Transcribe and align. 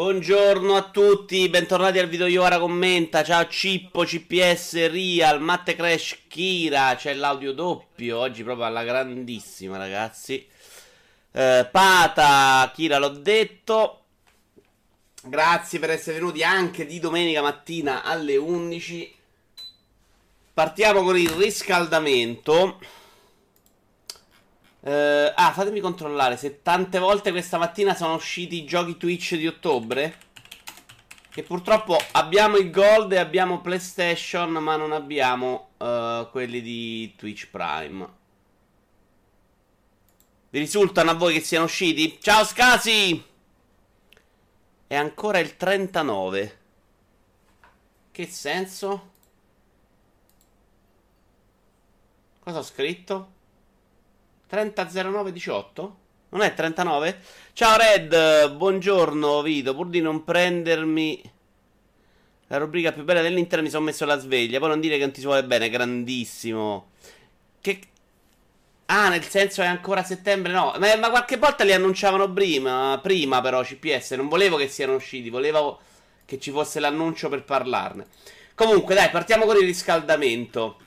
Buongiorno 0.00 0.76
a 0.76 0.88
tutti, 0.88 1.46
bentornati 1.50 1.98
al 1.98 2.08
video 2.08 2.26
Iora 2.26 2.58
commenta. 2.58 3.22
Ciao 3.22 3.46
Cippo, 3.48 4.02
CPS, 4.04 4.90
Real, 4.90 5.42
Matte 5.42 5.76
Crash, 5.76 6.20
Kira. 6.26 6.94
C'è 6.96 7.12
l'audio 7.12 7.52
doppio 7.52 8.18
oggi 8.18 8.42
proprio 8.42 8.64
alla 8.64 8.82
grandissima, 8.82 9.76
ragazzi. 9.76 10.48
Eh, 11.32 11.68
Pata, 11.70 12.72
Kira 12.74 12.96
l'ho 12.96 13.10
detto. 13.10 14.04
Grazie 15.22 15.78
per 15.78 15.90
essere 15.90 16.16
venuti 16.16 16.42
anche 16.42 16.86
di 16.86 16.98
domenica 16.98 17.42
mattina 17.42 18.02
alle 18.02 18.38
11. 18.38 19.14
Partiamo 20.54 21.02
con 21.02 21.18
il 21.18 21.28
riscaldamento. 21.28 22.78
Uh, 24.82 25.30
ah, 25.34 25.52
fatemi 25.52 25.78
controllare 25.78 26.38
se 26.38 26.62
tante 26.62 26.98
volte 26.98 27.32
questa 27.32 27.58
mattina 27.58 27.94
sono 27.94 28.14
usciti 28.14 28.62
i 28.62 28.64
giochi 28.64 28.96
Twitch 28.96 29.34
di 29.34 29.46
ottobre. 29.46 30.28
Che 31.28 31.42
purtroppo 31.42 31.96
abbiamo 32.12 32.56
il 32.56 32.70
Gold 32.70 33.12
e 33.12 33.18
abbiamo 33.18 33.60
PlayStation, 33.60 34.50
ma 34.52 34.76
non 34.76 34.92
abbiamo 34.92 35.70
uh, 35.76 36.28
quelli 36.30 36.60
di 36.60 37.14
Twitch 37.16 37.48
Prime. 37.50 38.18
Vi 40.50 40.58
risultano 40.58 41.10
a 41.10 41.14
voi 41.14 41.34
che 41.34 41.40
siano 41.40 41.66
usciti? 41.66 42.18
Ciao 42.20 42.44
Scasi! 42.44 43.24
È 44.86 44.96
ancora 44.96 45.38
il 45.38 45.56
39. 45.56 46.58
Che 48.10 48.26
senso? 48.26 49.10
Cosa 52.40 52.58
ho 52.58 52.62
scritto? 52.62 53.38
300918? 54.50 55.94
Non 56.30 56.42
è 56.42 56.52
39? 56.54 57.20
Ciao 57.52 57.76
Red, 57.76 58.52
buongiorno 58.56 59.42
Vito, 59.42 59.76
pur 59.76 59.88
di 59.88 60.00
non 60.00 60.24
prendermi 60.24 61.22
la 62.48 62.56
rubrica 62.56 62.90
più 62.90 63.04
bella 63.04 63.22
dell'Inter 63.22 63.62
mi 63.62 63.70
sono 63.70 63.84
messo 63.84 64.04
la 64.04 64.18
sveglia, 64.18 64.58
poi 64.58 64.70
non 64.70 64.80
dire 64.80 64.96
che 64.96 65.02
non 65.02 65.12
ti 65.12 65.20
si 65.20 65.28
bene, 65.44 65.70
grandissimo. 65.70 66.90
Che... 67.60 67.80
Ah, 68.86 69.08
nel 69.08 69.22
senso 69.22 69.62
è 69.62 69.66
ancora 69.66 70.02
settembre? 70.02 70.50
No, 70.50 70.74
ma, 70.78 70.96
ma 70.96 71.10
qualche 71.10 71.36
volta 71.36 71.62
li 71.62 71.72
annunciavano 71.72 72.32
prima, 72.32 72.98
prima 73.00 73.40
però 73.40 73.62
CPS, 73.62 74.12
non 74.12 74.26
volevo 74.26 74.56
che 74.56 74.66
siano 74.66 74.94
usciti, 74.96 75.30
volevo 75.30 75.78
che 76.24 76.40
ci 76.40 76.50
fosse 76.50 76.80
l'annuncio 76.80 77.28
per 77.28 77.44
parlarne. 77.44 78.08
Comunque 78.56 78.96
dai, 78.96 79.10
partiamo 79.10 79.44
con 79.44 79.56
il 79.56 79.64
riscaldamento 79.64 80.78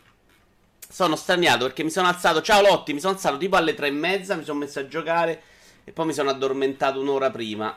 sono 0.94 1.16
straniato 1.16 1.66
perché 1.66 1.82
mi 1.82 1.90
sono 1.90 2.08
alzato. 2.08 2.44
Ciao 2.44 2.62
Lotti, 2.62 2.94
mi 2.94 3.00
sono 3.00 3.14
alzato 3.14 3.38
tipo 3.38 3.56
alle 3.56 3.74
tre 3.74 3.88
e 3.88 3.92
mezza. 3.92 4.36
Mi 4.36 4.44
sono 4.44 4.60
messo 4.60 4.78
a 4.78 4.88
giocare 4.88 5.42
e 5.84 5.92
poi 5.92 6.06
mi 6.06 6.14
sono 6.14 6.30
addormentato 6.30 7.02
un'ora 7.02 7.32
prima. 7.32 7.76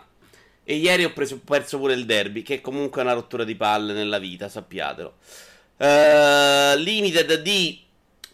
E 0.63 0.75
ieri 0.75 1.05
ho 1.05 1.13
preso, 1.15 1.41
perso 1.41 1.79
pure 1.79 1.95
il 1.95 2.05
derby, 2.05 2.43
che 2.43 2.61
comunque 2.61 3.01
è 3.01 3.05
una 3.05 3.15
rottura 3.15 3.45
di 3.45 3.55
palle 3.55 3.95
nella 3.95 4.19
vita, 4.19 4.51
sappiatelo. 4.51 5.15
Uh, 5.79 6.77
limited 6.77 7.41
di 7.41 7.83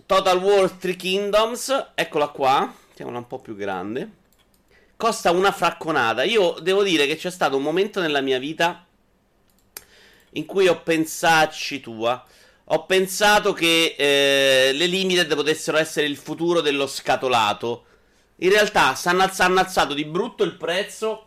Total 0.05 0.38
War 0.38 0.69
3 0.69 0.97
Kingdoms. 0.97 1.91
Eccola 1.94 2.27
qua. 2.28 2.75
Mettiamola 2.88 3.19
un 3.19 3.27
po' 3.28 3.38
più 3.38 3.55
grande. 3.55 4.10
Costa 4.97 5.30
una 5.30 5.53
fracconata. 5.53 6.25
Io 6.25 6.56
devo 6.60 6.83
dire 6.83 7.06
che 7.06 7.14
c'è 7.14 7.30
stato 7.30 7.56
un 7.56 7.62
momento 7.62 8.00
nella 8.00 8.20
mia 8.20 8.41
vita 8.41 8.84
in 10.30 10.44
cui 10.44 10.66
ho 10.66 10.80
pensato, 10.83 11.55
tua 11.80 12.27
ho 12.75 12.87
pensato 12.87 13.53
che 13.53 13.95
eh, 13.98 14.73
le 14.73 14.87
limited 14.87 15.34
potessero 15.34 15.77
essere 15.77 16.06
il 16.06 16.17
futuro 16.17 16.62
dello 16.62 16.87
scatolato. 16.87 17.84
In 18.37 18.48
realtà 18.48 18.98
hanno 19.05 19.23
alzato 19.61 19.92
di 19.92 20.06
brutto 20.06 20.42
il 20.42 20.56
prezzo. 20.56 21.27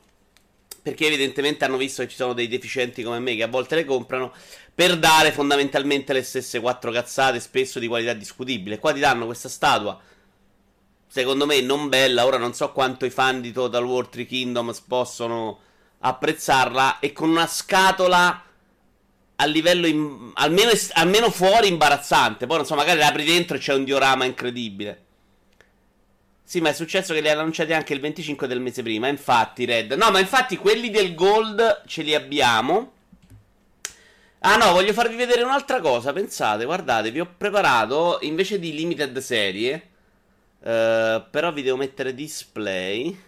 Perché 0.81 1.05
evidentemente 1.05 1.65
hanno 1.65 1.77
visto 1.77 2.01
che 2.01 2.09
ci 2.09 2.15
sono 2.15 2.33
dei 2.33 2.47
deficienti 2.47 3.03
come 3.03 3.19
me 3.19 3.35
che 3.35 3.43
a 3.43 3.47
volte 3.47 3.75
le 3.75 3.85
comprano. 3.85 4.33
Per 4.73 4.97
dare 4.97 5.31
fondamentalmente 5.31 6.13
le 6.13 6.23
stesse 6.23 6.59
quattro 6.59 6.91
cazzate, 6.91 7.39
spesso 7.39 7.77
di 7.77 7.87
qualità 7.87 8.13
discutibile. 8.13 8.79
Qua 8.79 8.93
ti 8.93 8.99
danno 8.99 9.25
questa 9.25 9.49
statua. 9.49 9.99
Secondo 11.07 11.45
me 11.45 11.61
non 11.61 11.89
bella. 11.89 12.25
Ora 12.25 12.37
non 12.37 12.55
so 12.55 12.71
quanto 12.71 13.05
i 13.05 13.11
fan 13.11 13.41
di 13.41 13.51
Total 13.51 13.83
War 13.83 14.07
3 14.07 14.25
Kingdoms 14.25 14.81
possono 14.81 15.59
apprezzarla. 15.99 16.99
E 16.99 17.13
con 17.13 17.29
una 17.29 17.47
scatola 17.47 18.43
a 19.37 19.45
livello 19.45 19.87
in, 19.87 20.31
almeno, 20.35 20.71
almeno, 20.93 21.29
fuori 21.29 21.67
imbarazzante. 21.67 22.45
Poi 22.45 22.57
non 22.57 22.65
so, 22.65 22.75
magari 22.75 23.01
apri 23.01 23.23
dentro 23.23 23.57
e 23.57 23.59
c'è 23.59 23.73
un 23.73 23.83
diorama 23.83 24.25
incredibile. 24.25 25.03
Sì, 26.43 26.61
ma 26.61 26.69
è 26.69 26.73
successo 26.73 27.13
che 27.13 27.21
li 27.21 27.29
hanno 27.29 27.39
annunciati 27.41 27.73
anche 27.73 27.93
il 27.93 27.99
25 27.99 28.47
del 28.47 28.61
mese 28.61 28.83
prima. 28.83 29.07
Infatti, 29.07 29.65
Red. 29.65 29.93
No, 29.93 30.11
ma 30.11 30.19
infatti 30.19 30.57
quelli 30.57 30.91
del 30.91 31.15
Gold 31.15 31.83
ce 31.87 32.03
li 32.03 32.13
abbiamo. 32.13 32.93
Ah 34.39 34.57
no, 34.57 34.71
voglio 34.73 34.93
farvi 34.93 35.15
vedere 35.15 35.41
un'altra 35.41 35.81
cosa. 35.81 36.13
Pensate, 36.13 36.65
guardate, 36.65 37.09
vi 37.09 37.19
ho 37.19 37.33
preparato 37.35 38.19
invece 38.21 38.59
di 38.59 38.73
limited 38.75 39.17
serie. 39.17 39.89
Uh, 40.59 41.23
però 41.31 41.51
vi 41.51 41.63
devo 41.63 41.77
mettere 41.77 42.13
display. 42.13 43.19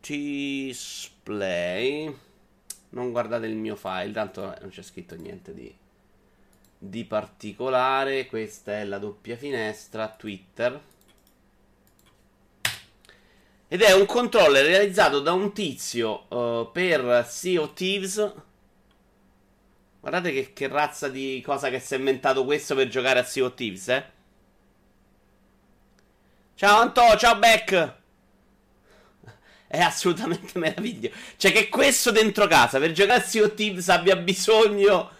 Display. 0.00 1.06
Non 2.90 3.10
guardate 3.10 3.46
il 3.46 3.56
mio 3.56 3.76
file, 3.76 4.12
tanto 4.12 4.42
non 4.60 4.70
c'è 4.70 4.82
scritto 4.82 5.14
niente 5.14 5.52
di, 5.52 5.74
di 6.78 7.04
particolare. 7.04 8.26
Questa 8.26 8.72
è 8.72 8.84
la 8.84 8.98
doppia 8.98 9.36
finestra 9.36 10.08
Twitter. 10.08 10.80
Ed 13.70 13.82
è 13.82 13.92
un 13.92 14.06
controller 14.06 14.64
realizzato 14.64 15.20
da 15.20 15.32
un 15.32 15.52
tizio 15.52 16.24
uh, 16.34 16.72
per 16.72 17.26
Sea 17.28 17.60
of 17.60 17.74
Thieves. 17.74 18.32
Guardate 20.00 20.32
che, 20.32 20.52
che, 20.54 20.68
razza 20.68 21.08
di 21.08 21.42
cosa 21.44 21.68
che 21.68 21.78
si 21.78 21.94
è 21.94 21.98
inventato 21.98 22.46
questo 22.46 22.74
per 22.74 22.88
giocare 22.88 23.18
a 23.18 23.24
Sea 23.24 23.44
of 23.44 23.54
Thieves, 23.54 23.88
eh. 23.88 24.04
Ciao 26.54 26.80
Anto, 26.80 27.02
ciao 27.18 27.38
Beck. 27.38 27.97
È 29.68 29.78
assolutamente 29.78 30.56
meraviglioso. 30.58 31.14
Cioè, 31.36 31.52
che 31.52 31.68
questo 31.68 32.10
dentro 32.10 32.46
casa 32.46 32.78
per 32.78 32.92
giocare 32.92 33.20
a 33.20 33.22
Sea 33.22 33.52
abbia 33.94 34.16
bisogno 34.16 35.10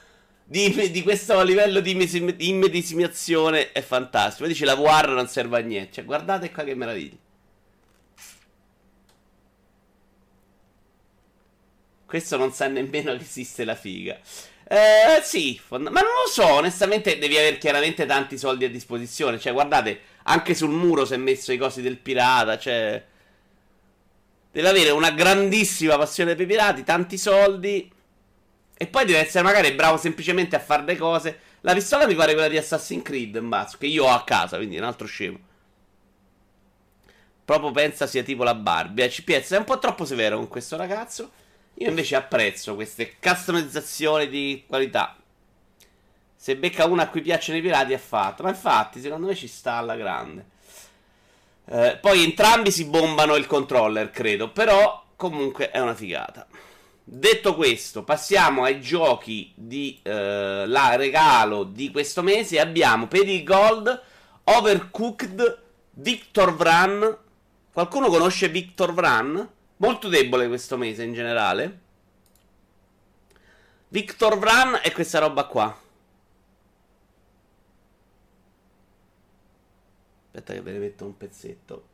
di, 0.44 0.90
di 0.90 1.02
questo 1.02 1.40
livello 1.42 1.80
di 1.80 2.48
immedesimazione 2.48 3.72
è 3.72 3.82
fantastico. 3.82 4.44
Poi 4.44 4.52
dice 4.54 4.64
la 4.64 4.74
VR 4.74 5.10
non 5.10 5.28
serve 5.28 5.58
a 5.58 5.60
niente. 5.60 5.92
Cioè, 5.92 6.04
guardate 6.04 6.50
qua 6.50 6.64
che 6.64 6.74
meraviglia. 6.74 7.16
Questo 12.06 12.38
non 12.38 12.52
sa 12.54 12.68
nemmeno 12.68 13.14
che 13.18 13.22
esiste 13.22 13.66
la 13.66 13.74
figa. 13.74 14.18
Eh, 14.66 15.20
sì, 15.22 15.60
fond- 15.62 15.88
ma 15.88 16.00
non 16.00 16.10
lo 16.24 16.30
so, 16.30 16.46
onestamente 16.46 17.18
devi 17.18 17.36
avere 17.36 17.58
chiaramente 17.58 18.06
tanti 18.06 18.38
soldi 18.38 18.64
a 18.64 18.70
disposizione. 18.70 19.38
Cioè, 19.38 19.52
guardate, 19.52 20.00
anche 20.24 20.54
sul 20.54 20.70
muro 20.70 21.04
si 21.04 21.12
è 21.12 21.16
messo 21.18 21.52
i 21.52 21.58
cosi 21.58 21.82
del 21.82 21.98
pirata, 21.98 22.58
cioè... 22.58 23.04
Deve 24.50 24.68
avere 24.68 24.90
una 24.90 25.10
grandissima 25.10 25.96
passione 25.96 26.34
per 26.34 26.44
i 26.44 26.48
pirati, 26.48 26.84
tanti 26.84 27.18
soldi. 27.18 27.90
E 28.80 28.86
poi 28.86 29.04
deve 29.04 29.18
essere 29.18 29.44
magari 29.44 29.72
bravo 29.72 29.96
semplicemente 29.96 30.56
a 30.56 30.60
fare 30.60 30.84
le 30.84 30.96
cose. 30.96 31.40
La 31.62 31.74
pistola 31.74 32.06
mi 32.06 32.14
pare 32.14 32.32
quella 32.32 32.48
di 32.48 32.56
Assassin's 32.56 33.02
Creed, 33.02 33.36
Mbazzo, 33.36 33.76
che 33.78 33.86
io 33.86 34.04
ho 34.04 34.10
a 34.10 34.22
casa, 34.24 34.56
quindi 34.56 34.76
è 34.76 34.78
un 34.78 34.84
altro 34.84 35.06
scemo. 35.06 35.38
Proprio 37.44 37.70
pensa 37.70 38.06
sia 38.06 38.22
tipo 38.22 38.44
la 38.44 38.54
Barbie. 38.54 39.06
Eh, 39.06 39.08
CPS 39.08 39.52
è 39.52 39.56
un 39.56 39.64
po' 39.64 39.78
troppo 39.78 40.04
severo 40.04 40.36
con 40.36 40.48
questo 40.48 40.76
ragazzo. 40.76 41.30
Io 41.74 41.88
invece 41.88 42.14
apprezzo 42.14 42.74
queste 42.74 43.16
customizzazioni 43.18 44.28
di 44.28 44.64
qualità. 44.66 45.16
Se 46.36 46.56
becca 46.56 46.84
una 46.84 47.04
a 47.04 47.08
cui 47.08 47.22
piacciono 47.22 47.58
i 47.58 47.62
pirati 47.62 47.92
è 47.94 47.98
fatto. 47.98 48.42
Ma 48.42 48.50
infatti, 48.50 49.00
secondo 49.00 49.26
me 49.26 49.34
ci 49.34 49.48
sta 49.48 49.74
alla 49.74 49.96
grande. 49.96 50.44
Eh, 51.70 51.98
poi 52.00 52.24
entrambi 52.24 52.70
si 52.70 52.86
bombano 52.86 53.36
il 53.36 53.46
controller, 53.46 54.10
credo. 54.10 54.50
Però 54.50 55.04
comunque 55.16 55.70
è 55.70 55.78
una 55.80 55.94
figata. 55.94 56.46
Detto 57.04 57.54
questo, 57.54 58.02
passiamo 58.04 58.64
ai 58.64 58.80
giochi 58.80 59.52
di 59.54 59.98
eh, 60.02 60.64
la 60.66 60.96
regalo 60.96 61.64
di 61.64 61.90
questo 61.90 62.22
mese. 62.22 62.60
Abbiamo 62.60 63.06
per 63.06 63.26
il 63.26 63.42
Gold 63.44 64.02
Overcooked 64.44 65.62
Victor 65.92 66.54
Vran. 66.54 67.16
Qualcuno 67.72 68.08
conosce 68.08 68.48
Victor 68.48 68.92
Vran? 68.92 69.48
Molto 69.76 70.08
debole 70.08 70.48
questo 70.48 70.76
mese 70.76 71.04
in 71.04 71.14
generale. 71.14 71.78
Victor 73.88 74.38
Vran 74.38 74.80
è 74.82 74.92
questa 74.92 75.18
roba 75.18 75.44
qua. 75.44 75.74
Aspetta 80.38 80.52
che 80.52 80.60
ve 80.60 80.72
ne 80.72 80.78
metto 80.78 81.04
un 81.04 81.16
pezzetto. 81.16 81.88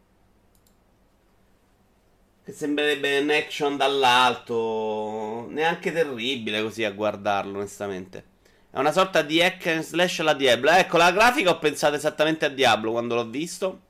Che 2.45 2.53
sembrerebbe 2.53 3.21
un 3.21 3.31
action 3.31 3.79
dall'alto. 3.79 5.47
Neanche 5.49 5.93
terribile 5.93 6.61
così 6.61 6.85
a 6.85 6.91
guardarlo, 6.91 7.57
onestamente. 7.57 8.33
È 8.71 8.79
una 8.79 8.93
sorta 8.93 9.23
di 9.23 9.43
hack 9.43 9.67
and 9.69 9.83
slash 9.83 10.19
alla 10.19 10.35
Diablo. 10.35 10.71
Ecco, 10.71 10.99
la 10.99 11.11
grafica 11.11 11.51
ho 11.51 11.59
pensato 11.59 11.95
esattamente 11.95 12.45
a 12.45 12.51
Diablo 12.51 12.91
quando 12.91 13.15
l'ho 13.15 13.27
visto. 13.27 13.81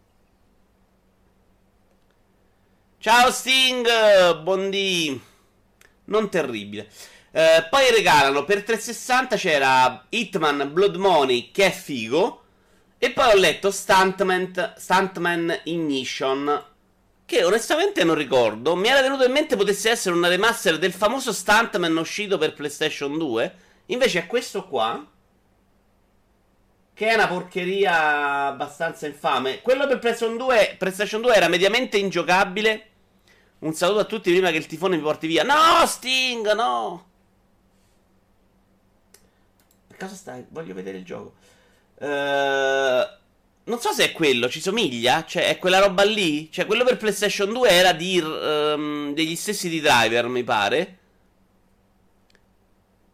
Ciao 2.98 3.32
Sting, 3.32 4.40
buondì. 4.40 5.20
non 6.04 6.30
terribile. 6.30 6.88
Eh, 7.32 7.66
poi 7.68 7.90
regalano 7.90 8.44
per 8.44 8.62
360 8.62 9.34
c'era 9.36 10.06
Hitman 10.08 10.72
Blood 10.72 10.94
Money 10.94 11.50
che 11.50 11.66
è 11.66 11.70
figo. 11.72 12.43
E 12.98 13.10
poi 13.10 13.32
ho 13.32 13.36
letto 13.36 13.70
Stuntman, 13.70 14.74
Stuntman 14.76 15.60
Ignition. 15.64 16.64
Che 17.26 17.44
onestamente 17.44 18.04
non 18.04 18.14
ricordo. 18.14 18.76
Mi 18.76 18.88
era 18.88 19.02
venuto 19.02 19.24
in 19.24 19.32
mente 19.32 19.56
potesse 19.56 19.90
essere 19.90 20.14
una 20.14 20.28
remaster 20.28 20.78
del 20.78 20.92
famoso 20.92 21.32
Stuntman 21.32 21.96
uscito 21.96 22.38
per 22.38 22.54
PlayStation 22.54 23.18
2. 23.18 23.54
Invece 23.86 24.20
è 24.20 24.26
questo 24.26 24.66
qua. 24.66 25.06
Che 26.94 27.08
è 27.08 27.14
una 27.14 27.26
porcheria 27.26 28.46
abbastanza 28.46 29.06
infame. 29.06 29.60
Quello 29.62 29.86
per 29.86 29.98
PlayStation 29.98 30.36
2, 30.36 30.76
PlayStation 30.78 31.20
2 31.20 31.34
era 31.34 31.48
mediamente 31.48 31.98
ingiocabile. 31.98 32.90
Un 33.60 33.72
saluto 33.72 34.00
a 34.00 34.04
tutti 34.04 34.30
prima 34.30 34.50
che 34.50 34.58
il 34.58 34.66
tifone 34.66 34.96
mi 34.96 35.02
porti 35.02 35.26
via. 35.26 35.42
No, 35.42 35.86
Sting, 35.86 36.52
no! 36.52 37.06
A 39.90 39.94
cosa 39.98 40.14
stai? 40.14 40.44
Voglio 40.50 40.74
vedere 40.74 40.98
il 40.98 41.04
gioco. 41.04 41.34
Uh, 41.98 43.22
non 43.64 43.80
so 43.80 43.92
se 43.92 44.04
è 44.04 44.12
quello, 44.12 44.48
ci 44.48 44.60
somiglia? 44.60 45.24
Cioè, 45.24 45.48
è 45.48 45.58
quella 45.58 45.78
roba 45.78 46.04
lì? 46.04 46.50
Cioè, 46.50 46.66
quello 46.66 46.84
per 46.84 46.96
PlayStation 46.96 47.52
2 47.52 47.68
era 47.68 47.92
di, 47.92 48.18
um, 48.18 49.14
degli 49.14 49.36
stessi 49.36 49.68
di 49.68 49.80
driver, 49.80 50.26
mi 50.26 50.44
pare. 50.44 50.98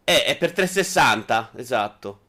Eh, 0.04 0.24
è 0.24 0.36
per 0.36 0.52
360, 0.52 1.52
esatto. 1.56 2.20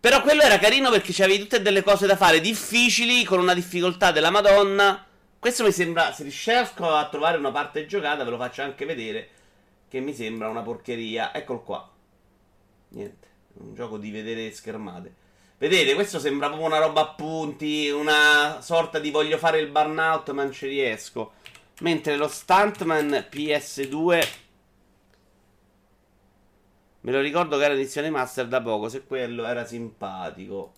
Però 0.00 0.22
quello 0.22 0.42
era 0.42 0.58
carino 0.58 0.90
perché 0.90 1.12
c'avevi 1.12 1.40
tutte 1.40 1.62
delle 1.62 1.82
cose 1.82 2.06
da 2.06 2.16
fare 2.16 2.40
difficili 2.40 3.24
con 3.24 3.38
una 3.38 3.54
difficoltà 3.54 4.12
della 4.12 4.30
Madonna. 4.30 5.06
Questo 5.38 5.64
mi 5.64 5.72
sembra, 5.72 6.12
se 6.12 6.24
riesco 6.24 6.90
a 6.90 7.08
trovare 7.08 7.38
una 7.38 7.50
parte 7.50 7.86
giocata, 7.86 8.24
ve 8.24 8.30
lo 8.30 8.36
faccio 8.36 8.62
anche 8.62 8.84
vedere, 8.84 9.28
che 9.88 10.00
mi 10.00 10.14
sembra 10.14 10.48
una 10.48 10.62
porcheria. 10.62 11.34
Eccolo 11.34 11.62
qua. 11.62 11.90
Niente, 12.88 13.28
un 13.62 13.74
gioco 13.74 13.98
di 13.98 14.10
vedere 14.10 14.50
schermate. 14.52 15.14
Vedete, 15.58 15.94
questo 15.94 16.18
sembra 16.18 16.48
proprio 16.48 16.66
una 16.66 16.78
roba 16.78 17.02
a 17.02 17.08
punti, 17.08 17.90
una 17.90 18.60
sorta 18.62 18.98
di 18.98 19.10
voglio 19.10 19.36
fare 19.36 19.58
il 19.60 19.68
burnout 19.68 20.30
ma 20.30 20.42
non 20.44 20.52
ci 20.52 20.66
riesco. 20.66 21.32
Mentre 21.80 22.16
lo 22.16 22.28
Stuntman 22.28 23.26
PS2 23.30 24.28
Me 27.02 27.12
lo 27.12 27.20
ricordo 27.20 27.56
che 27.56 27.64
era 27.64 27.74
edizione 27.74 28.10
master 28.10 28.46
da 28.46 28.60
poco, 28.60 28.88
se 28.90 29.04
quello 29.04 29.46
era 29.46 29.64
simpatico. 29.64 30.72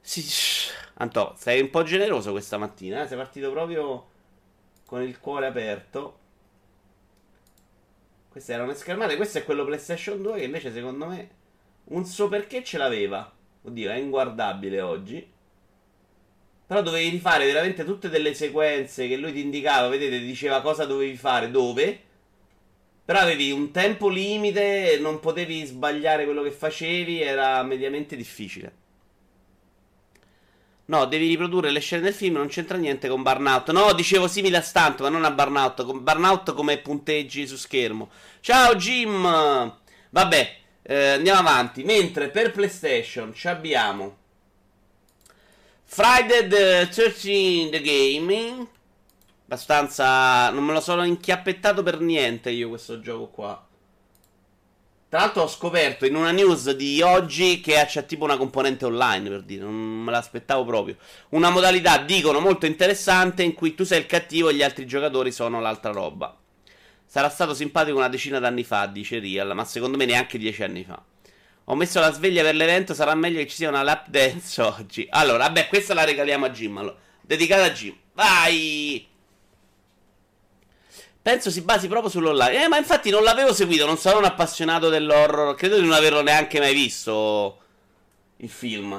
Sì, 0.00 0.22
Anto, 0.94 1.34
sei 1.36 1.60
un 1.60 1.70
po' 1.70 1.82
generoso 1.82 2.30
questa 2.30 2.56
mattina, 2.56 3.02
eh? 3.02 3.08
sei 3.08 3.16
partito 3.16 3.50
proprio 3.50 4.10
con 4.86 5.02
il 5.02 5.18
cuore 5.18 5.46
aperto. 5.46 6.18
Queste 8.28 8.52
erano 8.52 8.72
schermate, 8.74 9.16
questo 9.16 9.38
è 9.38 9.44
quello 9.44 9.64
PlayStation 9.64 10.22
2 10.22 10.38
che 10.38 10.44
invece 10.44 10.72
secondo 10.72 11.06
me 11.06 11.30
un 11.84 12.04
so 12.04 12.28
perché 12.28 12.62
ce 12.64 12.78
l'aveva. 12.78 13.32
Oddio, 13.62 13.90
è 13.90 13.96
inguardabile 13.96 14.80
oggi. 14.80 15.32
Però 16.66 16.82
dovevi 16.82 17.08
rifare 17.10 17.46
veramente 17.46 17.84
tutte 17.84 18.08
delle 18.08 18.34
sequenze 18.34 19.06
che 19.06 19.16
lui 19.16 19.32
ti 19.32 19.40
indicava, 19.40 19.88
vedete, 19.88 20.18
diceva 20.18 20.62
cosa 20.62 20.86
dovevi 20.86 21.16
fare, 21.16 21.50
dove 21.50 22.00
però 23.04 23.18
avevi 23.18 23.50
un 23.52 23.70
tempo 23.70 24.08
limite, 24.08 24.96
non 24.98 25.20
potevi 25.20 25.62
sbagliare 25.66 26.24
quello 26.24 26.42
che 26.42 26.50
facevi, 26.50 27.20
era 27.20 27.62
mediamente 27.62 28.16
difficile. 28.16 28.72
No, 30.86 31.04
devi 31.04 31.28
riprodurre 31.28 31.70
le 31.70 31.80
scene 31.80 32.02
del 32.02 32.14
film, 32.14 32.36
non 32.36 32.48
c'entra 32.48 32.78
niente 32.78 33.08
con 33.08 33.22
Burnout. 33.22 33.72
No, 33.72 33.92
dicevo 33.92 34.26
simile 34.26 34.56
a 34.56 34.62
Stunt, 34.62 35.02
ma 35.02 35.10
non 35.10 35.24
a 35.24 35.30
Burnout. 35.30 35.84
Burnout 35.84 36.54
come 36.54 36.78
punteggi 36.78 37.46
su 37.46 37.56
schermo. 37.56 38.08
Ciao 38.40 38.74
Jim! 38.74 39.22
Vabbè, 40.10 40.56
eh, 40.84 41.08
andiamo 41.08 41.40
avanti. 41.40 41.82
Mentre 41.82 42.28
per 42.28 42.52
PlayStation 42.52 43.34
abbiamo 43.44 44.16
Friday 45.84 46.48
the 46.48 46.88
13 46.90 47.68
The 47.70 47.80
Gaming 47.80 48.66
Abbastanza. 49.46 50.50
Non 50.50 50.64
me 50.64 50.72
lo 50.72 50.80
sono 50.80 51.04
inchiappettato 51.04 51.82
per 51.82 52.00
niente 52.00 52.50
io 52.50 52.68
questo 52.68 53.00
gioco 53.00 53.26
qua. 53.28 53.66
Tra 55.08 55.20
l'altro 55.20 55.42
ho 55.42 55.48
scoperto 55.48 56.06
in 56.06 56.16
una 56.16 56.32
news 56.32 56.72
di 56.72 57.00
oggi 57.00 57.60
che 57.60 57.84
c'è 57.86 58.04
tipo 58.04 58.24
una 58.24 58.36
componente 58.36 58.84
online, 58.84 59.28
per 59.28 59.42
dire, 59.42 59.62
non 59.62 59.74
me 59.74 60.10
l'aspettavo 60.10 60.64
proprio. 60.64 60.96
Una 61.30 61.50
modalità, 61.50 61.98
dicono, 61.98 62.40
molto 62.40 62.66
interessante 62.66 63.44
in 63.44 63.54
cui 63.54 63.76
tu 63.76 63.84
sei 63.84 64.00
il 64.00 64.06
cattivo 64.06 64.48
e 64.48 64.54
gli 64.54 64.62
altri 64.62 64.86
giocatori 64.86 65.30
sono 65.30 65.60
l'altra 65.60 65.92
roba. 65.92 66.36
Sarà 67.14 67.28
stato 67.28 67.54
simpatico 67.54 67.96
una 67.96 68.08
decina 68.08 68.40
d'anni 68.40 68.64
fa, 68.64 68.86
dice 68.86 69.20
Real, 69.20 69.54
ma 69.54 69.64
secondo 69.64 69.96
me 69.96 70.04
neanche 70.04 70.36
dieci 70.36 70.64
anni 70.64 70.82
fa. 70.82 71.00
Ho 71.66 71.76
messo 71.76 72.00
la 72.00 72.10
sveglia 72.10 72.42
per 72.42 72.56
l'evento, 72.56 72.92
sarà 72.92 73.14
meglio 73.14 73.38
che 73.38 73.46
ci 73.46 73.54
sia 73.54 73.68
una 73.68 73.84
lap 73.84 74.08
dance 74.08 74.60
oggi. 74.60 75.06
Allora, 75.10 75.44
vabbè, 75.44 75.68
questa 75.68 75.94
la 75.94 76.02
regaliamo 76.02 76.46
a 76.46 76.50
Jim, 76.50 76.76
allora. 76.76 76.96
dedicata 77.20 77.66
a 77.66 77.70
Jim. 77.70 77.96
Vai! 78.14 79.06
Penso 81.22 81.52
si 81.52 81.60
basi 81.60 81.86
proprio 81.86 82.10
sull'online. 82.10 82.64
Eh, 82.64 82.66
ma 82.66 82.78
infatti 82.78 83.10
non 83.10 83.22
l'avevo 83.22 83.54
seguito, 83.54 83.86
non 83.86 83.96
sono 83.96 84.18
un 84.18 84.24
appassionato 84.24 84.88
dell'horror. 84.88 85.54
Credo 85.54 85.76
di 85.76 85.82
non 85.82 85.92
averlo 85.92 86.20
neanche 86.20 86.58
mai 86.58 86.74
visto 86.74 87.60
il 88.38 88.50
film. 88.50 88.90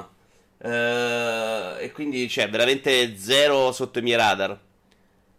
Uh, 0.56 1.76
e 1.80 1.90
quindi 1.92 2.26
cioè, 2.30 2.48
veramente 2.48 3.18
zero 3.18 3.72
sotto 3.72 3.98
i 3.98 4.02
miei 4.02 4.16
radar. 4.16 4.58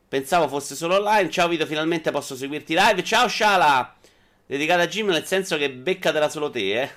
Pensavo 0.07 0.47
fosse 0.47 0.75
solo 0.75 0.95
online. 0.95 1.29
Ciao 1.29 1.47
Vito, 1.47 1.65
finalmente 1.65 2.11
posso 2.11 2.35
seguirti 2.35 2.75
live. 2.75 3.03
Ciao 3.03 3.27
Shala! 3.27 3.95
Dedicata 4.45 4.83
a 4.83 4.87
Jim 4.87 5.07
nel 5.07 5.25
senso 5.25 5.57
che 5.57 5.69
beccatela 5.69 6.29
solo 6.29 6.49
te, 6.49 6.81
eh. 6.81 6.89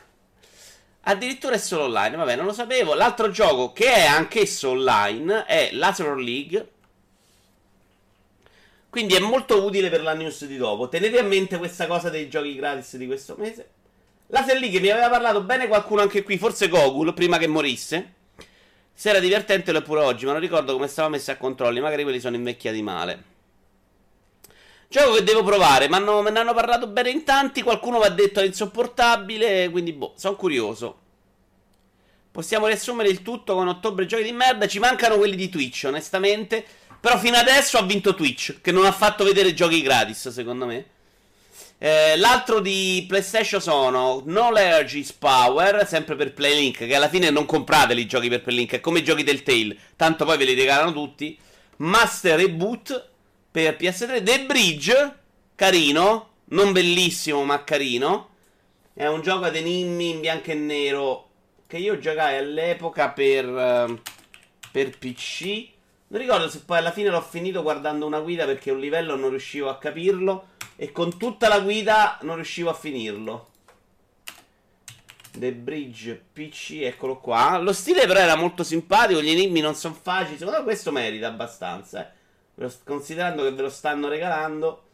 Addirittura 1.03 1.55
è 1.55 1.59
solo 1.59 1.85
online, 1.85 2.17
vabbè, 2.17 2.37
non 2.37 2.47
lo 2.47 2.53
sapevo. 2.53 2.95
L'altro 2.95 3.31
gioco 3.31 3.73
che 3.73 3.93
è 3.93 4.05
anch'esso 4.05 4.71
online 4.71 5.45
è 5.47 5.71
Laser 5.73 6.17
League 6.17 6.69
quindi 8.91 9.15
è 9.15 9.21
molto 9.21 9.65
utile 9.65 9.89
per 9.89 10.03
la 10.03 10.15
news 10.15 10.45
di 10.47 10.57
dopo. 10.57 10.89
Tenete 10.89 11.21
a 11.21 11.23
mente 11.23 11.59
questa 11.59 11.87
cosa 11.87 12.11
dei 12.11 12.29
giochi 12.29 12.57
gratis 12.57 12.97
di 12.97 13.07
questo 13.07 13.37
mese. 13.39 13.71
La 14.27 14.45
League 14.45 14.81
mi 14.81 14.91
aveva 14.91 15.09
parlato 15.09 15.43
bene 15.43 15.69
qualcuno 15.69 16.03
anche 16.03 16.25
qui, 16.25 16.37
forse 16.39 16.69
Gogul, 16.69 17.15
prima 17.15 17.39
che 17.39 17.47
morisse. 17.47 18.15
Se 18.95 19.09
era 19.09 19.19
divertente 19.19 19.73
lo 19.73 19.79
è 19.79 19.83
pure 19.83 20.03
oggi, 20.03 20.27
ma 20.27 20.33
non 20.33 20.41
ricordo 20.41 20.73
come 20.73 20.87
stava 20.87 21.09
messa 21.09 21.33
a 21.33 21.37
controlli. 21.37 21.81
Magari 21.81 22.03
quelli 22.03 22.21
sono 22.21 22.37
invecchiati 22.37 22.83
male. 22.83 23.25
Gioco 24.89 25.15
che 25.15 25.23
devo 25.23 25.43
provare, 25.45 25.89
ma 25.89 25.99
hanno, 25.99 26.21
me 26.21 26.31
ne 26.31 26.41
hanno 26.41 26.53
parlato 26.53 26.89
bene 26.89 27.11
in 27.11 27.25
tanti. 27.25 27.63
Qualcuno 27.63 27.99
mi 27.99 28.05
ha 28.05 28.11
detto 28.11 28.41
è 28.41 28.45
insopportabile. 28.45 29.71
Quindi, 29.71 29.93
boh, 29.93 30.15
sono 30.17 30.37
curioso. 30.37 30.99
Possiamo 32.31 32.67
riassumere 32.67 33.09
il 33.09 33.23
tutto 33.23 33.55
con 33.55 33.69
ottobre 33.69 34.07
giochi 34.07 34.25
di 34.25 34.33
merda. 34.33 34.67
Ci 34.67 34.79
mancano 34.79 35.17
quelli 35.17 35.37
di 35.37 35.49
Twitch, 35.49 35.85
onestamente. 35.87 36.65
Però 37.01 37.17
fino 37.19 37.37
adesso 37.37 37.79
ha 37.79 37.83
vinto 37.83 38.15
Twitch, 38.15 38.61
che 38.61 38.73
non 38.73 38.85
ha 38.85 38.93
fatto 38.93 39.25
vedere 39.25 39.55
giochi 39.55 39.81
gratis, 39.81 40.29
secondo 40.29 40.67
me. 40.67 40.85
Eh, 41.83 42.19
l'altro 42.19 42.61
di 42.61 43.07
PlayStation 43.09 43.59
sono 43.59 44.21
Knowledge 44.23 44.99
is 44.99 45.15
Power, 45.15 45.87
sempre 45.87 46.15
per 46.15 46.35
Playlink, 46.35 46.87
che 46.87 46.95
alla 46.95 47.09
fine 47.09 47.31
non 47.31 47.47
comprateli 47.47 48.03
i 48.03 48.07
giochi 48.07 48.29
per 48.29 48.43
Playlink, 48.43 48.73
è 48.73 48.81
come 48.81 48.99
i 48.99 49.03
giochi 49.03 49.23
del 49.23 49.43
Tail, 49.43 49.75
tanto 49.97 50.27
poi 50.27 50.37
ve 50.37 50.45
li 50.45 50.53
regalano 50.53 50.93
tutti. 50.93 51.39
Master 51.77 52.39
Reboot 52.39 53.09
per 53.51 53.79
PS3, 53.81 54.23
The 54.23 54.45
Bridge, 54.45 55.15
carino, 55.55 56.33
non 56.51 56.73
bellissimo 56.73 57.45
ma 57.45 57.65
carino. 57.65 58.29
È 58.93 59.07
un 59.07 59.23
gioco 59.23 59.47
ad 59.47 59.57
enigmi 59.57 60.11
in 60.11 60.21
bianco 60.21 60.51
e 60.51 60.55
nero 60.55 61.31
che 61.67 61.79
io 61.79 61.99
giocai 61.99 62.37
all'epoca 62.37 63.09
per, 63.09 63.47
uh, 63.47 63.99
per 64.71 64.99
PC 64.99 65.69
non 66.09 66.21
ricordo 66.21 66.49
se 66.51 66.63
poi 66.67 66.79
alla 66.79 66.91
fine 66.91 67.09
l'ho 67.09 67.21
finito 67.23 67.63
guardando 67.63 68.05
una 68.05 68.19
guida 68.19 68.45
perché 68.45 68.73
un 68.73 68.81
livello 68.81 69.15
non 69.15 69.31
riuscivo 69.31 69.69
a 69.69 69.79
capirlo 69.79 70.49
e 70.83 70.93
con 70.93 71.19
tutta 71.19 71.47
la 71.49 71.61
guida 71.61 72.17
non 72.23 72.37
riuscivo 72.37 72.71
a 72.71 72.73
finirlo. 72.73 73.49
The 75.33 75.53
Bridge 75.53 76.25
PC, 76.33 76.79
eccolo 76.81 77.19
qua. 77.19 77.59
Lo 77.59 77.75
stile 77.75 78.07
però 78.07 78.19
era 78.19 78.35
molto 78.35 78.65
simpatico, 78.65 79.21
gli 79.21 79.29
enigmi 79.29 79.61
non 79.61 79.75
sono 79.75 79.93
facili, 79.93 80.39
secondo 80.39 80.61
me 80.61 80.65
questo 80.65 80.91
merita 80.91 81.27
abbastanza, 81.27 82.11
eh. 82.57 82.71
Considerando 82.83 83.43
che 83.43 83.53
ve 83.53 83.61
lo 83.61 83.69
stanno 83.69 84.09
regalando. 84.09 84.85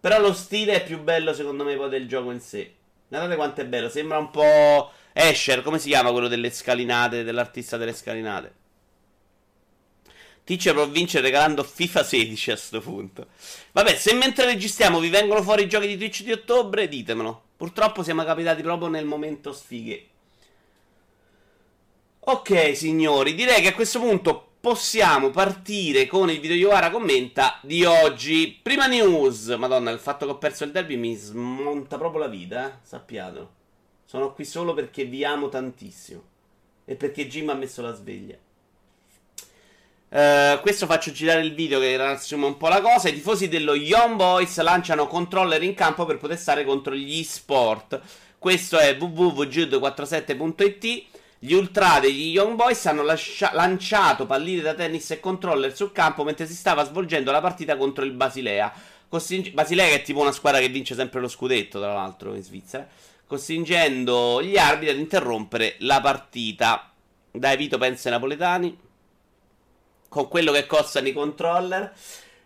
Però 0.00 0.18
lo 0.18 0.32
stile 0.32 0.76
è 0.76 0.82
più 0.82 0.98
bello 1.02 1.34
secondo 1.34 1.62
me 1.62 1.76
poi 1.76 1.90
del 1.90 2.08
gioco 2.08 2.30
in 2.30 2.40
sé. 2.40 2.74
Guardate 3.06 3.36
quanto 3.36 3.60
è 3.60 3.66
bello, 3.66 3.90
sembra 3.90 4.16
un 4.16 4.30
po' 4.30 4.92
Escher, 5.12 5.60
come 5.60 5.78
si 5.78 5.90
chiama 5.90 6.10
quello 6.10 6.28
delle 6.28 6.50
scalinate, 6.50 7.22
dell'artista 7.22 7.76
delle 7.76 7.92
scalinate? 7.92 8.54
Teacher 10.44 10.74
può 10.74 10.86
vincere 10.86 11.24
regalando 11.24 11.64
FIFA 11.64 12.04
16 12.04 12.50
a 12.50 12.56
sto 12.56 12.80
punto. 12.80 13.28
Vabbè, 13.72 13.96
se 13.96 14.12
mentre 14.12 14.44
registriamo 14.44 15.00
vi 15.00 15.08
vengono 15.08 15.42
fuori 15.42 15.62
i 15.62 15.68
giochi 15.68 15.86
di 15.86 15.96
Twitch 15.96 16.22
di 16.22 16.32
ottobre, 16.32 16.86
ditemelo. 16.86 17.42
Purtroppo 17.56 18.02
siamo 18.02 18.24
capitati 18.24 18.60
proprio 18.60 18.88
nel 18.88 19.06
momento 19.06 19.54
sfighe. 19.54 20.06
Ok, 22.26 22.76
signori, 22.76 23.34
direi 23.34 23.62
che 23.62 23.68
a 23.68 23.74
questo 23.74 23.98
punto 24.00 24.48
possiamo 24.60 25.30
partire 25.30 26.06
con 26.06 26.30
il 26.30 26.40
video 26.40 26.56
Iovara 26.56 26.90
commenta 26.90 27.58
di 27.62 27.84
oggi. 27.84 28.58
Prima 28.62 28.86
news. 28.86 29.48
Madonna, 29.58 29.90
il 29.90 29.98
fatto 29.98 30.26
che 30.26 30.32
ho 30.32 30.38
perso 30.38 30.64
il 30.64 30.72
derby 30.72 30.96
mi 30.96 31.14
smonta 31.14 31.96
proprio 31.96 32.20
la 32.20 32.28
vita, 32.28 32.68
eh? 32.68 32.78
sappiatelo. 32.82 33.52
Sono 34.04 34.32
qui 34.34 34.44
solo 34.44 34.74
perché 34.74 35.04
vi 35.04 35.24
amo 35.24 35.48
tantissimo. 35.48 36.22
E 36.84 36.96
perché 36.96 37.28
Jim 37.28 37.48
ha 37.48 37.54
messo 37.54 37.80
la 37.80 37.94
sveglia. 37.94 38.36
Uh, 40.14 40.60
questo 40.60 40.86
faccio 40.86 41.10
girare 41.10 41.40
il 41.40 41.54
video 41.54 41.80
che 41.80 41.96
riassume 41.96 42.46
un 42.46 42.56
po' 42.56 42.68
la 42.68 42.80
cosa. 42.80 43.08
I 43.08 43.14
tifosi 43.14 43.48
dello 43.48 43.74
Young 43.74 44.14
Boys 44.14 44.56
lanciano 44.60 45.08
controller 45.08 45.60
in 45.64 45.74
campo 45.74 46.04
per 46.04 46.18
protestare 46.18 46.64
contro 46.64 46.94
gli 46.94 47.24
sport. 47.24 48.00
Questo 48.38 48.78
è 48.78 48.96
www.jude47.it. 48.96 51.06
Gli 51.40 51.52
ultra 51.52 51.98
degli 51.98 52.28
Young 52.28 52.54
Boys 52.54 52.86
hanno 52.86 53.02
lascia- 53.02 53.50
lanciato 53.54 54.24
palline 54.24 54.62
da 54.62 54.74
tennis 54.74 55.10
e 55.10 55.18
controller 55.18 55.74
sul 55.74 55.90
campo 55.90 56.22
mentre 56.22 56.46
si 56.46 56.54
stava 56.54 56.84
svolgendo 56.84 57.32
la 57.32 57.40
partita 57.40 57.76
contro 57.76 58.04
il 58.04 58.12
Basilea. 58.12 58.72
Costring- 59.08 59.50
Basilea 59.50 59.88
che 59.88 59.94
è 59.94 60.02
tipo 60.02 60.20
una 60.20 60.30
squadra 60.30 60.60
che 60.60 60.68
vince 60.68 60.94
sempre 60.94 61.18
lo 61.18 61.26
scudetto, 61.26 61.80
tra 61.80 61.92
l'altro, 61.92 62.36
in 62.36 62.42
Svizzera. 62.44 62.86
Costringendo 63.26 64.40
gli 64.44 64.56
arbitri 64.56 64.90
ad 64.90 64.98
interrompere 65.00 65.74
la 65.78 66.00
partita. 66.00 66.92
Dai, 67.32 67.56
Vito 67.56 67.78
pensa 67.78 68.06
ai 68.06 68.14
napoletani. 68.14 68.83
Con 70.14 70.28
quello 70.28 70.52
che 70.52 70.66
costano 70.66 71.08
i 71.08 71.12
controller. 71.12 71.92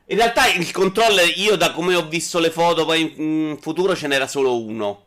In 0.06 0.16
realtà 0.16 0.50
il 0.50 0.70
controller, 0.72 1.30
io 1.36 1.54
da 1.56 1.72
come 1.72 1.94
ho 1.94 2.08
visto 2.08 2.38
le 2.38 2.50
foto, 2.50 2.86
poi 2.86 3.12
in 3.16 3.58
futuro 3.60 3.94
ce 3.94 4.06
n'era 4.06 4.26
solo 4.26 4.58
uno. 4.58 5.04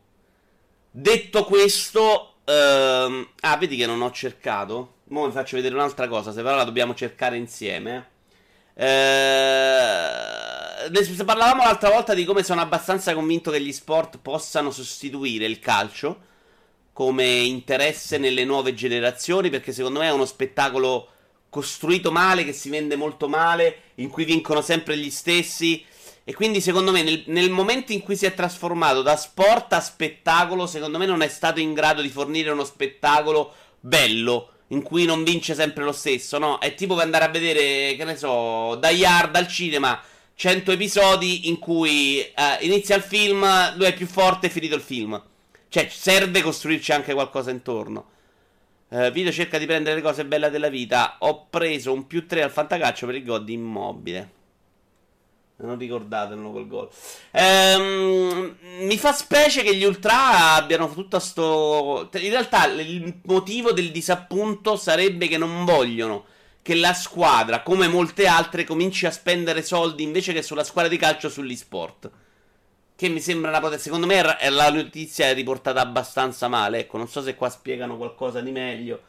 Detto 0.92 1.44
questo, 1.46 2.32
Uh, 2.44 3.28
ah, 3.42 3.58
vedi 3.58 3.78
che 3.78 3.86
non 3.86 4.02
ho 4.02 4.12
cercato. 4.12 4.96
Ora 5.14 5.28
vi 5.28 5.34
faccio 5.34 5.56
vedere 5.56 5.76
un'altra 5.76 6.08
cosa. 6.08 6.32
Se 6.32 6.42
però 6.42 6.56
la 6.56 6.64
dobbiamo 6.64 6.94
cercare 6.94 7.38
insieme. 7.38 8.10
Uh, 8.74 8.84
parlavamo 11.24 11.64
l'altra 11.64 11.90
volta 11.90 12.14
di 12.14 12.26
come 12.26 12.44
sono 12.44 12.62
abbastanza 12.62 13.14
convinto 13.14 13.52
che 13.52 13.62
gli 13.62 13.72
sport 13.72 14.18
possano 14.20 14.72
sostituire 14.72 15.46
il 15.46 15.60
calcio 15.60 16.30
come 16.94 17.26
interesse 17.26 18.18
nelle 18.18 18.44
nuove 18.44 18.74
generazioni. 18.74 19.50
Perché 19.50 19.72
secondo 19.72 20.00
me 20.00 20.08
è 20.08 20.12
uno 20.12 20.26
spettacolo 20.26 21.08
costruito 21.52 22.14
male, 22.14 22.46
che 22.46 22.54
si 22.54 22.70
vende 22.70 22.96
molto 22.96 23.28
male, 23.28 23.82
in 23.96 24.10
cui 24.10 24.24
vincono 24.24 24.62
sempre 24.62 24.98
gli 24.98 25.12
stessi. 25.12 25.84
E 26.24 26.34
quindi 26.34 26.62
secondo 26.62 26.92
me 26.92 27.04
nel, 27.04 27.24
nel, 27.28 27.50
momento 27.52 27.92
in 27.92 28.02
cui 28.02 28.16
si 28.16 28.26
è 28.26 28.34
trasformato 28.34 29.02
da 29.02 29.18
sport 29.18 29.74
a 29.74 29.82
spettacolo, 29.82 30.66
secondo 30.66 30.98
me 30.98 31.06
non 31.06 31.22
è 31.22 31.28
stato 31.28 31.60
in 31.60 31.74
grado 31.74 32.02
di 32.02 32.10
fornire 32.10 32.52
uno 32.52 32.64
spettacolo 32.64 33.54
bello, 33.82 34.52
in 34.68 34.82
cui 34.82 35.04
non 35.04 35.26
vince 35.26 35.54
sempre 35.54 35.84
lo 35.84 35.92
stesso, 35.92 36.38
no? 36.38 36.58
È 36.60 36.74
tipo 36.74 36.96
per 36.96 37.04
andare 37.04 37.26
a 37.26 37.30
vedere, 37.30 37.96
che 37.98 38.04
ne 38.06 38.16
so, 38.16 38.76
Die 38.76 39.06
Hard 39.06 39.36
al 39.36 39.48
cinema, 39.50 40.02
100 40.36 40.72
episodi 40.72 41.50
in 41.50 41.60
cui 41.60 42.20
eh, 42.20 42.34
inizia 42.62 42.96
il 42.96 43.04
film, 43.04 43.46
lui 43.76 43.88
è 43.88 43.94
più 43.94 44.08
forte 44.08 44.48
e 44.48 44.50
finito 44.50 44.76
il 44.76 44.82
film. 44.82 45.22
Cioè, 45.68 45.90
serve 45.92 46.42
costruirci 46.42 46.94
anche 46.94 47.14
qualcosa 47.14 47.52
intorno. 47.52 48.06
Uh, 48.94 49.10
video 49.10 49.32
cerca 49.32 49.58
di 49.58 49.66
prendere 49.66 49.96
le 49.96 50.02
cose 50.02 50.26
belle 50.26 50.50
della 50.50 50.68
vita. 50.68 51.16
Ho 51.20 51.48
preso 51.50 51.94
un 51.94 52.08
più 52.08 52.28
3 52.28 52.44
al 52.44 52.52
fantacaccio 52.52 53.06
per 53.06 53.16
il 53.16 53.24
god 53.24 53.48
immobile. 53.48 54.32
Non 55.56 55.78
ricordatelo 55.78 56.52
quel 56.52 56.68
gol. 56.68 56.90
Ehm, 57.32 58.58
mi 58.82 58.98
fa 58.98 59.14
specie 59.14 59.64
che 59.64 59.76
gli 59.76 59.86
Ultra 59.86 60.56
abbiano 60.56 60.92
tutto 60.92 61.20
sto. 61.20 62.10
In 62.12 62.30
realtà, 62.32 62.66
il 62.66 63.22
motivo 63.24 63.72
del 63.72 63.92
disappunto 63.92 64.76
sarebbe 64.76 65.30
che 65.30 65.38
non 65.38 65.64
vogliono 65.64 66.26
che 66.62 66.76
la 66.76 66.94
squadra, 66.94 67.64
come 67.64 67.88
molte 67.88 68.28
altre, 68.28 68.66
cominci 68.66 69.06
a 69.06 69.12
spendere 69.12 69.64
soldi 69.64 70.04
invece 70.04 70.34
che 70.34 70.42
sulla 70.42 70.66
squadra 70.66 70.92
di 70.92 70.98
calcio 70.98 71.30
sugli 71.30 71.56
sport. 71.56 72.10
Che 73.02 73.10
mi 73.10 73.20
sembra 73.20 73.50
una 73.50 73.60
potenza. 73.60 73.86
Secondo 73.86 74.06
me 74.06 74.22
la 74.22 74.70
notizia 74.70 75.26
è 75.26 75.34
riportata 75.34 75.82
abbastanza 75.82 76.48
male. 76.48 76.82
Ecco, 76.82 76.98
non 76.98 77.08
so 77.08 77.24
se 77.24 77.34
qua 77.34 77.50
spiegano 77.50 77.98
qualcosa 77.98 78.42
di 78.42 78.52
meglio. 78.52 79.02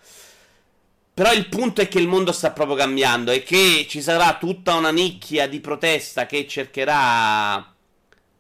Però 1.12 1.30
il 1.30 1.46
punto 1.50 1.82
è 1.82 1.88
che 1.88 1.99
il 1.99 2.08
mondo 2.08 2.32
sta 2.32 2.52
proprio 2.52 2.75
cambiando 2.75 3.32
e 3.32 3.42
che 3.42 3.84
ci 3.87 4.00
sarà 4.00 4.38
tutta 4.38 4.76
una 4.76 4.90
nicchia 4.90 5.46
di 5.46 5.61
protesta 5.61 6.25
che 6.25 6.46
cercherà 6.49 7.70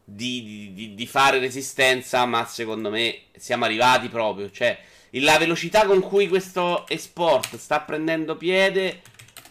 di, 0.02 0.70
di, 0.72 0.94
di 0.94 1.06
fare 1.06 1.38
resistenza, 1.38 2.24
ma 2.24 2.46
secondo 2.46 2.88
me 2.88 3.24
siamo 3.36 3.66
arrivati 3.66 4.08
proprio. 4.08 4.50
Cioè, 4.50 4.78
la 5.10 5.36
velocità 5.36 5.84
con 5.84 6.00
cui 6.00 6.28
questo 6.28 6.88
esport 6.88 7.58
sta 7.58 7.80
prendendo 7.80 8.38
piede 8.38 9.02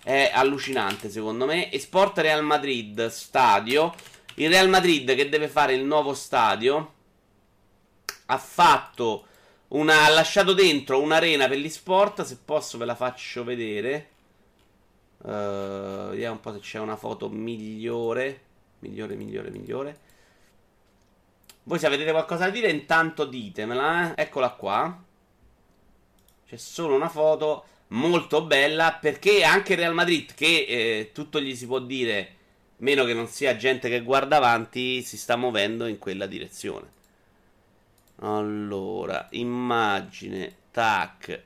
è 0.02 0.32
allucinante, 0.34 1.12
secondo 1.12 1.46
me. 1.46 1.72
Esport 1.72 2.18
Real 2.18 2.44
Madrid, 2.44 3.06
stadio. 3.06 3.94
Il 4.42 4.50
Real 4.50 4.70
Madrid 4.70 5.14
che 5.14 5.30
deve 5.30 5.48
fare 5.48 5.76
il 5.76 5.84
nuovo 5.84 6.16
stadio 6.16 6.94
ha 8.26 8.38
fatto 8.40 9.26
una, 9.68 10.06
ha 10.06 10.10
lasciato 10.10 10.54
dentro 10.54 11.00
un'arena 11.00 11.48
per 11.48 11.60
gli 11.60 11.70
sport. 11.70 12.24
Se 12.24 12.40
posso, 12.44 12.80
ve 12.80 12.86
la 12.86 12.96
faccio 12.96 13.44
vedere. 13.44 14.10
Uh, 15.18 16.10
vediamo 16.10 16.34
un 16.34 16.40
po' 16.40 16.54
se 16.54 16.60
c'è 16.60 16.80
una 16.80 16.96
foto 16.96 17.30
migliore. 17.30 18.42
Migliore, 18.80 19.14
migliore, 19.14 19.52
migliore. 19.52 20.00
Voi 21.62 21.78
se 21.78 21.86
avete 21.86 22.10
qualcosa 22.10 22.46
da 22.46 22.50
dire, 22.50 22.72
intanto 22.72 23.26
ditemela. 23.26 24.16
Eh? 24.16 24.24
Eccola 24.24 24.50
qua. 24.50 25.04
C'è 26.48 26.58
solo 26.58 26.96
una 26.96 27.10
foto 27.10 27.66
molto 27.90 28.42
bella. 28.44 28.98
Perché 29.00 29.44
anche 29.44 29.76
Real 29.76 29.94
Madrid, 29.94 30.34
che 30.34 30.66
eh, 30.68 31.12
tutto 31.14 31.40
gli 31.40 31.56
si 31.56 31.68
può 31.68 31.78
dire, 31.78 32.38
meno 32.82 33.06
che 33.06 33.14
non 33.14 33.28
sia 33.28 33.56
gente 33.56 33.90
che 33.90 34.02
guarda 34.02 34.38
avanti, 34.38 35.02
si 35.02 35.18
sta 35.18 35.36
muovendo 35.36 35.86
in 35.86 35.98
quella 35.98 36.26
direzione. 36.26 37.00
Allora, 38.20 39.28
immagine, 39.32 40.56
tac. 40.72 41.42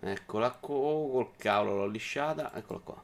Eccola 0.00 0.50
qua, 0.50 0.74
oh, 0.74 1.10
col 1.10 1.30
cavolo 1.36 1.76
l'ho 1.76 1.86
lisciata, 1.86 2.52
eccola 2.54 2.80
qua. 2.82 3.02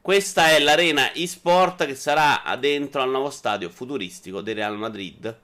Questa 0.00 0.50
è 0.50 0.58
l'arena 0.60 1.12
eSport 1.14 1.86
che 1.86 1.94
sarà 1.94 2.42
dentro 2.56 3.02
al 3.02 3.10
nuovo 3.10 3.30
stadio 3.30 3.70
futuristico 3.70 4.42
del 4.42 4.54
Real 4.56 4.76
Madrid. 4.76 5.38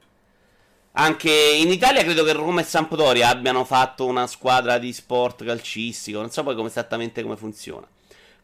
Anche 0.93 1.31
in 1.31 1.71
Italia 1.71 2.03
credo 2.03 2.25
che 2.25 2.33
Roma 2.33 2.61
e 2.61 2.65
Sampdoria 2.65 3.29
abbiano 3.29 3.65
fatto 3.65 4.07
una 4.07 4.27
squadra 4.27 4.79
di 4.79 4.93
sport 4.93 5.45
calcistico, 5.45 6.21
non 6.21 6.31
so 6.31 6.43
poi 6.43 6.55
come 6.55 6.69
esattamente 6.69 7.23
come 7.23 7.37
funziona 7.37 7.87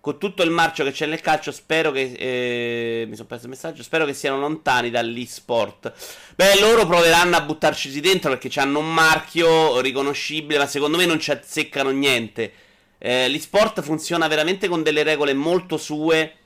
con 0.07 0.19
tutto 0.19 0.45
il 0.45 0.53
marcio 0.53 0.85
che 0.85 0.93
c'è 0.93 1.05
nel 1.07 1.21
calcio, 1.21 1.51
spero 1.51 1.91
che. 1.91 2.13
Eh, 2.17 3.07
mi 3.09 3.17
sono 3.17 3.27
perso 3.27 3.47
il 3.47 3.51
messaggio. 3.51 3.83
Spero 3.83 4.05
che 4.05 4.15
siano 4.15 4.39
lontani 4.39 4.89
dall'e-sport. 4.89 5.93
Beh, 6.37 6.61
loro 6.61 6.87
proveranno 6.87 7.35
a 7.35 7.41
buttarci 7.41 7.99
dentro 7.99 8.31
perché 8.31 8.61
hanno 8.61 8.79
un 8.79 8.95
marchio 8.95 9.81
riconoscibile, 9.81 10.61
ma 10.61 10.67
secondo 10.69 10.97
me 10.97 11.07
non 11.07 11.19
ci 11.19 11.33
azzeccano 11.33 11.91
niente. 11.91 12.53
Eh, 12.99 13.27
l'e-sport 13.27 13.83
funziona 13.83 14.29
veramente 14.29 14.69
con 14.69 14.85
delle 14.85 15.03
regole 15.03 15.35
molto 15.35 15.77
sue. 15.77 16.37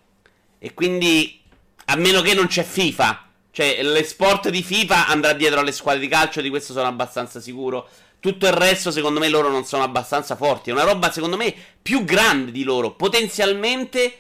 E 0.58 0.72
quindi, 0.72 1.42
a 1.84 1.96
meno 1.96 2.22
che 2.22 2.32
non 2.32 2.46
c'è 2.46 2.64
FIFA. 2.64 3.28
Cioè, 3.50 3.82
l'esport 3.82 4.48
di 4.48 4.62
FIFA 4.62 5.08
andrà 5.08 5.34
dietro 5.34 5.60
alle 5.60 5.72
squadre 5.72 6.00
di 6.00 6.08
calcio, 6.08 6.40
di 6.40 6.48
questo 6.48 6.72
sono 6.72 6.88
abbastanza 6.88 7.40
sicuro. 7.40 7.86
Tutto 8.20 8.46
il 8.46 8.52
resto, 8.52 8.90
secondo 8.90 9.18
me, 9.18 9.28
loro 9.28 9.48
non 9.48 9.64
sono 9.64 9.82
abbastanza 9.82 10.36
forti. 10.36 10.70
È 10.70 10.72
una 10.72 10.84
roba, 10.84 11.10
secondo 11.10 11.36
me, 11.36 11.54
più 11.80 12.04
grande 12.04 12.52
di 12.52 12.62
loro. 12.62 12.92
Potenzialmente 12.92 14.18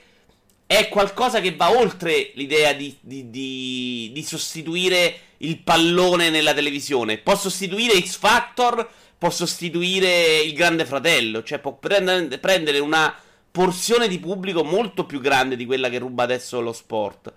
è 0.66 0.88
qualcosa 0.88 1.40
che 1.40 1.54
va 1.54 1.70
oltre 1.70 2.32
l'idea 2.34 2.72
di, 2.72 2.96
di, 3.00 3.28
di, 3.28 4.10
di 4.12 4.22
sostituire 4.22 5.18
il 5.38 5.58
pallone 5.58 6.30
nella 6.30 6.54
televisione. 6.54 7.18
Può 7.18 7.36
sostituire 7.36 8.00
X 8.00 8.16
Factor, 8.16 8.88
può 9.18 9.28
sostituire 9.28 10.38
il 10.38 10.54
Grande 10.54 10.86
Fratello. 10.86 11.42
Cioè, 11.42 11.58
può 11.58 11.76
prendere, 11.76 12.38
prendere 12.38 12.78
una 12.78 13.14
porzione 13.50 14.08
di 14.08 14.18
pubblico 14.18 14.64
molto 14.64 15.04
più 15.04 15.20
grande 15.20 15.56
di 15.56 15.66
quella 15.66 15.90
che 15.90 15.98
ruba 15.98 16.22
adesso 16.22 16.60
lo 16.60 16.72
sport. 16.72 17.32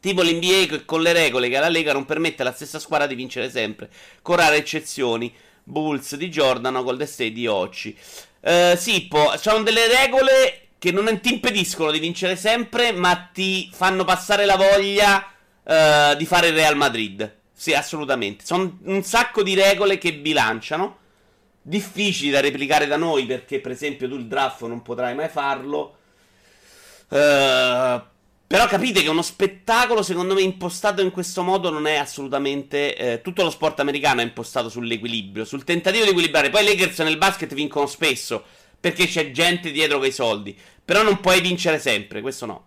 Tipo 0.00 0.22
l'NBA 0.22 0.82
con 0.84 1.02
le 1.02 1.12
regole 1.12 1.48
che 1.48 1.56
alla 1.56 1.68
Lega 1.68 1.92
non 1.92 2.04
permette 2.04 2.42
alla 2.42 2.52
stessa 2.52 2.78
squadra 2.78 3.06
di 3.06 3.14
vincere 3.14 3.50
sempre, 3.50 3.90
con 4.22 4.36
rare 4.36 4.56
eccezioni. 4.56 5.34
Bulls 5.68 6.16
di 6.16 6.28
Jordan 6.28 6.76
o 6.76 6.82
Golden 6.82 7.06
State 7.06 7.32
di 7.32 7.46
Occi. 7.46 7.96
Uh, 8.40 8.76
Sippo, 8.76 9.36
sono 9.36 9.62
delle 9.62 9.86
regole 9.86 10.68
che 10.78 10.92
non 10.92 11.20
ti 11.20 11.34
impediscono 11.34 11.90
di 11.90 11.98
vincere 11.98 12.36
sempre, 12.36 12.92
ma 12.92 13.28
ti 13.32 13.68
fanno 13.72 14.04
passare 14.04 14.46
la 14.46 14.56
voglia 14.56 15.30
uh, 15.62 16.16
di 16.16 16.24
fare 16.24 16.48
il 16.48 16.54
Real 16.54 16.76
Madrid. 16.76 17.36
Sì, 17.52 17.74
assolutamente. 17.74 18.46
Sono 18.46 18.78
un 18.84 19.02
sacco 19.02 19.42
di 19.42 19.54
regole 19.54 19.98
che 19.98 20.14
bilanciano. 20.14 20.96
Difficili 21.60 22.30
da 22.30 22.40
replicare 22.40 22.86
da 22.86 22.96
noi 22.96 23.26
perché, 23.26 23.60
per 23.60 23.72
esempio, 23.72 24.08
tu 24.08 24.14
il 24.14 24.26
draft 24.26 24.62
non 24.62 24.80
potrai 24.80 25.14
mai 25.14 25.28
farlo. 25.28 25.96
Uh, 27.08 28.00
però 28.48 28.66
capite 28.66 29.02
che 29.02 29.10
uno 29.10 29.20
spettacolo, 29.20 30.02
secondo 30.02 30.32
me, 30.32 30.40
impostato 30.40 31.02
in 31.02 31.10
questo 31.10 31.42
modo 31.42 31.68
non 31.68 31.86
è 31.86 31.96
assolutamente. 31.96 32.96
Eh, 32.96 33.20
tutto 33.20 33.42
lo 33.42 33.50
sport 33.50 33.78
americano 33.80 34.22
è 34.22 34.24
impostato 34.24 34.70
sull'equilibrio, 34.70 35.44
sul 35.44 35.64
tentativo 35.64 36.04
di 36.04 36.10
equilibrare. 36.10 36.48
Poi 36.48 36.62
i 36.62 36.68
Lakers 36.68 37.00
nel 37.00 37.18
basket 37.18 37.52
vincono 37.52 37.84
spesso 37.84 38.42
perché 38.80 39.06
c'è 39.06 39.32
gente 39.32 39.70
dietro 39.70 39.98
quei 39.98 40.12
soldi. 40.12 40.56
Però 40.82 41.02
non 41.02 41.20
puoi 41.20 41.42
vincere 41.42 41.78
sempre, 41.78 42.22
questo 42.22 42.46
no. 42.46 42.66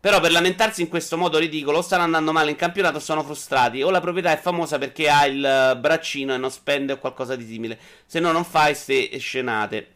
Però 0.00 0.18
per 0.18 0.32
lamentarsi 0.32 0.82
in 0.82 0.88
questo 0.88 1.16
modo 1.16 1.38
ridicolo, 1.38 1.78
o 1.78 1.82
stanno 1.82 2.02
andando 2.02 2.32
male 2.32 2.50
in 2.50 2.56
campionato 2.56 2.98
sono 2.98 3.22
frustrati, 3.22 3.82
o 3.82 3.90
la 3.90 4.00
proprietà 4.00 4.32
è 4.32 4.40
famosa 4.40 4.78
perché 4.78 5.08
ha 5.08 5.26
il 5.26 5.78
braccino 5.80 6.34
e 6.34 6.38
non 6.38 6.50
spende 6.50 6.94
o 6.94 6.98
qualcosa 6.98 7.36
di 7.36 7.46
simile. 7.46 7.78
Se 8.04 8.18
no, 8.18 8.32
non 8.32 8.44
fai 8.44 8.74
ste 8.74 9.16
scenate. 9.18 9.93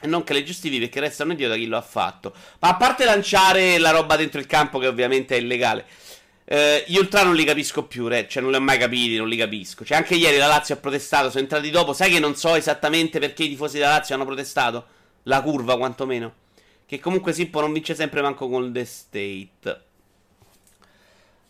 E 0.00 0.06
non 0.06 0.24
che 0.24 0.32
le 0.32 0.42
giustifichi 0.42 0.80
perché 0.80 1.00
restano 1.00 1.32
idiota 1.32 1.54
chi 1.56 1.66
lo 1.66 1.76
ha 1.76 1.82
fatto. 1.82 2.32
Ma 2.60 2.68
a 2.68 2.76
parte 2.76 3.04
lanciare 3.04 3.78
la 3.78 3.90
roba 3.90 4.16
dentro 4.16 4.40
il 4.40 4.46
campo, 4.46 4.78
che 4.78 4.86
ovviamente 4.86 5.36
è 5.36 5.38
illegale. 5.40 5.86
Eh, 6.44 6.84
gli 6.88 6.96
ultra 6.96 7.22
non 7.22 7.34
li 7.34 7.44
capisco 7.44 7.84
più, 7.84 8.08
re. 8.08 8.26
Cioè, 8.26 8.42
non 8.42 8.50
li 8.50 8.56
ho 8.56 8.60
mai 8.60 8.78
capiti, 8.78 9.16
non 9.16 9.28
li 9.28 9.36
capisco. 9.36 9.84
Cioè, 9.84 9.98
anche 9.98 10.14
ieri 10.14 10.38
la 10.38 10.46
Lazio 10.46 10.74
ha 10.74 10.78
protestato. 10.78 11.28
Sono 11.28 11.42
entrati 11.42 11.70
dopo. 11.70 11.92
Sai 11.92 12.10
che 12.10 12.18
non 12.18 12.34
so 12.34 12.54
esattamente 12.54 13.18
perché 13.18 13.44
i 13.44 13.48
tifosi 13.48 13.78
della 13.78 13.90
Lazio 13.90 14.14
hanno 14.14 14.24
protestato? 14.24 14.86
La 15.24 15.42
curva, 15.42 15.76
quantomeno. 15.76 16.34
Che 16.86 16.98
comunque 16.98 17.32
Sippo 17.32 17.60
non 17.60 17.72
vince 17.72 17.94
sempre 17.94 18.22
manco 18.22 18.48
con 18.48 18.72
The 18.72 18.84
State. 18.84 19.84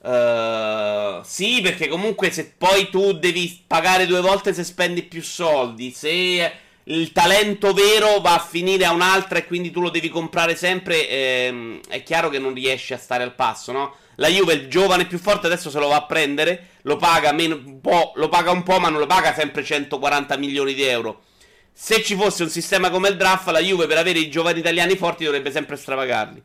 Uh, 0.02 1.22
sì, 1.22 1.60
perché 1.62 1.86
comunque 1.88 2.30
se 2.30 2.54
poi 2.56 2.88
tu 2.90 3.12
devi 3.12 3.62
pagare 3.66 4.06
due 4.06 4.20
volte 4.20 4.54
se 4.54 4.64
spendi 4.64 5.02
più 5.02 5.22
soldi, 5.22 5.90
se 5.90 6.52
il 6.84 7.12
talento 7.12 7.72
vero 7.72 8.20
va 8.20 8.34
a 8.34 8.38
finire 8.38 8.84
a 8.84 8.92
un'altra 8.92 9.38
e 9.38 9.46
quindi 9.46 9.70
tu 9.70 9.80
lo 9.80 9.90
devi 9.90 10.08
comprare 10.08 10.56
sempre, 10.56 11.08
ehm, 11.08 11.80
è 11.88 12.02
chiaro 12.02 12.28
che 12.30 12.38
non 12.38 12.54
riesci 12.54 12.94
a 12.94 12.98
stare 12.98 13.22
al 13.22 13.34
passo, 13.34 13.72
no? 13.72 13.94
La 14.16 14.28
Juve, 14.28 14.54
il 14.54 14.68
giovane 14.68 15.06
più 15.06 15.18
forte, 15.18 15.46
adesso 15.46 15.70
se 15.70 15.78
lo 15.78 15.88
va 15.88 15.96
a 15.96 16.04
prendere, 16.04 16.68
lo 16.82 16.96
paga, 16.96 17.32
meno, 17.32 17.58
po', 17.80 18.12
lo 18.16 18.28
paga 18.28 18.50
un 18.50 18.62
po', 18.62 18.78
ma 18.78 18.88
non 18.88 19.00
lo 19.00 19.06
paga 19.06 19.32
sempre 19.34 19.64
140 19.64 20.36
milioni 20.36 20.74
di 20.74 20.82
euro. 20.82 21.22
Se 21.72 22.02
ci 22.02 22.14
fosse 22.14 22.42
un 22.42 22.50
sistema 22.50 22.90
come 22.90 23.08
il 23.08 23.16
draft, 23.16 23.48
la 23.48 23.60
Juve 23.60 23.86
per 23.86 23.96
avere 23.96 24.18
i 24.18 24.30
giovani 24.30 24.58
italiani 24.58 24.96
forti 24.96 25.24
dovrebbe 25.24 25.50
sempre 25.50 25.76
stravagarli. 25.76 26.42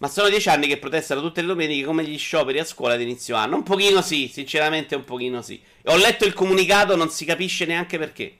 Ma 0.00 0.08
sono 0.08 0.30
dieci 0.30 0.48
anni 0.48 0.66
che 0.66 0.78
protestano 0.78 1.20
tutte 1.20 1.42
le 1.42 1.46
domeniche 1.46 1.84
come 1.84 2.04
gli 2.04 2.16
scioperi 2.16 2.58
a 2.58 2.64
scuola 2.64 2.94
ad 2.94 3.02
inizio 3.02 3.36
anno. 3.36 3.56
Un 3.56 3.62
pochino 3.62 4.00
sì, 4.00 4.30
sinceramente 4.32 4.94
un 4.94 5.04
pochino 5.04 5.42
sì. 5.42 5.60
Ho 5.84 5.96
letto 5.96 6.24
il 6.24 6.32
comunicato, 6.32 6.96
non 6.96 7.10
si 7.10 7.26
capisce 7.26 7.66
neanche 7.66 7.98
perché. 7.98 8.38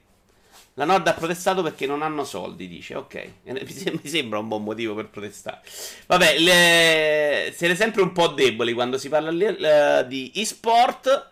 La 0.75 0.85
Nord 0.85 1.05
ha 1.07 1.13
protestato 1.13 1.61
perché 1.61 1.85
non 1.85 2.01
hanno 2.01 2.23
soldi, 2.23 2.67
dice. 2.67 2.95
Ok, 2.95 3.27
mi 3.43 4.09
sembra 4.09 4.39
un 4.39 4.47
buon 4.47 4.63
motivo 4.63 4.95
per 4.95 5.09
protestare. 5.09 5.61
Vabbè, 6.07 6.39
le... 6.39 7.53
siete 7.55 7.75
sempre 7.75 8.01
un 8.01 8.11
po' 8.11 8.29
deboli 8.29 8.73
quando 8.73 8.97
si 8.97 9.07
parla 9.07 10.01
di 10.01 10.31
e-sport 10.33 11.29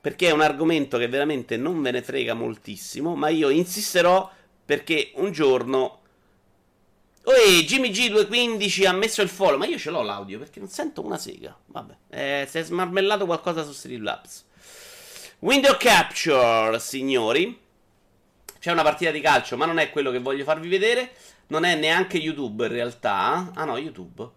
perché 0.00 0.28
è 0.28 0.32
un 0.32 0.40
argomento 0.40 0.98
che 0.98 1.06
veramente 1.06 1.56
non 1.56 1.80
ve 1.80 1.92
ne 1.92 2.02
frega 2.02 2.34
moltissimo, 2.34 3.14
ma 3.14 3.28
io 3.28 3.50
insisterò 3.50 4.28
perché 4.64 5.12
un 5.14 5.30
giorno... 5.30 6.00
Oi, 7.26 7.64
Jimmy 7.64 7.88
G215 7.90 8.86
ha 8.86 8.92
messo 8.92 9.22
il 9.22 9.30
follow, 9.30 9.56
ma 9.56 9.64
io 9.64 9.78
ce 9.78 9.88
l'ho 9.88 10.02
l'audio 10.02 10.38
perché 10.38 10.60
non 10.60 10.68
sento 10.68 11.02
una 11.02 11.16
sega. 11.16 11.56
Vabbè, 11.64 11.94
eh, 12.10 12.46
si 12.46 12.58
è 12.58 12.62
smarmellato 12.62 13.24
qualcosa 13.24 13.64
su 13.64 13.72
Streamlabs. 13.72 14.44
Window 15.38 15.74
Capture, 15.78 16.78
signori. 16.78 17.58
C'è 18.60 18.72
una 18.72 18.82
partita 18.82 19.10
di 19.10 19.22
calcio, 19.22 19.56
ma 19.56 19.64
non 19.64 19.78
è 19.78 19.88
quello 19.88 20.10
che 20.10 20.18
voglio 20.18 20.44
farvi 20.44 20.68
vedere. 20.68 21.12
Non 21.46 21.64
è 21.64 21.74
neanche 21.76 22.18
YouTube 22.18 22.66
in 22.66 22.72
realtà. 22.72 23.52
Ah 23.54 23.64
no, 23.64 23.78
YouTube. 23.78 24.28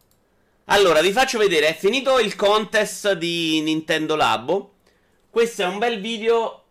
Allora, 0.66 1.02
vi 1.02 1.12
faccio 1.12 1.38
vedere, 1.38 1.68
è 1.68 1.76
finito 1.76 2.20
il 2.20 2.38
contest 2.38 3.12
di 3.14 3.60
Nintendo 3.60 4.16
Labo. 4.16 4.76
Questo 5.30 5.62
è 5.62 5.66
un 5.66 5.78
bel 5.78 6.00
video. 6.00 6.67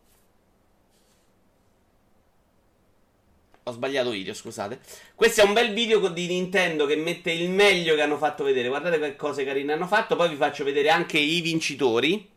Ho 3.69 3.73
sbagliato 3.73 4.11
video, 4.11 4.33
scusate. 4.33 4.79
Questo 5.17 5.41
è 5.41 5.45
un 5.45 5.53
bel 5.53 5.73
video 5.73 6.07
di 6.07 6.29
Nintendo 6.29 6.87
che 6.87 6.95
mette 6.95 7.33
il 7.33 7.51
meglio 7.51 7.97
che 7.97 8.03
hanno 8.03 8.17
fatto 8.17 8.45
vedere. 8.45 8.69
Guardate 8.69 9.01
che 9.01 9.17
cose 9.17 9.45
carine 9.45 9.73
hanno 9.73 9.89
fatto. 9.89 10.15
Poi 10.15 10.29
vi 10.29 10.37
faccio 10.37 10.63
vedere 10.63 10.89
anche 10.89 11.19
i 11.19 11.41
vincitori. 11.41 12.31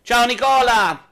Ciao 0.00 0.24
Nicola! 0.24 1.10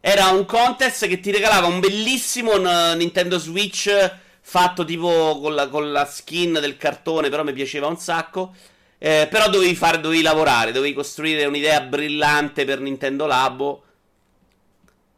Era 0.00 0.30
un 0.30 0.44
contest 0.46 1.06
che 1.06 1.20
ti 1.20 1.30
regalava 1.30 1.68
un 1.68 1.78
bellissimo 1.78 2.56
Nintendo 2.94 3.38
Switch 3.38 4.16
fatto 4.40 4.84
tipo 4.84 5.38
con 5.40 5.54
la, 5.54 5.68
con 5.68 5.92
la 5.92 6.06
skin 6.06 6.54
del 6.54 6.76
cartone, 6.76 7.28
però 7.28 7.44
mi 7.44 7.52
piaceva 7.52 7.86
un 7.86 7.98
sacco. 7.98 8.52
Eh, 8.98 9.28
però 9.30 9.48
dovevi 9.48 9.76
fare, 9.76 10.00
dovevi 10.00 10.22
lavorare, 10.22 10.72
dovevi 10.72 10.92
costruire 10.92 11.44
un'idea 11.44 11.82
brillante 11.82 12.64
per 12.64 12.80
Nintendo 12.80 13.26
Labo. 13.26 13.84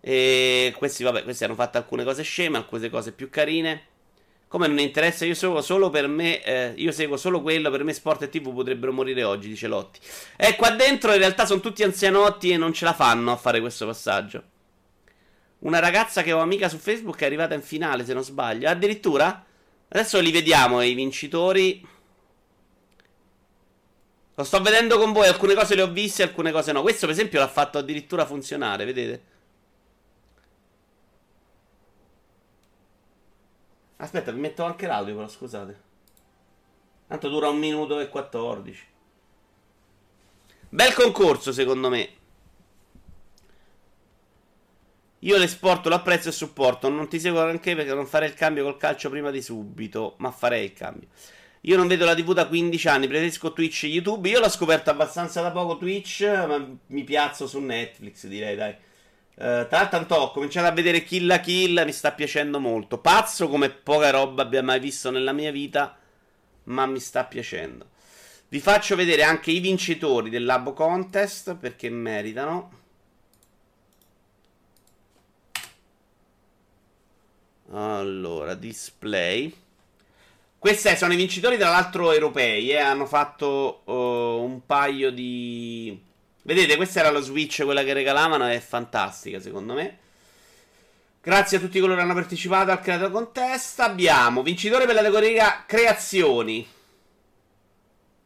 E 0.05 0.75
questi, 0.77 1.05
vabbè, 1.05 1.23
questi 1.23 1.45
hanno 1.45 1.55
fatto 1.55 1.79
alcune 1.79 2.03
cose 2.03 2.25
sceme, 2.25 2.57
alcune 2.57 2.91
cose 2.91 3.13
più 3.13 3.31
carine. 3.31 3.87
Come 4.49 4.67
non 4.67 4.81
interessa, 4.81 5.25
io 5.25 5.35
seguo 5.35 5.63
solo 5.63 5.91
per 5.91 6.09
me. 6.09 6.43
Eh, 6.43 6.73
io 6.77 6.91
seguo 6.91 7.17
solo 7.17 7.41
quello. 7.41 7.71
Per 7.71 7.85
me, 7.85 7.93
sport 7.93 8.23
e 8.23 8.29
TV 8.29 8.53
potrebbero 8.53 8.93
morire 8.93 9.23
oggi, 9.23 9.49
dice 9.49 9.69
Lotti. 9.69 10.01
E 10.37 10.57
qua 10.57 10.71
dentro 10.71 11.13
in 11.13 11.19
realtà 11.19 11.47
sono 11.47 11.61
tutti 11.61 11.85
anzianotti 11.85 12.51
e 12.51 12.57
non 12.57 12.73
ce 12.73 12.85
la 12.85 12.93
fanno 12.93 13.31
a 13.31 13.37
fare 13.37 13.61
questo 13.61 13.87
passaggio. 13.87 14.43
Una 15.61 15.79
ragazza 15.79 16.23
che 16.23 16.33
ho 16.33 16.41
amica 16.41 16.69
su 16.69 16.79
Facebook 16.79 17.21
è 17.21 17.25
arrivata 17.25 17.55
in 17.55 17.63
finale, 17.63 18.05
se 18.05 18.13
non 18.13 18.25
sbaglio. 18.25 18.69
Addirittura. 18.69 19.47
Adesso 19.89 20.19
li 20.19 20.33
vediamo 20.33 20.83
i 20.83 20.95
vincitori. 20.95 21.87
Lo 24.35 24.45
sto 24.45 24.61
vedendo 24.61 24.99
con 24.99 25.13
voi, 25.13 25.29
alcune 25.29 25.55
cose 25.55 25.77
le 25.77 25.83
ho 25.83 25.91
viste, 25.91 26.25
alcune 26.25 26.51
cose 26.51 26.73
no. 26.73 26.83
Questo 26.83 27.07
per 27.07 27.15
esempio 27.15 27.39
l'ha 27.39 27.49
fatto 27.49 27.79
addirittura 27.79 28.27
funzionare, 28.27 28.85
vedete? 28.85 29.23
Aspetta, 34.03 34.33
vi 34.33 34.41
metto 34.41 34.65
anche 34.65 34.89
l'audio 34.89 35.15
però, 35.15 35.29
scusate. 35.29 35.81
Tanto 37.07 37.29
dura 37.29 37.49
un 37.49 37.59
minuto 37.59 38.01
e 38.01 38.09
14. 38.09 38.87
Bel 40.71 40.93
concorso 40.93 41.53
secondo 41.53 41.89
me. 41.89 42.09
Io 45.21 45.37
l'esporto, 45.37 45.89
lo 45.89 45.95
apprezzo 45.95 46.31
e 46.31 46.33
supporto. 46.33 46.89
Non 46.89 47.09
ti 47.09 47.21
seguo 47.21 47.43
anche 47.43 47.77
perché 47.77 47.95
non 47.95 48.07
farei 48.07 48.29
il 48.29 48.35
cambio 48.35 48.65
col 48.65 48.77
calcio 48.77 49.09
prima 49.09 49.31
di 49.31 49.41
subito, 49.41 50.15
ma 50.19 50.33
farei 50.33 50.65
il 50.65 50.73
cambio. 50.73 51.07
Io 51.61 51.77
non 51.77 51.87
vedo 51.87 52.05
la 52.05 52.17
TV 52.17 52.33
da 52.33 52.49
15 52.49 52.89
anni, 52.89 53.07
preferisco 53.07 53.53
Twitch 53.53 53.85
e 53.85 53.87
YouTube. 53.87 54.29
Io 54.29 54.41
l'ho 54.41 54.49
scoperto 54.49 54.91
abbastanza 54.91 55.43
da 55.43 55.53
poco 55.53 55.79
Twitch, 55.79 56.23
ma 56.23 56.77
mi 56.87 57.05
piazzo 57.05 57.47
su 57.47 57.61
Netflix, 57.61 58.27
direi, 58.27 58.57
dai. 58.57 58.75
Uh, 59.35 59.67
tra 59.67 59.89
l'altro, 59.91 60.17
ho 60.17 60.31
cominciato 60.31 60.67
a 60.67 60.73
vedere 60.73 61.05
Kill 61.05 61.27
la 61.27 61.41
Kill, 61.41 61.83
mi 61.85 61.93
sta 61.93 62.13
piacendo 62.13 62.61
molto. 62.61 62.99
Pazzo 62.99 63.49
come 63.49 63.71
poca 63.71 64.11
roba 64.11 64.43
abbia 64.43 64.63
mai 64.63 64.79
visto 64.79 65.11
nella 65.11 65.33
mia 65.33 65.51
vita, 65.51 65.97
ma 66.65 66.87
mi 66.87 67.01
sta 67.01 67.25
piacendo. 67.25 67.91
Vi 68.49 68.61
faccio 68.61 68.97
vedere 68.97 69.23
anche 69.23 69.51
i 69.51 69.61
vincitori 69.61 70.29
del 70.29 70.45
Labo 70.45 70.75
Contest, 70.75 71.57
perché 71.57 71.89
meritano. 71.89 72.81
Allora, 77.71 78.55
display. 78.55 79.55
Questi 80.59 80.95
sono 80.97 81.15
i 81.15 81.17
vincitori, 81.17 81.57
tra 81.57 81.71
l'altro, 81.71 82.13
europei. 82.13 82.71
Eh? 82.71 82.77
Hanno 82.79 83.07
fatto 83.07 83.81
uh, 83.85 83.93
un 83.93 84.61
paio 84.67 85.11
di. 85.11 86.11
Vedete, 86.43 86.77
questa 86.77 87.01
era 87.01 87.11
la 87.11 87.21
Switch, 87.21 87.63
quella 87.65 87.85
che 87.85 87.93
regalavano. 87.93 88.47
È 88.47 88.59
fantastica, 88.61 89.41
secondo 89.41 89.75
me. 89.75 89.99
Grazie 91.23 91.59
a 91.59 91.61
tutti 91.61 91.79
coloro 91.79 91.99
che 91.99 92.03
hanno 92.03 92.15
partecipato 92.15 92.73
al 92.73 92.81
Creator 92.81 93.11
Contest. 93.11 93.79
Abbiamo 93.81 94.43
vincitore 94.43 94.87
per 94.87 94.95
la 94.95 95.03
categoria 95.03 95.65
creazioni. 95.67 96.67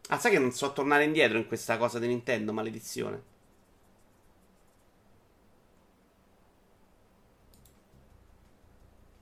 Ah, 0.08 0.18
sai 0.18 0.30
che 0.30 0.38
non 0.38 0.52
so 0.52 0.72
tornare 0.72 1.04
indietro 1.04 1.36
in 1.36 1.46
questa 1.46 1.76
cosa 1.76 1.98
di 1.98 2.06
Nintendo, 2.06 2.52
maledizione. 2.52 3.22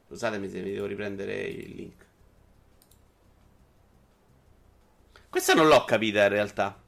Scusatemi 0.07 0.49
se 0.49 0.61
mi 0.61 0.73
devo 0.73 0.87
riprendere 0.87 1.43
il 1.43 1.75
link. 1.75 2.07
Questa 5.29 5.55
non 5.55 5.67
l'ho 5.67 5.85
capita 5.85 6.23
in 6.23 6.29
realtà. 6.29 6.84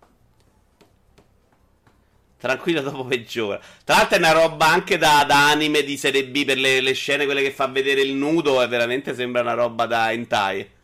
Tranquillo 2.47 2.81
dopo 2.81 3.05
peggiora. 3.05 3.61
Tra 3.85 3.97
l'altro 3.97 4.17
è 4.17 4.19
una 4.19 4.33
roba 4.33 4.67
anche 4.67 4.99
da, 4.99 5.25
da 5.27 5.51
anime 5.51 5.83
di 5.83 5.97
serie 5.97 6.25
B 6.27 6.45
per 6.45 6.59
le, 6.59 6.81
le, 6.81 6.93
scene, 6.93 7.25
quelle 7.25 7.43
che 7.43 7.51
fa 7.51 7.67
vedere 7.67 8.03
il 8.03 8.15
nudo. 8.15 8.63
E 8.63 8.69
veramente 8.69 9.15
sembra 9.15 9.43
una 9.43 9.55
roba 9.55 9.87
da 9.87 10.13
hentai. 10.13 10.75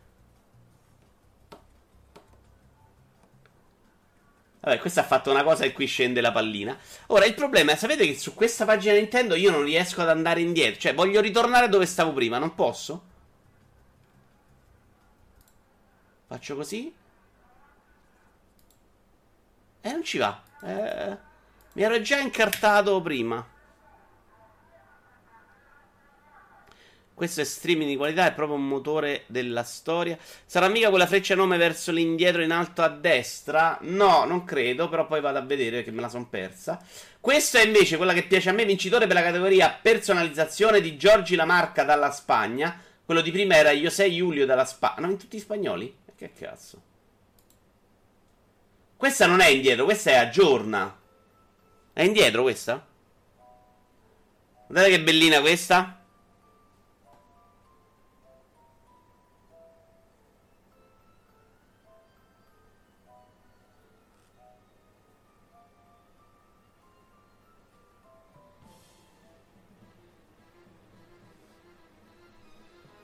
Vabbè, 4.59 4.79
questa 4.79 5.01
ha 5.01 5.05
fatto 5.05 5.29
una 5.29 5.43
cosa 5.43 5.63
e 5.63 5.73
qui 5.73 5.85
scende 5.85 6.21
la 6.21 6.31
pallina. 6.31 6.77
Ora, 7.07 7.25
il 7.25 7.33
problema 7.33 7.71
è, 7.71 7.75
sapete 7.75 8.05
che 8.05 8.17
su 8.17 8.33
questa 8.33 8.65
pagina 8.65 8.93
Nintendo 8.93 9.35
io 9.35 9.51
non 9.51 9.63
riesco 9.63 10.01
ad 10.01 10.09
andare 10.09 10.41
indietro. 10.41 10.79
Cioè, 10.79 10.93
voglio 10.93 11.21
ritornare 11.21 11.69
dove 11.69 11.85
stavo 11.85 12.13
prima, 12.13 12.37
non 12.39 12.55
posso? 12.55 13.03
Faccio 16.27 16.55
così. 16.55 16.93
E 19.81 19.91
non 19.91 20.03
ci 20.03 20.17
va. 20.17 20.41
Eh, 20.63 21.17
mi 21.73 21.83
ero 21.83 22.01
già 22.01 22.19
incartato 22.19 23.01
prima. 23.01 23.47
Questo 27.15 27.41
è 27.41 27.43
streaming 27.43 27.89
di 27.89 27.95
qualità, 27.95 28.25
è 28.25 28.33
proprio 28.33 28.57
un 28.57 28.67
motore 28.67 29.23
della 29.27 29.63
storia. 29.63 30.17
Sarà 30.45 30.67
mica 30.67 30.89
quella 30.89 31.05
freccia 31.05 31.35
nome 31.35 31.57
verso 31.57 31.91
l'indietro 31.91 32.41
in 32.41 32.51
alto 32.51 32.81
a 32.81 32.89
destra? 32.89 33.77
No, 33.81 34.25
non 34.25 34.43
credo, 34.43 34.89
però 34.89 35.05
poi 35.05 35.21
vado 35.21 35.37
a 35.37 35.41
vedere 35.41 35.83
che 35.83 35.91
me 35.91 36.01
la 36.01 36.09
son 36.09 36.29
persa. 36.29 36.81
Questa 37.19 37.59
è 37.59 37.65
invece 37.65 37.97
quella 37.97 38.13
che 38.13 38.23
piace 38.23 38.49
a 38.49 38.53
me, 38.53 38.65
vincitore 38.65 39.05
per 39.05 39.15
la 39.15 39.21
categoria 39.21 39.77
personalizzazione 39.79 40.81
di 40.81 40.97
Giorgi 40.97 41.35
Lamarca 41.35 41.83
dalla 41.83 42.11
Spagna. 42.11 42.81
Quello 43.05 43.21
di 43.21 43.31
prima 43.31 43.55
era 43.55 43.71
José 43.71 44.09
Julio 44.09 44.47
dalla 44.47 44.65
Spagna. 44.65 45.01
No, 45.01 45.11
in 45.11 45.17
tutti 45.17 45.39
spagnoli? 45.39 45.95
Che 46.15 46.31
cazzo? 46.33 46.81
Questa 48.97 49.27
non 49.27 49.39
è 49.39 49.47
indietro, 49.47 49.85
questa 49.85 50.11
è 50.11 50.15
aggiorna. 50.15 51.01
È 51.93 52.01
indietro 52.01 52.41
questa? 52.41 52.85
Guardate 54.67 54.89
che 54.95 55.03
bellina 55.03 55.39
questa. 55.41 55.99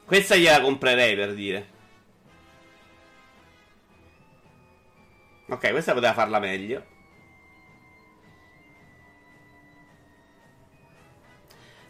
Questa 0.04 0.36
gliela 0.36 0.62
comprerei 0.62 1.16
per 1.16 1.36
dire. 1.36 1.70
Ok, 5.50 5.70
questa 5.70 5.94
poteva 5.94 6.14
farla 6.14 6.40
meglio. 6.40 6.98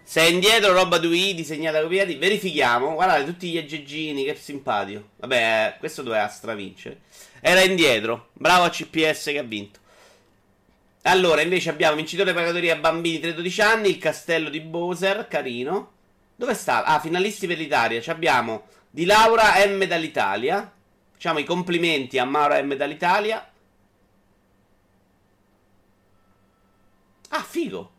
Se 0.10 0.22
è 0.22 0.24
indietro 0.24 0.74
roba 0.74 0.98
2i 0.98 1.34
disegnata 1.34 1.84
copiati, 1.84 2.16
verifichiamo. 2.16 2.96
Guardate 2.96 3.26
tutti 3.26 3.52
gli 3.52 3.60
aggeggini, 3.60 4.24
che 4.24 4.34
simpatico. 4.34 5.10
Vabbè, 5.18 5.76
questo 5.78 6.02
doveva 6.02 6.28
stravincere. 6.30 7.02
Era 7.40 7.62
indietro. 7.62 8.30
Bravo 8.34 8.64
a 8.64 8.72
CPS 8.72 9.26
che 9.26 9.38
ha 9.38 9.44
vinto. 9.44 9.80
Allora, 11.04 11.42
invece 11.42 11.70
abbiamo 11.70 11.96
vincitore 11.96 12.34
per 12.34 12.42
categoria 12.42 12.78
bambini 12.78 13.20
3-12 13.20 13.62
anni, 13.62 13.90
il 13.90 14.00
castello 14.00 14.50
di 14.50 14.62
Bowser, 14.62 15.28
carino. 15.28 15.92
Dove 16.36 16.56
sta? 16.56 16.86
Ah, 16.86 17.00
finalisti 17.00 17.46
per 17.46 17.60
l'Italia. 17.60 18.02
Ci 18.02 18.10
abbiamo 18.10 18.64
di 18.90 19.06
Laura 19.06 19.64
M 19.64 19.86
dall'Italia. 19.86 20.74
Facciamo 21.12 21.38
i 21.38 21.44
complimenti 21.44 22.18
a 22.18 22.26
Maura 22.26 22.60
M 22.64 22.74
dall'Italia. 22.74 23.48
Ah, 27.30 27.44
figo. 27.44 27.98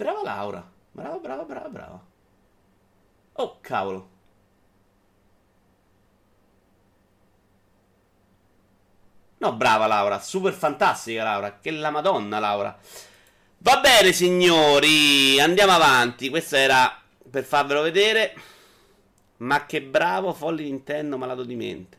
Brava 0.00 0.22
Laura. 0.22 0.72
Brava, 0.92 1.18
brava, 1.18 1.44
brava, 1.44 1.68
brava. 1.68 2.00
Oh, 3.34 3.58
cavolo. 3.60 4.08
No, 9.38 9.52
brava 9.54 9.86
Laura, 9.86 10.18
super 10.20 10.52
fantastica 10.52 11.22
Laura, 11.22 11.58
che 11.58 11.70
la 11.70 11.90
madonna 11.90 12.38
Laura. 12.38 12.78
Va 13.58 13.80
bene 13.80 14.12
signori, 14.12 15.38
andiamo 15.38 15.72
avanti. 15.72 16.28
Questo 16.30 16.56
era 16.56 17.00
per 17.30 17.44
farvelo 17.44 17.82
vedere. 17.82 18.34
Ma 19.38 19.64
che 19.64 19.82
bravo, 19.82 20.32
Folli 20.32 20.64
Nintendo, 20.64 21.16
malato 21.16 21.44
di 21.44 21.56
mente. 21.56 21.98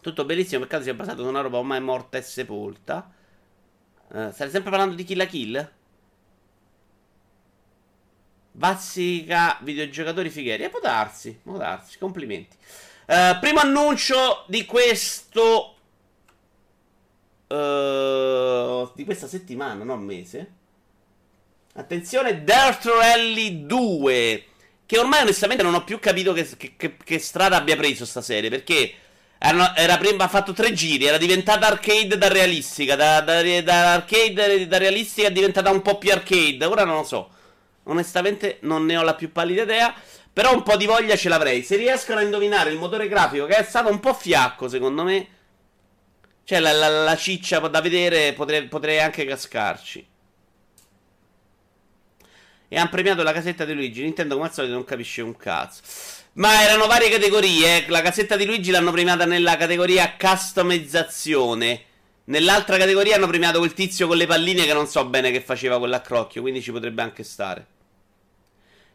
Tutto 0.00 0.24
bellissimo, 0.24 0.62
peccato 0.62 0.84
sia 0.84 0.94
passato 0.94 1.22
su 1.22 1.28
una 1.28 1.40
roba 1.40 1.58
ormai 1.58 1.80
morta 1.80 2.16
e 2.18 2.22
sepolta. 2.22 3.12
Uh, 4.12 4.32
stai 4.32 4.50
sempre 4.50 4.70
parlando 4.70 4.96
di 4.96 5.04
Kill 5.04 5.18
la 5.18 5.26
Kill? 5.26 5.70
Bazzica 8.50 9.58
videogiocatori 9.62 10.30
fighieri. 10.30 10.64
E 10.64 10.68
può 10.68 10.80
darsi, 10.80 11.38
può 11.42 11.56
darsi, 11.56 11.96
complimenti. 11.98 12.56
Uh, 13.06 13.38
primo 13.40 13.60
annuncio 13.60 14.44
di 14.48 14.64
questo. 14.64 15.76
Uh, 17.46 18.90
di 18.94 19.04
questa 19.04 19.28
settimana, 19.28 19.84
non 19.84 20.02
mese. 20.02 20.52
Attenzione, 21.74 22.42
Dirt 22.42 22.84
Rally 22.84 23.64
2. 23.64 24.44
Che 24.86 24.98
ormai 24.98 25.22
onestamente 25.22 25.62
non 25.62 25.74
ho 25.74 25.84
più 25.84 26.00
capito 26.00 26.32
che, 26.32 26.48
che, 26.76 26.96
che 26.96 27.18
strada 27.20 27.56
abbia 27.56 27.76
preso 27.76 28.04
sta 28.04 28.20
serie. 28.20 28.50
Perché 28.50 28.92
era, 29.42 29.74
era 29.74 29.96
prima, 29.96 30.24
ha 30.24 30.28
fatto 30.28 30.52
tre 30.52 30.74
giri. 30.74 31.06
Era 31.06 31.16
diventata 31.16 31.66
arcade 31.66 32.18
da 32.18 32.28
realistica. 32.28 32.94
Da, 32.94 33.22
da, 33.22 33.42
da 33.62 33.94
arcade 33.94 34.66
da 34.66 34.76
realistica 34.76 35.28
è 35.28 35.32
diventata 35.32 35.70
un 35.70 35.80
po' 35.80 35.96
più 35.96 36.12
arcade. 36.12 36.62
Ora 36.66 36.84
non 36.84 36.96
lo 36.96 37.04
so. 37.04 37.30
Onestamente 37.84 38.58
non 38.62 38.84
ne 38.84 38.98
ho 38.98 39.02
la 39.02 39.14
più 39.14 39.32
pallida 39.32 39.62
idea. 39.62 39.94
Però 40.30 40.52
un 40.52 40.62
po' 40.62 40.76
di 40.76 40.84
voglia 40.84 41.16
ce 41.16 41.30
l'avrei. 41.30 41.62
Se 41.62 41.76
riescono 41.76 42.20
a 42.20 42.22
indovinare 42.22 42.70
il 42.70 42.76
motore 42.76 43.08
grafico, 43.08 43.46
che 43.46 43.56
è 43.56 43.62
stato 43.62 43.90
un 43.90 43.98
po' 43.98 44.12
fiacco, 44.12 44.68
secondo 44.68 45.04
me. 45.04 45.28
Cioè, 46.44 46.60
la, 46.60 46.72
la, 46.72 46.88
la 46.88 47.16
ciccia 47.16 47.60
da 47.60 47.80
vedere, 47.80 48.34
potrei, 48.34 48.68
potrei 48.68 49.00
anche 49.00 49.24
cascarci. 49.24 50.06
E 52.68 52.78
hanno 52.78 52.90
premiato 52.90 53.22
la 53.22 53.32
casetta 53.32 53.64
di 53.64 53.72
Luigi. 53.72 54.02
Nintendo, 54.02 54.34
come 54.34 54.48
al 54.48 54.52
solito, 54.52 54.74
non 54.74 54.84
capisce 54.84 55.22
un 55.22 55.34
cazzo. 55.34 55.80
Ma 56.34 56.62
erano 56.62 56.86
varie 56.86 57.10
categorie. 57.10 57.86
La 57.88 58.02
casetta 58.02 58.36
di 58.36 58.46
Luigi 58.46 58.70
l'hanno 58.70 58.92
premiata 58.92 59.24
nella 59.24 59.56
categoria 59.56 60.14
customizzazione. 60.16 61.84
Nell'altra 62.24 62.76
categoria 62.76 63.16
hanno 63.16 63.26
premiato 63.26 63.58
quel 63.58 63.72
tizio 63.72 64.06
con 64.06 64.16
le 64.16 64.26
palline 64.26 64.64
che 64.64 64.72
non 64.72 64.86
so 64.86 65.04
bene 65.06 65.32
che 65.32 65.40
faceva 65.40 65.78
quell'accrocchio. 65.78 66.40
Quindi 66.40 66.62
ci 66.62 66.70
potrebbe 66.70 67.02
anche 67.02 67.24
stare. 67.24 67.66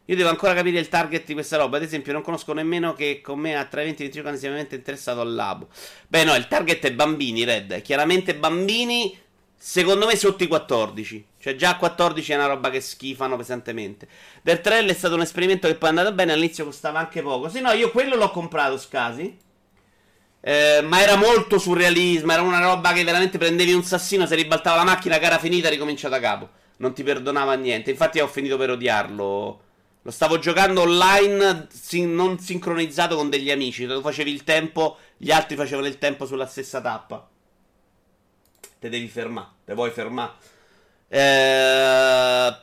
Io 0.06 0.16
devo 0.16 0.30
ancora 0.30 0.54
capire 0.54 0.78
il 0.78 0.88
target 0.88 1.26
di 1.26 1.34
questa 1.34 1.58
roba. 1.58 1.76
Ad 1.76 1.82
esempio, 1.82 2.14
non 2.14 2.22
conosco 2.22 2.54
nemmeno 2.54 2.94
che 2.94 3.20
con 3.20 3.38
me 3.38 3.54
a 3.54 3.66
tra 3.66 3.82
20 3.82 3.96
e 3.96 4.04
25 4.04 4.30
anni 4.30 4.38
sia 4.38 4.48
veramente 4.48 4.76
interessato 4.76 5.20
al 5.20 5.34
labo. 5.34 5.68
Beh, 6.08 6.24
no, 6.24 6.34
il 6.36 6.48
target 6.48 6.86
è 6.86 6.92
bambini, 6.94 7.44
Red. 7.44 7.82
Chiaramente 7.82 8.34
bambini, 8.34 9.14
secondo 9.54 10.06
me 10.06 10.16
sotto 10.16 10.42
i 10.42 10.46
14. 10.46 11.26
Cioè, 11.46 11.54
già 11.54 11.70
a 11.70 11.76
14 11.76 12.32
è 12.32 12.34
una 12.34 12.46
roba 12.46 12.70
che 12.70 12.80
schifano 12.80 13.36
pesantemente. 13.36 14.08
Dirt 14.42 14.62
Trail 14.62 14.90
è 14.90 14.92
stato 14.94 15.14
un 15.14 15.20
esperimento 15.20 15.68
che 15.68 15.76
poi 15.76 15.90
è 15.90 15.92
andato 15.92 16.12
bene. 16.12 16.32
All'inizio 16.32 16.64
costava 16.64 16.98
anche 16.98 17.22
poco. 17.22 17.48
Sì, 17.48 17.60
no, 17.60 17.70
io 17.70 17.92
quello 17.92 18.16
l'ho 18.16 18.32
comprato, 18.32 18.76
scasi. 18.76 19.38
Eh, 20.40 20.80
ma 20.82 21.00
era 21.00 21.14
molto 21.14 21.60
surrealismo. 21.60 22.32
Era 22.32 22.42
una 22.42 22.58
roba 22.58 22.92
che 22.92 23.04
veramente 23.04 23.38
prendevi 23.38 23.72
un 23.72 23.84
sassino, 23.84 24.26
se 24.26 24.34
ribaltava 24.34 24.78
la 24.78 24.82
macchina, 24.82 25.18
gara 25.18 25.38
finita, 25.38 25.68
ricomincia 25.68 26.08
da 26.08 26.18
capo. 26.18 26.48
Non 26.78 26.92
ti 26.94 27.04
perdonava 27.04 27.54
niente. 27.54 27.92
Infatti, 27.92 28.18
ho 28.18 28.26
finito 28.26 28.56
per 28.56 28.70
odiarlo 28.70 29.60
lo 30.02 30.12
stavo 30.12 30.38
giocando 30.38 30.82
online 30.82 31.66
sin- 31.70 32.14
non 32.14 32.38
sincronizzato 32.40 33.14
con 33.14 33.30
degli 33.30 33.52
amici. 33.52 33.86
Tu 33.86 34.00
facevi 34.00 34.32
il 34.32 34.42
tempo, 34.42 34.98
gli 35.16 35.30
altri 35.30 35.54
facevano 35.54 35.86
il 35.86 35.98
tempo 35.98 36.26
sulla 36.26 36.46
stessa 36.46 36.80
tappa. 36.80 37.28
Te 38.80 38.88
devi 38.88 39.06
fermare, 39.06 39.48
te 39.64 39.74
vuoi 39.74 39.90
fermare. 39.90 40.54
Eh, 41.08 42.56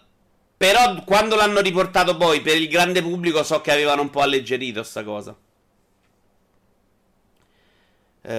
però 0.58 1.04
quando 1.04 1.36
l'hanno 1.36 1.62
riportato 1.62 2.18
poi 2.18 2.42
per 2.42 2.58
il 2.58 2.68
grande 2.68 3.02
pubblico 3.02 3.44
so 3.44 3.62
che 3.62 3.72
avevano 3.72 4.02
un 4.02 4.10
po' 4.10 4.22
alleggerito 4.22 4.84
sta 4.84 5.04
cosa. 5.04 5.36
Eh, 8.26 8.32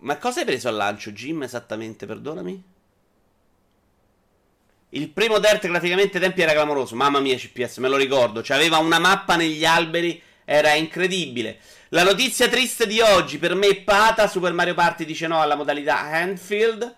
ma 0.00 0.16
cosa 0.18 0.40
hai 0.40 0.46
preso 0.46 0.68
al 0.68 0.74
lancio, 0.74 1.12
Jim, 1.12 1.42
esattamente? 1.44 2.06
Perdonami. 2.06 2.70
Il 4.94 5.08
primo 5.10 5.38
Dirt 5.38 5.66
graficamente 5.66 6.18
tempi 6.18 6.42
era 6.42 6.52
clamoroso. 6.52 6.96
Mamma 6.96 7.20
mia, 7.20 7.36
CPS, 7.36 7.78
me 7.78 7.88
lo 7.88 7.96
ricordo. 7.96 8.42
Cioè, 8.42 8.56
aveva 8.56 8.78
una 8.78 8.98
mappa 8.98 9.36
negli 9.36 9.64
alberi, 9.64 10.20
era 10.44 10.74
incredibile. 10.74 11.60
La 11.94 12.04
notizia 12.04 12.48
triste 12.48 12.86
di 12.86 13.02
oggi, 13.02 13.36
per 13.36 13.54
me, 13.54 13.66
è 13.66 13.76
pata. 13.82 14.26
Super 14.26 14.54
Mario 14.54 14.72
Party 14.72 15.04
dice 15.04 15.26
no 15.26 15.42
alla 15.42 15.56
modalità 15.56 15.98
handfield. 15.98 16.96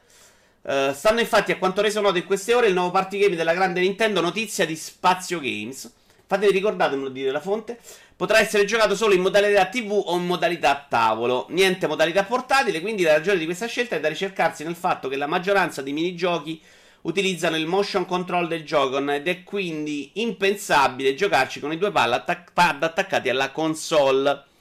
Uh, 0.62 0.92
stanno 0.92 1.18
infatti 1.18 1.50
a 1.50 1.59
quanto 1.59 1.83
reso 1.83 2.00
noto 2.00 2.18
in 2.18 2.24
queste 2.24 2.54
ore 2.54 2.68
il 2.68 2.74
nuovo 2.74 2.92
party 2.92 3.18
game 3.18 3.35
della 3.35 3.54
grande 3.54 3.80
Nintendo, 3.80 4.20
notizia 4.20 4.64
di 4.64 4.76
Spazio 4.76 5.40
Games. 5.40 5.92
Fatevi 6.24 6.52
ricordatemelo 6.52 7.09
di 7.09 7.22
dire 7.22 7.33
la 7.33 7.40
fonte. 7.40 7.76
Potrà 8.14 8.38
essere 8.38 8.66
giocato 8.66 8.94
solo 8.94 9.14
in 9.14 9.20
modalità 9.20 9.66
TV 9.66 9.90
o 9.90 10.14
in 10.14 10.26
modalità 10.26 10.87
tavolo. 10.88 11.46
Niente 11.48 11.88
modalità 11.88 12.22
portatile, 12.22 12.80
quindi 12.80 13.02
la 13.02 13.14
ragione 13.14 13.38
di 13.38 13.46
questa 13.46 13.66
scelta 13.66 13.96
è 13.96 14.00
da 14.00 14.07
ricercarsi 14.07 14.62
nel 14.62 14.76
fatto 14.76 15.09
che 15.09 15.16
la 15.16 15.26
maggioranza 15.26 15.83
di 15.83 15.92
minigiochi 15.92 16.62
utilizzano 17.00 17.57
il 17.57 17.66
motion 17.66 18.07
control 18.07 18.46
del 18.46 18.62
Joy-Con 18.62 19.11
ed 19.11 19.26
è 19.26 19.42
quindi 19.42 20.12
impensabile 20.14 21.16
giocarci 21.16 21.59
con 21.59 21.72
i 21.72 21.78
due 21.78 21.90
pad 21.90 22.80
attaccati 22.85 23.28
alla 23.28 23.50
console. 23.50 24.52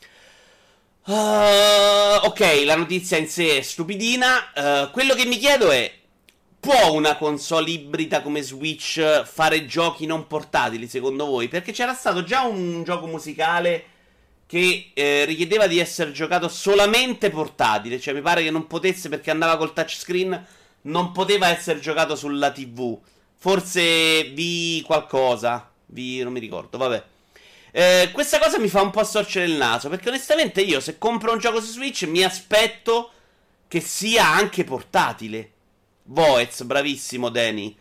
Uh, 1.05 2.25
ok, 2.25 2.61
la 2.63 2.75
notizia 2.77 3.17
in 3.17 3.27
sé 3.27 3.57
è 3.57 3.61
stupidina. 3.61 4.51
Uh, 4.55 4.91
quello 4.91 5.13
che 5.15 5.25
mi 5.25 5.37
chiedo 5.37 5.69
è: 5.69 5.91
può 6.59 6.93
una 6.93 7.17
console 7.17 7.71
ibrida 7.71 8.21
come 8.21 8.41
Switch 8.41 9.23
fare 9.25 9.65
giochi 9.65 10.05
non 10.05 10.27
portatili, 10.27 10.87
secondo 10.87 11.25
voi? 11.25 11.49
Perché 11.49 11.73
c'era 11.73 11.93
stato 11.93 12.23
già 12.23 12.43
un 12.43 12.83
gioco 12.85 13.07
musicale 13.07 13.85
che 14.45 14.91
eh, 14.93 15.25
richiedeva 15.25 15.67
di 15.67 15.79
essere 15.79 16.11
giocato 16.13 16.47
solamente 16.47 17.29
portatile, 17.29 17.99
cioè 17.99 18.13
mi 18.13 18.21
pare 18.21 18.43
che 18.43 18.51
non 18.51 18.67
potesse 18.67 19.09
perché 19.09 19.31
andava 19.31 19.57
col 19.57 19.73
touchscreen, 19.73 20.45
non 20.83 21.11
poteva 21.11 21.49
essere 21.49 21.79
giocato 21.79 22.15
sulla 22.15 22.51
TV. 22.51 22.97
Forse 23.35 24.23
vi 24.33 24.81
qualcosa, 24.85 25.69
vi 25.87 26.23
non 26.23 26.31
mi 26.31 26.39
ricordo, 26.39 26.77
vabbè. 26.77 27.03
Eh, 27.75 28.11
questa 28.13 28.37
cosa 28.37 28.59
mi 28.59 28.67
fa 28.67 28.83
un 28.83 28.91
po' 28.91 29.03
storcere 29.03 29.45
il 29.45 29.53
naso, 29.53 29.89
perché 29.89 30.09
onestamente 30.09 30.61
io 30.61 30.79
se 30.79 30.99
compro 30.99 31.31
un 31.31 31.39
gioco 31.39 31.59
su 31.59 31.71
Switch 31.71 32.03
mi 32.03 32.23
aspetto 32.23 33.11
che 33.67 33.79
sia 33.81 34.27
anche 34.27 34.63
portatile. 34.63 35.51
Voez, 36.03 36.61
bravissimo 36.61 37.29
Danny. 37.29 37.75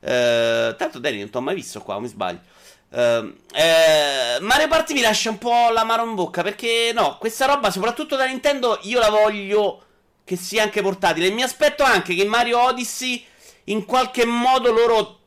Uh, 0.00 0.74
tanto 0.76 0.98
Danny 0.98 1.20
non 1.20 1.30
ti 1.30 1.36
ho 1.36 1.40
mai 1.40 1.54
visto 1.54 1.80
qua, 1.82 2.00
mi 2.00 2.08
sbaglio. 2.08 2.40
Uh, 2.88 3.32
eh, 3.54 4.38
Mario 4.40 4.66
Party 4.66 4.94
mi 4.94 5.02
lascia 5.02 5.30
un 5.30 5.38
po' 5.38 5.70
la 5.70 5.84
mano 5.84 6.02
in 6.04 6.16
bocca 6.16 6.42
perché 6.42 6.90
no, 6.92 7.18
questa 7.18 7.46
roba 7.46 7.70
soprattutto 7.70 8.16
da 8.16 8.24
Nintendo 8.24 8.78
io 8.82 8.98
la 8.98 9.10
voglio 9.10 9.82
che 10.24 10.36
sia 10.36 10.62
anche 10.62 10.82
portatile 10.82 11.26
e 11.26 11.30
mi 11.30 11.42
aspetto 11.42 11.84
anche 11.84 12.14
che 12.14 12.24
Mario 12.24 12.60
Odyssey 12.60 13.24
in 13.64 13.84
qualche 13.84 14.24
modo 14.24 14.72
loro 14.72 15.20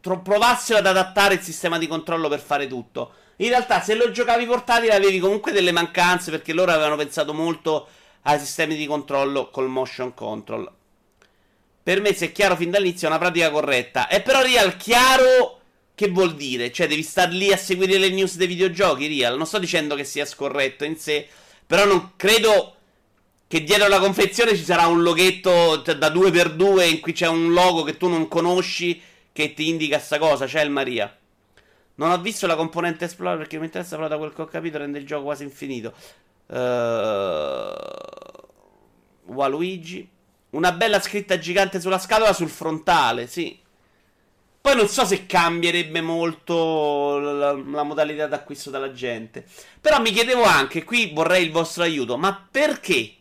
provassero 0.00 0.78
ad 0.78 0.86
adattare 0.86 1.34
il 1.34 1.42
sistema 1.42 1.78
di 1.78 1.86
controllo 1.86 2.28
per 2.28 2.40
fare 2.40 2.66
tutto. 2.66 3.12
In 3.36 3.48
realtà 3.48 3.80
se 3.80 3.94
lo 3.94 4.10
giocavi 4.10 4.46
portatile 4.46 4.94
avevi 4.94 5.18
comunque 5.18 5.52
delle 5.52 5.72
mancanze 5.72 6.30
perché 6.30 6.52
loro 6.52 6.72
avevano 6.72 6.96
pensato 6.96 7.34
molto 7.34 7.88
ai 8.22 8.38
sistemi 8.38 8.76
di 8.76 8.86
controllo 8.86 9.50
col 9.50 9.68
motion 9.68 10.14
control. 10.14 10.70
Per 11.82 12.00
me, 12.00 12.14
se 12.14 12.26
è 12.26 12.32
chiaro 12.32 12.56
fin 12.56 12.70
dall'inizio, 12.70 13.06
è 13.06 13.10
una 13.10 13.20
pratica 13.20 13.50
corretta. 13.50 14.08
E 14.08 14.20
però, 14.20 14.42
Real, 14.42 14.76
chiaro 14.76 15.60
che 15.94 16.08
vuol 16.08 16.34
dire? 16.34 16.72
Cioè, 16.72 16.88
devi 16.88 17.02
star 17.02 17.28
lì 17.28 17.52
a 17.52 17.56
seguire 17.56 17.98
le 17.98 18.10
news 18.10 18.36
dei 18.36 18.48
videogiochi, 18.48 19.06
Real. 19.06 19.36
Non 19.36 19.46
sto 19.46 19.58
dicendo 19.58 19.94
che 19.94 20.02
sia 20.02 20.24
scorretto 20.24 20.84
in 20.84 20.96
sé, 20.96 21.28
però 21.64 21.84
non 21.84 22.12
credo 22.16 22.74
che 23.46 23.62
dietro 23.62 23.86
la 23.86 24.00
confezione 24.00 24.56
ci 24.56 24.64
sarà 24.64 24.86
un 24.88 25.02
loghetto 25.02 25.76
da 25.76 26.08
2x2 26.08 26.88
in 26.90 27.00
cui 27.00 27.12
c'è 27.12 27.28
un 27.28 27.52
logo 27.52 27.84
che 27.84 27.96
tu 27.96 28.08
non 28.08 28.26
conosci 28.26 29.00
che 29.32 29.54
ti 29.54 29.68
indica 29.68 30.00
sta 30.00 30.18
cosa. 30.18 30.46
C'è 30.46 30.62
il 30.62 30.70
Maria. 30.70 31.16
Non 31.96 32.10
ho 32.10 32.18
visto 32.20 32.46
la 32.46 32.56
componente 32.56 33.04
Explorer 33.04 33.38
perché 33.38 33.58
mi 33.58 33.66
interessa, 33.66 33.96
però 33.96 34.08
da 34.08 34.18
quel 34.18 34.32
che 34.32 34.42
ho 34.42 34.46
capito 34.46 34.78
rende 34.78 34.98
il 34.98 35.06
gioco 35.06 35.24
quasi 35.24 35.42
infinito. 35.44 35.92
Uh... 36.46 37.74
Waluigi. 39.26 40.08
Una 40.50 40.72
bella 40.72 41.00
scritta 41.00 41.38
gigante 41.38 41.80
sulla 41.80 41.98
scatola 41.98 42.32
sul 42.32 42.48
frontale, 42.48 43.26
sì. 43.26 43.58
Poi 44.60 44.74
non 44.74 44.88
so 44.88 45.04
se 45.04 45.26
cambierebbe 45.26 46.00
molto 46.00 47.18
la, 47.18 47.52
la, 47.52 47.82
modalità 47.82 48.26
d'acquisto 48.26 48.70
della 48.70 48.92
gente. 48.92 49.44
Però 49.80 50.00
mi 50.00 50.10
chiedevo 50.10 50.42
anche, 50.42 50.82
qui 50.82 51.12
vorrei 51.14 51.44
il 51.44 51.52
vostro 51.52 51.82
aiuto, 51.82 52.16
ma 52.16 52.48
perché? 52.50 53.12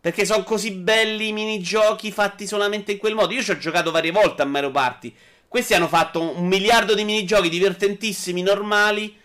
Perché 0.00 0.24
sono 0.24 0.42
così 0.42 0.72
belli 0.72 1.28
i 1.28 1.32
minigiochi 1.32 2.12
fatti 2.12 2.46
solamente 2.46 2.92
in 2.92 2.98
quel 2.98 3.14
modo. 3.14 3.32
Io 3.32 3.42
ci 3.42 3.52
ho 3.52 3.58
giocato 3.58 3.90
varie 3.90 4.10
volte 4.10 4.42
a 4.42 4.44
Mario 4.44 4.70
Party. 4.70 5.14
Questi 5.48 5.74
hanno 5.74 5.88
fatto 5.88 6.20
un 6.20 6.46
miliardo 6.46 6.94
di 6.94 7.04
minigiochi 7.04 7.48
divertentissimi, 7.48 8.42
normali. 8.42 9.18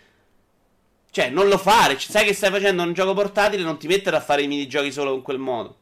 Cioè, 1.10 1.28
non 1.28 1.48
lo 1.48 1.58
fare. 1.58 1.98
Sai 1.98 2.24
che 2.24 2.32
stai 2.32 2.50
facendo 2.50 2.82
un 2.82 2.92
gioco 2.92 3.12
portatile, 3.12 3.62
non 3.62 3.78
ti 3.78 3.86
mettere 3.86 4.16
a 4.16 4.20
fare 4.20 4.42
i 4.42 4.46
minigiochi 4.46 4.92
solo 4.92 5.14
in 5.14 5.22
quel 5.22 5.38
modo. 5.38 5.76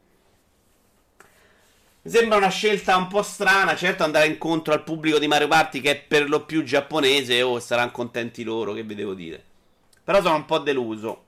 Mi 2.03 2.09
sembra 2.09 2.37
una 2.37 2.49
scelta 2.49 2.97
un 2.97 3.07
po' 3.07 3.21
strana, 3.21 3.75
certo 3.75 4.03
andare 4.03 4.25
incontro 4.25 4.73
al 4.73 4.83
pubblico 4.83 5.19
di 5.19 5.27
Mario 5.27 5.47
Party 5.47 5.81
che 5.81 5.91
è 5.91 6.01
per 6.01 6.27
lo 6.27 6.45
più 6.45 6.63
giapponese, 6.63 7.43
o 7.43 7.51
oh, 7.51 7.59
saranno 7.59 7.91
contenti 7.91 8.43
loro, 8.43 8.73
che 8.73 8.81
vi 8.81 8.95
devo 8.95 9.13
dire. 9.13 9.43
Però 10.03 10.19
sono 10.19 10.35
un 10.35 10.45
po' 10.45 10.57
deluso. 10.57 11.25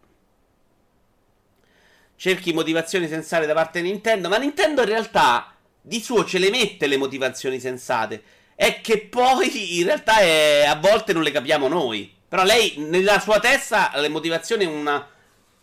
Cerchi 2.16 2.54
motivazioni 2.54 3.08
sensate 3.08 3.46
da 3.46 3.54
parte 3.54 3.82
di 3.82 3.90
Nintendo, 3.90 4.30
ma 4.30 4.38
Nintendo 4.38 4.82
in 4.82 4.88
realtà 4.88 5.54
di 5.80 6.02
suo 6.02 6.26
ce 6.26 6.40
le 6.40 6.50
mette 6.50 6.88
le 6.88 6.98
motivazioni 6.98 7.60
sensate. 7.60 8.24
È 8.56 8.82
che 8.82 9.00
poi 9.02 9.80
in 9.80 9.86
realtà 9.86 10.20
è, 10.20 10.66
a 10.66 10.76
volte 10.76 11.14
non 11.14 11.24
le 11.24 11.32
capiamo 11.32 11.68
noi. 11.68 12.14
Però 12.28 12.44
lei 12.44 12.76
nella 12.78 13.20
sua 13.20 13.40
testa 13.40 13.92
le 13.96 14.10
motivazioni 14.10 14.66
una, 14.66 15.08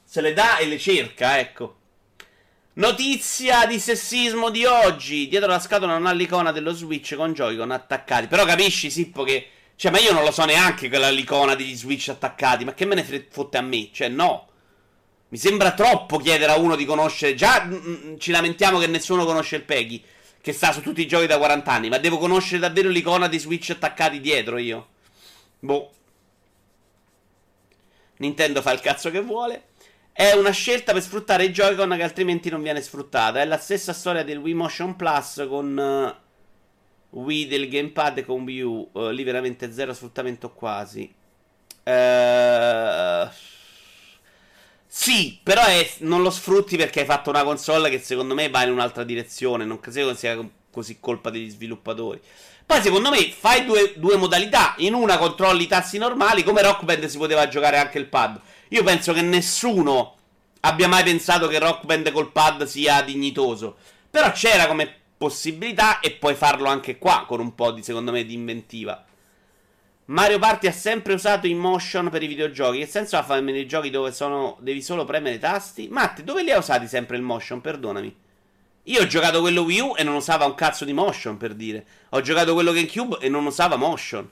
se 0.04 0.20
le 0.20 0.32
dà 0.32 0.58
e 0.58 0.66
le 0.66 0.78
cerca, 0.78 1.38
ecco. 1.38 1.78
Notizia 2.74 3.66
di 3.66 3.78
sessismo 3.78 4.50
di 4.50 4.64
oggi. 4.64 5.28
Dietro 5.28 5.48
la 5.48 5.58
scatola 5.58 5.92
non 5.92 6.06
ha 6.06 6.12
l'icona 6.12 6.52
dello 6.52 6.72
Switch 6.72 7.14
con 7.16 7.32
Joy-Con 7.32 7.70
attaccati. 7.72 8.26
Però 8.26 8.44
capisci, 8.44 8.90
Sippo, 8.90 9.24
che... 9.24 9.48
Cioè, 9.74 9.90
ma 9.90 9.98
io 9.98 10.12
non 10.12 10.22
lo 10.22 10.30
so 10.30 10.44
neanche 10.44 10.88
quella 10.88 11.10
l'icona 11.10 11.54
degli 11.54 11.74
Switch 11.74 12.08
attaccati. 12.08 12.64
Ma 12.64 12.72
che 12.72 12.84
me 12.86 12.94
ne 12.94 13.26
fotte 13.28 13.58
a 13.58 13.62
me? 13.62 13.90
Cioè, 13.92 14.08
no. 14.08 14.48
Mi 15.28 15.38
sembra 15.38 15.72
troppo 15.72 16.18
chiedere 16.18 16.52
a 16.52 16.58
uno 16.58 16.76
di 16.76 16.84
conoscere... 16.84 17.34
Già 17.34 17.64
mm, 17.64 17.72
mm 17.72 18.18
ci 18.18 18.30
lamentiamo 18.30 18.78
che 18.78 18.86
nessuno 18.86 19.24
conosce 19.24 19.56
il 19.56 19.62
Peggy. 19.62 20.02
Che 20.40 20.52
sta 20.52 20.72
su 20.72 20.80
tutti 20.80 21.00
i 21.02 21.06
giochi 21.06 21.26
da 21.26 21.38
40 21.38 21.70
anni. 21.70 21.88
Ma 21.88 21.98
devo 21.98 22.18
conoscere 22.18 22.60
davvero 22.60 22.88
l'icona 22.88 23.28
di 23.28 23.38
Switch 23.38 23.70
attaccati 23.70 24.20
dietro 24.20 24.58
io. 24.58 24.88
Boh. 25.58 25.90
Nintendo 28.16 28.62
fa 28.62 28.72
il 28.72 28.80
cazzo 28.80 29.10
che 29.10 29.20
vuole. 29.20 29.64
È 30.12 30.32
una 30.32 30.50
scelta 30.50 30.92
per 30.92 31.02
sfruttare 31.02 31.44
i 31.44 31.50
Joy-Con 31.50 31.94
che 31.96 32.02
altrimenti 32.02 32.50
non 32.50 32.62
viene 32.62 32.82
sfruttata. 32.82 33.40
È 33.40 33.44
la 33.44 33.58
stessa 33.58 33.92
storia 33.92 34.22
del 34.22 34.38
Wii 34.38 34.54
Motion 34.54 34.96
Plus 34.96 35.46
con 35.48 35.76
uh, 37.10 37.18
Wii 37.18 37.46
del 37.46 37.68
Gamepad 37.68 38.18
e 38.18 38.24
con 38.24 38.42
Wii 38.42 38.60
U. 38.60 38.90
Uh, 38.92 39.08
lì 39.08 39.22
veramente 39.22 39.72
zero 39.72 39.94
sfruttamento 39.94 40.52
quasi. 40.52 41.14
Uh, 41.84 43.28
sì, 44.92 45.38
però 45.40 45.62
è, 45.62 45.88
non 45.98 46.20
lo 46.20 46.30
sfrutti 46.30 46.76
perché 46.76 47.00
hai 47.00 47.06
fatto 47.06 47.30
una 47.30 47.44
console 47.44 47.90
che 47.90 48.00
secondo 48.00 48.34
me 48.34 48.50
va 48.50 48.64
in 48.64 48.72
un'altra 48.72 49.04
direzione. 49.04 49.64
Non 49.64 49.78
credo 49.78 50.16
sia 50.16 50.36
così 50.68 50.98
colpa 50.98 51.30
degli 51.30 51.48
sviluppatori. 51.48 52.20
Poi 52.66 52.82
secondo 52.82 53.08
me 53.08 53.30
fai 53.30 53.64
due, 53.64 53.92
due 53.94 54.16
modalità. 54.16 54.74
In 54.78 54.94
una 54.94 55.16
controlli 55.16 55.62
i 55.62 55.68
tassi 55.68 55.96
normali, 55.96 56.42
come 56.42 56.60
Rock 56.60 56.82
Band 56.82 57.06
si 57.06 57.18
poteva 57.18 57.46
giocare 57.46 57.78
anche 57.78 57.98
il 57.98 58.06
pad. 58.06 58.40
Io 58.70 58.82
penso 58.82 59.12
che 59.12 59.22
nessuno 59.22 60.16
abbia 60.62 60.88
mai 60.88 61.04
pensato 61.04 61.46
che 61.46 61.60
Rock 61.60 61.84
Band 61.84 62.10
col 62.10 62.32
pad 62.32 62.64
sia 62.64 63.00
dignitoso. 63.02 63.76
Però 64.10 64.32
c'era 64.32 64.66
come 64.66 64.92
possibilità 65.16 66.00
e 66.00 66.10
puoi 66.10 66.34
farlo 66.34 66.68
anche 66.68 66.98
qua 66.98 67.26
con 67.28 67.38
un 67.38 67.54
po' 67.54 67.70
di, 67.70 67.84
secondo 67.84 68.10
me, 68.10 68.24
di 68.24 68.34
inventiva. 68.34 69.04
Mario 70.10 70.40
Party 70.40 70.66
ha 70.66 70.72
sempre 70.72 71.12
usato 71.12 71.46
in 71.46 71.56
motion 71.56 72.08
per 72.10 72.20
i 72.22 72.26
videogiochi. 72.26 72.80
Che 72.80 72.86
senso 72.86 73.16
ha 73.16 73.22
fare 73.22 73.48
i 73.48 73.66
giochi 73.66 73.90
dove 73.90 74.10
sono, 74.10 74.56
devi 74.60 74.82
solo 74.82 75.04
premere 75.04 75.36
i 75.36 75.38
tasti? 75.38 75.86
Matte, 75.88 76.24
dove 76.24 76.42
li 76.42 76.50
ha 76.50 76.58
usati 76.58 76.88
sempre 76.88 77.16
il 77.16 77.22
motion? 77.22 77.60
Perdonami. 77.60 78.16
Io 78.84 79.02
ho 79.02 79.06
giocato 79.06 79.40
quello 79.40 79.62
Wii 79.62 79.80
U 79.80 79.94
e 79.96 80.02
non 80.02 80.16
usava 80.16 80.46
un 80.46 80.56
cazzo 80.56 80.84
di 80.84 80.92
motion, 80.92 81.36
per 81.36 81.54
dire. 81.54 81.86
Ho 82.10 82.20
giocato 82.22 82.54
quello 82.54 82.72
GameCube 82.72 83.18
e 83.20 83.28
non 83.28 83.46
usava 83.46 83.76
motion. 83.76 84.28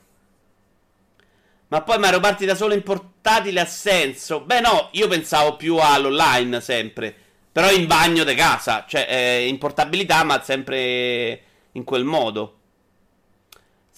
Ma 1.69 1.83
poi 1.83 1.99
Mario 1.99 2.19
Party 2.19 2.45
da 2.45 2.57
solo 2.57 2.75
in 2.75 2.83
portatile 2.83 3.61
ha 3.61 3.67
senso? 3.67 4.41
Beh, 4.41 4.61
no, 4.61 4.89
io 4.93 5.07
pensavo 5.07 5.55
più 5.55 5.77
all'online 5.77 6.61
sempre. 6.61 7.15
Però 7.53 7.71
in 7.71 7.87
bagno 7.87 8.25
di 8.25 8.35
casa, 8.35 8.85
cioè 8.89 9.07
eh, 9.09 9.47
in 9.47 9.59
portabilità, 9.59 10.25
ma 10.25 10.43
sempre 10.43 11.43
in 11.71 11.85
quel 11.85 12.03
modo. 12.03 12.58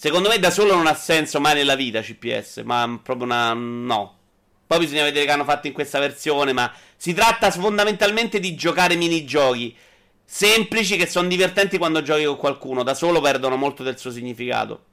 Secondo 0.01 0.29
me 0.29 0.39
da 0.39 0.49
solo 0.49 0.73
non 0.73 0.87
ha 0.87 0.95
senso 0.95 1.39
mai 1.39 1.53
nella 1.53 1.75
vita 1.75 2.01
CPS, 2.01 2.63
ma 2.63 2.99
proprio 3.03 3.27
una. 3.27 3.53
no. 3.53 4.17
Poi 4.65 4.79
bisogna 4.79 5.03
vedere 5.03 5.25
che 5.25 5.31
hanno 5.31 5.43
fatto 5.43 5.67
in 5.67 5.73
questa 5.73 5.99
versione, 5.99 6.53
ma 6.53 6.73
si 6.97 7.13
tratta 7.13 7.51
fondamentalmente 7.51 8.39
di 8.39 8.55
giocare 8.55 8.95
minigiochi 8.95 9.77
semplici 10.25 10.97
che 10.97 11.05
sono 11.05 11.27
divertenti 11.27 11.77
quando 11.77 12.01
giochi 12.01 12.25
con 12.25 12.37
qualcuno, 12.37 12.81
da 12.81 12.95
solo 12.95 13.21
perdono 13.21 13.57
molto 13.57 13.83
del 13.83 13.99
suo 13.99 14.09
significato 14.09 14.85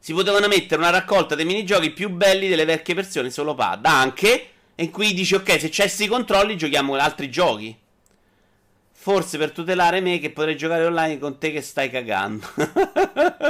si 0.00 0.12
potevano 0.12 0.48
mettere 0.48 0.80
una 0.80 0.90
raccolta 0.90 1.36
dei 1.36 1.44
minigiochi 1.44 1.90
più 1.90 2.10
belli 2.10 2.48
delle 2.48 2.64
vecchie 2.64 2.94
versioni 2.94 3.30
solo 3.30 3.54
pad. 3.54 3.86
Anche, 3.86 4.48
e 4.74 4.90
qui 4.90 5.14
dici 5.14 5.36
ok, 5.36 5.60
se 5.60 5.68
c'è 5.68 5.82
questi 5.82 6.08
controlli 6.08 6.56
giochiamo 6.56 6.96
altri 6.96 7.30
giochi. 7.30 7.76
Forse 9.08 9.38
per 9.38 9.52
tutelare 9.52 10.02
me 10.02 10.18
che 10.18 10.28
potrei 10.28 10.54
giocare 10.54 10.84
online 10.84 11.18
con 11.18 11.38
te 11.38 11.50
che 11.50 11.62
stai 11.62 11.88
cagando. 11.88 12.46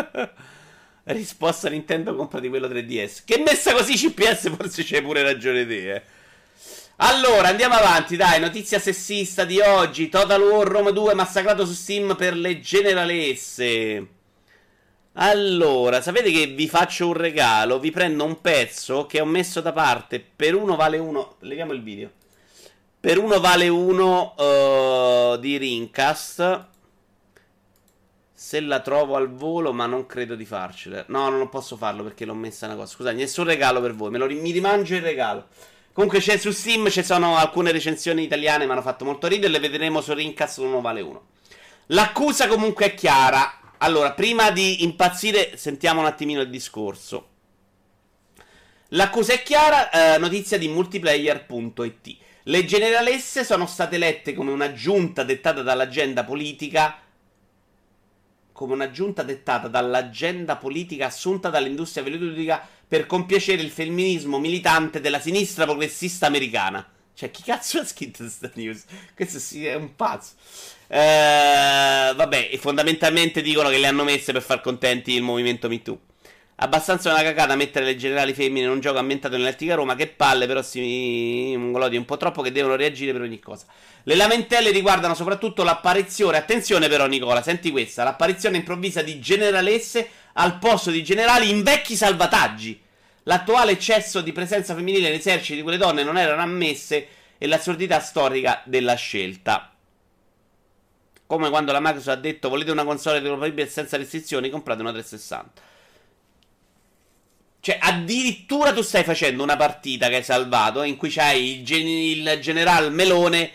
Risposta 1.02 1.68
Nintendo 1.68 2.14
comprati 2.14 2.48
quello 2.48 2.68
3DS. 2.68 3.22
Che 3.24 3.42
messa 3.44 3.72
così 3.72 3.94
CPS 3.94 4.54
forse 4.54 4.84
c'hai 4.84 5.02
pure 5.02 5.22
ragione 5.22 5.66
te, 5.66 5.94
eh. 5.94 6.02
Allora, 6.98 7.48
andiamo 7.48 7.74
avanti, 7.74 8.14
dai, 8.14 8.38
notizia 8.38 8.78
sessista 8.78 9.44
di 9.44 9.58
oggi. 9.58 10.08
Total 10.08 10.40
War 10.40 10.68
Rome 10.68 10.92
2 10.92 11.14
massacrato 11.14 11.66
su 11.66 11.72
Steam 11.72 12.14
per 12.14 12.36
le 12.36 12.60
generalesse. 12.60 14.06
Allora, 15.14 16.00
sapete 16.00 16.30
che 16.30 16.46
vi 16.46 16.68
faccio 16.68 17.08
un 17.08 17.14
regalo? 17.14 17.80
Vi 17.80 17.90
prendo 17.90 18.22
un 18.22 18.40
pezzo 18.40 19.06
che 19.06 19.20
ho 19.20 19.26
messo 19.26 19.60
da 19.60 19.72
parte. 19.72 20.24
Per 20.36 20.54
uno 20.54 20.76
vale 20.76 20.98
uno. 20.98 21.34
Leviamo 21.40 21.72
il 21.72 21.82
video. 21.82 22.12
Per 23.00 23.16
uno 23.16 23.38
vale 23.38 23.68
uno 23.68 24.34
uh, 24.36 25.36
di 25.36 25.56
Rincast. 25.56 26.66
Se 28.32 28.60
la 28.60 28.80
trovo 28.80 29.14
al 29.14 29.32
volo, 29.32 29.72
ma 29.72 29.86
non 29.86 30.04
credo 30.06 30.34
di 30.34 30.44
farcela. 30.44 31.04
No, 31.06 31.28
non 31.28 31.48
posso 31.48 31.76
farlo 31.76 32.02
perché 32.02 32.24
l'ho 32.24 32.34
messa 32.34 32.66
una 32.66 32.74
cosa. 32.74 32.92
Scusate, 32.92 33.14
nessun 33.14 33.44
regalo 33.44 33.80
per 33.80 33.94
voi. 33.94 34.10
Me 34.10 34.18
lo, 34.18 34.26
mi 34.26 34.50
rimangio 34.50 34.96
il 34.96 35.02
regalo. 35.02 35.46
Comunque 35.92 36.18
c'è 36.18 36.38
su 36.38 36.50
Steam, 36.50 36.90
ci 36.90 37.04
sono 37.04 37.36
alcune 37.36 37.70
recensioni 37.70 38.24
italiane, 38.24 38.66
mi 38.66 38.72
hanno 38.72 38.82
fatto 38.82 39.04
molto 39.04 39.28
ridere. 39.28 39.52
Le 39.52 39.60
vedremo 39.60 40.00
su 40.00 40.12
Rincast, 40.12 40.58
uno 40.58 40.80
vale 40.80 41.00
uno. 41.00 41.26
L'accusa 41.86 42.48
comunque 42.48 42.86
è 42.86 42.94
chiara. 42.94 43.60
Allora, 43.78 44.12
prima 44.12 44.50
di 44.50 44.82
impazzire, 44.82 45.56
sentiamo 45.56 46.00
un 46.00 46.06
attimino 46.06 46.40
il 46.40 46.50
discorso. 46.50 47.28
L'accusa 48.88 49.34
è 49.34 49.42
chiara, 49.42 50.14
eh, 50.14 50.18
notizia 50.18 50.58
di 50.58 50.66
multiplayer.it. 50.66 52.26
Le 52.48 52.64
generalesse 52.64 53.44
sono 53.44 53.66
state 53.66 53.98
lette 53.98 54.32
come 54.32 54.50
una 54.50 54.72
giunta 54.72 55.22
dettata 55.22 55.60
dall'agenda 55.60 56.24
politica 56.24 56.98
come 58.52 58.72
una 58.72 58.90
giunta 58.90 59.22
dettata 59.22 59.68
dall'agenda 59.68 60.56
politica 60.56 61.06
assunta 61.06 61.50
dall'industria 61.50 62.02
videoludica 62.02 62.66
per 62.88 63.04
compiacere 63.04 63.60
il 63.60 63.70
femminismo 63.70 64.38
militante 64.38 65.00
della 65.00 65.20
sinistra 65.20 65.64
progressista 65.64 66.26
americana. 66.26 66.84
Cioè, 67.14 67.30
chi 67.30 67.42
cazzo 67.42 67.80
ha 67.80 67.84
scritto 67.84 68.24
questa 68.24 68.50
news? 68.54 68.84
Questo 69.14 69.38
sì, 69.38 69.66
è 69.66 69.74
un 69.74 69.94
pazzo. 69.94 70.32
Eh, 70.88 72.12
vabbè, 72.16 72.56
fondamentalmente 72.58 73.42
dicono 73.42 73.68
che 73.68 73.78
le 73.78 73.86
hanno 73.86 74.04
messe 74.04 74.32
per 74.32 74.42
far 74.42 74.60
contenti 74.62 75.12
il 75.12 75.22
movimento 75.22 75.68
MeToo. 75.68 76.00
Abbastanza 76.60 77.12
una 77.12 77.22
cagata 77.22 77.54
mettere 77.54 77.84
le 77.84 77.94
generali 77.94 78.34
femmine 78.34 78.66
in 78.66 78.72
un 78.72 78.80
gioco 78.80 78.98
ambientato 78.98 79.36
nell'antica 79.36 79.76
Roma. 79.76 79.94
Che 79.94 80.08
palle, 80.08 80.48
però 80.48 80.60
si 80.60 81.54
mongolodi 81.56 81.96
un 81.96 82.04
po' 82.04 82.16
troppo 82.16 82.42
che 82.42 82.50
devono 82.50 82.74
reagire 82.74 83.12
per 83.12 83.20
ogni 83.20 83.38
cosa. 83.38 83.66
Le 84.02 84.16
lamentele 84.16 84.72
riguardano 84.72 85.14
soprattutto 85.14 85.62
l'apparizione. 85.62 86.36
Attenzione, 86.36 86.88
però, 86.88 87.06
Nicola, 87.06 87.42
senti 87.42 87.70
questa: 87.70 88.02
l'apparizione 88.02 88.56
improvvisa 88.56 89.02
di 89.02 89.20
generalesse 89.20 90.08
al 90.32 90.58
posto 90.58 90.90
di 90.90 91.04
generali 91.04 91.48
in 91.48 91.62
vecchi 91.62 91.94
salvataggi. 91.94 92.82
L'attuale 93.22 93.72
eccesso 93.72 94.20
di 94.20 94.32
presenza 94.32 94.74
femminile 94.74 95.10
nei 95.10 95.18
eserciti 95.18 95.56
di 95.56 95.62
quelle 95.62 95.78
donne 95.78 96.02
non 96.02 96.18
erano 96.18 96.42
ammesse 96.42 97.06
e 97.38 97.46
l'assurdità 97.46 98.00
storica 98.00 98.62
della 98.64 98.94
scelta. 98.94 99.72
Come 101.24 101.50
quando 101.50 101.70
la 101.70 101.78
Microsoft 101.78 102.16
ha 102.16 102.20
detto 102.20 102.48
volete 102.48 102.72
una 102.72 102.84
console 102.84 103.18
retrocompatibile 103.18 103.68
senza 103.68 103.96
restrizioni, 103.96 104.50
comprate 104.50 104.80
una 104.80 104.90
360. 104.90 105.67
Cioè, 107.68 107.76
addirittura 107.78 108.72
tu 108.72 108.80
stai 108.80 109.04
facendo 109.04 109.42
una 109.42 109.56
partita 109.56 110.08
che 110.08 110.16
hai 110.16 110.22
salvato 110.22 110.82
in 110.84 110.96
cui 110.96 111.10
c'hai 111.10 111.58
il, 111.58 111.64
gen- 111.66 111.86
il 111.86 112.38
general 112.40 112.90
Melone 112.90 113.50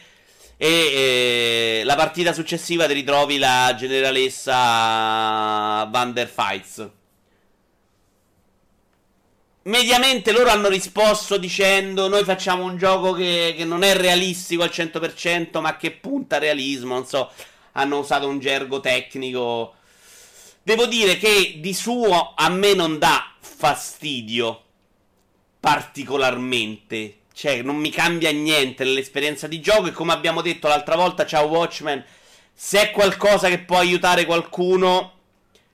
e, 0.56 0.68
e 0.68 1.82
la 1.84 1.96
partita 1.96 2.32
successiva 2.32 2.86
ti 2.86 2.94
ritrovi 2.94 3.40
la 3.40 3.74
generalessa 3.76 4.54
Van 5.90 6.14
der 6.14 6.28
Fights. 6.28 6.88
Mediamente 9.64 10.32
loro 10.32 10.52
hanno 10.52 10.70
risposto 10.70 11.38
dicendo 11.38 12.08
noi 12.08 12.24
facciamo 12.24 12.66
un 12.66 12.78
gioco 12.78 13.14
che, 13.14 13.56
che 13.58 13.66
non 13.66 13.82
è 13.82 13.96
realistico 13.96 14.62
al 14.62 14.70
100% 14.72 15.60
ma 15.60 15.76
che 15.76 15.90
punta 15.90 16.38
realismo, 16.38 16.94
non 16.94 17.08
so, 17.08 17.32
hanno 17.72 17.98
usato 17.98 18.28
un 18.28 18.38
gergo 18.38 18.80
tecnico. 18.80 19.74
Devo 20.62 20.86
dire 20.86 21.18
che 21.18 21.56
di 21.58 21.74
suo 21.74 22.34
a 22.36 22.48
me 22.50 22.76
non 22.76 23.00
dà 23.00 23.33
fastidio 23.64 24.62
particolarmente. 25.62 27.20
Cioè, 27.34 27.62
non 27.62 27.78
mi 27.78 27.92
cambia 27.92 28.30
niente 28.32 28.84
nell'esperienza 28.84 29.48
di 29.48 29.62
gioco. 29.62 29.88
E 29.88 29.92
come 29.92 30.12
abbiamo 30.12 30.42
detto 30.42 30.68
l'altra 30.68 30.98
volta, 30.98 31.26
ciao 31.26 31.48
Watchmen. 31.48 32.04
Se 32.54 32.82
è 32.82 32.92
qualcosa 32.92 33.48
che 33.48 33.60
può 33.60 33.78
aiutare 33.78 34.26
qualcuno. 34.26 35.12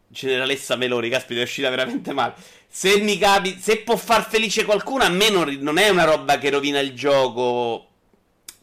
Generalessa 0.08 0.76
Meloni, 0.76 1.10
caspita, 1.10 1.40
è 1.40 1.44
uscita 1.44 1.72
veramente 1.72 2.14
male. 2.14 2.36
Se 2.68 3.00
mi 3.00 3.18
capi. 3.18 3.58
Se 3.60 3.78
può 3.78 3.96
far 3.96 4.30
felice 4.30 4.66
qualcuno, 4.66 5.04
a 5.04 5.10
me 5.10 5.32
non, 5.32 5.50
non 5.60 5.80
è 5.80 5.90
una 5.90 6.04
roba 6.04 6.38
che 6.38 6.52
rovina 6.52 6.80
il 6.80 6.94
gioco. 6.94 7.88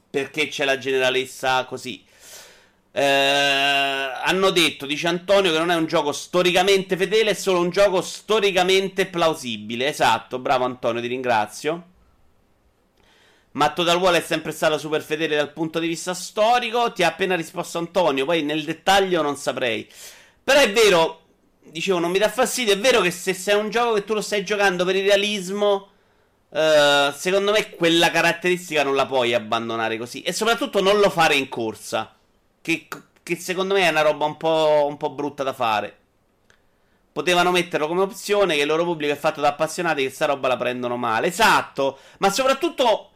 Perché 0.08 0.46
c'è 0.46 0.64
la 0.64 0.78
generalessa 0.78 1.64
così. 1.64 2.04
Eh, 2.96 3.02
hanno 3.02 4.48
detto, 4.48 4.86
dice 4.86 5.06
Antonio, 5.08 5.52
che 5.52 5.58
non 5.58 5.70
è 5.70 5.74
un 5.74 5.84
gioco 5.84 6.12
storicamente 6.12 6.96
fedele, 6.96 7.32
è 7.32 7.34
solo 7.34 7.60
un 7.60 7.68
gioco 7.68 8.00
storicamente 8.00 9.04
plausibile. 9.04 9.88
Esatto, 9.88 10.38
bravo 10.38 10.64
Antonio, 10.64 11.02
ti 11.02 11.06
ringrazio. 11.06 11.84
Ma 13.52 13.70
Total 13.72 13.98
War 13.98 14.14
è 14.14 14.22
sempre 14.22 14.50
stato 14.52 14.78
super 14.78 15.02
fedele 15.02 15.36
dal 15.36 15.52
punto 15.52 15.78
di 15.78 15.88
vista 15.88 16.14
storico. 16.14 16.92
Ti 16.92 17.02
ha 17.02 17.08
appena 17.08 17.36
risposto 17.36 17.76
Antonio, 17.76 18.24
poi 18.24 18.42
nel 18.42 18.64
dettaglio 18.64 19.20
non 19.20 19.36
saprei. 19.36 19.86
Però 20.42 20.58
è 20.58 20.72
vero, 20.72 21.20
dicevo, 21.64 21.98
non 21.98 22.10
mi 22.10 22.18
dà 22.18 22.30
fastidio. 22.30 22.72
È 22.72 22.78
vero 22.78 23.02
che 23.02 23.10
se 23.10 23.34
sei 23.34 23.56
un 23.56 23.68
gioco 23.68 23.92
che 23.94 24.04
tu 24.04 24.14
lo 24.14 24.22
stai 24.22 24.42
giocando 24.42 24.86
per 24.86 24.96
il 24.96 25.04
realismo, 25.04 25.90
eh, 26.50 27.12
secondo 27.14 27.52
me 27.52 27.70
quella 27.72 28.10
caratteristica 28.10 28.82
non 28.84 28.94
la 28.94 29.04
puoi 29.04 29.34
abbandonare 29.34 29.98
così. 29.98 30.22
E 30.22 30.32
soprattutto 30.32 30.80
non 30.80 30.98
lo 30.98 31.10
fare 31.10 31.34
in 31.34 31.50
corsa. 31.50 32.15
Che, 32.66 32.88
che 33.22 33.36
secondo 33.36 33.74
me 33.74 33.82
è 33.82 33.90
una 33.90 34.00
roba 34.00 34.24
un 34.24 34.36
po', 34.36 34.86
un 34.88 34.96
po' 34.96 35.10
brutta 35.10 35.44
da 35.44 35.52
fare. 35.52 35.96
Potevano 37.12 37.52
metterlo 37.52 37.86
come 37.86 38.00
opzione 38.00 38.56
che 38.56 38.62
il 38.62 38.66
loro 38.66 38.82
pubblico 38.82 39.12
è 39.12 39.16
fatto 39.16 39.40
da 39.40 39.50
appassionati 39.50 40.02
che 40.02 40.10
sta 40.10 40.24
roba 40.26 40.48
la 40.48 40.56
prendono 40.56 40.96
male. 40.96 41.28
Esatto, 41.28 42.00
ma 42.18 42.28
soprattutto 42.28 43.10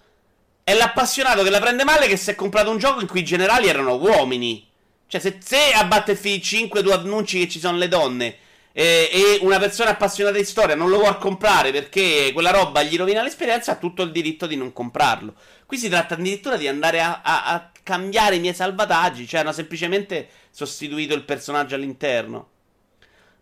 è 0.63 0.73
l'appassionato 0.73 1.43
che 1.43 1.51
la 1.51 1.59
prende 1.59 1.83
male 1.83 2.07
che 2.07 2.17
si 2.17 2.31
è 2.31 2.37
comprato 2.37 2.71
un 2.71 2.79
gioco 2.79 3.01
in 3.01 3.09
cui 3.09 3.21
i 3.21 3.25
generali 3.25 3.67
erano 3.67 3.97
uomini. 3.97 4.65
Cioè, 5.09 5.21
se, 5.21 5.41
se 5.43 5.73
a 5.73 5.85
Battlefield 5.85 6.43
5 6.43 6.83
tu 6.85 6.91
annunci 6.91 7.41
che 7.41 7.49
ci 7.49 7.59
sono 7.59 7.77
le 7.77 7.89
donne 7.89 8.37
e, 8.71 9.11
e, 9.13 9.39
una 9.41 9.59
persona 9.59 9.91
appassionata 9.91 10.37
di 10.37 10.45
storia 10.45 10.77
non 10.77 10.91
lo 10.91 10.99
vuole 10.99 11.19
comprare 11.19 11.73
perché 11.73 12.31
quella 12.33 12.53
roba 12.53 12.85
gli 12.85 12.97
rovina 12.97 13.21
l'esperienza, 13.21 13.73
ha 13.73 13.77
tutto 13.77 14.03
il 14.03 14.13
diritto 14.13 14.47
di 14.47 14.55
non 14.55 14.73
comprarlo. 14.73 15.35
Qui 15.67 15.77
si 15.77 15.89
tratta 15.89 16.15
addirittura 16.15 16.57
di 16.57 16.69
andare 16.69 17.01
a, 17.01 17.21
a, 17.21 17.45
a 17.47 17.71
cambiare 17.83 18.37
i 18.37 18.41
miei 18.41 18.55
salvataggi, 18.55 19.27
cioè 19.27 19.41
hanno 19.41 19.53
semplicemente 19.53 20.29
sostituito 20.51 21.15
il 21.15 21.25
personaggio 21.25 21.75
all'interno. 21.75 22.49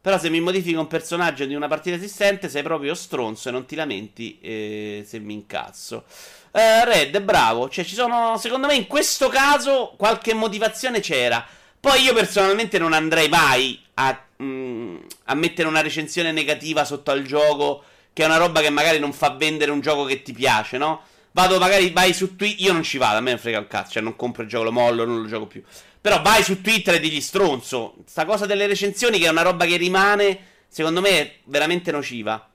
Però 0.01 0.18
se 0.18 0.31
mi 0.31 0.40
modifico 0.40 0.81
un 0.81 0.87
personaggio 0.87 1.44
di 1.44 1.55
una 1.55 1.68
partita 1.68 1.96
esistente 1.96 2.48
sei 2.48 2.62
proprio 2.62 2.94
stronzo 2.94 3.48
e 3.48 3.53
non 3.53 3.66
ti 3.66 3.74
lamenti 3.74 4.38
eh, 4.40 5.05
se 5.07 5.18
mi 5.18 5.35
incazzo. 5.35 6.05
Uh, 6.53 6.85
Red, 6.85 7.20
bravo. 7.20 7.68
Cioè, 7.68 7.85
ci 7.85 7.94
sono, 7.94 8.38
secondo 8.38 8.66
me, 8.68 8.74
in 8.74 8.87
questo 8.87 9.29
caso 9.29 9.94
qualche 9.96 10.35
motivazione 10.35 11.01
c'era. 11.01 11.44
Poi 11.81 12.03
io 12.03 12.14
personalmente 12.14 12.79
non 12.79 12.92
andrei 12.92 13.29
mai 13.29 13.81
a, 13.94 14.24
mm, 14.42 14.96
a 15.24 15.35
mettere 15.35 15.68
una 15.68 15.81
recensione 15.81 16.33
negativa 16.33 16.85
sotto 16.85 17.11
al 17.11 17.22
gioco, 17.22 17.83
che 18.12 18.22
è 18.22 18.27
una 18.27 18.37
roba 18.37 18.61
che 18.61 18.70
magari 18.70 18.98
non 18.98 19.12
fa 19.12 19.31
vendere 19.31 19.70
un 19.70 19.81
gioco 19.81 20.05
che 20.05 20.22
ti 20.22 20.33
piace, 20.33 20.79
no? 20.79 21.03
Vado, 21.38 21.61
magari 21.61 21.90
vai 21.90 22.12
su 22.12 22.35
Twitter. 22.35 22.64
Io 22.64 22.72
non 22.72 22.83
ci 22.83 22.98
vado, 22.98 23.18
a 23.18 23.20
me 23.20 23.31
non 23.31 23.38
frega 23.38 23.61
un 23.61 23.68
cazzo. 23.68 23.92
Cioè, 23.92 24.03
non 24.03 24.16
compro 24.16 24.42
il 24.42 24.48
gioco, 24.48 24.64
lo 24.64 24.72
mollo, 24.72 25.05
non 25.05 25.22
lo 25.22 25.29
gioco 25.29 25.46
più. 25.46 25.62
Però 26.01 26.20
vai 26.20 26.42
su 26.42 26.61
Twitter 26.61 26.94
e 26.94 26.98
digli 26.98 27.20
stronzo. 27.20 27.94
Sta 28.07 28.24
cosa 28.24 28.44
delle 28.44 28.66
recensioni, 28.66 29.20
che 29.20 29.27
è 29.27 29.31
una 29.31 29.42
roba 29.42 29.64
che 29.64 29.77
rimane, 29.77 30.37
secondo 30.66 31.01
me, 31.01 31.11
è 31.11 31.35
veramente 31.44 31.92
nociva. 31.92 32.51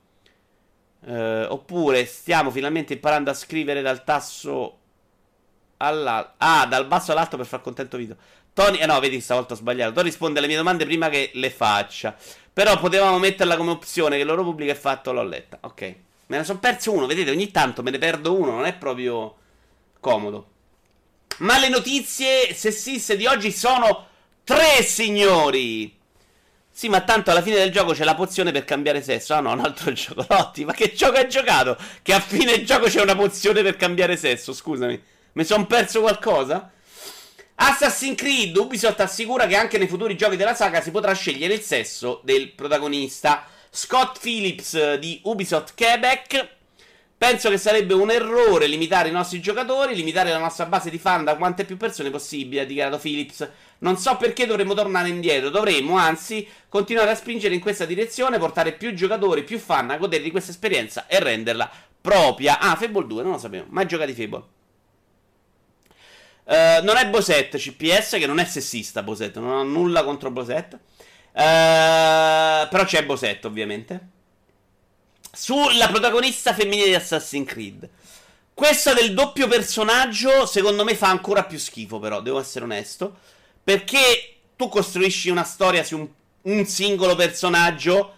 Uh, 1.00 1.46
oppure 1.48 2.06
stiamo 2.06 2.52
finalmente 2.52 2.92
imparando 2.92 3.30
a 3.30 3.34
scrivere 3.34 3.82
dal 3.82 4.04
tasso 4.04 4.80
all'alto. 5.78 6.34
Ah, 6.40 6.66
dal 6.66 6.86
basso 6.86 7.14
all'alto 7.14 7.38
per 7.38 7.46
far 7.46 7.62
contento 7.62 7.96
video. 7.96 8.18
Tony, 8.52 8.80
eh 8.80 8.86
no, 8.86 9.00
vedi, 9.00 9.22
stavolta 9.22 9.54
ho 9.54 9.58
sbagliato. 9.58 9.94
Tony 9.94 10.10
risponde 10.10 10.40
alle 10.40 10.48
mie 10.50 10.58
domande 10.58 10.84
prima 10.84 11.08
che 11.08 11.32
le 11.36 11.52
faccia. 11.52 12.18
Però 12.52 12.78
potevamo 12.78 13.18
metterla 13.18 13.56
come 13.56 13.72
opzione 13.72 14.18
che 14.18 14.26
loro 14.26 14.44
pubblico 14.44 14.74
è 14.74 14.76
fatto, 14.76 15.14
l'ho 15.14 15.24
letta. 15.24 15.60
Ok. 15.62 15.96
Me 16.34 16.40
ne 16.40 16.46
sono 16.46 16.58
perso 16.58 16.92
uno, 16.92 17.06
vedete, 17.06 17.30
ogni 17.30 17.52
tanto 17.52 17.84
me 17.84 17.92
ne 17.92 18.00
perdo 18.00 18.34
uno, 18.34 18.54
non 18.54 18.66
è 18.66 18.74
proprio 18.74 19.36
comodo. 20.00 20.48
Ma 21.38 21.60
le 21.60 21.70
notizie 21.70 22.56
sessiste 22.56 23.16
di 23.16 23.28
oggi 23.28 23.52
sono 23.52 24.08
tre, 24.44 24.82
signori. 24.82 25.96
Sì, 26.72 26.90
ma 26.90 27.02
tanto 27.02 27.30
alla 27.30 27.44
fine 27.44 27.58
del 27.58 27.72
gioco 27.72 27.94
c'è 27.94 28.04
la 28.04 28.16
pozione 28.16 28.52
per 28.52 28.66
cambiare 28.66 29.04
sesso. 29.04 29.36
Ah 29.36 29.42
no, 29.42 29.52
un 29.52 29.60
altro 29.60 29.92
gioco. 29.94 30.26
Lotti, 30.28 30.66
ma 30.66 30.74
che 30.74 30.94
gioco 30.94 31.18
hai 31.20 31.30
giocato? 31.30 31.78
Che 32.02 32.14
a 32.16 32.20
fine 32.20 32.64
gioco 32.64 32.88
c'è 32.88 33.02
una 33.02 33.16
pozione 33.16 33.62
per 33.62 33.76
cambiare 33.76 34.18
sesso, 34.18 34.54
scusami. 34.54 35.00
Mi 35.34 35.44
sono 35.44 35.68
perso 35.68 36.02
qualcosa? 36.02 36.72
Assassin's 37.54 38.18
Creed, 38.18 38.58
Ubisoft 38.58 39.00
assicura 39.02 39.46
che 39.46 39.56
anche 39.56 39.78
nei 39.78 39.88
futuri 39.88 40.18
giochi 40.18 40.36
della 40.36 40.56
saga 40.56 40.82
si 40.82 40.90
potrà 40.90 41.14
scegliere 41.14 41.54
il 41.54 41.62
sesso 41.62 42.22
del 42.24 42.54
protagonista. 42.54 43.46
Scott 43.76 44.20
Phillips 44.20 44.98
di 45.00 45.20
Ubisoft 45.24 45.74
Quebec. 45.76 46.48
Penso 47.18 47.50
che 47.50 47.58
sarebbe 47.58 47.96
un 47.96 48.12
errore 48.12 48.68
limitare 48.68 49.10
i 49.10 49.12
nostri 49.12 49.42
giocatori, 49.42 49.96
limitare 49.96 50.30
la 50.30 50.38
nostra 50.38 50.68
base 50.68 50.92
di 50.92 51.00
fan 51.00 51.24
da 51.24 51.36
quante 51.38 51.66
più 51.66 51.76
persone 51.76 52.12
possibile, 52.12 52.62
ha 52.62 52.66
dichiarato 52.66 53.00
Phillips. 53.00 53.50
Non 53.80 53.98
so 53.98 54.16
perché 54.18 54.46
dovremmo 54.46 54.76
tornare 54.76 55.10
indietro, 55.10 55.50
dovremmo 55.50 55.98
anzi 55.98 56.48
continuare 56.70 57.10
a 57.10 57.16
spingere 57.16 57.56
in 57.56 57.62
questa 57.62 57.86
direzione, 57.86 58.38
portare 58.38 58.74
più 58.74 58.94
giocatori, 58.94 59.44
più 59.44 59.58
fan 59.58 59.90
a 59.90 59.98
godere 59.98 60.22
di 60.22 60.30
questa 60.30 60.52
esperienza 60.52 61.08
e 61.08 61.20
renderla 61.20 61.68
propria. 62.00 62.60
Ah, 62.60 62.76
Fable 62.76 63.08
2, 63.08 63.24
non 63.24 63.32
lo 63.32 63.38
sapevo, 63.40 63.66
mai 63.70 63.88
giocati 63.88 64.14
Fable. 64.14 64.44
Uh, 66.44 66.84
non 66.84 66.98
è 66.98 67.10
Bosette 67.10 67.58
CPS, 67.58 68.18
che 68.20 68.28
non 68.28 68.38
è 68.38 68.46
sessista 68.46 69.02
Bosette, 69.02 69.40
non 69.40 69.50
ho 69.50 69.64
nulla 69.64 70.04
contro 70.04 70.30
Bosette. 70.30 70.80
Uh, 71.34 72.70
però 72.70 72.86
c'è 72.86 73.04
Bosetto, 73.06 73.48
ovviamente. 73.48 74.08
Sulla 75.32 75.88
protagonista 75.88 76.54
femminile 76.54 76.90
di 76.90 76.96
Assassin's 76.96 77.50
Creed. 77.50 77.90
Questa 78.54 78.94
del 78.94 79.16
doppio 79.16 79.48
personaggio, 79.48 80.46
secondo 80.46 80.84
me, 80.84 80.96
fa 80.96 81.10
ancora 81.10 81.44
più 81.44 81.58
schifo, 81.58 82.00
però, 82.00 82.22
devo 82.22 82.40
essere 82.40 82.66
onesto. 82.66 83.18
Perché 83.64 84.36
tu 84.56 84.70
costruisci 84.70 85.30
una 85.30 85.44
storia 85.44 85.84
su 85.84 85.98
un, 85.98 86.08
un 86.44 86.66
singolo 86.66 87.16
personaggio. 87.16 88.18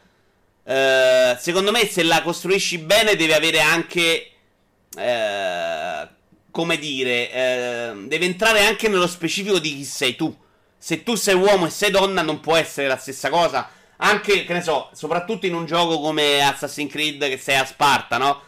Uh, 0.63 1.37
secondo 1.39 1.71
me, 1.71 1.87
se 1.87 2.03
la 2.03 2.21
costruisci 2.21 2.79
bene, 2.79 3.15
deve 3.15 3.35
avere 3.35 3.59
anche. 3.61 4.31
Uh, 4.95 6.13
come 6.51 6.77
dire, 6.77 7.93
deve 8.07 8.23
entrare 8.23 8.65
anche 8.65 8.87
nello 8.87 9.07
specifico 9.07 9.59
di 9.59 9.75
chi 9.75 9.83
sei 9.83 10.15
tu. 10.15 10.33
Se 10.85 11.01
tu 11.01 11.15
sei 11.15 11.33
uomo 11.33 11.65
e 11.65 11.71
sei 11.71 11.89
donna, 11.89 12.21
non 12.21 12.41
può 12.41 12.55
essere 12.55 12.87
la 12.87 12.97
stessa 12.97 13.31
cosa. 13.31 13.67
Anche, 13.97 14.45
che 14.45 14.53
ne 14.53 14.61
so, 14.61 14.91
soprattutto 14.93 15.47
in 15.47 15.55
un 15.55 15.65
gioco 15.65 15.99
come 15.99 16.43
Assassin's 16.43 16.91
Creed 16.91 17.27
che 17.27 17.39
sei 17.39 17.55
a 17.55 17.65
Sparta, 17.65 18.19
no? 18.19 18.39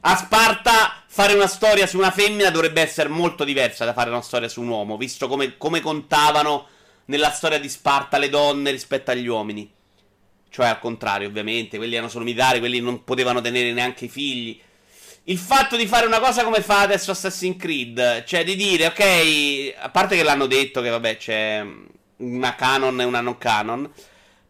A 0.00 0.14
Sparta 0.14 1.02
fare 1.06 1.32
una 1.32 1.46
storia 1.46 1.86
su 1.86 1.96
una 1.96 2.10
femmina 2.10 2.50
dovrebbe 2.50 2.82
essere 2.82 3.08
molto 3.08 3.44
diversa 3.44 3.86
da 3.86 3.94
fare 3.94 4.10
una 4.10 4.20
storia 4.20 4.46
su 4.46 4.60
un 4.60 4.68
uomo, 4.68 4.98
visto 4.98 5.26
come, 5.26 5.56
come 5.56 5.80
contavano 5.80 6.66
nella 7.06 7.30
storia 7.30 7.58
di 7.58 7.70
Sparta 7.70 8.18
le 8.18 8.28
donne 8.28 8.70
rispetto 8.70 9.12
agli 9.12 9.26
uomini. 9.26 9.72
Cioè 10.50 10.66
al 10.66 10.80
contrario, 10.80 11.28
ovviamente, 11.28 11.78
quelli 11.78 11.94
erano 11.94 12.10
solo 12.10 12.24
militari, 12.24 12.58
quelli 12.58 12.80
non 12.80 13.04
potevano 13.04 13.40
tenere 13.40 13.72
neanche 13.72 14.04
i 14.04 14.10
figli. 14.10 14.60
Il 15.30 15.38
fatto 15.38 15.76
di 15.76 15.86
fare 15.86 16.06
una 16.06 16.18
cosa 16.18 16.42
come 16.42 16.60
fa 16.60 16.80
adesso 16.80 17.12
Assassin's 17.12 17.56
Creed, 17.56 18.24
cioè 18.24 18.42
di 18.42 18.56
dire, 18.56 18.86
ok, 18.86 19.74
a 19.80 19.88
parte 19.88 20.16
che 20.16 20.24
l'hanno 20.24 20.46
detto 20.46 20.80
che 20.80 20.88
vabbè 20.88 21.16
c'è 21.18 21.64
una 22.16 22.56
canon 22.56 23.00
e 23.00 23.04
una 23.04 23.20
non 23.20 23.38
canon, 23.38 23.88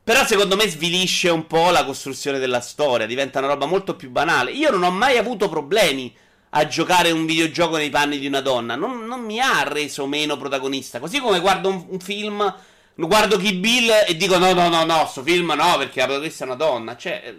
però 0.03 0.25
secondo 0.25 0.57
me 0.57 0.67
svilisce 0.71 1.29
un 1.29 1.47
po' 1.47 1.69
la 1.69 1.85
costruzione 1.85 2.39
della 2.39 2.63
storia, 2.63 3.05
diventa 3.05 3.41
una 3.41 3.49
roba 3.49 3.67
molto 3.67 3.95
più 3.95 4.09
banale. 4.09 4.53
Io 4.53 4.71
non 4.71 4.83
ho 4.83 4.91
mai 4.91 5.19
avuto 5.19 5.51
problemi 5.51 6.17
a 6.49 6.67
giocare 6.67 7.11
un 7.11 7.27
videogioco 7.27 7.77
nei 7.77 7.91
panni 7.91 8.19
di 8.19 8.27
una 8.27 8.41
donna, 8.41 8.75
non, 8.75 9.05
non 9.05 9.21
mi 9.21 9.39
ha 9.39 9.63
reso 9.65 10.07
meno 10.07 10.39
protagonista. 10.39 10.99
Così 10.99 11.21
come 11.21 11.41
guardo 11.41 11.69
un, 11.69 11.85
un 11.91 12.01
film, 12.01 12.55
guardo 12.95 13.37
Kill 13.37 13.61
Bill 13.61 13.91
e 14.07 14.17
dico 14.17 14.39
no, 14.39 14.55
no, 14.55 14.71
no, 14.71 14.83
no, 14.85 15.07
sto 15.07 15.23
film 15.23 15.53
no, 15.55 15.77
perché 15.77 16.01
la 16.01 16.07
protagonista 16.07 16.45
è 16.45 16.47
una 16.47 16.57
donna. 16.57 16.97
Cioè, 16.97 17.35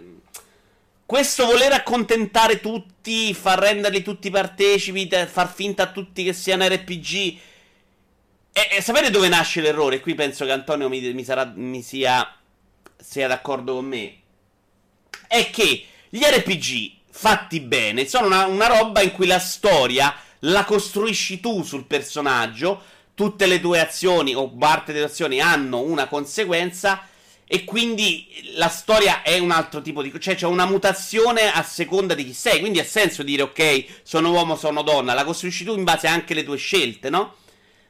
questo 1.12 1.44
voler 1.44 1.74
accontentare 1.74 2.58
tutti, 2.58 3.34
far 3.34 3.58
renderli 3.58 4.00
tutti 4.02 4.30
partecipi, 4.30 5.06
far 5.26 5.52
finta 5.52 5.82
a 5.82 5.90
tutti 5.92 6.24
che 6.24 6.32
siano 6.32 6.66
RPG... 6.66 7.38
E, 8.50 8.68
e 8.78 8.80
sapete 8.80 9.10
dove 9.10 9.28
nasce 9.28 9.60
l'errore? 9.60 10.00
Qui 10.00 10.14
penso 10.14 10.46
che 10.46 10.52
Antonio 10.52 10.88
mi, 10.88 11.12
mi, 11.12 11.22
sarà, 11.22 11.52
mi 11.54 11.82
sia 11.82 12.34
sia 12.96 13.28
d'accordo 13.28 13.74
con 13.74 13.84
me, 13.84 14.20
è 15.28 15.50
che 15.50 15.84
gli 16.08 16.22
RPG 16.22 16.92
fatti 17.10 17.60
bene 17.60 18.06
sono 18.06 18.28
una, 18.28 18.46
una 18.46 18.68
roba 18.68 19.02
in 19.02 19.12
cui 19.12 19.26
la 19.26 19.38
storia 19.38 20.14
la 20.40 20.64
costruisci 20.64 21.40
tu 21.40 21.62
sul 21.62 21.84
personaggio, 21.84 22.82
tutte 23.12 23.44
le 23.44 23.60
tue 23.60 23.80
azioni 23.80 24.34
o 24.34 24.48
parte 24.48 24.94
delle 24.94 25.04
azioni 25.04 25.42
hanno 25.42 25.82
una 25.82 26.08
conseguenza 26.08 27.06
e 27.54 27.64
quindi 27.64 28.26
la 28.54 28.70
storia 28.70 29.20
è 29.20 29.36
un 29.36 29.50
altro 29.50 29.82
tipo 29.82 30.00
di... 30.00 30.10
cioè 30.18 30.34
c'è 30.34 30.46
una 30.46 30.64
mutazione 30.64 31.52
a 31.52 31.62
seconda 31.62 32.14
di 32.14 32.24
chi 32.24 32.32
sei, 32.32 32.60
quindi 32.60 32.78
ha 32.78 32.84
senso 32.84 33.22
dire 33.22 33.42
ok, 33.42 33.84
sono 34.04 34.30
uomo, 34.30 34.56
sono 34.56 34.80
donna, 34.80 35.12
la 35.12 35.22
costruisci 35.22 35.62
tu 35.62 35.76
in 35.76 35.84
base 35.84 36.06
anche 36.06 36.32
alle 36.32 36.44
tue 36.44 36.56
scelte, 36.56 37.10
no? 37.10 37.34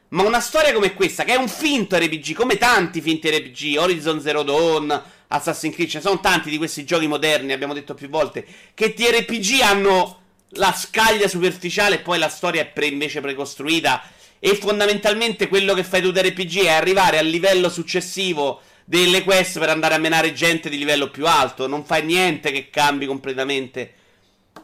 Ma 0.08 0.24
una 0.24 0.40
storia 0.40 0.72
come 0.72 0.94
questa, 0.94 1.22
che 1.22 1.34
è 1.34 1.36
un 1.36 1.46
finto 1.46 1.96
RPG, 1.96 2.32
come 2.32 2.58
tanti 2.58 3.00
finti 3.00 3.30
RPG, 3.30 3.78
Horizon 3.78 4.20
Zero 4.20 4.42
Dawn, 4.42 5.02
Assassin's 5.28 5.76
Creed, 5.76 5.88
ce 5.90 5.98
ne 5.98 6.02
sono 6.02 6.18
tanti 6.18 6.50
di 6.50 6.56
questi 6.56 6.84
giochi 6.84 7.06
moderni, 7.06 7.52
abbiamo 7.52 7.72
detto 7.72 7.94
più 7.94 8.08
volte, 8.08 8.44
che 8.74 8.94
ti 8.94 9.06
RPG 9.06 9.60
hanno 9.60 10.22
la 10.54 10.72
scaglia 10.72 11.28
superficiale 11.28 11.94
e 11.94 12.00
poi 12.00 12.18
la 12.18 12.28
storia 12.28 12.62
è 12.62 12.66
pre- 12.66 12.86
invece 12.86 13.20
precostruita. 13.20 14.02
E 14.40 14.56
fondamentalmente 14.56 15.46
quello 15.46 15.72
che 15.72 15.84
fai 15.84 16.02
tu 16.02 16.10
da 16.10 16.20
RPG 16.20 16.64
è 16.64 16.70
arrivare 16.70 17.18
al 17.18 17.26
livello 17.26 17.68
successivo 17.68 18.62
delle 18.84 19.22
quest 19.22 19.58
per 19.58 19.68
andare 19.68 19.94
a 19.94 19.98
menare 19.98 20.32
gente 20.32 20.68
di 20.68 20.78
livello 20.78 21.10
più 21.10 21.26
alto. 21.26 21.66
Non 21.66 21.84
fai 21.84 22.04
niente 22.04 22.52
che 22.52 22.70
cambi 22.70 23.06
completamente 23.06 23.94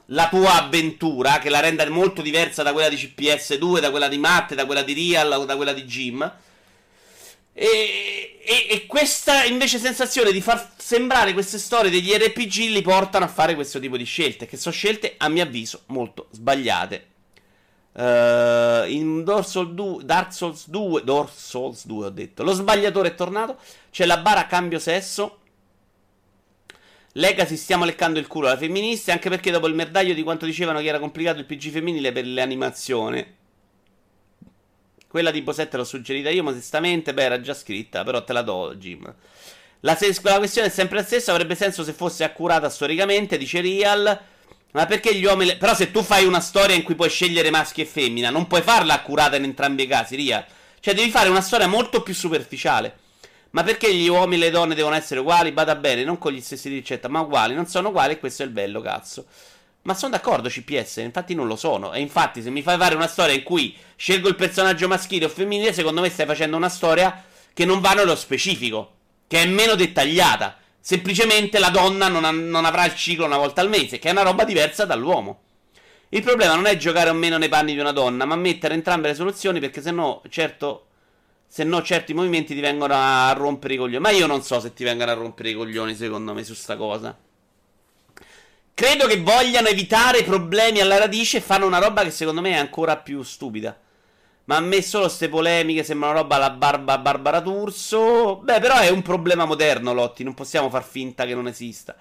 la 0.06 0.28
tua 0.28 0.62
avventura, 0.62 1.38
che 1.38 1.50
la 1.50 1.60
renda 1.60 1.88
molto 1.90 2.22
diversa 2.22 2.62
da 2.62 2.72
quella 2.72 2.88
di 2.88 2.96
CPS2, 2.96 3.80
da 3.80 3.90
quella 3.90 4.08
di 4.08 4.18
Matte, 4.18 4.54
da 4.54 4.66
quella 4.66 4.82
di 4.82 4.94
Real, 4.94 5.44
da 5.44 5.56
quella 5.56 5.72
di 5.72 5.84
Jim. 5.84 6.32
E, 7.52 8.38
e, 8.40 8.66
e, 8.70 8.86
questa 8.86 9.44
invece 9.44 9.78
sensazione 9.78 10.30
di 10.30 10.40
far 10.40 10.74
sembrare 10.76 11.32
queste 11.32 11.58
storie 11.58 11.90
degli 11.90 12.12
RPG 12.12 12.70
li 12.70 12.82
portano 12.82 13.24
a 13.24 13.28
fare 13.28 13.56
questo 13.56 13.80
tipo 13.80 13.96
di 13.96 14.04
scelte, 14.04 14.46
che 14.46 14.56
sono 14.56 14.74
scelte 14.74 15.14
a 15.16 15.28
mio 15.28 15.42
avviso 15.42 15.82
molto 15.86 16.28
sbagliate. 16.30 17.06
Uh, 17.98 18.88
in 18.88 19.24
Souls 19.42 19.72
2, 19.72 20.04
Dark 20.04 20.32
Souls 20.32 20.68
2, 20.68 21.02
Dark 21.02 21.30
Souls 21.34 21.84
2 21.84 22.06
ho 22.06 22.10
detto, 22.10 22.44
lo 22.44 22.52
sbagliatore 22.52 23.08
è 23.08 23.14
tornato, 23.16 23.56
c'è 23.90 24.06
la 24.06 24.18
bara 24.18 24.46
cambio 24.46 24.78
sesso 24.78 25.38
Legacy 27.18 27.56
stiamo 27.56 27.84
leccando 27.84 28.20
il 28.20 28.28
culo 28.28 28.46
alla 28.46 28.56
femminista, 28.56 29.12
anche 29.12 29.28
perché 29.28 29.50
dopo 29.50 29.66
il 29.66 29.74
merdaglio 29.74 30.14
di 30.14 30.22
quanto 30.22 30.46
dicevano 30.46 30.78
che 30.80 30.86
era 30.86 31.00
complicato 31.00 31.40
il 31.40 31.46
PG 31.46 31.70
femminile 31.70 32.12
per 32.12 32.24
le 32.24 32.40
animazioni. 32.40 33.36
Quella 35.08 35.32
di 35.32 35.42
Bosetta 35.42 35.78
l'ho 35.78 35.84
suggerita 35.84 36.30
io, 36.30 36.44
modestamente, 36.44 37.12
beh, 37.14 37.22
era 37.22 37.40
già 37.40 37.54
scritta, 37.54 38.04
però 38.04 38.22
te 38.22 38.32
la 38.32 38.42
do, 38.42 38.74
Jim. 38.76 39.12
La, 39.80 39.96
se- 39.96 40.14
la 40.22 40.36
questione 40.36 40.68
è 40.68 40.70
sempre 40.70 40.98
la 40.98 41.04
stessa, 41.04 41.32
avrebbe 41.32 41.56
senso 41.56 41.82
se 41.82 41.92
fosse 41.92 42.22
accurata 42.22 42.68
storicamente, 42.68 43.36
dice 43.36 43.60
Real. 43.62 44.20
Ma 44.72 44.86
perché 44.86 45.14
gli 45.14 45.24
uomini... 45.24 45.56
Però 45.56 45.74
se 45.74 45.90
tu 45.90 46.02
fai 46.02 46.24
una 46.24 46.40
storia 46.40 46.76
in 46.76 46.82
cui 46.82 46.94
puoi 46.94 47.08
scegliere 47.08 47.50
maschi 47.50 47.80
e 47.80 47.86
femmina, 47.86 48.30
non 48.30 48.46
puoi 48.46 48.62
farla 48.62 48.94
accurata 48.94 49.36
in 49.36 49.44
entrambi 49.44 49.84
i 49.84 49.86
casi, 49.86 50.16
Real. 50.16 50.44
Cioè 50.80 50.94
devi 50.94 51.10
fare 51.10 51.28
una 51.28 51.40
storia 51.40 51.66
molto 51.66 52.02
più 52.02 52.14
superficiale. 52.14 52.98
Ma 53.50 53.62
perché 53.62 53.94
gli 53.94 54.08
uomini 54.08 54.42
e 54.42 54.46
le 54.46 54.50
donne 54.50 54.74
devono 54.74 54.94
essere 54.94 55.20
uguali? 55.20 55.52
Bada 55.52 55.74
bene, 55.74 56.04
non 56.04 56.18
con 56.18 56.32
gli 56.32 56.40
stessi 56.40 56.68
ricetta, 56.68 57.08
ma 57.08 57.20
uguali. 57.20 57.54
Non 57.54 57.66
sono 57.66 57.88
uguali 57.88 58.12
e 58.12 58.18
questo 58.18 58.42
è 58.42 58.46
il 58.46 58.52
bello, 58.52 58.80
cazzo. 58.80 59.24
Ma 59.82 59.94
sono 59.94 60.12
d'accordo, 60.12 60.50
CPS, 60.50 60.98
infatti 60.98 61.34
non 61.34 61.46
lo 61.46 61.56
sono. 61.56 61.94
E 61.94 62.00
infatti, 62.00 62.42
se 62.42 62.50
mi 62.50 62.60
fai 62.60 62.76
fare 62.76 62.94
una 62.94 63.06
storia 63.06 63.34
in 63.34 63.42
cui 63.42 63.74
scelgo 63.96 64.28
il 64.28 64.34
personaggio 64.34 64.86
maschile 64.86 65.24
o 65.24 65.28
femminile, 65.30 65.72
secondo 65.72 66.02
me 66.02 66.10
stai 66.10 66.26
facendo 66.26 66.58
una 66.58 66.68
storia 66.68 67.24
che 67.54 67.64
non 67.64 67.80
va 67.80 67.94
nello 67.94 68.14
specifico, 68.14 68.92
che 69.26 69.42
è 69.42 69.46
meno 69.46 69.74
dettagliata. 69.74 70.58
Semplicemente 70.88 71.58
la 71.58 71.68
donna 71.68 72.08
non, 72.08 72.24
ha, 72.24 72.30
non 72.30 72.64
avrà 72.64 72.86
il 72.86 72.94
ciclo 72.94 73.26
una 73.26 73.36
volta 73.36 73.60
al 73.60 73.68
mese, 73.68 73.98
che 73.98 74.08
è 74.08 74.12
una 74.12 74.22
roba 74.22 74.44
diversa 74.44 74.86
dall'uomo. 74.86 75.40
Il 76.08 76.22
problema 76.22 76.54
non 76.54 76.64
è 76.64 76.78
giocare 76.78 77.10
o 77.10 77.12
meno 77.12 77.36
nei 77.36 77.50
panni 77.50 77.74
di 77.74 77.78
una 77.78 77.92
donna, 77.92 78.24
ma 78.24 78.36
mettere 78.36 78.72
entrambe 78.72 79.08
le 79.08 79.14
soluzioni, 79.14 79.60
perché 79.60 79.82
se 79.82 79.90
no, 79.90 80.22
certo, 80.30 80.86
se 81.46 81.62
no, 81.62 81.82
certi 81.82 82.14
movimenti 82.14 82.54
ti 82.54 82.60
vengono 82.62 82.94
a 82.96 83.30
rompere 83.36 83.74
i 83.74 83.76
coglioni. 83.76 84.02
Ma 84.02 84.08
io 84.08 84.26
non 84.26 84.42
so 84.42 84.60
se 84.60 84.72
ti 84.72 84.82
vengono 84.82 85.10
a 85.10 85.14
rompere 85.14 85.50
i 85.50 85.52
coglioni, 85.52 85.94
secondo 85.94 86.32
me, 86.32 86.42
su 86.42 86.54
sta 86.54 86.74
cosa. 86.78 87.14
Credo 88.72 89.06
che 89.06 89.20
vogliano 89.20 89.68
evitare 89.68 90.22
problemi 90.22 90.80
alla 90.80 90.96
radice 90.96 91.36
e 91.36 91.40
fanno 91.42 91.66
una 91.66 91.80
roba 91.80 92.02
che 92.02 92.10
secondo 92.10 92.40
me 92.40 92.52
è 92.52 92.56
ancora 92.56 92.96
più 92.96 93.22
stupida. 93.22 93.78
Ma 94.48 94.56
a 94.56 94.60
me 94.60 94.80
solo 94.80 95.04
queste 95.04 95.28
polemiche 95.28 95.84
sembrano 95.84 96.14
roba 96.14 96.36
alla 96.36 96.48
barba 96.48 96.96
Barbara 96.96 97.40
D'Urso. 97.40 98.36
Beh, 98.36 98.60
però 98.60 98.78
è 98.78 98.88
un 98.88 99.02
problema 99.02 99.44
moderno, 99.44 99.92
Lotti. 99.92 100.24
Non 100.24 100.32
possiamo 100.32 100.70
far 100.70 100.84
finta 100.84 101.26
che 101.26 101.34
non 101.34 101.48
esista. 101.48 101.94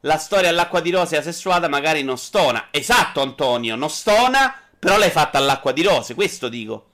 La 0.00 0.16
storia 0.16 0.48
all'acqua 0.48 0.80
di 0.80 0.90
rose 0.90 1.18
asessuata 1.18 1.68
magari 1.68 2.02
non 2.02 2.16
stona. 2.16 2.68
Esatto, 2.70 3.20
Antonio, 3.20 3.76
non 3.76 3.90
stona, 3.90 4.58
però 4.78 4.96
l'hai 4.96 5.10
fatta 5.10 5.36
all'acqua 5.36 5.72
di 5.72 5.82
rose. 5.82 6.14
Questo 6.14 6.48
dico. 6.48 6.92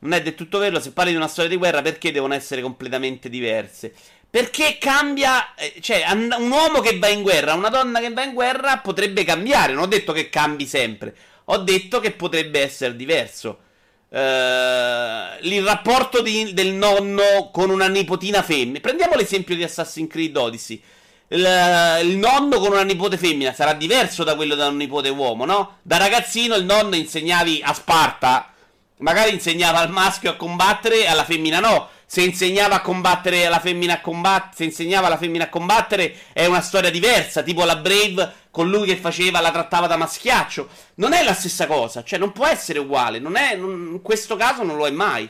Non 0.00 0.12
è 0.12 0.20
del 0.20 0.34
tutto 0.34 0.58
vero, 0.58 0.80
se 0.80 0.90
parli 0.90 1.12
di 1.12 1.16
una 1.16 1.28
storia 1.28 1.48
di 1.48 1.56
guerra, 1.56 1.80
perché 1.80 2.10
devono 2.10 2.34
essere 2.34 2.62
completamente 2.62 3.28
diverse? 3.28 3.94
Perché 4.28 4.76
cambia, 4.78 5.54
eh, 5.54 5.74
cioè 5.80 6.04
un 6.10 6.50
uomo 6.50 6.80
che 6.80 6.98
va 6.98 7.06
in 7.06 7.22
guerra, 7.22 7.54
una 7.54 7.68
donna 7.68 8.00
che 8.00 8.12
va 8.12 8.24
in 8.24 8.34
guerra 8.34 8.78
potrebbe 8.78 9.22
cambiare. 9.22 9.72
Non 9.72 9.84
ho 9.84 9.86
detto 9.86 10.12
che 10.12 10.28
cambi 10.30 10.66
sempre, 10.66 11.14
ho 11.44 11.58
detto 11.58 12.00
che 12.00 12.10
potrebbe 12.10 12.60
essere 12.60 12.96
diverso. 12.96 13.60
Uh, 14.08 15.44
il 15.46 15.64
rapporto 15.64 16.22
di, 16.22 16.54
del 16.54 16.72
nonno 16.72 17.50
con 17.52 17.70
una 17.70 17.88
nipotina 17.88 18.42
femmina. 18.42 18.80
Prendiamo 18.80 19.14
l'esempio 19.16 19.54
di 19.54 19.62
Assassin's 19.62 20.10
Creed 20.10 20.36
Odyssey. 20.36 20.80
Il, 21.28 22.00
il, 22.02 22.16
nonno 22.16 22.58
con 22.58 22.72
una 22.72 22.84
nipote 22.84 23.18
femmina 23.18 23.52
sarà 23.52 23.72
diverso 23.72 24.22
da 24.22 24.36
quello 24.36 24.54
da 24.54 24.68
un 24.68 24.76
nipote 24.76 25.08
uomo, 25.08 25.44
no? 25.44 25.78
Da 25.82 25.96
ragazzino 25.96 26.54
il 26.54 26.64
nonno 26.64 26.94
insegnavi 26.94 27.62
a 27.64 27.74
Sparta 27.74 28.50
Magari 28.98 29.34
insegnava 29.34 29.80
al 29.80 29.90
maschio 29.90 30.30
a 30.30 30.36
combattere 30.36 31.02
e 31.02 31.06
alla 31.06 31.24
femmina 31.24 31.60
no. 31.60 31.88
Se 32.08 32.22
insegnava 32.22 32.76
a 32.76 32.80
combattere 32.82 33.46
alla 33.46 33.58
femmina 33.58 33.94
a 33.94 34.00
combattere, 34.00 34.54
se 34.54 34.64
insegnava 34.64 35.08
alla 35.08 35.16
femmina 35.16 35.44
a 35.44 35.48
combattere 35.48 36.14
è 36.32 36.46
una 36.46 36.60
storia 36.60 36.88
diversa, 36.88 37.42
tipo 37.42 37.64
la 37.64 37.76
Brave 37.76 38.32
con 38.52 38.70
lui 38.70 38.86
che 38.86 38.96
faceva, 38.96 39.40
la 39.40 39.50
trattava 39.50 39.88
da 39.88 39.96
maschiaccio. 39.96 40.68
Non 40.94 41.12
è 41.12 41.24
la 41.24 41.34
stessa 41.34 41.66
cosa, 41.66 42.04
cioè 42.04 42.20
non 42.20 42.30
può 42.30 42.46
essere 42.46 42.78
uguale, 42.78 43.18
non 43.18 43.34
è, 43.36 43.56
non, 43.56 43.90
in 43.94 44.02
questo 44.02 44.36
caso 44.36 44.62
non 44.62 44.76
lo 44.76 44.86
è 44.86 44.90
mai. 44.90 45.28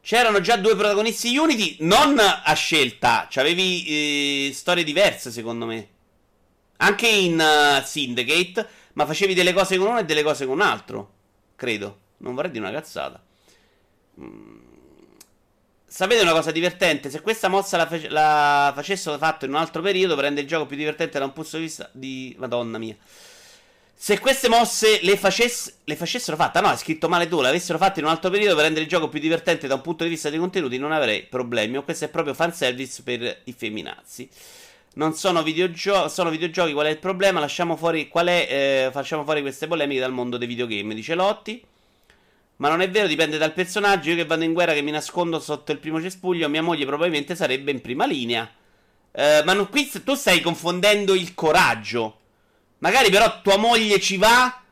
C'erano 0.00 0.40
già 0.40 0.56
due 0.56 0.74
protagonisti 0.74 1.36
Unity, 1.36 1.76
non 1.80 2.18
a 2.18 2.52
scelta, 2.54 3.28
cioè 3.30 3.44
avevi 3.44 4.48
eh, 4.48 4.52
storie 4.54 4.84
diverse 4.84 5.30
secondo 5.30 5.66
me. 5.66 5.88
Anche 6.78 7.06
in 7.06 7.38
uh, 7.38 7.84
Syndicate, 7.84 8.66
ma 8.94 9.06
facevi 9.06 9.34
delle 9.34 9.52
cose 9.52 9.76
con 9.76 9.88
uno 9.88 9.98
e 9.98 10.04
delle 10.04 10.22
cose 10.22 10.46
con 10.46 10.54
un 10.54 10.62
altro, 10.62 11.12
credo. 11.54 11.98
Non 12.18 12.34
vorrei 12.34 12.50
dire 12.50 12.64
una 12.64 12.74
cazzata. 12.74 13.22
Mm. 14.20 14.70
Sapete 15.86 16.22
una 16.22 16.32
cosa 16.32 16.50
divertente? 16.50 17.10
Se 17.10 17.20
questa 17.20 17.48
mossa 17.48 17.76
la, 17.76 17.86
face- 17.86 18.08
la 18.08 18.72
facessero 18.74 19.18
fatto 19.18 19.44
in 19.44 19.50
un 19.50 19.58
altro 19.58 19.82
periodo, 19.82 20.18
rende 20.18 20.40
il 20.40 20.46
gioco 20.46 20.64
più 20.64 20.76
divertente 20.76 21.18
da 21.18 21.26
un 21.26 21.34
punto 21.34 21.56
di 21.56 21.62
vista 21.64 21.90
di... 21.92 22.34
Madonna 22.38 22.78
mia. 22.78 22.96
Se 23.94 24.18
queste 24.18 24.48
mosse 24.48 25.00
le, 25.02 25.18
facess- 25.18 25.74
le 25.84 25.94
facessero 25.94 26.36
fatte, 26.36 26.60
no, 26.60 26.72
è 26.72 26.76
scritto 26.76 27.08
male 27.10 27.28
tu, 27.28 27.40
le 27.40 27.48
avessero 27.48 27.78
fatte 27.78 28.00
in 28.00 28.06
un 28.06 28.10
altro 28.10 28.30
periodo 28.30 28.54
per 28.54 28.64
rendere 28.64 28.84
il 28.84 28.90
gioco 28.90 29.08
più 29.08 29.20
divertente 29.20 29.66
da 29.66 29.74
un 29.74 29.82
punto 29.82 30.02
di 30.02 30.10
vista 30.10 30.30
dei 30.30 30.38
contenuti, 30.38 30.78
non 30.78 30.92
avrei 30.92 31.24
problemi. 31.24 31.76
O 31.76 31.82
questo 31.82 32.06
è 32.06 32.08
proprio 32.08 32.32
fanservice 32.34 33.02
per 33.02 33.42
i 33.44 33.52
femminazzi. 33.52 34.28
Non 34.94 35.14
sono, 35.14 35.42
videogio- 35.42 36.08
sono 36.08 36.30
videogiochi, 36.30 36.72
qual 36.72 36.86
è 36.86 36.90
il 36.90 36.98
problema? 36.98 37.38
Lasciamo 37.38 37.76
fuori, 37.76 38.08
è, 38.10 38.86
eh, 38.86 38.90
facciamo 38.92 39.24
fuori 39.24 39.40
queste 39.42 39.66
polemiche 39.66 40.00
dal 40.00 40.12
mondo 40.12 40.38
dei 40.38 40.48
videogame, 40.48 40.94
dice 40.94 41.14
Lotti. 41.14 41.62
Ma 42.62 42.68
non 42.68 42.80
è 42.80 42.88
vero, 42.88 43.08
dipende 43.08 43.38
dal 43.38 43.52
personaggio. 43.52 44.10
Io 44.10 44.14
che 44.14 44.24
vado 44.24 44.44
in 44.44 44.52
guerra, 44.52 44.72
che 44.72 44.82
mi 44.82 44.92
nascondo 44.92 45.40
sotto 45.40 45.72
il 45.72 45.78
primo 45.78 46.00
cespuglio, 46.00 46.48
mia 46.48 46.62
moglie 46.62 46.86
probabilmente 46.86 47.34
sarebbe 47.34 47.72
in 47.72 47.80
prima 47.80 48.06
linea. 48.06 48.48
Eh, 49.10 49.42
ma 49.44 49.52
non, 49.52 49.68
qui 49.68 49.90
tu 50.04 50.14
stai 50.14 50.40
confondendo 50.40 51.12
il 51.12 51.34
coraggio. 51.34 52.20
Magari 52.78 53.10
però 53.10 53.40
tua 53.42 53.56
moglie 53.56 53.98
ci 53.98 54.16
va 54.16 54.62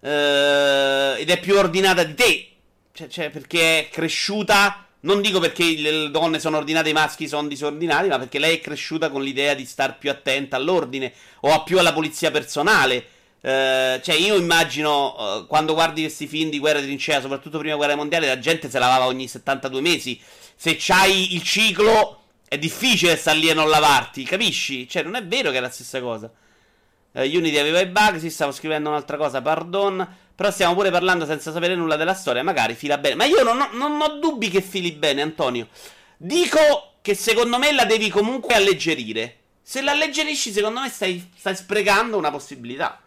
eh, 0.00 1.16
ed 1.18 1.28
è 1.28 1.40
più 1.40 1.56
ordinata 1.56 2.04
di 2.04 2.14
te. 2.14 2.50
Cioè, 2.92 3.08
cioè, 3.08 3.30
perché 3.30 3.80
è 3.80 3.88
cresciuta. 3.90 4.86
Non 5.00 5.20
dico 5.20 5.40
perché 5.40 5.74
le 5.76 6.08
donne 6.12 6.38
sono 6.38 6.58
ordinate 6.58 6.90
i 6.90 6.92
maschi 6.92 7.26
sono 7.26 7.48
disordinati, 7.48 8.06
ma 8.06 8.18
perché 8.20 8.38
lei 8.38 8.58
è 8.58 8.60
cresciuta 8.60 9.10
con 9.10 9.24
l'idea 9.24 9.54
di 9.54 9.64
star 9.64 9.98
più 9.98 10.08
attenta 10.08 10.54
all'ordine 10.54 11.12
o 11.40 11.64
più 11.64 11.80
alla 11.80 11.92
polizia 11.92 12.30
personale. 12.30 13.04
Eh, 13.42 14.00
cioè, 14.02 14.14
io 14.16 14.36
immagino 14.36 15.38
uh, 15.38 15.46
quando 15.46 15.72
guardi 15.72 16.02
questi 16.02 16.26
film 16.26 16.50
di 16.50 16.58
guerra 16.58 16.80
di 16.80 16.86
trincea, 16.86 17.20
soprattutto 17.20 17.58
prima 17.58 17.76
guerra 17.76 17.96
mondiale, 17.96 18.26
la 18.26 18.38
gente 18.38 18.68
se 18.68 18.78
lavava 18.78 19.06
ogni 19.06 19.28
72 19.28 19.80
mesi. 19.80 20.20
Se 20.54 20.76
c'hai 20.78 21.34
il 21.34 21.42
ciclo, 21.42 22.22
è 22.46 22.58
difficile 22.58 23.16
star 23.16 23.36
lì 23.36 23.48
e 23.48 23.54
non 23.54 23.68
lavarti, 23.68 24.24
capisci? 24.24 24.88
Cioè, 24.88 25.02
non 25.02 25.14
è 25.14 25.24
vero 25.24 25.50
che 25.50 25.56
è 25.58 25.60
la 25.60 25.70
stessa 25.70 26.00
cosa. 26.00 26.30
Uh, 27.12 27.20
Unity 27.20 27.56
aveva 27.56 27.80
i 27.80 27.86
bug, 27.86 28.16
si 28.18 28.30
stavo 28.30 28.52
scrivendo 28.52 28.90
un'altra 28.90 29.16
cosa, 29.16 29.40
pardon. 29.40 30.06
Però 30.34 30.50
stiamo 30.50 30.74
pure 30.74 30.90
parlando 30.90 31.26
senza 31.26 31.52
sapere 31.52 31.74
nulla 31.74 31.96
della 31.96 32.14
storia, 32.14 32.42
magari 32.42 32.74
fila 32.74 32.98
bene. 32.98 33.14
Ma 33.14 33.24
io 33.24 33.42
non 33.42 33.60
ho, 33.60 33.68
non 33.72 34.00
ho 34.00 34.18
dubbi 34.18 34.48
che 34.48 34.62
fili 34.62 34.92
bene, 34.92 35.22
Antonio. 35.22 35.68
Dico 36.16 36.94
che 37.02 37.14
secondo 37.14 37.58
me 37.58 37.72
la 37.72 37.84
devi 37.84 38.08
comunque 38.08 38.54
alleggerire. 38.54 39.36
Se 39.62 39.82
la 39.82 39.92
alleggerisci, 39.92 40.50
secondo 40.50 40.80
me 40.80 40.88
stai, 40.88 41.30
stai 41.36 41.56
sprecando 41.56 42.16
una 42.16 42.30
possibilità. 42.30 43.00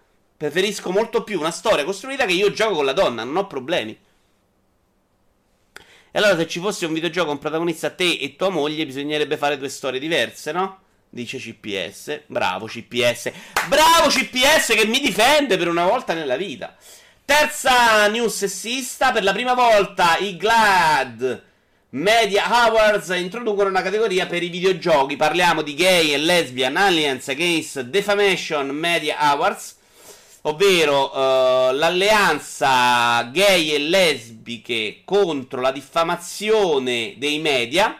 Preferisco 0.44 0.92
molto 0.92 1.24
più 1.24 1.40
una 1.40 1.52
storia 1.52 1.86
costruita 1.86 2.26
che 2.26 2.34
io 2.34 2.52
gioco 2.52 2.76
con 2.76 2.84
la 2.84 2.92
donna, 2.92 3.24
non 3.24 3.38
ho 3.38 3.48
problemi. 3.48 3.98
E 6.12 6.20
allora 6.20 6.36
se 6.36 6.50
ci 6.50 6.60
fosse 6.60 6.86
un 6.86 6.92
videogioco 6.92 7.30
con 7.30 7.40
protagonista 7.40 7.92
te 7.92 8.18
e 8.20 8.36
tua 8.36 8.50
moglie, 8.50 8.86
bisognerebbe 8.86 9.38
fare 9.38 9.58
due 9.58 9.70
storie 9.70 10.02
diverse, 10.02 10.52
no? 10.52 10.82
Dice 11.10 11.38
CPS. 11.38 12.24
Bravo 12.26 12.66
CPS. 12.66 13.32
Bravo 13.70 14.10
CPS 14.10 14.74
che 14.74 14.86
mi 14.86 15.00
difende 15.00 15.56
per 15.56 15.70
una 15.70 15.86
volta 15.86 16.14
nella 16.14 16.36
vita. 16.36 16.76
Terza 17.24 18.06
news 18.10 18.36
sessista. 18.36 19.14
Per 19.14 19.24
la 19.24 19.32
prima 19.32 19.54
volta 19.54 20.18
i 20.18 20.36
GLAD 20.36 21.44
Media 21.92 22.48
Awards 22.66 23.08
introducono 23.16 23.70
una 23.70 23.82
categoria 23.82 24.26
per 24.26 24.44
i 24.44 24.50
videogiochi. 24.50 25.16
Parliamo 25.16 25.62
di 25.62 25.74
Gay 25.74 26.12
e 26.12 26.18
Lesbian 26.18 26.76
Alliance 26.76 27.32
Against 27.32 27.80
Defamation 27.84 28.68
Media 28.72 29.20
Awards. 29.20 29.78
Ovvero 30.46 31.12
uh, 31.12 31.74
l'alleanza 31.74 33.24
gay 33.32 33.72
e 33.72 33.80
lesbiche 33.80 35.02
contro 35.06 35.62
la 35.62 35.72
diffamazione 35.72 37.16
dei 37.18 37.40
media 37.40 37.98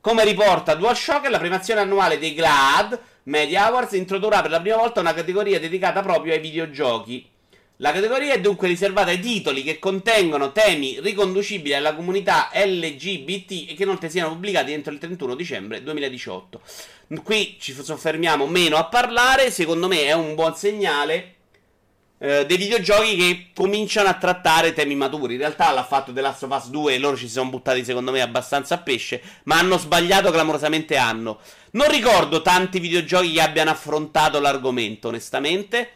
come 0.00 0.24
riporta 0.24 0.74
DualShock, 0.74 1.28
la 1.28 1.38
premiazione 1.38 1.80
annuale 1.80 2.18
dei 2.18 2.32
GLAAD 2.34 3.00
Media 3.24 3.66
Awards 3.66 3.92
introdurrà 3.92 4.40
per 4.40 4.50
la 4.50 4.60
prima 4.60 4.76
volta 4.76 5.00
una 5.00 5.12
categoria 5.12 5.60
dedicata 5.60 6.00
proprio 6.00 6.32
ai 6.32 6.40
videogiochi. 6.40 7.28
La 7.76 7.92
categoria 7.92 8.32
è 8.32 8.40
dunque 8.40 8.66
riservata 8.66 9.10
ai 9.10 9.20
titoli 9.20 9.62
che 9.62 9.78
contengono 9.78 10.52
temi 10.52 10.98
riconducibili 11.00 11.74
alla 11.74 11.94
comunità 11.94 12.50
LGBT 12.52 13.70
e 13.70 13.74
che 13.74 13.84
non 13.84 13.98
siano 14.08 14.30
pubblicati 14.30 14.72
entro 14.72 14.92
il 14.92 14.98
31 14.98 15.34
dicembre 15.34 15.82
2018. 15.82 16.60
Qui 17.22 17.56
ci 17.60 17.72
soffermiamo 17.74 18.46
meno 18.46 18.76
a 18.76 18.86
parlare, 18.86 19.50
secondo 19.50 19.86
me 19.86 20.04
è 20.04 20.12
un 20.12 20.34
buon 20.34 20.54
segnale 20.56 21.36
eh, 22.22 22.44
dei 22.44 22.58
videogiochi 22.58 23.16
che 23.16 23.46
cominciano 23.54 24.10
a 24.10 24.14
trattare 24.14 24.74
temi 24.74 24.94
maturi. 24.94 25.34
In 25.34 25.40
realtà 25.40 25.72
l'ha 25.72 25.84
fatto 25.84 26.12
The 26.12 26.20
Last 26.20 26.42
of 26.42 26.54
Us 26.54 26.68
2 26.68 26.94
e 26.94 26.98
loro 26.98 27.16
ci 27.16 27.28
sono 27.28 27.48
buttati 27.48 27.82
secondo 27.82 28.12
me 28.12 28.20
abbastanza 28.20 28.74
a 28.74 28.78
pesce, 28.78 29.22
ma 29.44 29.58
hanno 29.58 29.78
sbagliato 29.78 30.30
clamorosamente 30.30 30.98
hanno. 30.98 31.38
Non 31.72 31.88
ricordo 31.88 32.42
tanti 32.42 32.78
videogiochi 32.78 33.32
che 33.32 33.40
abbiano 33.40 33.70
affrontato 33.70 34.38
l'argomento, 34.38 35.08
onestamente. 35.08 35.92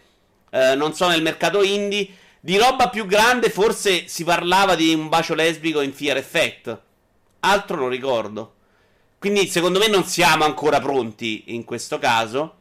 Eh, 0.51 0.75
non 0.75 0.95
so 0.95 1.09
nel 1.09 1.21
mercato 1.21 1.63
indie. 1.63 2.09
Di 2.41 2.57
roba 2.57 2.89
più 2.89 3.07
grande 3.07 3.51
forse 3.51 4.09
si 4.09 4.25
parlava 4.25 4.75
di 4.75 4.95
un 4.95 5.09
bacio 5.09 5.35
lesbico 5.35 5.83
in 5.83 5.93
Fear 5.93 6.17
Effect. 6.17 6.81
Altro 7.41 7.77
non 7.77 7.91
ricordo. 7.91 8.55
Quindi 9.19 9.47
secondo 9.47 9.79
me 9.79 9.89
non 9.89 10.05
siamo 10.05 10.45
ancora 10.45 10.81
pronti 10.81 11.45
in 11.49 11.65
questo 11.65 11.99
caso. 11.99 12.61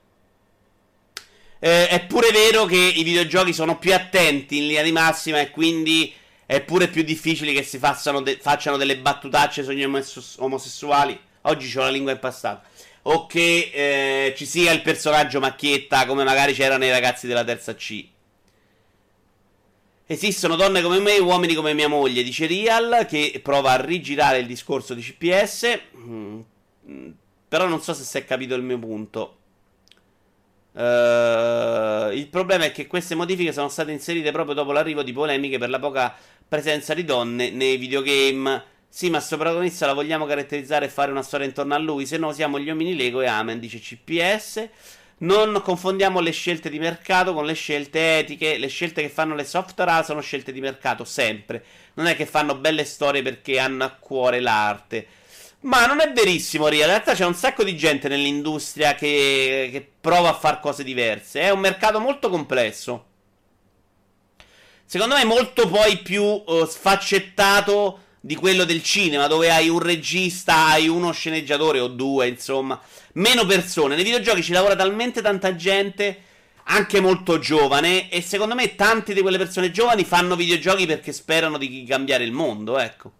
Eh, 1.65 1.87
è 1.87 2.05
pure 2.07 2.29
vero 2.31 2.65
che 2.65 2.75
i 2.75 3.03
videogiochi 3.03 3.53
sono 3.53 3.77
più 3.79 3.93
attenti 3.93 4.57
in 4.57 4.67
linea 4.67 4.83
di 4.83 4.91
massima 4.91 5.39
e 5.39 5.49
quindi 5.49 6.13
è 6.45 6.59
pure 6.59 6.89
più 6.89 7.03
difficile 7.03 7.53
che 7.53 7.63
si 7.63 7.79
de- 7.79 8.37
facciano 8.41 8.75
delle 8.75 8.97
battutacce 8.97 9.63
sugli 9.63 9.81
omos- 9.81 10.35
omosessuali. 10.39 11.17
Oggi 11.43 11.77
ho 11.77 11.83
la 11.83 11.89
lingua 11.89 12.11
impastata. 12.11 12.67
O 13.03 13.27
che 13.27 13.71
eh, 13.73 14.33
ci 14.35 14.45
sia 14.45 14.73
il 14.73 14.81
personaggio 14.81 15.39
macchietta 15.39 16.05
come 16.05 16.25
magari 16.25 16.51
c'erano 16.51 16.79
nei 16.79 16.91
ragazzi 16.91 17.27
della 17.27 17.45
terza 17.45 17.73
C. 17.75 18.07
Esistono 20.05 20.57
donne 20.57 20.81
come 20.81 20.99
me 20.99 21.15
e 21.15 21.21
uomini 21.21 21.53
come 21.53 21.73
mia 21.73 21.87
moglie, 21.87 22.23
dice 22.23 22.45
Real, 22.45 23.05
che 23.07 23.39
prova 23.41 23.71
a 23.71 23.81
rigirare 23.81 24.39
il 24.39 24.47
discorso 24.47 24.93
di 24.93 25.01
CPS. 25.01 25.79
Mm, 25.95 26.41
però 27.47 27.67
non 27.67 27.81
so 27.81 27.93
se 27.93 28.03
si 28.03 28.17
è 28.17 28.25
capito 28.25 28.53
il 28.53 28.63
mio 28.63 28.79
punto. 28.79 29.37
Uh, 30.73 32.11
il 32.11 32.27
problema 32.31 32.65
è 32.65 32.71
che 32.71 32.87
queste 32.87 33.13
modifiche 33.13 33.53
sono 33.53 33.69
state 33.69 33.91
inserite 33.91 34.31
proprio 34.31 34.55
dopo 34.55 34.71
l'arrivo 34.71 35.03
di 35.03 35.13
polemiche 35.13 35.59
per 35.59 35.69
la 35.69 35.77
poca 35.77 36.15
presenza 36.47 36.93
di 36.93 37.05
donne 37.05 37.51
nei 37.51 37.77
videogame. 37.77 38.63
Sì, 38.89 39.09
ma 39.09 39.19
sto 39.19 39.37
protagonista 39.37 39.85
la 39.85 39.93
vogliamo 39.93 40.25
caratterizzare 40.25 40.85
e 40.85 40.89
fare 40.89 41.11
una 41.11 41.23
storia 41.23 41.47
intorno 41.47 41.73
a 41.73 41.79
lui, 41.79 42.05
se 42.05 42.17
no 42.17 42.31
siamo 42.31 42.59
gli 42.59 42.69
uomini 42.69 42.95
Lego 42.95 43.21
e 43.21 43.27
Amen, 43.27 43.59
dice 43.59 43.79
CPS. 43.79 44.69
Non 45.23 45.61
confondiamo 45.63 46.19
le 46.19 46.31
scelte 46.31 46.69
di 46.69 46.79
mercato 46.79 47.33
con 47.33 47.45
le 47.45 47.53
scelte 47.53 48.19
etiche. 48.19 48.57
Le 48.57 48.67
scelte 48.67 49.01
che 49.01 49.09
fanno 49.09 49.35
le 49.35 49.45
software 49.45 50.03
sono 50.03 50.21
scelte 50.21 50.51
di 50.51 50.59
mercato, 50.59 51.05
sempre. 51.05 51.63
Non 51.93 52.07
è 52.07 52.15
che 52.15 52.25
fanno 52.25 52.55
belle 52.55 52.83
storie 52.83 53.21
perché 53.21 53.57
hanno 53.57 53.85
a 53.85 53.91
cuore 53.91 54.39
l'arte. 54.41 55.07
Ma 55.63 55.85
non 55.85 56.01
è 56.01 56.11
verissimo, 56.11 56.67
Ria. 56.67 56.81
In 56.81 56.89
realtà 56.89 57.13
c'è 57.13 57.25
un 57.25 57.35
sacco 57.35 57.63
di 57.63 57.77
gente 57.77 58.07
nell'industria 58.07 58.95
che, 58.95 59.69
che 59.71 59.91
prova 60.01 60.29
a 60.29 60.33
fare 60.33 60.59
cose 60.61 60.83
diverse. 60.83 61.41
È 61.41 61.49
un 61.51 61.59
mercato 61.59 61.99
molto 61.99 62.29
complesso. 62.29 63.05
Secondo 64.85 65.15
me 65.15 65.23
molto 65.23 65.67
poi 65.67 65.97
più 65.99 66.23
uh, 66.23 66.65
sfaccettato 66.65 67.99
di 68.19 68.35
quello 68.35 68.65
del 68.65 68.83
cinema, 68.83 69.27
dove 69.27 69.51
hai 69.51 69.69
un 69.69 69.79
regista, 69.79 70.67
hai 70.67 70.87
uno 70.87 71.11
sceneggiatore 71.11 71.79
o 71.79 71.87
due, 71.87 72.27
insomma, 72.27 72.79
meno 73.13 73.45
persone. 73.45 73.95
Nei 73.95 74.03
videogiochi 74.03 74.43
ci 74.43 74.51
lavora 74.51 74.75
talmente 74.75 75.21
tanta 75.21 75.55
gente, 75.55 76.21
anche 76.65 76.99
molto 76.99 77.39
giovane, 77.39 78.09
e 78.09 78.21
secondo 78.21 78.53
me 78.53 78.75
tante 78.75 79.13
di 79.13 79.21
quelle 79.21 79.37
persone 79.37 79.71
giovani 79.71 80.03
fanno 80.03 80.35
videogiochi 80.35 80.85
perché 80.85 81.11
sperano 81.11 81.57
di 81.57 81.83
cambiare 81.85 82.23
il 82.23 82.31
mondo, 82.31 82.77
ecco. 82.77 83.11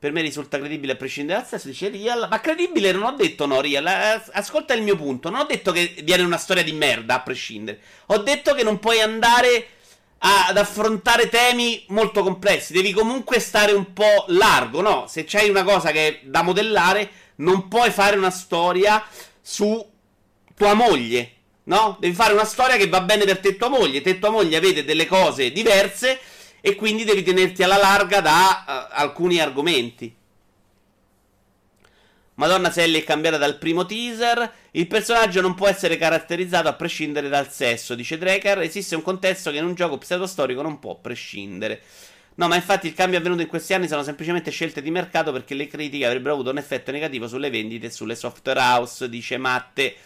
Per 0.00 0.12
me 0.12 0.22
risulta 0.22 0.58
credibile 0.58 0.92
a 0.92 0.96
prescindere 0.96 1.40
dal 1.40 1.46
sesso, 1.46 1.68
dice 1.68 1.90
Real. 1.90 2.26
Ma 2.30 2.40
credibile 2.40 2.90
non 2.90 3.02
ho 3.02 3.12
detto 3.12 3.44
no, 3.44 3.60
Real. 3.60 3.86
Eh, 3.86 4.22
ascolta 4.32 4.72
il 4.72 4.80
mio 4.80 4.96
punto. 4.96 5.28
Non 5.28 5.40
ho 5.40 5.44
detto 5.44 5.72
che 5.72 5.94
viene 6.02 6.22
una 6.22 6.38
storia 6.38 6.62
di 6.62 6.72
merda 6.72 7.16
a 7.16 7.20
prescindere. 7.20 7.80
Ho 8.06 8.16
detto 8.16 8.54
che 8.54 8.62
non 8.62 8.78
puoi 8.78 9.02
andare 9.02 9.66
ad 10.20 10.56
affrontare 10.56 11.28
temi 11.28 11.84
molto 11.88 12.22
complessi. 12.22 12.72
Devi 12.72 12.92
comunque 12.92 13.40
stare 13.40 13.72
un 13.72 13.92
po' 13.92 14.24
largo, 14.28 14.80
no? 14.80 15.04
Se 15.06 15.24
c'hai 15.24 15.50
una 15.50 15.64
cosa 15.64 15.90
che 15.90 16.08
è 16.08 16.20
da 16.22 16.40
modellare, 16.40 17.10
non 17.36 17.68
puoi 17.68 17.90
fare 17.90 18.16
una 18.16 18.30
storia 18.30 19.04
su 19.42 19.86
tua 20.54 20.72
moglie. 20.72 21.32
No? 21.64 21.98
Devi 22.00 22.14
fare 22.14 22.32
una 22.32 22.46
storia 22.46 22.78
che 22.78 22.88
va 22.88 23.02
bene 23.02 23.26
per 23.26 23.38
te 23.38 23.48
e 23.48 23.56
tua 23.58 23.68
moglie. 23.68 24.00
Te 24.00 24.10
e 24.10 24.18
tua 24.18 24.30
moglie 24.30 24.56
avete 24.56 24.82
delle 24.82 25.04
cose 25.04 25.52
diverse 25.52 26.18
e 26.60 26.74
quindi 26.74 27.04
devi 27.04 27.22
tenerti 27.22 27.62
alla 27.62 27.78
larga 27.78 28.20
da 28.20 28.64
uh, 28.90 28.94
alcuni 28.94 29.40
argomenti. 29.40 30.18
Madonna 32.40 32.70
Sally 32.70 33.00
è 33.00 33.04
cambiata 33.04 33.36
dal 33.36 33.58
primo 33.58 33.84
teaser. 33.84 34.50
Il 34.70 34.86
personaggio 34.86 35.42
non 35.42 35.54
può 35.54 35.68
essere 35.68 35.98
caratterizzato 35.98 36.68
a 36.68 36.72
prescindere 36.72 37.28
dal 37.28 37.52
sesso, 37.52 37.94
dice 37.94 38.16
Draker. 38.16 38.60
Esiste 38.60 38.94
un 38.94 39.02
contesto 39.02 39.50
che 39.50 39.58
in 39.58 39.66
un 39.66 39.74
gioco 39.74 39.98
pseudostorico 39.98 40.62
non 40.62 40.78
può 40.78 40.96
prescindere. 40.96 41.82
No, 42.36 42.48
ma 42.48 42.54
infatti 42.54 42.86
il 42.86 42.94
cambio 42.94 43.18
avvenuto 43.18 43.42
in 43.42 43.48
questi 43.48 43.74
anni 43.74 43.88
sono 43.88 44.02
semplicemente 44.02 44.50
scelte 44.50 44.80
di 44.80 44.90
mercato 44.90 45.32
perché 45.32 45.54
le 45.54 45.66
critiche 45.66 46.06
avrebbero 46.06 46.32
avuto 46.32 46.48
un 46.48 46.56
effetto 46.56 46.90
negativo 46.90 47.28
sulle 47.28 47.50
vendite 47.50 47.88
e 47.88 47.90
sulle 47.90 48.14
software 48.14 48.58
house, 48.58 49.06
dice 49.10 49.36
Matte. 49.36 49.96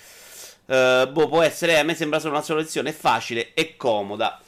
Uh, 0.66 1.06
boh, 1.12 1.28
può 1.28 1.42
essere, 1.42 1.78
a 1.78 1.84
me 1.84 1.94
sembra 1.94 2.18
solo 2.18 2.32
una 2.32 2.42
soluzione 2.42 2.92
facile 2.92 3.54
e 3.54 3.76
comoda. 3.76 4.40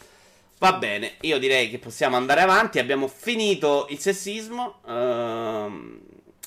Va 0.58 0.72
bene, 0.72 1.16
io 1.20 1.38
direi 1.38 1.68
che 1.68 1.78
possiamo 1.78 2.16
andare 2.16 2.40
avanti. 2.40 2.78
Abbiamo 2.78 3.08
finito 3.08 3.86
il 3.90 3.98
sessismo. 3.98 4.80
Uh, 4.84 6.00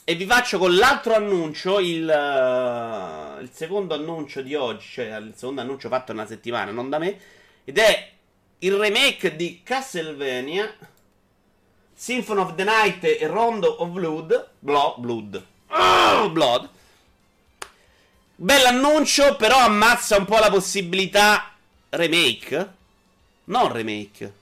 e 0.03 0.15
vi 0.15 0.25
faccio 0.25 0.57
con 0.57 0.75
l'altro 0.75 1.13
annuncio, 1.13 1.77
il, 1.77 2.01
uh, 2.01 3.39
il, 3.39 3.51
secondo 3.53 3.93
annuncio 3.93 4.41
di 4.41 4.55
oggi, 4.55 4.87
cioè 4.93 5.15
il 5.17 5.33
secondo 5.35 5.61
annuncio 5.61 5.87
fatto 5.87 6.11
in 6.11 6.17
una 6.17 6.25
settimana, 6.25 6.71
non 6.71 6.89
da 6.89 6.97
me, 6.97 7.19
ed 7.63 7.77
è 7.77 8.09
il 8.57 8.73
remake 8.73 9.35
di 9.35 9.61
Castlevania, 9.63 10.75
Symphony 11.93 12.39
of 12.41 12.55
the 12.55 12.63
Night 12.63 13.03
e 13.03 13.19
Rondo 13.27 13.83
of 13.83 13.89
Blood, 13.89 14.49
Blood, 14.57 14.99
Blood, 14.99 15.45
oh, 15.67 16.29
Blood. 16.31 16.69
Bell'annuncio, 18.35 19.35
però 19.35 19.59
ammazza 19.59 20.17
un 20.17 20.25
po' 20.25 20.39
la 20.39 20.49
possibilità 20.49 21.53
remake. 21.89 22.77
Non 23.49 23.71
remake. 23.71 24.33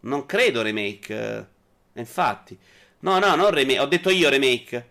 Non 0.00 0.26
credo 0.26 0.62
remake. 0.62 1.46
Infatti. 1.94 2.58
No, 3.00 3.18
no, 3.18 3.34
non 3.34 3.50
remake. 3.50 3.80
Ho 3.80 3.86
detto 3.86 4.10
io 4.10 4.28
remake. 4.28 4.90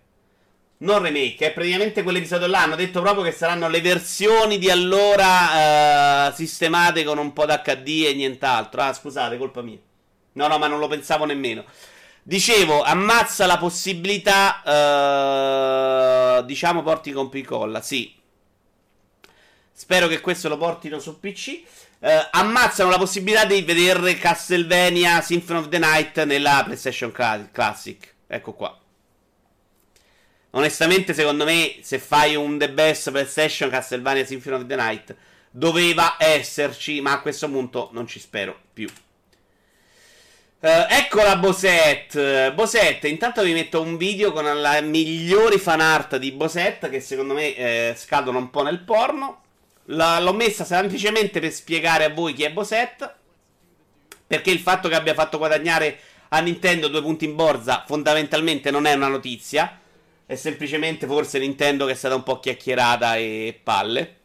Non 0.77 1.01
remake, 1.01 1.47
è 1.47 1.53
praticamente 1.53 2.03
quell'episodio 2.03 2.47
là. 2.47 2.63
Hanno 2.63 2.75
detto 2.75 3.01
proprio 3.01 3.23
che 3.23 3.31
saranno 3.31 3.69
le 3.69 3.79
versioni 3.79 4.57
di 4.57 4.69
allora 4.69 6.27
uh, 6.27 6.33
sistemate 6.33 7.05
con 7.05 7.17
un 7.17 7.31
po' 7.31 7.45
d'HD 7.45 8.05
e 8.07 8.13
nient'altro. 8.13 8.81
Ah, 8.81 8.91
scusate, 8.93 9.37
colpa 9.37 9.61
mia. 9.61 9.79
No, 10.33 10.47
no, 10.47 10.57
ma 10.57 10.67
non 10.67 10.79
lo 10.79 10.87
pensavo 10.87 11.23
nemmeno. 11.23 11.63
Dicevo, 12.21 12.81
ammazza 12.83 13.45
la 13.45 13.57
possibilità. 13.57 14.61
Uh, 16.41 16.45
diciamo, 16.45 16.83
porti 16.83 17.13
con 17.13 17.29
picolla. 17.29 17.81
Sì. 17.81 18.13
Spero 19.71 20.07
che 20.07 20.19
questo 20.19 20.49
lo 20.49 20.57
portino 20.57 20.99
su 20.99 21.19
PC 21.19 21.61
eh, 21.99 22.27
ammazzano 22.31 22.89
la 22.89 22.97
possibilità 22.97 23.45
di 23.45 23.61
vedere 23.61 24.15
Castlevania 24.15 25.21
Symphony 25.21 25.59
of 25.59 25.69
the 25.69 25.79
Night 25.79 26.23
nella 26.23 26.61
PlayStation 26.63 27.11
Classic. 27.11 28.13
Ecco 28.27 28.53
qua. 28.53 28.79
Onestamente, 30.51 31.13
secondo 31.13 31.43
me, 31.43 31.77
se 31.81 31.99
fai 31.99 32.35
un 32.35 32.57
The 32.57 32.71
Best 32.71 33.11
PlayStation 33.11 33.69
Castlevania 33.69 34.25
Symphony 34.25 34.55
of 34.55 34.65
the 34.67 34.75
Night, 34.75 35.15
doveva 35.51 36.15
esserci, 36.17 37.01
ma 37.01 37.13
a 37.13 37.21
questo 37.21 37.49
punto 37.49 37.89
non 37.91 38.07
ci 38.07 38.19
spero 38.19 38.57
più. 38.73 38.89
Uh, 40.59 40.87
ecco 40.89 41.21
la 41.21 41.35
Bosette. 41.35 42.51
Bosette, 42.53 43.07
intanto 43.07 43.43
vi 43.43 43.53
metto 43.53 43.81
un 43.81 43.97
video 43.97 44.31
con 44.31 44.45
la 44.45 44.81
migliori 44.81 45.59
fan 45.59 45.79
art 45.79 46.17
di 46.17 46.31
Bosette 46.31 46.89
che 46.89 46.99
secondo 47.01 47.33
me 47.33 47.55
eh, 47.55 47.93
scadono 47.95 48.39
un 48.39 48.49
po' 48.49 48.63
nel 48.63 48.79
porno. 48.79 49.43
La, 49.85 50.19
l'ho 50.19 50.33
messa 50.33 50.65
semplicemente 50.65 51.39
per 51.39 51.51
spiegare 51.51 52.05
a 52.05 52.09
voi 52.09 52.33
chi 52.33 52.43
è 52.43 52.51
Bosette. 52.51 53.13
Perché 54.27 54.49
il 54.49 54.59
fatto 54.59 54.89
che 54.89 54.95
abbia 54.95 55.13
fatto 55.13 55.37
guadagnare 55.37 55.99
a 56.29 56.39
Nintendo 56.39 56.87
due 56.87 57.01
punti 57.01 57.25
in 57.25 57.35
borsa 57.35 57.83
fondamentalmente 57.85 58.71
non 58.71 58.85
è 58.85 58.93
una 58.93 59.07
notizia. 59.07 59.79
È 60.25 60.35
semplicemente 60.35 61.05
forse 61.05 61.37
Nintendo 61.37 61.85
che 61.85 61.91
è 61.91 61.95
stata 61.95 62.15
un 62.15 62.23
po' 62.23 62.39
chiacchierata 62.39 63.15
e 63.17 63.59
palle. 63.61 64.15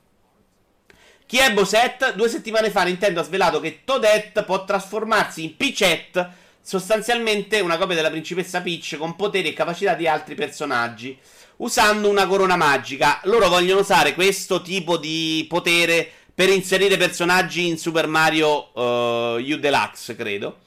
Chi 1.27 1.39
è 1.39 1.53
Bosette? 1.53 2.15
Due 2.17 2.29
settimane 2.29 2.71
fa 2.71 2.83
Nintendo 2.83 3.21
ha 3.21 3.25
svelato 3.25 3.61
che 3.61 3.83
Toadette 3.85 4.43
può 4.43 4.65
trasformarsi 4.65 5.45
in 5.45 5.57
Peachette, 5.57 6.29
sostanzialmente 6.61 7.61
una 7.61 7.77
copia 7.77 7.95
della 7.95 8.11
principessa 8.11 8.63
Peach 8.63 8.97
con 8.97 9.15
poteri 9.15 9.51
e 9.51 9.53
capacità 9.53 9.95
di 9.95 10.09
altri 10.09 10.35
personaggi 10.35 11.17
usando 11.61 12.09
una 12.09 12.27
corona 12.27 12.57
magica. 12.57 13.21
Loro 13.25 13.49
vogliono 13.49 13.81
usare 13.81 14.15
questo 14.15 14.63
tipo 14.63 14.97
di 14.97 15.45
potere 15.49 16.09
per 16.35 16.49
inserire 16.49 16.97
personaggi 16.97 17.67
in 17.67 17.79
Super 17.79 18.07
Mario 18.07 18.71
uh, 18.73 19.39
U 19.39 19.57
Deluxe, 19.59 20.15
credo. 20.17 20.59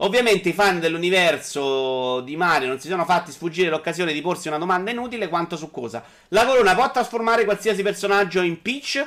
Ovviamente 0.00 0.50
i 0.50 0.52
fan 0.52 0.78
dell'universo 0.78 2.20
di 2.20 2.36
Mario 2.36 2.68
non 2.68 2.78
si 2.78 2.86
sono 2.88 3.04
fatti 3.04 3.32
sfuggire 3.32 3.68
l'occasione 3.68 4.12
di 4.12 4.20
porsi 4.20 4.46
una 4.46 4.58
domanda 4.58 4.92
inutile 4.92 5.28
quanto 5.28 5.56
su 5.56 5.70
cosa. 5.70 6.04
La 6.28 6.46
corona 6.46 6.74
può 6.74 6.88
trasformare 6.90 7.44
qualsiasi 7.44 7.82
personaggio 7.82 8.40
in 8.40 8.62
Peach? 8.62 9.06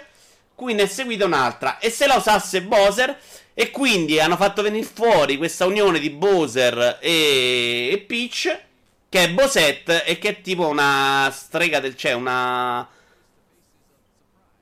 Qui 0.54 0.74
ne 0.74 0.84
è 0.84 0.88
seguita 0.88 1.26
un'altra. 1.26 1.80
E 1.80 1.90
se 1.90 2.08
la 2.08 2.16
usasse 2.16 2.62
Bowser? 2.62 3.18
E 3.54 3.72
quindi 3.72 4.20
hanno 4.20 4.36
fatto 4.36 4.62
venire 4.62 4.86
fuori 4.86 5.38
questa 5.38 5.66
unione 5.66 6.00
di 6.00 6.10
Bowser 6.10 6.98
e, 7.00 7.90
e 7.92 7.98
Peach 8.00 8.70
che 9.12 9.26
è 9.26 9.30
Bosette 9.30 10.06
e 10.06 10.18
che 10.18 10.30
è 10.30 10.42
tipo 10.42 10.70
una 10.70 11.30
strega 11.36 11.82
del... 11.82 11.98
cioè 11.98 12.14
una... 12.14 12.88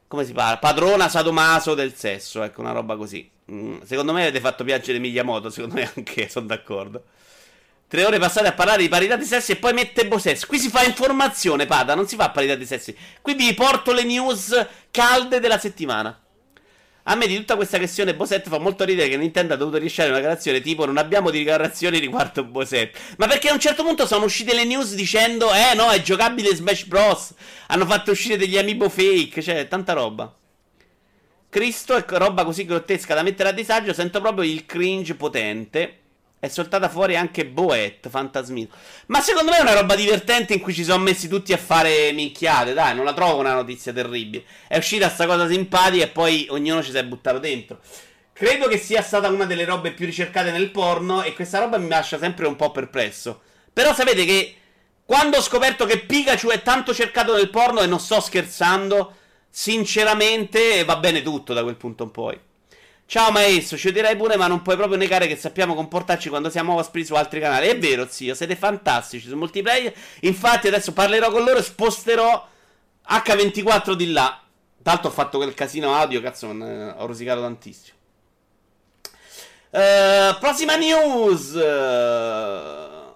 Come 0.08 0.26
si 0.26 0.34
parla? 0.34 0.58
Padrona 0.58 1.08
sadomaso 1.08 1.76
del 1.76 1.94
sesso, 1.94 2.42
ecco, 2.42 2.62
una 2.62 2.72
roba 2.72 2.98
così. 2.98 3.30
Mm, 3.52 3.82
secondo 3.84 4.12
me 4.12 4.24
avete 4.24 4.40
fatto 4.40 4.64
piangere 4.64 4.98
Migliamoto, 4.98 5.52
secondo 5.52 5.76
me 5.76 5.92
anche, 5.96 6.28
sono 6.34 6.48
d'accordo. 6.48 7.04
Tre 7.88 8.04
ore 8.04 8.18
passate 8.18 8.48
a 8.48 8.54
parlare 8.54 8.82
di 8.82 8.90
parità 8.90 9.16
di 9.18 9.26
sessi 9.26 9.52
e 9.52 9.58
poi 9.58 9.74
mette 9.74 10.08
Bosesse. 10.08 10.48
Qui 10.48 10.58
si 10.58 10.70
fa 10.70 10.84
informazione, 10.84 11.68
Pada, 11.68 11.94
non 11.94 12.08
si 12.08 12.16
fa 12.16 12.32
parità 12.32 12.56
di 12.56 12.66
sessi. 12.66 12.98
Qui 13.22 13.36
vi 13.36 13.54
porto 13.54 13.94
le 13.94 14.04
news 14.04 14.68
calde 14.90 15.40
della 15.40 15.60
settimana. 15.60 16.20
A 17.10 17.16
me 17.16 17.26
di 17.26 17.36
tutta 17.36 17.56
questa 17.56 17.80
questione 17.80 18.14
Bosette 18.14 18.52
fa 18.52 18.60
molto 18.60 18.84
ridere 18.84 19.10
che 19.10 19.18
Nintendo 19.18 19.56
ha 19.56 19.58
dovuto 19.58 19.78
rilasciare 19.78 20.10
una 20.10 20.20
dichiarazione 20.20 20.62
tipo 20.62 20.86
non 20.86 20.98
abbiamo 20.98 21.32
dichiarazioni 21.32 21.98
riguardo 21.98 22.44
Bosette. 22.44 23.00
Ma 23.18 23.26
perché 23.26 23.50
a 23.50 23.54
un 23.54 23.60
certo 23.60 23.84
punto 23.84 24.06
sono 24.06 24.26
uscite 24.26 24.54
le 24.54 24.64
news 24.64 24.94
dicendo 24.94 25.52
eh 25.52 25.74
no 25.74 25.90
è 25.90 26.04
giocabile 26.04 26.54
Smash 26.54 26.84
Bros. 26.84 27.34
Hanno 27.70 27.88
fatto 27.88 28.12
uscire 28.12 28.38
degli 28.38 28.60
amiibo 28.60 28.90
fake, 28.90 29.42
cioè 29.42 29.68
tanta 29.68 29.94
roba. 29.94 30.32
Cristo 31.50 31.96
è 31.96 32.06
roba 32.08 32.46
così 32.46 32.64
grottesca 32.64 33.16
da 33.16 33.24
mettere 33.24 33.50
a 33.50 33.54
disagio, 33.54 33.92
sento 33.92 34.22
proprio 34.22 34.44
il 34.44 34.68
cringe 34.68 35.16
potente. 35.16 35.99
È 36.40 36.48
saltata 36.48 36.88
fuori 36.88 37.18
anche 37.18 37.46
Boet, 37.46 38.08
Fantasmino. 38.08 38.70
Ma 39.08 39.20
secondo 39.20 39.52
me 39.52 39.58
è 39.58 39.62
una 39.62 39.74
roba 39.74 39.96
divertente 39.96 40.54
in 40.54 40.62
cui 40.62 40.74
ci 40.74 40.86
sono 40.86 41.04
messi 41.04 41.28
tutti 41.28 41.52
a 41.52 41.58
fare 41.58 42.14
minchiate. 42.14 42.72
Dai, 42.72 42.96
non 42.96 43.04
la 43.04 43.14
trovo 43.14 43.40
una 43.40 43.54
notizia 43.54 43.92
terribile. 43.92 44.46
È 44.66 44.78
uscita 44.78 45.10
sta 45.10 45.26
cosa 45.26 45.50
simpatica 45.50 46.06
e 46.06 46.08
poi 46.08 46.48
ognuno 46.50 46.82
ci 46.82 46.92
si 46.92 46.98
è 46.98 47.04
buttato 47.04 47.40
dentro. 47.40 47.80
Credo 48.32 48.70
che 48.70 48.78
sia 48.78 49.02
stata 49.02 49.28
una 49.28 49.44
delle 49.44 49.66
robe 49.66 49.92
più 49.92 50.06
ricercate 50.06 50.52
nel 50.52 50.72
porno 50.72 51.24
e 51.24 51.34
questa 51.34 51.60
roba 51.60 51.78
mi 51.78 51.90
lascia 51.90 52.18
sempre 52.18 52.48
un 52.48 52.56
po' 52.56 52.72
perplesso. 52.72 53.42
Però 53.74 53.94
sapete 53.94 54.24
che 54.24 54.56
quando 55.04 55.40
ho 55.40 55.42
scoperto 55.42 55.86
che 55.86 56.00
Pikachu 56.00 56.48
è 56.48 56.62
tanto 56.62 56.94
cercato 56.94 57.36
nel 57.36 57.50
porno 57.50 57.82
e 57.82 57.86
non 57.86 58.00
sto 58.00 58.22
scherzando, 58.22 59.14
sinceramente 59.50 60.86
va 60.86 60.96
bene 60.96 61.22
tutto 61.22 61.54
da 61.54 61.64
quel 61.64 61.76
punto 61.76 62.04
in 62.04 62.12
poi. 62.12 62.40
Ciao 63.10 63.32
maestro, 63.32 63.76
ci 63.76 63.92
direi 63.92 64.16
pure, 64.16 64.38
ma 64.38 64.46
non 64.46 64.62
puoi 64.62 64.76
proprio 64.76 64.96
negare 64.96 65.26
che 65.26 65.36
sappiamo 65.36 65.74
comportarci 65.74 66.30
quando 66.30 66.52
siamo 66.52 66.76
ospiti 66.76 67.08
su 67.08 67.16
altri 67.16 67.40
canali. 67.40 67.66
È 67.66 67.76
vero, 67.76 68.06
zio, 68.08 68.36
siete 68.36 68.56
fantastici 68.56 69.28
su 69.28 69.36
multiplayer. 69.36 69.92
Infatti, 70.20 70.68
adesso 70.68 70.94
parlerò 70.94 71.32
con 71.32 71.44
loro 71.44 71.58
e 71.58 71.64
sposterò 71.64 72.48
H24 73.10 73.94
di 73.94 74.12
là. 74.12 74.40
Tanto 74.84 75.08
ho 75.08 75.10
fatto 75.10 75.40
quel 75.40 75.56
casino 75.56 75.96
audio, 75.96 76.22
cazzo, 76.22 76.50
ho 76.50 77.06
rosicato 77.08 77.42
tantissimo. 77.42 77.98
Uh, 79.72 80.38
prossima 80.40 80.76
news. 80.76 81.54
Uh, 81.54 83.16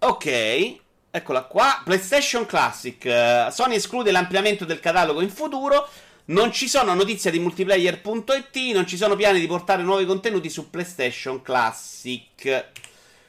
ok, 0.00 0.76
eccola 1.10 1.44
qua. 1.44 1.80
PlayStation 1.82 2.44
Classic. 2.44 3.02
Uh, 3.06 3.50
Sony 3.50 3.76
esclude 3.76 4.10
l'ampliamento 4.10 4.66
del 4.66 4.80
catalogo 4.80 5.22
in 5.22 5.30
futuro. 5.30 5.88
Non 6.30 6.52
ci 6.52 6.68
sono 6.68 6.94
notizie 6.94 7.32
di 7.32 7.40
multiplayer.it, 7.40 8.56
non 8.72 8.86
ci 8.86 8.96
sono 8.96 9.16
piani 9.16 9.40
di 9.40 9.48
portare 9.48 9.82
nuovi 9.82 10.04
contenuti 10.06 10.48
su 10.48 10.70
PlayStation 10.70 11.42
Classic. 11.42 12.68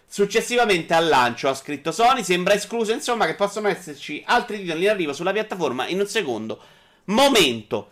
Successivamente 0.07 0.93
al 0.93 1.07
lancio, 1.07 1.49
ha 1.49 1.55
scritto 1.55 1.91
Sony, 1.91 2.23
sembra 2.23 2.53
escluso 2.53 2.91
insomma 2.91 3.25
che 3.25 3.33
possono 3.33 3.69
esserci 3.69 4.21
altri 4.27 4.59
titoli 4.59 4.83
in 4.83 4.89
arrivo 4.89 5.13
sulla 5.13 5.31
piattaforma 5.31 5.87
in 5.87 5.99
un 5.99 6.05
secondo 6.05 6.61
momento. 7.05 7.89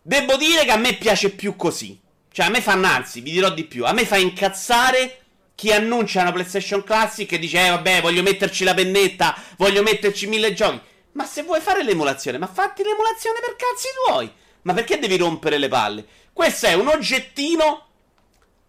Devo 0.00 0.36
dire 0.36 0.64
che 0.64 0.70
a 0.70 0.78
me 0.78 0.94
piace 0.94 1.32
più 1.32 1.54
così. 1.54 2.00
Cioè 2.32 2.46
a 2.46 2.50
me 2.50 2.62
fanno, 2.62 2.86
anzi, 2.86 3.20
vi 3.20 3.32
dirò 3.32 3.50
di 3.50 3.64
più, 3.64 3.84
a 3.84 3.92
me 3.92 4.06
fa 4.06 4.16
incazzare 4.16 5.20
chi 5.54 5.70
annuncia 5.70 6.22
una 6.22 6.32
PlayStation 6.32 6.82
Classic 6.82 7.30
e 7.30 7.38
dice, 7.38 7.62
eh 7.62 7.68
vabbè, 7.68 8.00
voglio 8.00 8.22
metterci 8.22 8.64
la 8.64 8.72
pennetta, 8.72 9.36
voglio 9.58 9.82
metterci 9.82 10.26
mille 10.26 10.54
giochi. 10.54 10.80
Ma 11.12 11.26
se 11.26 11.42
vuoi 11.42 11.60
fare 11.60 11.84
l'emulazione, 11.84 12.38
ma 12.38 12.46
fatti 12.46 12.82
l'emulazione 12.82 13.40
per 13.40 13.54
cazzi 13.56 13.88
tuoi. 14.06 14.44
Ma 14.66 14.74
perché 14.74 14.98
devi 14.98 15.16
rompere 15.16 15.58
le 15.58 15.68
palle? 15.68 16.04
Questo 16.32 16.66
è 16.66 16.74
un 16.74 16.88
oggettino 16.88 17.86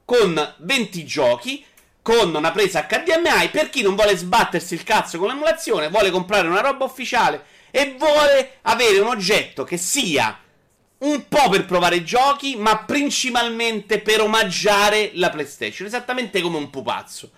con 0.05 0.55
20 0.59 1.05
giochi, 1.05 1.65
con 2.03 2.33
una 2.35 2.51
presa 2.51 2.85
HDMI, 2.87 3.49
per 3.49 3.71
chi 3.71 3.81
non 3.81 3.95
vuole 3.95 4.15
sbattersi 4.15 4.75
il 4.75 4.83
cazzo 4.83 5.17
con 5.17 5.27
l'emulazione, 5.29 5.89
vuole 5.89 6.11
comprare 6.11 6.47
una 6.47 6.61
roba 6.61 6.85
ufficiale 6.85 7.43
e 7.71 7.95
vuole 7.97 8.59
avere 8.61 8.99
un 8.99 9.07
oggetto 9.07 9.63
che 9.63 9.77
sia 9.77 10.39
un 10.99 11.27
po' 11.27 11.49
per 11.49 11.65
provare 11.65 11.95
i 11.95 12.05
giochi, 12.05 12.55
ma 12.55 12.77
principalmente 12.77 13.99
per 13.99 14.21
omaggiare 14.21 15.09
la 15.15 15.31
PlayStation, 15.31 15.87
esattamente 15.87 16.41
come 16.41 16.57
un 16.57 16.69
pupazzo. 16.69 17.31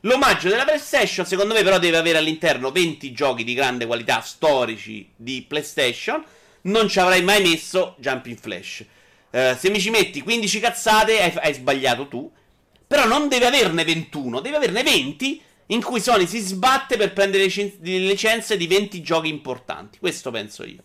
L'omaggio 0.00 0.48
della 0.48 0.64
PlayStation, 0.64 1.26
secondo 1.26 1.52
me, 1.52 1.62
però, 1.62 1.78
deve 1.78 1.98
avere 1.98 2.16
all'interno 2.16 2.70
20 2.70 3.12
giochi 3.12 3.44
di 3.44 3.52
grande 3.52 3.84
qualità 3.84 4.22
storici 4.22 5.10
di 5.14 5.44
PlayStation. 5.46 6.24
Non 6.66 6.88
ci 6.88 7.00
avrei 7.00 7.22
mai 7.22 7.42
messo 7.42 7.96
Jumping 7.98 8.38
Flash. 8.38 8.84
Uh, 9.30 9.56
se 9.56 9.70
mi 9.70 9.80
ci 9.80 9.90
metti 9.90 10.22
15 10.22 10.60
cazzate, 10.60 11.20
hai, 11.20 11.32
hai 11.36 11.54
sbagliato 11.54 12.08
tu. 12.08 12.30
Però 12.86 13.06
non 13.06 13.28
deve 13.28 13.46
averne 13.46 13.84
21, 13.84 14.40
deve 14.40 14.56
averne 14.56 14.82
20 14.82 15.42
in 15.66 15.82
cui 15.82 16.00
Sony 16.00 16.26
si 16.26 16.38
sbatte 16.38 16.96
per 16.96 17.12
prendere 17.12 17.48
le 17.48 17.98
licenze 17.98 18.56
di 18.56 18.66
20 18.66 19.02
giochi 19.02 19.28
importanti. 19.28 19.98
Questo 19.98 20.30
penso 20.30 20.64
io. 20.64 20.82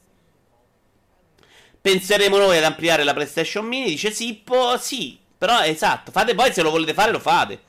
Penseremo 1.80 2.38
noi 2.38 2.58
ad 2.58 2.64
ampliare 2.64 3.04
la 3.04 3.14
PlayStation 3.14 3.66
Mini? 3.66 3.90
Dice 3.90 4.12
Sippo, 4.12 4.78
sì, 4.78 5.18
però 5.38 5.62
esatto, 5.62 6.12
fate 6.12 6.36
poi 6.36 6.54
se 6.54 6.62
lo 6.62 6.70
volete 6.70 6.94
fare 6.94 7.12
lo 7.12 7.20
fate. 7.20 7.60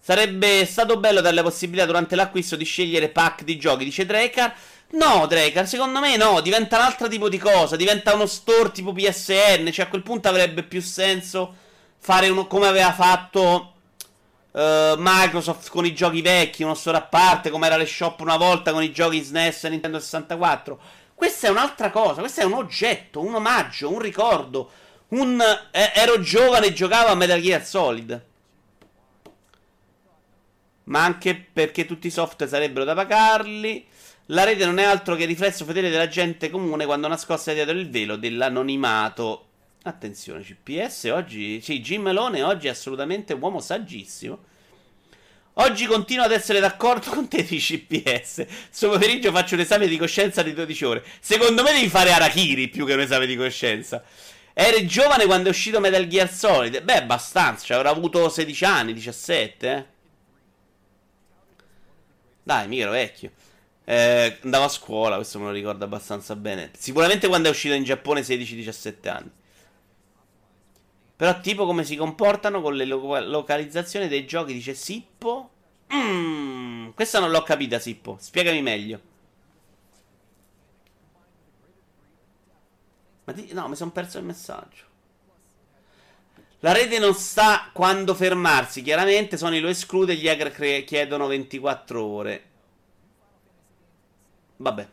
Sarebbe 0.00 0.64
stato 0.66 0.98
bello 0.98 1.20
dare 1.20 1.34
la 1.34 1.42
possibilità 1.42 1.84
durante 1.84 2.14
l'acquisto 2.14 2.54
di 2.54 2.64
scegliere 2.64 3.08
pack 3.08 3.42
di 3.42 3.56
giochi, 3.56 3.84
dice 3.84 4.06
Drekar. 4.06 4.54
No, 4.88 5.26
Drekar, 5.26 5.66
secondo 5.66 5.98
me 5.98 6.16
no, 6.16 6.40
diventa 6.40 6.76
un 6.76 6.84
altro 6.84 7.08
tipo 7.08 7.28
di 7.28 7.38
cosa, 7.38 7.74
diventa 7.76 8.14
uno 8.14 8.26
store 8.26 8.70
tipo 8.70 8.92
PSN, 8.92 9.70
cioè 9.72 9.86
a 9.86 9.88
quel 9.88 10.02
punto 10.02 10.28
avrebbe 10.28 10.62
più 10.62 10.80
senso 10.80 11.54
fare 11.98 12.28
uno 12.28 12.46
come 12.46 12.68
aveva 12.68 12.92
fatto 12.92 13.72
uh, 14.52 14.94
Microsoft 14.96 15.70
con 15.70 15.84
i 15.84 15.92
giochi 15.92 16.22
vecchi, 16.22 16.62
uno 16.62 16.74
store 16.74 16.98
a 16.98 17.02
parte, 17.02 17.50
come 17.50 17.66
era 17.66 17.76
le 17.76 17.86
shop 17.86 18.20
una 18.20 18.36
volta 18.36 18.72
con 18.72 18.82
i 18.82 18.92
giochi 18.92 19.22
SNES 19.22 19.64
e 19.64 19.68
Nintendo 19.70 19.98
64. 19.98 20.78
Questa 21.14 21.48
è 21.48 21.50
un'altra 21.50 21.90
cosa, 21.90 22.20
questo 22.20 22.42
è 22.42 22.44
un 22.44 22.52
oggetto, 22.52 23.20
un 23.20 23.34
omaggio, 23.34 23.90
un 23.90 23.98
ricordo. 23.98 24.70
Un 25.08 25.40
eh, 25.70 25.92
ero 25.94 26.20
giovane 26.20 26.66
e 26.66 26.72
giocavo 26.72 27.08
a 27.08 27.14
Metal 27.14 27.40
Gear 27.40 27.64
Solid. 27.64 28.24
Ma 30.84 31.04
anche 31.04 31.34
perché 31.34 31.86
tutti 31.86 32.06
i 32.06 32.10
software 32.10 32.50
sarebbero 32.50 32.84
da 32.84 32.94
pagarli. 32.94 33.86
La 34.30 34.42
rete 34.42 34.64
non 34.64 34.78
è 34.78 34.84
altro 34.84 35.14
che 35.14 35.24
riflesso 35.24 35.64
fedele 35.64 35.88
della 35.88 36.08
gente 36.08 36.50
comune 36.50 36.84
quando 36.84 37.06
nascosta 37.06 37.52
dietro 37.52 37.78
il 37.78 37.88
velo 37.88 38.16
dell'anonimato. 38.16 39.48
Attenzione, 39.84 40.42
CPS 40.42 41.04
oggi. 41.12 41.60
Sì, 41.60 41.80
Jim 41.80 42.02
Melone 42.02 42.42
oggi 42.42 42.66
è 42.66 42.70
assolutamente 42.70 43.34
un 43.34 43.42
uomo 43.42 43.60
saggissimo. 43.60 44.54
Oggi 45.58 45.86
continuo 45.86 46.24
ad 46.24 46.32
essere 46.32 46.58
d'accordo 46.58 47.10
con 47.14 47.28
te 47.28 47.44
di 47.44 47.58
CPS. 47.58 48.44
Questo 48.66 48.90
pomeriggio 48.90 49.30
faccio 49.30 49.54
un 49.54 49.60
esame 49.60 49.86
di 49.86 49.96
coscienza 49.96 50.42
di 50.42 50.52
12 50.52 50.84
ore. 50.84 51.04
Secondo 51.20 51.62
me 51.62 51.72
devi 51.72 51.88
fare 51.88 52.10
Arachiri 52.10 52.68
più 52.68 52.84
che 52.84 52.94
un 52.94 53.00
esame 53.00 53.26
di 53.26 53.36
coscienza. 53.36 54.02
Eri 54.52 54.86
giovane 54.86 55.26
quando 55.26 55.48
è 55.48 55.50
uscito 55.50 55.78
Metal 55.78 56.06
Gear 56.08 56.28
Solid? 56.32 56.82
Beh, 56.82 56.96
abbastanza. 56.96 57.64
Cioè, 57.64 57.76
avrà 57.76 57.90
avuto 57.90 58.28
16 58.28 58.64
anni, 58.64 58.92
17, 58.92 59.70
eh. 59.70 59.84
Dai, 62.42 62.66
mica 62.66 62.82
ero 62.82 62.90
vecchio. 62.90 63.30
Eh, 63.88 64.38
andavo 64.42 64.64
a 64.64 64.68
scuola, 64.68 65.14
questo 65.16 65.38
me 65.38 65.44
lo 65.46 65.52
ricordo 65.52 65.84
abbastanza 65.84 66.34
bene. 66.34 66.70
Sicuramente 66.76 67.28
quando 67.28 67.48
è 67.48 67.50
uscito 67.52 67.74
in 67.74 67.84
Giappone 67.84 68.22
16-17 68.22 69.08
anni. 69.08 69.30
Però 71.16 71.40
tipo 71.40 71.64
come 71.66 71.84
si 71.84 71.96
comportano 71.96 72.60
con 72.60 72.74
le 72.74 72.84
lo- 72.84 73.18
localizzazioni 73.20 74.08
dei 74.08 74.26
giochi, 74.26 74.52
dice 74.52 74.74
Sippo. 74.74 75.50
Mmm, 75.92 76.90
questa 76.94 77.20
non 77.20 77.30
l'ho 77.30 77.42
capita, 77.42 77.78
Sippo. 77.78 78.16
Spiegami 78.20 78.60
meglio. 78.60 79.00
Ma 83.24 83.32
di- 83.32 83.52
no, 83.52 83.68
mi 83.68 83.76
sono 83.76 83.90
perso 83.90 84.18
il 84.18 84.24
messaggio. 84.24 84.84
La 86.60 86.72
rete 86.72 86.98
non 86.98 87.14
sa 87.14 87.70
quando 87.72 88.14
fermarsi. 88.14 88.82
Chiaramente 88.82 89.36
Sony 89.36 89.60
lo 89.60 89.68
esclude 89.68 90.16
gli 90.16 90.28
hacker 90.28 90.50
cre- 90.50 90.84
chiedono 90.84 91.26
24 91.26 92.04
ore. 92.04 92.44
Vabbè. 94.56 94.88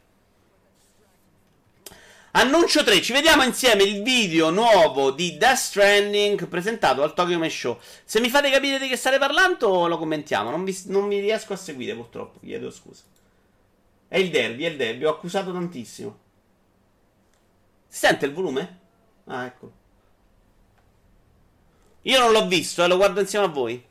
Annuncio 2.36 2.84
3, 2.84 3.00
ci 3.02 3.14
vediamo 3.14 3.44
insieme 3.44 3.84
il 3.84 4.02
video 4.02 4.50
nuovo 4.50 5.12
di 5.12 5.38
Death 5.38 5.56
Stranding 5.56 6.48
presentato 6.48 7.04
al 7.04 7.14
Tokyo 7.14 7.38
Mai 7.38 7.52
Show. 7.52 7.80
Se 8.04 8.20
mi 8.20 8.30
fate 8.30 8.50
capire 8.50 8.80
di 8.80 8.88
che 8.88 8.96
state 8.96 9.20
parlando, 9.20 9.88
lo 9.88 10.00
commentiamo. 10.00 10.50
Non, 10.50 10.64
vi, 10.64 10.76
non 10.88 11.06
mi 11.06 11.20
riesco 11.20 11.54
a 11.54 11.58
seguire, 11.58 11.94
purtroppo. 11.94 12.40
Chiedo 12.40 12.72
scusa. 12.72 13.04
È 14.08 14.18
il 14.18 14.32
derby, 14.32 14.64
è 14.64 14.70
il 14.70 14.78
derby. 14.78 15.04
Ho 15.04 15.12
accusato 15.12 15.52
tantissimo. 15.52 16.18
Si 17.88 18.00
sente 18.00 18.26
il 18.26 18.34
volume? 18.34 18.80
Ah, 19.26 19.46
ecco. 19.46 19.72
Io 22.02 22.20
non 22.20 22.32
l'ho 22.32 22.48
visto, 22.48 22.84
eh, 22.84 22.88
lo 22.88 22.98
guardo 22.98 23.20
insieme 23.20 23.46
a 23.46 23.50
voi. 23.50 23.84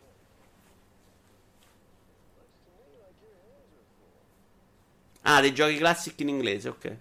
Ah, 5.25 5.41
dei 5.41 5.53
giochi 5.55 5.77
classic 5.79 6.19
in 6.21 6.29
inglese, 6.29 6.69
ok. 6.69 6.97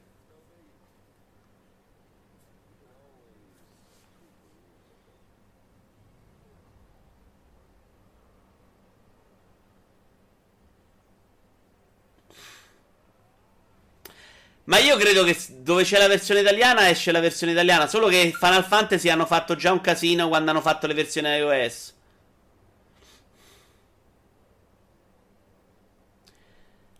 Ma 14.65 14.77
io 14.79 14.95
credo 14.97 15.23
che 15.23 15.37
dove 15.49 15.83
c'è 15.83 15.97
la 15.97 16.07
versione 16.07 16.39
italiana 16.41 16.89
esce 16.89 17.11
la 17.11 17.19
versione 17.19 17.51
italiana. 17.51 17.87
Solo 17.87 18.07
che 18.07 18.33
Final 18.37 18.63
Fantasy 18.63 19.09
hanno 19.09 19.25
fatto 19.25 19.55
già 19.55 19.71
un 19.71 19.81
casino 19.81 20.27
quando 20.29 20.51
hanno 20.51 20.61
fatto 20.61 20.87
le 20.87 20.93
versioni 20.93 21.27
iOS. 21.29 21.93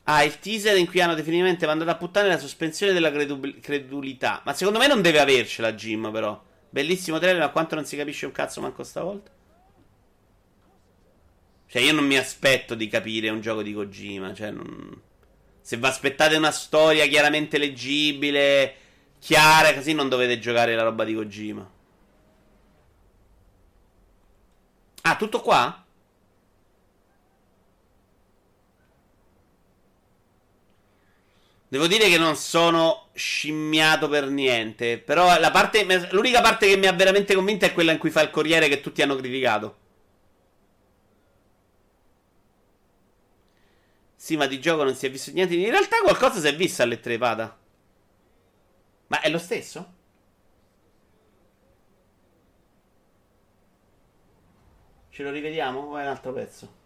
Ah, 0.04 0.24
il 0.24 0.40
teaser 0.40 0.78
in 0.78 0.88
cui 0.88 1.00
hanno 1.00 1.14
definitivamente 1.14 1.66
mandato 1.66 1.92
a 1.92 1.96
puttane 1.96 2.28
la 2.28 2.40
sospensione 2.40 2.92
della 2.94 3.12
credu- 3.12 3.60
credulità. 3.60 4.42
Ma 4.44 4.54
secondo 4.54 4.80
me 4.80 4.88
non 4.88 5.02
deve 5.02 5.20
avercela, 5.20 5.74
Jim, 5.74 6.12
però. 6.12 6.42
Bellissimo 6.70 7.20
trailer, 7.20 7.42
ma 7.42 7.50
quanto 7.50 7.76
non 7.76 7.86
si 7.86 7.96
capisce 7.96 8.26
un 8.26 8.32
cazzo 8.32 8.62
manco 8.62 8.84
stavolta. 8.84 9.32
Cioè, 11.68 11.82
io 11.82 11.94
non 11.94 12.06
mi 12.06 12.18
aspetto 12.18 12.76
di 12.76 12.88
capire 12.88 13.30
un 13.30 13.42
gioco 13.42 13.62
di 13.62 13.74
Kojima. 13.74 14.34
Cioè, 14.34 14.52
non. 14.52 15.02
Se 15.62 15.78
vi 15.78 15.86
aspettate 15.86 16.36
una 16.36 16.52
storia 16.52 17.06
chiaramente 17.08 17.58
leggibile, 17.58 18.76
chiara, 19.20 19.74
così 19.74 19.94
non 19.94 20.10
dovete 20.10 20.40
giocare 20.40 20.76
la 20.76 20.84
roba 20.84 21.04
di 21.04 21.14
Kojima. 21.14 21.70
Ah, 25.04 25.16
tutto 25.16 25.42
qua? 25.42 25.86
Devo 31.72 31.88
dire 31.88 32.10
che 32.10 32.18
non 32.18 32.36
sono 32.36 33.12
scimmiato 33.14 34.10
per 34.10 34.28
niente. 34.28 34.98
Però 35.00 35.28
parte, 35.52 35.86
l'unica 36.12 36.42
parte 36.42 36.68
che 36.68 36.76
mi 36.76 36.86
ha 36.86 36.92
veramente 36.92 37.34
convinto 37.34 37.64
è 37.64 37.72
quella 37.72 37.94
in 37.94 37.98
cui 37.98 38.10
fa 38.10 38.22
il 38.22 38.30
Corriere 38.30 38.68
che 38.68 38.82
tutti 38.82 39.02
hanno 39.02 39.16
criticato. 39.16 39.78
Sì, 44.18 44.36
ma 44.36 44.48
di 44.48 44.60
gioco 44.60 44.84
non 44.84 44.96
si 44.96 45.06
è 45.06 45.10
visto 45.12 45.32
niente. 45.32 45.56
In 45.56 45.70
realtà 45.70 46.02
qualcosa 46.02 46.42
si 46.42 46.48
è 46.48 46.54
visto 46.54 46.84
alle 46.84 47.00
tre, 47.00 47.18
Pada. 47.18 47.58
Ma 49.08 49.22
è 49.22 49.30
lo 49.30 49.40
stesso? 49.40 49.94
Ce 55.10 55.24
lo 55.24 55.32
rivediamo 55.32 55.80
o 55.80 55.98
è 55.98 56.02
un 56.02 56.08
altro 56.10 56.34
pezzo? 56.34 56.81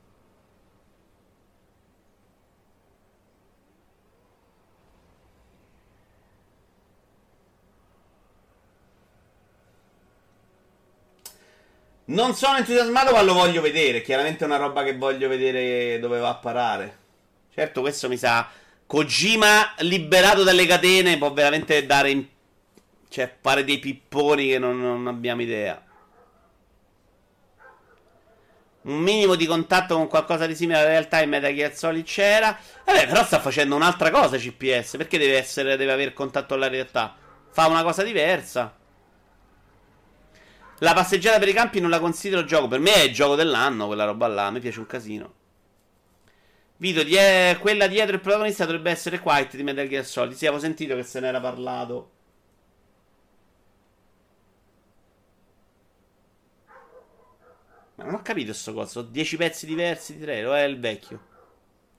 Non 12.07 12.35
sono 12.35 12.57
entusiasmato, 12.57 13.13
ma 13.13 13.23
lo 13.23 13.33
voglio 13.33 13.61
vedere. 13.61 14.01
Chiaramente 14.01 14.43
è 14.43 14.47
una 14.47 14.57
roba 14.57 14.83
che 14.83 14.95
voglio 14.95 15.27
vedere 15.27 15.97
dove 15.99 16.19
va 16.19 16.29
a 16.29 16.35
parare. 16.35 16.97
Certo, 17.51 17.81
questo 17.81 18.07
mi 18.07 18.17
sa. 18.17 18.47
Kojima 18.85 19.73
liberato 19.79 20.43
dalle 20.43 20.67
catene 20.67 21.17
può 21.17 21.33
veramente 21.33 21.83
dare. 21.85 22.11
In... 22.11 22.25
Cioè, 23.09 23.33
fare 23.41 23.63
dei 23.63 23.79
pipponi 23.79 24.49
che 24.49 24.59
non, 24.59 24.79
non 24.79 25.07
abbiamo 25.07 25.41
idea. 25.41 25.81
Un 28.81 28.97
minimo 28.97 29.33
di 29.33 29.47
contatto 29.47 29.95
con 29.95 30.07
qualcosa 30.07 30.45
di 30.45 30.53
simile 30.53 30.77
alla 30.77 30.89
realtà 30.89 31.21
in 31.21 31.29
Metal 31.29 31.55
Gear 31.55 31.75
Solid 31.75 32.05
c'era. 32.05 32.55
Vabbè, 32.85 33.07
però 33.07 33.23
sta 33.23 33.39
facendo 33.39 33.75
un'altra 33.75 34.11
cosa 34.11 34.37
CPS. 34.37 34.97
Perché 34.97 35.17
deve, 35.17 35.37
essere, 35.37 35.75
deve 35.75 35.91
avere 35.91 36.13
contatto 36.13 36.49
con 36.49 36.59
la 36.59 36.67
realtà? 36.67 37.15
Fa 37.49 37.65
una 37.65 37.81
cosa 37.81 38.03
diversa. 38.03 38.83
La 40.79 40.93
passeggiata 40.93 41.39
per 41.39 41.47
i 41.47 41.53
campi 41.53 41.79
non 41.79 41.89
la 41.89 41.99
considero 41.99 42.43
gioco. 42.43 42.67
Per 42.67 42.79
me 42.79 42.93
è 43.03 43.09
gioco 43.11 43.35
dell'anno, 43.35 43.87
quella 43.87 44.05
roba 44.05 44.27
là. 44.27 44.49
Mi 44.51 44.59
piace 44.59 44.79
un 44.79 44.85
casino. 44.85 45.33
Vito, 46.77 47.03
die- 47.03 47.57
quella 47.59 47.87
dietro 47.87 48.15
il 48.15 48.21
protagonista 48.21 48.65
dovrebbe 48.65 48.91
essere 48.91 49.19
Quiet 49.19 49.55
di 49.55 49.63
Metal 49.63 49.87
Gear 49.87 50.05
Solid. 50.05 50.33
Sì, 50.35 50.45
avevo 50.45 50.61
sentito 50.61 50.95
che 50.95 51.03
se 51.03 51.19
n'era 51.21 51.39
parlato. 51.39 52.11
Ma 57.95 58.03
non 58.03 58.13
ho 58.15 58.21
capito 58.21 58.53
sto 58.53 58.73
coso. 58.73 59.01
10 59.01 59.37
pezzi 59.37 59.65
diversi 59.65 60.15
di 60.17 60.23
trailer. 60.23 60.47
O 60.47 60.53
è 60.53 60.63
il 60.63 60.79
vecchio? 60.79 61.19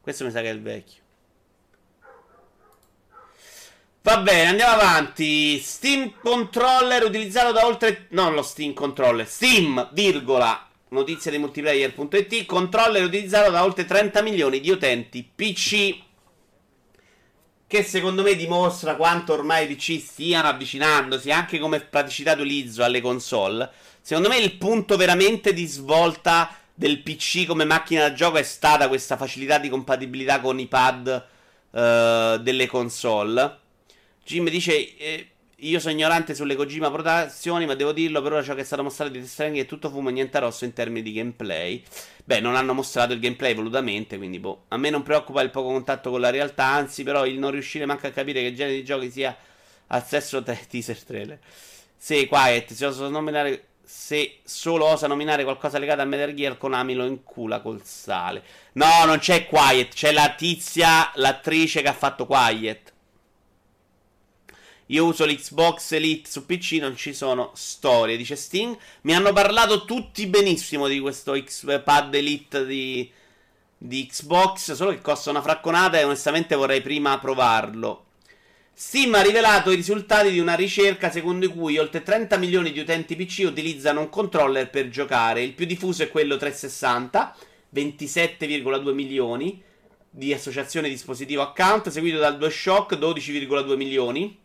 Questo 0.00 0.24
mi 0.24 0.30
sa 0.30 0.40
che 0.42 0.50
è 0.50 0.52
il 0.52 0.62
vecchio. 0.62 1.02
Va 4.06 4.18
bene, 4.18 4.50
andiamo 4.50 4.80
avanti. 4.80 5.58
Steam 5.58 6.12
Controller 6.22 7.02
utilizzato 7.02 7.50
da 7.50 7.66
oltre. 7.66 8.06
Non 8.10 8.34
lo 8.34 8.42
Steam 8.42 8.72
Controller. 8.72 9.26
Steam, 9.26 9.88
virgola. 9.94 10.64
Notizia 10.90 11.32
di 11.32 11.38
multiplayer.it. 11.38 12.46
Controller 12.46 13.02
utilizzato 13.02 13.50
da 13.50 13.64
oltre 13.64 13.84
30 13.84 14.22
milioni 14.22 14.60
di 14.60 14.70
utenti 14.70 15.28
PC. 15.34 15.98
Che 17.66 17.82
secondo 17.82 18.22
me 18.22 18.36
dimostra 18.36 18.94
quanto 18.94 19.32
ormai 19.32 19.68
i 19.68 19.74
PC 19.74 20.00
stiano 20.00 20.46
avvicinandosi 20.46 21.32
anche 21.32 21.58
come 21.58 21.80
praticità 21.80 22.36
d'utilizzo 22.36 22.84
alle 22.84 23.00
console. 23.00 23.68
Secondo 24.00 24.28
me 24.28 24.36
il 24.36 24.54
punto 24.54 24.96
veramente 24.96 25.52
di 25.52 25.66
svolta 25.66 26.56
del 26.72 27.02
PC 27.02 27.44
come 27.44 27.64
macchina 27.64 28.02
da 28.02 28.12
gioco 28.12 28.36
è 28.36 28.44
stata 28.44 28.86
questa 28.86 29.16
facilità 29.16 29.58
di 29.58 29.68
compatibilità 29.68 30.38
con 30.38 30.60
i 30.60 30.68
pad 30.68 31.26
uh, 31.70 32.36
delle 32.36 32.68
console. 32.68 33.64
Jim 34.26 34.48
dice: 34.50 34.96
eh, 34.96 35.28
Io 35.58 35.78
sono 35.78 35.92
ignorante 35.92 36.34
sulle 36.34 36.56
Kojima 36.56 36.90
Produzioni, 36.90 37.64
ma 37.64 37.74
devo 37.74 37.92
dirlo, 37.92 38.20
per 38.20 38.32
ora 38.32 38.42
ciò 38.42 38.54
che 38.54 38.62
è 38.62 38.64
stato 38.64 38.82
mostrato 38.82 39.12
di 39.12 39.20
Death 39.20 39.40
è 39.54 39.66
tutto 39.66 39.88
fumo 39.88 40.08
e 40.08 40.12
niente 40.12 40.40
rosso 40.40 40.64
in 40.64 40.72
termini 40.72 41.02
di 41.02 41.12
gameplay. 41.12 41.80
Beh, 42.24 42.40
non 42.40 42.56
hanno 42.56 42.74
mostrato 42.74 43.12
il 43.12 43.20
gameplay 43.20 43.54
volutamente, 43.54 44.16
quindi 44.16 44.40
boh. 44.40 44.64
A 44.68 44.78
me 44.78 44.90
non 44.90 45.04
preoccupa 45.04 45.42
il 45.42 45.50
poco 45.50 45.68
contatto 45.68 46.10
con 46.10 46.20
la 46.20 46.30
realtà, 46.30 46.64
anzi, 46.64 47.04
però 47.04 47.24
il 47.24 47.38
non 47.38 47.52
riuscire 47.52 47.86
manco 47.86 48.08
a 48.08 48.10
capire 48.10 48.42
che 48.42 48.52
genere 48.52 48.74
di 48.74 48.84
giochi 48.84 49.12
sia 49.12 49.36
al 49.86 50.04
sesso 50.04 50.42
te- 50.42 50.58
teaser 50.68 51.04
trailer. 51.04 51.38
Sì, 51.96 52.26
Quiet, 52.26 52.72
si 52.72 52.84
osa 52.84 53.08
nominare 53.08 53.66
se 53.84 54.40
solo 54.42 54.86
osa 54.86 55.06
nominare 55.06 55.44
qualcosa 55.44 55.78
legato 55.78 56.00
a 56.00 56.04
Metal 56.04 56.34
Gear, 56.34 56.58
Konami 56.58 56.94
lo 56.94 57.06
incula 57.06 57.60
col 57.60 57.84
sale. 57.84 58.42
No, 58.72 59.04
non 59.04 59.18
c'è 59.20 59.46
Quiet, 59.46 59.94
c'è 59.94 60.10
la 60.10 60.34
tizia, 60.36 61.12
l'attrice 61.14 61.80
che 61.80 61.88
ha 61.88 61.92
fatto 61.92 62.26
Quiet. 62.26 62.94
Io 64.90 65.04
uso 65.04 65.24
l'Xbox 65.24 65.92
Elite 65.92 66.30
su 66.30 66.46
PC, 66.46 66.78
non 66.80 66.96
ci 66.96 67.12
sono 67.12 67.50
storie, 67.54 68.16
dice 68.16 68.36
Sting. 68.36 68.76
Mi 69.02 69.16
hanno 69.16 69.32
parlato 69.32 69.84
tutti 69.84 70.28
benissimo 70.28 70.86
di 70.86 71.00
questo 71.00 71.36
X- 71.36 71.82
pad 71.82 72.14
Elite 72.14 72.64
di, 72.64 73.10
di 73.76 74.06
Xbox, 74.06 74.74
solo 74.74 74.92
che 74.92 75.00
costa 75.00 75.30
una 75.30 75.42
fracconata 75.42 75.98
e 75.98 76.04
onestamente 76.04 76.54
vorrei 76.54 76.82
prima 76.82 77.18
provarlo. 77.18 78.04
Steam 78.72 79.12
ha 79.14 79.22
rivelato 79.22 79.72
i 79.72 79.74
risultati 79.74 80.30
di 80.30 80.38
una 80.38 80.54
ricerca 80.54 81.10
secondo 81.10 81.50
cui 81.50 81.78
oltre 81.78 82.04
30 82.04 82.36
milioni 82.36 82.70
di 82.70 82.78
utenti 82.78 83.16
PC 83.16 83.42
utilizzano 83.44 84.00
un 84.00 84.08
controller 84.08 84.70
per 84.70 84.88
giocare. 84.88 85.42
Il 85.42 85.54
più 85.54 85.66
diffuso 85.66 86.04
è 86.04 86.10
quello 86.10 86.36
360, 86.36 87.36
27,2 87.74 88.92
milioni 88.92 89.60
di 90.08 90.32
associazioni 90.32 90.88
dispositivo 90.88 91.42
account, 91.42 91.88
seguito 91.88 92.18
dal 92.18 92.38
DualShock 92.38 92.96
12,2 92.96 93.74
milioni 93.74 94.44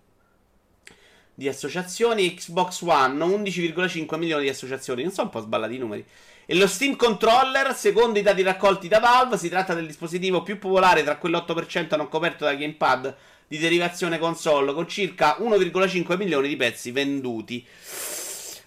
di 1.34 1.48
associazioni, 1.48 2.34
Xbox 2.34 2.82
One 2.82 3.24
11,5 3.24 4.18
milioni 4.18 4.44
di 4.44 4.50
associazioni. 4.50 5.04
Non 5.04 5.12
sono 5.12 5.28
un 5.28 5.34
po' 5.34 5.42
sballati 5.42 5.76
i 5.76 5.80
numeri. 5.80 6.06
E 6.46 6.56
lo 6.56 6.68
Steam 6.68 6.96
Controller, 6.96 7.74
secondo 7.76 8.20
i 8.20 8.22
dati 8.22 8.42
raccolti 8.42 8.88
da 8.88 9.00
Valve, 9.00 9.38
si 9.38 9.50
tratta 9.50 9.74
del 9.74 9.86
dispositivo 9.86 10.44
più 10.44 10.60
popolare 10.60 11.04
tra 11.04 11.18
quell'8% 11.22 11.96
non 11.96 12.10
coperto 12.10 12.46
da 12.46 12.54
gamepad 12.56 13.16
di 13.48 13.58
derivazione 13.58 14.18
console, 14.18 14.74
con 14.74 14.88
circa 14.88 15.38
1,5 15.40 16.18
milioni 16.18 16.48
di 16.48 16.56
pezzi 16.56 16.92
venduti. 16.92 17.66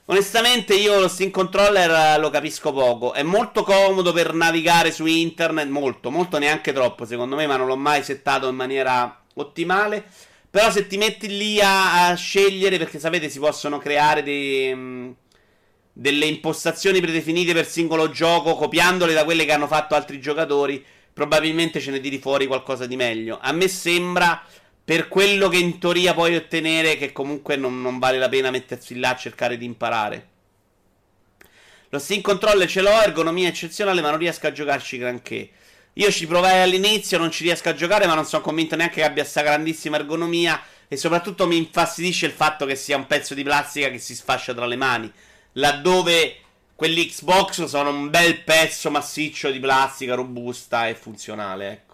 Onestamente 0.07 0.75
io 0.75 1.01
lo 1.01 1.09
Steam 1.09 1.31
Controller 1.31 1.91
eh, 1.91 2.19
lo 2.19 2.29
capisco 2.29 2.73
poco. 2.73 3.15
È 3.15 3.23
molto 3.23 3.63
comodo 3.63 4.13
per 4.13 4.35
navigare 4.35 4.93
su 4.93 5.07
internet, 5.07 5.69
molto, 5.69 6.11
molto 6.11 6.39
neanche 6.39 6.75
troppo 6.75 7.07
secondo 7.07 7.37
me, 7.37 7.47
ma 7.47 7.57
non 7.57 7.67
l'ho 7.67 7.77
mai 7.77 8.03
settato 8.03 8.49
in 8.49 8.55
maniera 8.55 9.23
ottimale. 9.35 10.05
Però 10.55 10.71
se 10.71 10.87
ti 10.87 10.97
metti 10.97 11.27
lì 11.37 11.61
a, 11.61 12.11
a 12.11 12.15
scegliere, 12.15 12.79
perché 12.79 13.01
sapete 13.01 13.29
si 13.29 13.41
possono 13.41 13.79
creare 13.79 14.23
dei, 14.23 14.73
mm, 14.73 15.11
delle 15.93 16.27
impostazioni 16.27 17.01
predefinite 17.01 17.53
per 17.53 17.67
singolo 17.67 18.09
gioco, 18.09 18.55
copiandole 18.55 19.15
da 19.15 19.25
quelle 19.25 19.47
che 19.47 19.51
hanno 19.51 19.67
fatto 19.67 19.97
altri 19.97 20.21
giocatori, 20.21 20.81
probabilmente 21.13 21.81
ce 21.81 21.91
ne 21.91 21.99
tiri 21.99 22.21
fuori 22.21 22.47
qualcosa 22.47 22.87
di 22.87 22.95
meglio. 22.95 23.41
A 23.43 23.51
me 23.51 23.67
sembra, 23.67 24.41
per 24.85 25.09
quello 25.09 25.49
che 25.49 25.57
in 25.59 25.81
teoria 25.81 26.15
puoi 26.15 26.37
ottenere, 26.37 26.99
che 26.99 27.11
comunque 27.11 27.57
non, 27.57 27.83
non 27.83 27.99
vale 27.99 28.19
la 28.19 28.29
pena 28.29 28.53
mettersi 28.53 28.97
là 28.97 29.09
a 29.09 29.17
cercare 29.17 29.57
di 29.57 29.65
imparare. 29.65 30.29
Lo 31.89 31.99
Steam 31.99 32.21
Controller 32.21 32.69
ce 32.69 32.81
l'ho, 32.81 33.03
ergonomia 33.03 33.49
eccezionale, 33.49 34.01
ma 34.01 34.11
non 34.11 34.21
riesco 34.21 34.47
a 34.47 34.53
giocarci 34.53 34.99
granché. 34.99 35.51
Io 35.95 36.11
ci 36.11 36.27
provai 36.27 36.61
all'inizio, 36.61 37.19
non 37.19 37.31
ci 37.31 37.45
riesco 37.45 37.69
a 37.69 37.75
giocare, 37.75 38.07
ma 38.07 38.15
non 38.15 38.25
sono 38.25 38.43
convinto 38.43 38.75
neanche 38.75 38.97
che 38.97 39.05
abbia 39.05 39.23
questa 39.23 39.43
grandissima 39.43 39.97
ergonomia. 39.97 40.61
E 40.89 40.97
soprattutto 40.97 41.47
mi 41.47 41.57
infastidisce 41.57 42.27
il 42.27 42.33
fatto 42.33 42.67
che 42.67 42.77
sia 42.77 42.97
un 42.97 43.07
pezzo 43.07 43.35
di 43.35 43.43
plastica 43.43 43.91
che 43.91 43.99
si 43.99 44.15
sfascia 44.15 44.55
tra 44.55 44.67
le 44.67 44.77
mani. 44.77 45.13
Laddove 45.53 46.37
quelli 46.75 47.07
Xbox 47.07 47.65
sono 47.65 47.91
un 47.91 48.11
bel 48.11 48.43
pezzo 48.43 48.91
massiccio 48.91 49.51
di 49.51 49.61
plastica, 49.61 50.15
robusta 50.15 50.89
e 50.89 50.95
funzionale, 50.95 51.71
ecco. 51.71 51.93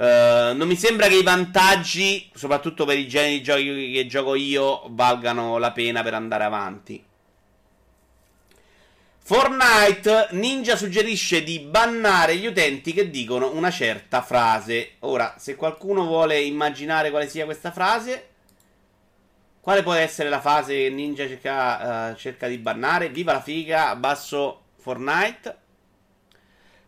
Uh, 0.00 0.56
non 0.56 0.66
mi 0.66 0.76
sembra 0.76 1.06
che 1.06 1.16
i 1.16 1.22
vantaggi, 1.22 2.30
soprattutto 2.34 2.84
per 2.84 2.98
i 2.98 3.06
generi 3.06 3.38
di 3.38 3.42
giochi 3.42 3.92
che 3.92 4.06
gioco 4.06 4.34
io, 4.34 4.84
valgano 4.88 5.58
la 5.58 5.72
pena 5.72 6.02
per 6.02 6.14
andare 6.14 6.44
avanti. 6.44 7.04
Fortnite 9.30 10.30
Ninja 10.32 10.74
suggerisce 10.74 11.44
di 11.44 11.60
bannare 11.60 12.34
gli 12.34 12.46
utenti 12.46 12.92
che 12.92 13.10
dicono 13.10 13.52
una 13.52 13.70
certa 13.70 14.22
frase. 14.22 14.94
Ora, 15.02 15.36
se 15.38 15.54
qualcuno 15.54 16.04
vuole 16.04 16.40
immaginare 16.40 17.10
quale 17.10 17.28
sia 17.28 17.44
questa 17.44 17.70
frase, 17.70 18.28
quale 19.60 19.84
può 19.84 19.92
essere 19.92 20.28
la 20.28 20.40
frase 20.40 20.74
che 20.74 20.90
Ninja 20.90 21.28
cerca, 21.28 22.10
uh, 22.10 22.16
cerca 22.16 22.48
di 22.48 22.58
bannare? 22.58 23.08
Viva 23.10 23.30
la 23.30 23.40
figa, 23.40 23.94
basso 23.94 24.62
Fortnite. 24.78 25.58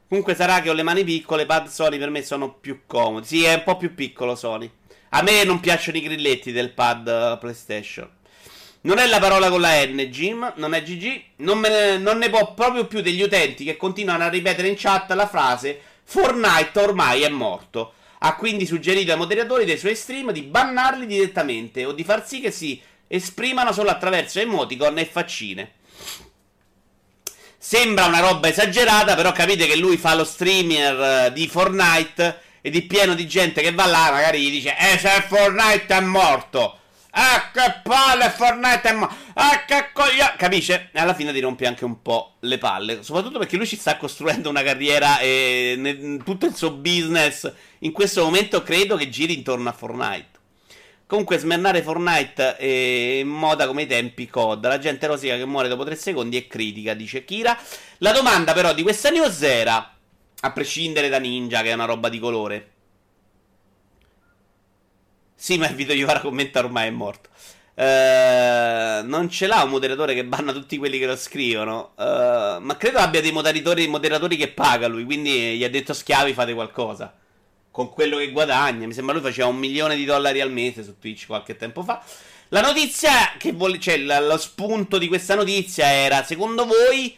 Comunque 0.09 0.34
sarà 0.34 0.61
che 0.62 0.70
ho 0.70 0.74
le 0.74 0.82
mani 0.82 1.05
piccole, 1.05 1.47
pad 1.47 1.68
Sony 1.68 1.97
per 1.97 2.11
me 2.11 2.24
sono 2.24 2.55
più 2.55 2.80
comodi. 2.88 3.24
Sì, 3.24 3.45
è 3.45 3.55
un 3.55 3.62
po' 3.62 3.76
più 3.76 3.95
piccolo 3.95 4.34
Sony. 4.34 4.68
A 5.11 5.22
me 5.22 5.45
non 5.45 5.61
piacciono 5.61 5.97
i 5.97 6.03
grilletti 6.03 6.51
del 6.51 6.72
pad 6.72 7.07
uh, 7.07 7.38
PlayStation. 7.38 8.11
Non 8.85 8.99
è 8.99 9.07
la 9.07 9.20
parola 9.20 9.49
con 9.49 9.61
la 9.61 9.85
N, 9.85 9.99
Jim, 10.11 10.55
non 10.57 10.74
è 10.74 10.83
GG. 10.83 11.22
Non, 11.37 11.61
ne, 11.61 11.99
non 11.99 12.18
ne 12.18 12.30
può 12.30 12.53
proprio 12.55 12.87
più 12.87 13.01
degli 13.01 13.22
utenti 13.22 13.64
che 13.64 13.76
continuano 13.76 14.24
a 14.24 14.28
ripetere 14.28 14.68
in 14.68 14.74
chat 14.76 15.11
la 15.12 15.28
frase 15.28 15.80
Fortnite 16.05 16.78
ormai 16.80 17.22
è 17.22 17.28
morto. 17.28 17.95
Ha 18.18 18.35
quindi 18.37 18.66
suggerito 18.66 19.12
ai 19.12 19.18
moderatori 19.18 19.64
dei 19.64 19.78
suoi 19.78 19.97
stream 19.97 20.33
di 20.33 20.43
bannarli 20.43 21.07
direttamente 21.07 21.85
o 21.85 21.93
di 21.93 22.05
far 22.05 22.26
sì 22.26 22.41
che 22.41 22.51
si 22.51 22.80
esprimano 23.07 23.72
solo 23.72 23.91
attraverso 23.91 24.41
emoticon 24.41 24.99
e 24.99 25.05
faccine. 25.07 25.72
Sembra 27.57 28.07
una 28.07 28.20
roba 28.20 28.49
esagerata, 28.49 29.14
però 29.14 29.33
capite 29.33 29.66
che 29.66 29.76
lui 29.76 29.97
fa 29.97 30.14
lo 30.14 30.24
streamer 30.24 31.26
eh, 31.26 31.33
di 31.33 31.47
Fortnite 31.47 32.41
e 32.61 32.70
di 32.70 32.83
pieno 32.83 33.14
di 33.14 33.26
gente 33.28 33.62
che 33.62 33.72
va 33.72 33.87
là, 33.87 34.11
magari 34.11 34.43
gli 34.43 34.51
dice 34.51 34.76
Eh, 34.76 34.99
se 34.99 35.09
Fortnite 35.28 35.95
è 35.95 36.01
morto! 36.01 36.78
Ah, 37.14 37.50
che 37.52 37.80
palle, 37.82 38.30
Fortnite 38.30 38.92
morto. 38.94 39.14
Ah, 39.34 39.64
che 39.66 39.90
coglione. 39.92 40.34
Capisce? 40.38 40.88
E 40.92 40.98
alla 40.98 41.12
fine 41.12 41.30
ti 41.32 41.40
rompi 41.40 41.66
anche 41.66 41.84
un 41.84 42.00
po' 42.00 42.36
le 42.40 42.56
palle. 42.56 43.02
Soprattutto 43.02 43.38
perché 43.38 43.56
lui 43.56 43.66
ci 43.66 43.76
sta 43.76 43.98
costruendo 43.98 44.48
una 44.48 44.62
carriera 44.62 45.18
e 45.18 45.74
ne, 45.76 46.16
tutto 46.24 46.46
il 46.46 46.54
suo 46.54 46.70
business 46.70 47.52
in 47.80 47.92
questo 47.92 48.24
momento 48.24 48.62
credo 48.62 48.96
che 48.96 49.10
giri 49.10 49.34
intorno 49.34 49.68
a 49.68 49.72
Fortnite. 49.72 50.30
Comunque, 51.06 51.36
smernare 51.36 51.82
Fortnite 51.82 52.56
è 52.56 52.66
in 53.20 53.28
moda 53.28 53.66
come 53.66 53.82
i 53.82 53.86
tempi 53.86 54.26
COD. 54.28 54.66
La 54.66 54.78
gente 54.78 55.06
rosica 55.06 55.36
che 55.36 55.44
muore 55.44 55.68
dopo 55.68 55.84
3 55.84 55.94
secondi 55.94 56.38
è 56.38 56.46
critica, 56.46 56.94
dice 56.94 57.26
Kira. 57.26 57.58
La 57.98 58.12
domanda, 58.12 58.54
però, 58.54 58.72
di 58.72 58.80
questa 58.80 59.10
news 59.10 59.42
era: 59.42 59.94
a 60.40 60.52
prescindere 60.52 61.10
da 61.10 61.18
Ninja, 61.18 61.60
che 61.60 61.68
è 61.68 61.74
una 61.74 61.84
roba 61.84 62.08
di 62.08 62.18
colore 62.18 62.70
sì, 65.43 65.59
ma 65.59 65.68
il 65.68 65.74
video 65.74 65.93
Iovara 65.97 66.20
commenta 66.20 66.61
ormai 66.61 66.86
è 66.86 66.90
morto. 66.90 67.30
Uh, 67.74 69.05
non 69.09 69.26
ce 69.28 69.49
l'ha 69.49 69.64
un 69.64 69.70
moderatore 69.70 70.14
che 70.14 70.24
banna 70.24 70.53
tutti 70.53 70.78
quelli 70.78 71.01
che 71.01 71.07
lo 71.07 71.16
scrivono. 71.16 71.95
Uh, 71.97 72.61
ma 72.61 72.76
credo 72.78 72.99
abbia 72.99 73.20
dei 73.20 73.32
moderatori, 73.32 73.88
moderatori 73.88 74.36
che 74.36 74.53
paga 74.53 74.86
lui. 74.86 75.03
Quindi 75.03 75.57
gli 75.57 75.64
ha 75.64 75.68
detto 75.68 75.95
schiavi, 75.95 76.32
fate 76.32 76.55
qualcosa. 76.55 77.12
con 77.72 77.90
quello 77.90 78.18
che 78.18 78.30
guadagna. 78.30 78.86
Mi 78.86 78.93
sembra 78.93 79.14
lui 79.14 79.22
faceva 79.24 79.49
un 79.49 79.57
milione 79.57 79.97
di 79.97 80.05
dollari 80.05 80.40
al 80.40 80.53
mese 80.53 80.84
su 80.84 80.97
Twitch 81.01 81.26
qualche 81.26 81.57
tempo 81.57 81.82
fa. 81.82 82.05
La 82.51 82.61
notizia 82.61 83.32
che 83.38 83.51
vuole, 83.53 83.80
cioè 83.80 83.97
lo 83.99 84.36
spunto 84.36 84.99
di 84.99 85.09
questa 85.09 85.34
notizia 85.34 85.90
era, 85.90 86.22
secondo 86.22 86.66
voi, 86.66 87.16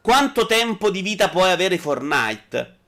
quanto 0.00 0.46
tempo 0.46 0.90
di 0.90 1.02
vita 1.02 1.28
può 1.28 1.44
avere 1.44 1.78
Fortnite? 1.78 2.78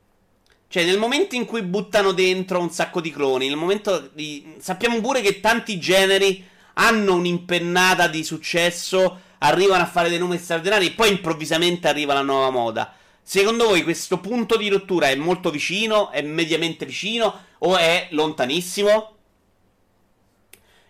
Cioè, 0.73 0.87
nel 0.87 0.97
momento 0.97 1.35
in 1.35 1.45
cui 1.45 1.61
buttano 1.61 2.13
dentro 2.13 2.59
un 2.59 2.71
sacco 2.71 3.03
di 3.03 3.11
cloni, 3.11 3.47
nel 3.47 3.59
momento 3.59 4.09
di... 4.15 4.55
Sappiamo 4.59 4.99
pure 5.03 5.21
che 5.21 5.39
tanti 5.39 5.79
generi 5.79 6.43
hanno 6.73 7.13
un'impennata 7.17 8.09
di 8.09 8.25
successo, 8.25 9.21
arrivano 9.41 9.83
a 9.83 9.87
fare 9.87 10.09
dei 10.09 10.19
numeri 10.19 10.41
straordinari 10.41 10.87
e 10.87 10.93
poi 10.93 11.11
improvvisamente 11.11 11.89
arriva 11.89 12.15
la 12.15 12.23
nuova 12.23 12.49
moda. 12.49 12.91
Secondo 13.23 13.67
voi 13.67 13.83
questo 13.83 14.17
punto 14.17 14.57
di 14.57 14.71
rottura 14.71 15.11
è 15.11 15.15
molto 15.15 15.51
vicino, 15.51 16.11
è 16.11 16.23
mediamente 16.23 16.87
vicino 16.87 17.45
o 17.59 17.77
è 17.77 18.07
lontanissimo? 18.13 19.17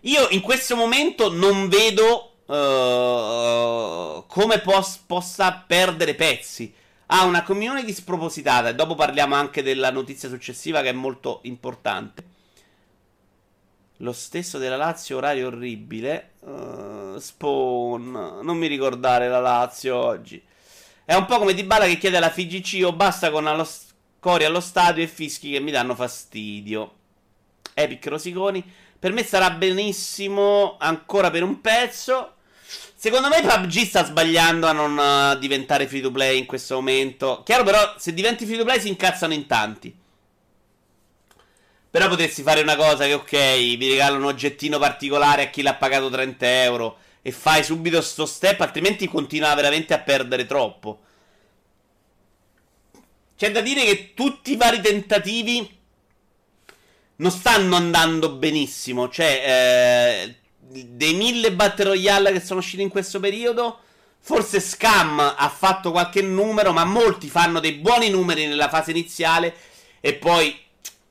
Io 0.03 0.29
in 0.31 0.43
questo 0.43 0.77
momento 0.77 1.29
non 1.29 1.69
vedo 1.69 2.35
uh, 2.47 4.25
come 4.29 4.61
pos- 4.61 5.03
possa 5.05 5.65
perdere 5.67 6.15
pezzi. 6.15 6.73
Ha 7.15 7.25
una 7.25 7.43
community 7.43 7.93
spropositata 7.93 8.71
e 8.71 8.75
dopo 8.75 8.95
parliamo 8.95 9.35
anche 9.35 9.63
della 9.63 9.91
notizia 9.91 10.31
successiva 10.31 10.81
che 10.81 10.89
è 10.89 10.93
molto 10.93 11.41
importante. 11.43 12.25
Lo 13.99 14.13
stesso 14.13 14.57
della 14.57 14.77
Lazio, 14.77 15.19
orario 15.19 15.49
orribile. 15.49 16.31
Uh, 16.41 17.19
Spawn, 17.19 18.41
non 18.43 18.57
mi 18.57 18.67
ricordare 18.67 19.29
la 19.29 19.41
Lazio 19.41 19.95
oggi. 19.95 20.43
È 21.05 21.13
un 21.13 21.27
po' 21.27 21.37
come 21.37 21.53
Di 21.53 21.65
Bala 21.65 21.85
che 21.85 21.99
chiede 21.99 22.17
alla 22.17 22.31
FGC 22.31 22.83
o 22.83 22.95
basta 22.95 23.31
con 23.31 23.47
allo, 23.47 23.69
cori 24.19 24.47
allo 24.47 24.61
stadio 24.61 25.05
e 25.05 25.07
fischi 25.07 25.51
che 25.51 25.61
mi 25.61 25.71
danno 25.71 25.95
fastidio. 25.95 26.95
Epic 27.75 28.07
Rosiconi. 28.07 28.65
Per 28.99 29.13
me 29.13 29.23
sarà 29.23 29.51
benissimo 29.51 30.79
ancora 30.79 31.31
per 31.31 31.43
un 31.43 31.61
pezzo. 31.61 32.37
Secondo 33.03 33.27
me 33.27 33.43
PUBG 33.43 33.85
sta 33.85 34.05
sbagliando 34.05 34.69
a 34.69 34.71
non 34.71 34.97
uh, 34.97 35.37
diventare 35.37 35.89
free 35.89 36.01
to 36.01 36.13
play 36.13 36.39
in 36.39 36.47
questo 36.47 36.77
momento. 36.77 37.43
Chiaro 37.45 37.65
però, 37.65 37.97
se 37.99 38.15
diventi 38.15 38.47
free 38.47 38.59
to 38.59 38.63
play 38.63 38.79
si 38.79 38.87
incazzano 38.87 39.35
in 39.35 39.49
tanti. 39.49 39.93
Però 41.91 42.07
potresti 42.07 42.43
fare 42.43 42.61
una 42.61 42.77
cosa 42.77 43.05
che, 43.07 43.15
ok, 43.15 43.77
vi 43.77 43.89
regalo 43.89 44.19
un 44.19 44.27
oggettino 44.27 44.79
particolare 44.79 45.43
a 45.43 45.51
chi 45.51 45.63
l'ha 45.63 45.75
pagato 45.75 46.11
30 46.11 46.63
euro 46.63 46.99
e 47.23 47.33
fai 47.33 47.65
subito 47.65 48.01
sto 48.01 48.25
step, 48.25 48.61
altrimenti 48.61 49.09
continua 49.09 49.53
veramente 49.57 49.95
a 49.95 49.99
perdere 49.99 50.47
troppo. 50.47 51.01
C'è 53.37 53.51
da 53.51 53.63
dire 53.63 53.83
che 53.83 54.15
tutti 54.15 54.53
i 54.53 54.57
vari 54.57 54.81
tentativi 54.81 55.79
non 57.17 57.31
stanno 57.33 57.75
andando 57.75 58.31
benissimo. 58.31 59.09
Cioè, 59.09 59.43
eh, 59.45 60.42
dei 60.73 61.15
mille 61.15 61.53
Battle 61.53 61.85
Royale 61.85 62.33
che 62.33 62.41
sono 62.41 62.61
usciti 62.61 62.83
in 62.83 62.89
questo 62.89 63.21
periodo, 63.21 63.81
forse 64.21 64.61
Scam 64.61 65.19
ha 65.19 65.49
fatto 65.49 65.91
qualche 65.91 66.23
numero, 66.23 66.73
ma 66.73 66.85
molti 66.85 67.29
fanno 67.29 67.61
dei 67.61 67.73
buoni 67.73 68.09
numeri 68.09 68.47
nella 68.47 68.69
fase 68.69 68.91
iniziale 68.91 69.55
e 70.01 70.15
poi 70.15 70.59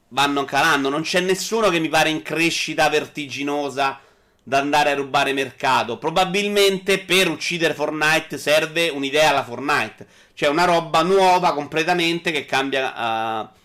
vanno 0.09 0.43
calando. 0.45 0.89
Non 0.89 1.03
c'è 1.03 1.20
nessuno 1.20 1.70
che 1.70 1.80
mi 1.80 1.89
pare 1.89 2.09
in 2.09 2.22
crescita 2.22 2.89
vertiginosa 2.89 3.99
da 4.43 4.57
andare 4.57 4.91
a 4.91 4.95
rubare 4.95 5.34
mercato. 5.34 5.97
Probabilmente 5.97 6.99
per 6.99 7.30
uccidere 7.30 7.74
Fortnite 7.74 8.38
serve 8.38 8.89
un'idea 8.89 9.30
alla 9.30 9.43
Fortnite, 9.43 10.07
cioè 10.34 10.49
una 10.49 10.66
roba 10.66 11.03
nuova 11.03 11.53
completamente 11.53 12.32
che 12.32 12.45
cambia. 12.45 13.43
Uh, 13.43 13.59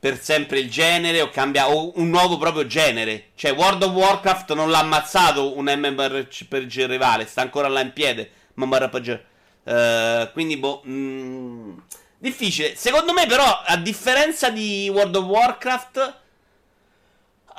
per 0.00 0.20
sempre 0.22 0.60
il 0.60 0.70
genere 0.70 1.20
o 1.20 1.28
cambia 1.28 1.68
o 1.68 1.92
un 1.96 2.08
nuovo 2.08 2.38
proprio 2.38 2.66
genere. 2.66 3.30
Cioè 3.34 3.52
World 3.52 3.82
of 3.82 3.92
Warcraft 3.92 4.52
non 4.54 4.70
l'ha 4.70 4.78
ammazzato 4.78 5.56
un 5.56 5.64
MMORPG 5.64 6.86
rivale, 6.86 7.26
sta 7.26 7.42
ancora 7.42 7.68
là 7.68 7.80
in 7.80 7.92
piede. 7.92 8.30
MMORPG. 8.54 9.20
Uh, 9.64 10.32
quindi 10.32 10.56
boh 10.56 10.82
mm, 10.86 11.78
difficile. 12.18 12.76
Secondo 12.76 13.12
me 13.12 13.26
però 13.26 13.62
a 13.64 13.76
differenza 13.76 14.50
di 14.50 14.88
World 14.92 15.16
of 15.16 15.24
Warcraft 15.24 16.16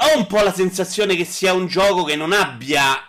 ho 0.01 0.17
un 0.17 0.25
po' 0.25 0.41
la 0.41 0.53
sensazione 0.53 1.15
che 1.15 1.25
sia 1.25 1.53
un 1.53 1.67
gioco 1.67 2.03
che 2.03 2.15
non 2.15 2.31
abbia 2.31 3.03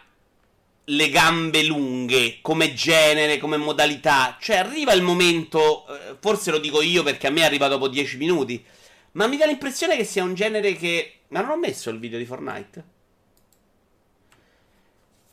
le 0.85 1.09
gambe 1.09 1.63
lunghe 1.63 2.39
come 2.43 2.75
genere, 2.75 3.39
come 3.39 3.57
modalità. 3.57 4.37
Cioè 4.41 4.57
arriva 4.57 4.93
il 4.93 5.03
momento, 5.03 5.87
eh, 5.87 6.17
forse 6.21 6.51
lo 6.51 6.59
dico 6.59 6.83
io 6.83 7.05
perché 7.05 7.29
a 7.29 7.31
me 7.31 7.45
arriva 7.45 7.69
dopo 7.69 7.87
10 7.87 8.17
minuti 8.17 8.65
ma 9.13 9.27
mi 9.27 9.37
dà 9.37 9.47
l'impressione 9.47 9.97
che 9.97 10.05
sia 10.05 10.23
un 10.23 10.35
genere 10.35 10.75
che. 10.75 11.21
Ma 11.29 11.41
non 11.41 11.51
ho 11.51 11.57
messo 11.57 11.91
il 11.91 11.99
video 11.99 12.19
di 12.19 12.25
Fortnite. 12.25 12.85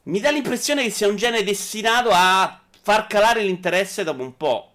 Mi 0.04 0.20
dà 0.20 0.32
l'impressione 0.32 0.84
che 0.84 0.90
sia 0.90 1.08
un 1.08 1.16
genere 1.16 1.44
destinato 1.44 2.10
a 2.12 2.62
far 2.82 3.08
calare 3.08 3.44
l'interesse 3.44 4.04
dopo 4.04 4.24
un 4.24 4.38
po'. 4.38 4.72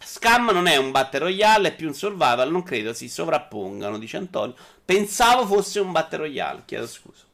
Scam 0.00 0.50
non 0.50 0.66
è 0.66 0.76
un 0.76 0.90
battle 0.90 1.20
royale, 1.20 1.68
è 1.68 1.74
più 1.74 1.88
un 1.88 1.94
survival, 1.94 2.50
non 2.50 2.62
credo 2.62 2.92
si 2.92 3.08
sovrappongano, 3.08 3.98
dice 3.98 4.18
Antonio. 4.18 4.54
Pensavo 4.84 5.46
fosse 5.46 5.80
un 5.80 5.92
battle 5.92 6.18
royale, 6.18 6.62
chiedo 6.64 6.86
scusa. 6.86 7.24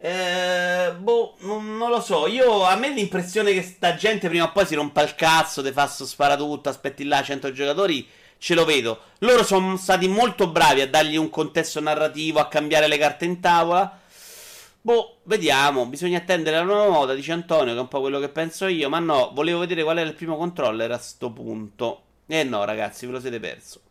Eh, 0.00 0.94
boh, 0.96 1.34
non, 1.40 1.76
non, 1.76 1.90
lo 1.90 2.00
so. 2.00 2.28
Io 2.28 2.62
a 2.62 2.76
me 2.76 2.90
l'impressione 2.90 3.52
che 3.52 3.62
sta 3.62 3.96
gente 3.96 4.28
prima 4.28 4.44
o 4.44 4.52
poi 4.52 4.66
si 4.66 4.76
rompa 4.76 5.02
il 5.02 5.14
cazzo, 5.16 5.62
te 5.62 5.72
fa 5.72 5.88
spara 5.88 6.36
tutto, 6.36 6.68
aspetti 6.68 7.04
là 7.04 7.22
100 7.22 7.52
giocatori 7.52 8.08
ce 8.38 8.54
lo 8.54 8.64
vedo. 8.64 9.00
Loro 9.18 9.44
sono 9.44 9.76
stati 9.76 10.08
molto 10.08 10.48
bravi 10.48 10.80
a 10.80 10.88
dargli 10.88 11.16
un 11.16 11.28
contesto 11.28 11.80
narrativo, 11.80 12.38
a 12.38 12.48
cambiare 12.48 12.88
le 12.88 12.98
carte 12.98 13.24
in 13.24 13.40
tavola. 13.40 14.00
Boh, 14.80 15.18
vediamo. 15.24 15.86
Bisogna 15.86 16.18
attendere 16.18 16.56
la 16.56 16.62
nuova 16.62 16.88
moda, 16.88 17.14
dice 17.14 17.32
Antonio, 17.32 17.72
che 17.72 17.78
è 17.78 17.82
un 17.82 17.88
po' 17.88 18.00
quello 18.00 18.20
che 18.20 18.28
penso 18.28 18.66
io. 18.66 18.88
Ma 18.88 19.00
no, 19.00 19.32
volevo 19.34 19.58
vedere 19.58 19.82
qual 19.82 19.98
era 19.98 20.08
il 20.08 20.14
primo 20.14 20.36
controller 20.36 20.90
a 20.90 20.98
sto 20.98 21.30
punto. 21.30 22.02
Eh 22.26 22.44
no, 22.44 22.64
ragazzi, 22.64 23.06
ve 23.06 23.12
lo 23.12 23.20
siete 23.20 23.40
perso. 23.40 23.82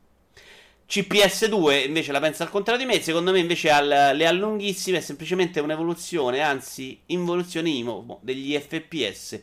CPS2 0.89 1.85
invece 1.85 2.13
la 2.13 2.21
pensa 2.21 2.43
al 2.43 2.49
contrario 2.49 2.85
di 2.85 2.91
me. 2.91 3.01
Secondo 3.01 3.31
me, 3.31 3.39
invece, 3.39 3.69
al, 3.69 4.15
le 4.15 4.25
ha 4.25 4.31
lunghissime. 4.31 4.99
È 4.99 5.01
semplicemente 5.01 5.59
un'evoluzione, 5.59 6.39
anzi, 6.39 6.99
involuzione 7.07 7.69
IMO 7.69 8.19
degli 8.21 8.57
FPS 8.57 9.39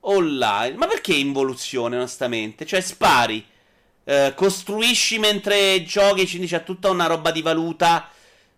online. 0.00 0.76
Ma 0.76 0.86
perché 0.86 1.14
involuzione, 1.14 1.96
onestamente? 1.96 2.66
Cioè, 2.66 2.80
spari 2.80 3.46
eh, 4.04 4.32
costruisci 4.34 5.18
mentre 5.18 5.82
giochi, 5.84 6.26
ci 6.26 6.38
dice 6.38 6.62
tutta 6.62 6.90
una 6.90 7.06
roba 7.06 7.30
di 7.30 7.42
valuta 7.42 8.10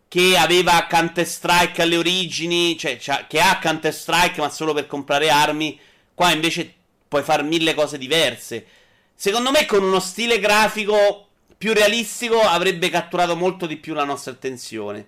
che 0.09 0.37
aveva 0.37 0.87
Counter 0.91 1.27
Strike 1.27 1.83
alle 1.83 1.97
origini, 1.97 2.77
cioè, 2.77 2.99
che 2.99 3.41
ha 3.41 3.59
Counter 3.59 3.95
Strike 3.95 4.41
ma 4.41 4.51
solo 4.51 4.75
per 4.75 4.87
comprare 4.87 5.31
armi. 5.31 5.79
Qua 6.15 6.33
invece 6.33 6.73
puoi 7.09 7.23
fare 7.23 7.43
mille 7.43 7.75
cose 7.75 7.97
diverse. 7.99 8.67
Secondo 9.15 9.51
me 9.51 9.67
con 9.67 9.83
uno 9.83 10.01
stile 10.01 10.39
grafico 10.39 11.29
più 11.57 11.73
realistico 11.73 12.41
avrebbe 12.41 12.91
catturato 12.91 13.37
molto 13.37 13.67
di 13.67 13.77
più 13.77 13.95
la 13.95 14.05
nostra 14.05 14.33
attenzione. 14.33 15.07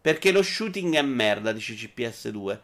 Perché 0.00 0.30
lo 0.30 0.42
shooting 0.42 0.94
è 0.94 1.02
merda, 1.02 1.52
dice 1.52 1.74
CPS2. 1.74 2.58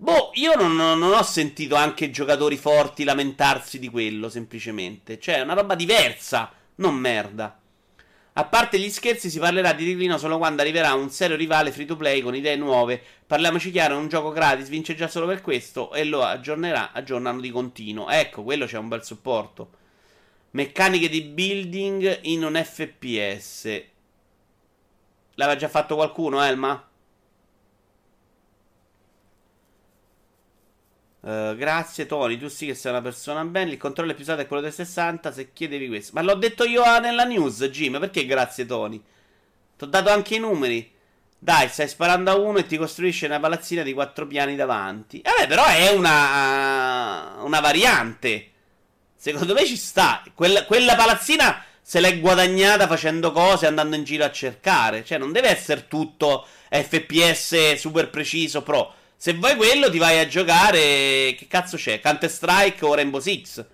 Boh, 0.00 0.30
io 0.34 0.54
non, 0.54 0.76
non, 0.76 1.02
ho 1.02 1.22
sentito 1.24 1.74
anche 1.74 2.10
giocatori 2.10 2.56
forti 2.56 3.02
lamentarsi 3.02 3.80
di 3.80 3.88
quello, 3.88 4.28
semplicemente. 4.28 5.18
Cioè, 5.18 5.38
è 5.38 5.40
una 5.40 5.54
roba 5.54 5.74
diversa, 5.74 6.52
non 6.76 6.94
merda. 6.94 7.58
A 8.34 8.44
parte 8.44 8.78
gli 8.78 8.90
scherzi, 8.90 9.28
si 9.28 9.40
parlerà 9.40 9.72
di 9.72 9.84
declino 9.84 10.16
solo 10.16 10.38
quando 10.38 10.62
arriverà 10.62 10.94
un 10.94 11.10
serio 11.10 11.34
rivale 11.34 11.72
free 11.72 11.84
to 11.84 11.96
play 11.96 12.20
con 12.20 12.36
idee 12.36 12.54
nuove. 12.54 13.02
Parliamoci 13.26 13.72
chiaro, 13.72 13.96
è 13.96 13.98
un 13.98 14.06
gioco 14.06 14.30
gratis, 14.30 14.68
vince 14.68 14.94
già 14.94 15.08
solo 15.08 15.26
per 15.26 15.40
questo 15.40 15.92
e 15.92 16.04
lo 16.04 16.22
aggiornerà, 16.22 16.92
aggiornano 16.92 17.40
di 17.40 17.50
continuo. 17.50 18.08
Ecco, 18.08 18.44
quello 18.44 18.66
c'è 18.66 18.78
un 18.78 18.86
bel 18.86 19.04
supporto. 19.04 19.70
Meccaniche 20.50 21.08
di 21.08 21.22
building 21.22 22.20
in 22.22 22.44
un 22.44 22.54
FPS. 22.54 23.82
L'aveva 25.34 25.58
già 25.58 25.68
fatto 25.68 25.96
qualcuno, 25.96 26.40
Elma? 26.40 26.87
Uh, 31.20 31.56
grazie 31.56 32.06
Tony, 32.06 32.38
tu 32.38 32.46
sì 32.46 32.66
che 32.66 32.74
sei 32.74 32.92
una 32.92 33.02
persona 33.02 33.44
bella. 33.44 33.72
Il 33.72 33.78
controllo 33.78 34.14
più 34.14 34.22
usato 34.22 34.40
è 34.40 34.46
quello 34.46 34.62
del 34.62 34.72
60. 34.72 35.32
Se 35.32 35.52
chiedevi 35.52 35.88
questo, 35.88 36.12
ma 36.14 36.22
l'ho 36.22 36.34
detto 36.34 36.64
io 36.64 36.82
nella 37.00 37.24
news, 37.24 37.64
Jim. 37.64 37.98
Perché 37.98 38.24
grazie 38.26 38.66
Tony? 38.66 39.02
Ti 39.76 39.84
ho 39.84 39.86
dato 39.86 40.10
anche 40.10 40.36
i 40.36 40.38
numeri. 40.38 40.92
Dai, 41.40 41.68
stai 41.68 41.86
sparando 41.88 42.30
a 42.30 42.36
uno 42.36 42.58
e 42.58 42.66
ti 42.66 42.76
costruisce 42.76 43.26
una 43.26 43.38
palazzina 43.38 43.82
di 43.82 43.92
quattro 43.92 44.26
piani 44.26 44.56
davanti. 44.56 45.22
Vabbè, 45.22 45.46
però 45.46 45.64
è 45.66 45.90
una, 45.90 47.36
una 47.42 47.60
variante. 47.60 48.50
Secondo 49.14 49.54
me 49.54 49.64
ci 49.64 49.76
sta. 49.76 50.22
Quella, 50.34 50.64
quella 50.64 50.96
palazzina 50.96 51.64
se 51.80 52.00
l'è 52.00 52.20
guadagnata 52.20 52.86
facendo 52.86 53.32
cose, 53.32 53.66
andando 53.66 53.96
in 53.96 54.04
giro 54.04 54.24
a 54.24 54.32
cercare. 54.32 55.04
Cioè, 55.04 55.18
non 55.18 55.32
deve 55.32 55.48
essere 55.48 55.86
tutto 55.88 56.46
FPS 56.70 57.74
super 57.74 58.10
preciso, 58.10 58.62
pro. 58.62 58.94
Se 59.20 59.34
vuoi 59.34 59.56
quello, 59.56 59.90
ti 59.90 59.98
vai 59.98 60.20
a 60.20 60.28
giocare. 60.28 61.34
Che 61.36 61.46
cazzo 61.48 61.76
c'è? 61.76 61.98
Counter 61.98 62.30
Strike 62.30 62.84
o 62.84 62.94
Rainbow 62.94 63.18
Six? 63.18 63.66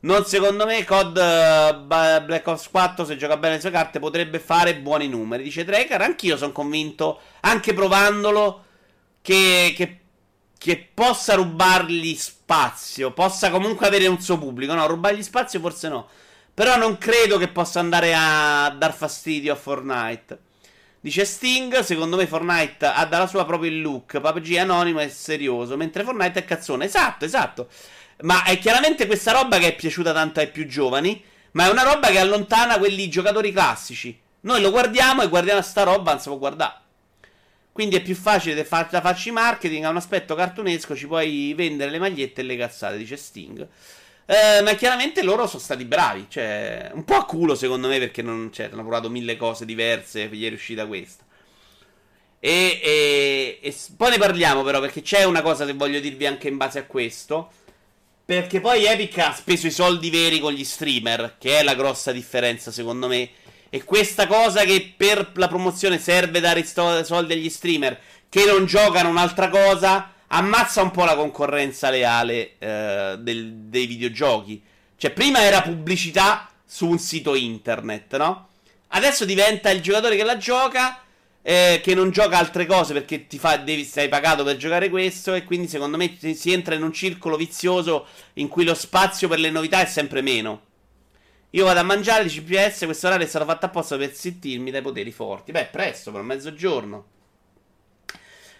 Non 0.00 0.24
secondo 0.24 0.64
me 0.64 0.82
COD 0.82 1.16
uh, 1.16 1.84
Black 2.24 2.46
Ops 2.46 2.70
4 2.70 3.04
se 3.04 3.16
gioca 3.18 3.36
bene 3.36 3.56
le 3.56 3.60
sue 3.60 3.70
carte 3.70 3.98
potrebbe 3.98 4.38
fare 4.38 4.76
buoni 4.76 5.08
numeri. 5.08 5.42
Dice 5.42 5.64
Tracker, 5.64 6.00
anch'io 6.00 6.38
sono 6.38 6.52
convinto, 6.52 7.20
anche 7.40 7.74
provandolo, 7.74 8.64
che, 9.20 9.74
che, 9.76 10.00
che, 10.56 10.88
possa 10.94 11.34
rubargli 11.34 12.14
spazio, 12.14 13.12
possa 13.12 13.50
comunque 13.50 13.86
avere 13.86 14.06
un 14.06 14.22
suo 14.22 14.38
pubblico. 14.38 14.72
No, 14.72 14.86
rubargli 14.86 15.22
spazio 15.22 15.60
forse 15.60 15.88
no. 15.88 16.08
Però 16.54 16.78
non 16.78 16.96
credo 16.96 17.36
che 17.36 17.48
possa 17.48 17.78
andare 17.78 18.14
a 18.16 18.74
dar 18.78 18.94
fastidio 18.94 19.52
a 19.52 19.56
Fortnite. 19.56 20.38
Dice 21.04 21.26
Sting, 21.26 21.80
secondo 21.80 22.16
me 22.16 22.26
Fortnite 22.26 22.86
ha 22.86 23.04
dalla 23.04 23.26
sua 23.26 23.44
proprio 23.44 23.70
il 23.70 23.82
look, 23.82 24.18
PUBG 24.18 24.54
è 24.54 24.60
anonimo 24.60 25.00
e 25.00 25.10
serioso, 25.10 25.76
mentre 25.76 26.02
Fortnite 26.02 26.38
è 26.38 26.44
cazzone. 26.46 26.86
Esatto, 26.86 27.26
esatto. 27.26 27.68
Ma 28.22 28.42
è 28.44 28.56
chiaramente 28.58 29.04
questa 29.04 29.32
roba 29.32 29.58
che 29.58 29.66
è 29.66 29.74
piaciuta 29.74 30.14
tanto 30.14 30.40
ai 30.40 30.48
più 30.48 30.66
giovani, 30.66 31.22
ma 31.50 31.66
è 31.66 31.70
una 31.70 31.82
roba 31.82 32.08
che 32.08 32.18
allontana 32.18 32.78
quelli 32.78 33.10
giocatori 33.10 33.52
classici. 33.52 34.18
Noi 34.40 34.62
lo 34.62 34.70
guardiamo 34.70 35.20
e 35.20 35.28
guardiamo 35.28 35.60
sta 35.60 35.82
roba, 35.82 36.12
non 36.12 36.20
si 36.22 36.28
può 36.30 36.38
guardare. 36.38 36.76
Quindi 37.70 37.96
è 37.96 38.00
più 38.00 38.14
facile 38.14 38.54
da 38.54 38.64
farci 39.02 39.30
marketing, 39.30 39.84
ha 39.84 39.90
un 39.90 39.96
aspetto 39.96 40.34
cartunesco, 40.34 40.96
ci 40.96 41.06
puoi 41.06 41.52
vendere 41.54 41.90
le 41.90 41.98
magliette 41.98 42.40
e 42.40 42.44
le 42.44 42.56
cazzate, 42.56 42.96
dice 42.96 43.18
Sting. 43.18 43.68
Eh, 44.26 44.62
ma 44.62 44.74
chiaramente 44.74 45.22
loro 45.22 45.46
sono 45.46 45.60
stati 45.62 45.84
bravi, 45.84 46.26
cioè, 46.28 46.90
un 46.94 47.04
po' 47.04 47.16
a 47.16 47.26
culo 47.26 47.54
secondo 47.54 47.88
me 47.88 47.98
perché 47.98 48.22
non, 48.22 48.50
cioè, 48.52 48.70
hanno 48.72 48.82
provato 48.82 49.10
mille 49.10 49.36
cose 49.36 49.66
diverse, 49.66 50.28
gli 50.28 50.46
è 50.46 50.48
riuscita 50.48 50.86
questa. 50.86 51.24
E, 52.40 52.80
e, 52.82 53.58
e 53.62 53.74
poi 53.96 54.10
ne 54.10 54.18
parliamo 54.18 54.62
però 54.62 54.80
perché 54.80 55.02
c'è 55.02 55.24
una 55.24 55.40
cosa 55.42 55.64
che 55.64 55.72
voglio 55.72 56.00
dirvi 56.00 56.26
anche 56.26 56.48
in 56.48 56.56
base 56.56 56.78
a 56.78 56.84
questo. 56.84 57.50
Perché 58.26 58.60
poi 58.60 58.86
Epic 58.86 59.18
ha 59.18 59.34
speso 59.34 59.66
i 59.66 59.70
soldi 59.70 60.08
veri 60.08 60.40
con 60.40 60.52
gli 60.52 60.64
streamer, 60.64 61.36
che 61.38 61.58
è 61.58 61.62
la 61.62 61.74
grossa 61.74 62.10
differenza 62.12 62.70
secondo 62.70 63.06
me. 63.06 63.30
E 63.68 63.84
questa 63.84 64.26
cosa 64.26 64.64
che 64.64 64.94
per 64.96 65.32
la 65.34 65.48
promozione 65.48 65.98
serve 65.98 66.40
dare 66.40 66.64
soldi 66.64 67.32
agli 67.34 67.50
streamer 67.50 68.00
che 68.30 68.44
non 68.46 68.64
giocano 68.66 69.10
un'altra 69.10 69.48
cosa, 69.50 70.13
ammazza 70.28 70.82
un 70.82 70.90
po' 70.90 71.04
la 71.04 71.16
concorrenza 71.16 71.90
leale 71.90 72.54
eh, 72.58 73.16
del, 73.18 73.52
dei 73.52 73.86
videogiochi. 73.86 74.62
Cioè, 74.96 75.10
prima 75.10 75.42
era 75.42 75.62
pubblicità 75.62 76.50
su 76.64 76.88
un 76.88 76.98
sito 76.98 77.34
internet, 77.34 78.16
no? 78.16 78.48
Adesso 78.88 79.24
diventa 79.24 79.70
il 79.70 79.80
giocatore 79.80 80.16
che 80.16 80.24
la 80.24 80.36
gioca 80.36 81.00
eh, 81.46 81.80
che 81.82 81.94
non 81.94 82.10
gioca 82.10 82.38
altre 82.38 82.64
cose 82.64 82.94
perché 82.94 83.26
ti 83.26 83.38
fa, 83.38 83.58
devi, 83.58 83.84
sei 83.84 84.08
pagato 84.08 84.44
per 84.44 84.56
giocare 84.56 84.88
questo 84.88 85.34
e 85.34 85.44
quindi 85.44 85.68
secondo 85.68 85.98
me 85.98 86.16
si 86.18 86.52
entra 86.52 86.74
in 86.74 86.82
un 86.82 86.92
circolo 86.92 87.36
vizioso 87.36 88.06
in 88.34 88.48
cui 88.48 88.64
lo 88.64 88.74
spazio 88.74 89.28
per 89.28 89.38
le 89.38 89.50
novità 89.50 89.80
è 89.80 89.86
sempre 89.86 90.22
meno. 90.22 90.62
Io 91.50 91.66
vado 91.66 91.80
a 91.80 91.84
mangiare 91.84 92.24
di 92.24 92.30
CPS, 92.30 92.84
questo 92.86 93.06
orario 93.06 93.26
è 93.26 93.28
stato 93.28 93.44
fatto 93.44 93.66
apposta 93.66 93.96
per 93.96 94.14
zittirmi 94.14 94.70
dai 94.70 94.80
poteri 94.82 95.12
forti. 95.12 95.52
Beh, 95.52 95.66
presto, 95.66 96.10
per 96.10 96.22
mezzogiorno. 96.22 97.06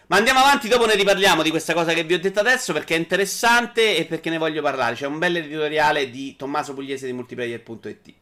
Ma 0.07 0.19
andiamo 0.19 0.41
avanti, 0.41 0.69
dopo 0.69 0.85
ne 0.85 0.97
riparliamo 0.97 1.43
di 1.43 1.49
questa 1.49 1.73
cosa 1.73 1.95
che 1.95 2.05
vi 2.05 2.13
ho 2.13 2.21
detto 2.21 2.39
adesso 2.39 2.75
perché 2.75 2.95
è 2.95 2.99
interessante 2.99 3.97
e 3.97 4.05
perché 4.05 4.29
ne 4.29 4.37
voglio 4.37 4.61
parlare. 4.61 4.97
C'è 4.97 5.07
un 5.07 5.19
bel 5.19 5.37
editoriale 5.37 6.11
di 6.11 6.37
Tommaso 6.37 6.75
Pugliese 6.75 7.07
di 7.07 7.15
multiplayer.it. 7.15 8.13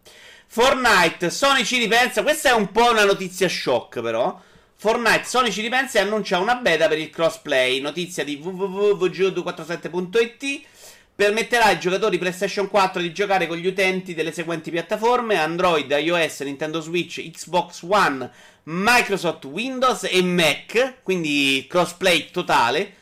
Fortnite, 0.46 1.28
Sony 1.30 1.64
ci 1.64 1.78
ripensa, 1.78 2.22
questa 2.22 2.50
è 2.50 2.52
un 2.52 2.70
po' 2.70 2.90
una 2.90 3.04
notizia 3.04 3.48
shock 3.48 4.00
però. 4.00 4.40
Fortnite, 4.76 5.24
Sony 5.24 5.50
ci 5.50 5.60
ripensa 5.60 5.98
e 5.98 6.02
annuncia 6.02 6.38
una 6.38 6.54
beta 6.54 6.86
per 6.86 6.98
il 6.98 7.10
crossplay. 7.10 7.80
Notizia 7.80 8.22
di 8.22 8.40
www.vgo247.it. 8.40 10.66
Permetterà 11.14 11.66
ai 11.66 11.78
giocatori 11.78 12.16
PlayStation 12.16 12.68
4 12.68 13.02
di 13.02 13.12
giocare 13.12 13.46
con 13.46 13.58
gli 13.58 13.66
utenti 13.66 14.14
delle 14.14 14.32
seguenti 14.32 14.70
piattaforme: 14.70 15.38
Android, 15.38 15.90
iOS, 15.90 16.40
Nintendo 16.40 16.80
Switch, 16.80 17.20
Xbox 17.30 17.82
One, 17.86 18.30
Microsoft 18.64 19.44
Windows 19.44 20.04
e 20.04 20.22
Mac. 20.22 21.02
Quindi 21.02 21.66
crossplay 21.68 22.30
totale. 22.30 22.94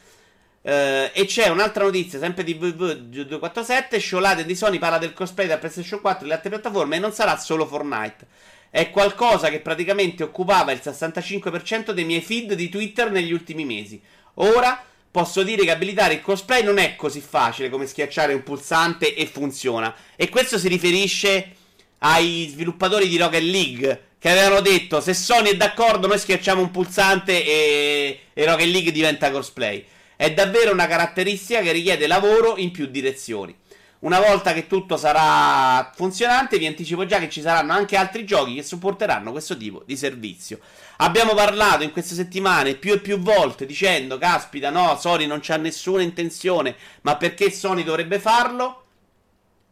Uh, 0.62 1.08
e 1.12 1.24
c'è 1.26 1.48
un'altra 1.48 1.84
notizia, 1.84 2.18
sempre 2.18 2.44
di 2.44 2.54
WW247. 2.54 3.98
Sciolate 3.98 4.44
di 4.44 4.54
Sony 4.54 4.78
parla 4.78 4.98
del 4.98 5.12
crossplay 5.12 5.46
da 5.46 5.58
PlayStation 5.58 6.00
4 6.00 6.24
e 6.24 6.28
le 6.28 6.34
altre 6.34 6.50
piattaforme. 6.50 6.96
E 6.96 6.98
non 6.98 7.12
sarà 7.12 7.36
solo 7.38 7.66
Fortnite. 7.66 8.26
È 8.70 8.90
qualcosa 8.90 9.48
che 9.48 9.60
praticamente 9.60 10.22
occupava 10.22 10.70
il 10.70 10.80
65% 10.82 11.90
dei 11.90 12.04
miei 12.04 12.20
feed 12.20 12.54
di 12.54 12.68
Twitter 12.68 13.10
negli 13.10 13.32
ultimi 13.32 13.64
mesi. 13.64 14.00
Ora 14.34 14.84
posso 15.10 15.42
dire 15.42 15.64
che 15.64 15.72
abilitare 15.72 16.14
il 16.14 16.20
cosplay 16.22 16.62
non 16.62 16.78
è 16.78 16.94
così 16.94 17.20
facile 17.20 17.68
come 17.68 17.86
schiacciare 17.86 18.32
un 18.32 18.44
pulsante 18.44 19.14
e 19.14 19.26
funziona. 19.26 19.92
E 20.14 20.28
questo 20.28 20.56
si 20.56 20.68
riferisce 20.68 21.56
ai 21.98 22.48
sviluppatori 22.48 23.08
di 23.08 23.16
Rocket 23.16 23.42
League 23.42 24.04
che 24.20 24.28
avevano 24.28 24.60
detto 24.60 25.00
se 25.00 25.14
Sony 25.14 25.48
è 25.48 25.56
d'accordo 25.56 26.06
noi 26.06 26.18
schiacciamo 26.18 26.60
un 26.60 26.70
pulsante 26.70 27.42
e, 27.42 28.20
e 28.34 28.44
Rocket 28.44 28.66
League 28.66 28.92
diventa 28.92 29.30
cosplay. 29.30 29.82
È 30.14 30.30
davvero 30.34 30.72
una 30.72 30.86
caratteristica 30.86 31.62
che 31.62 31.72
richiede 31.72 32.06
lavoro 32.06 32.58
in 32.58 32.70
più 32.70 32.84
direzioni. 32.84 33.56
Una 34.00 34.20
volta 34.20 34.52
che 34.52 34.66
tutto 34.66 34.98
sarà 34.98 35.90
funzionante, 35.94 36.58
vi 36.58 36.66
anticipo 36.66 37.06
già 37.06 37.18
che 37.18 37.30
ci 37.30 37.40
saranno 37.40 37.72
anche 37.72 37.96
altri 37.96 38.26
giochi 38.26 38.54
che 38.54 38.62
supporteranno 38.62 39.30
questo 39.30 39.56
tipo 39.56 39.82
di 39.86 39.96
servizio. 39.96 40.58
Abbiamo 40.98 41.32
parlato 41.32 41.82
in 41.82 41.90
queste 41.90 42.14
settimane 42.14 42.74
più 42.74 42.92
e 42.92 43.00
più 43.00 43.18
volte 43.18 43.64
dicendo: 43.64 44.18
Caspita, 44.18 44.68
no, 44.68 44.98
Sony 45.00 45.24
non 45.24 45.40
c'ha 45.40 45.56
nessuna 45.56 46.02
intenzione, 46.02 46.76
ma 47.02 47.16
perché 47.16 47.50
Sony 47.50 47.84
dovrebbe 47.84 48.18
farlo? 48.18 48.84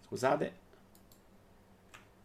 Scusate. 0.07 0.58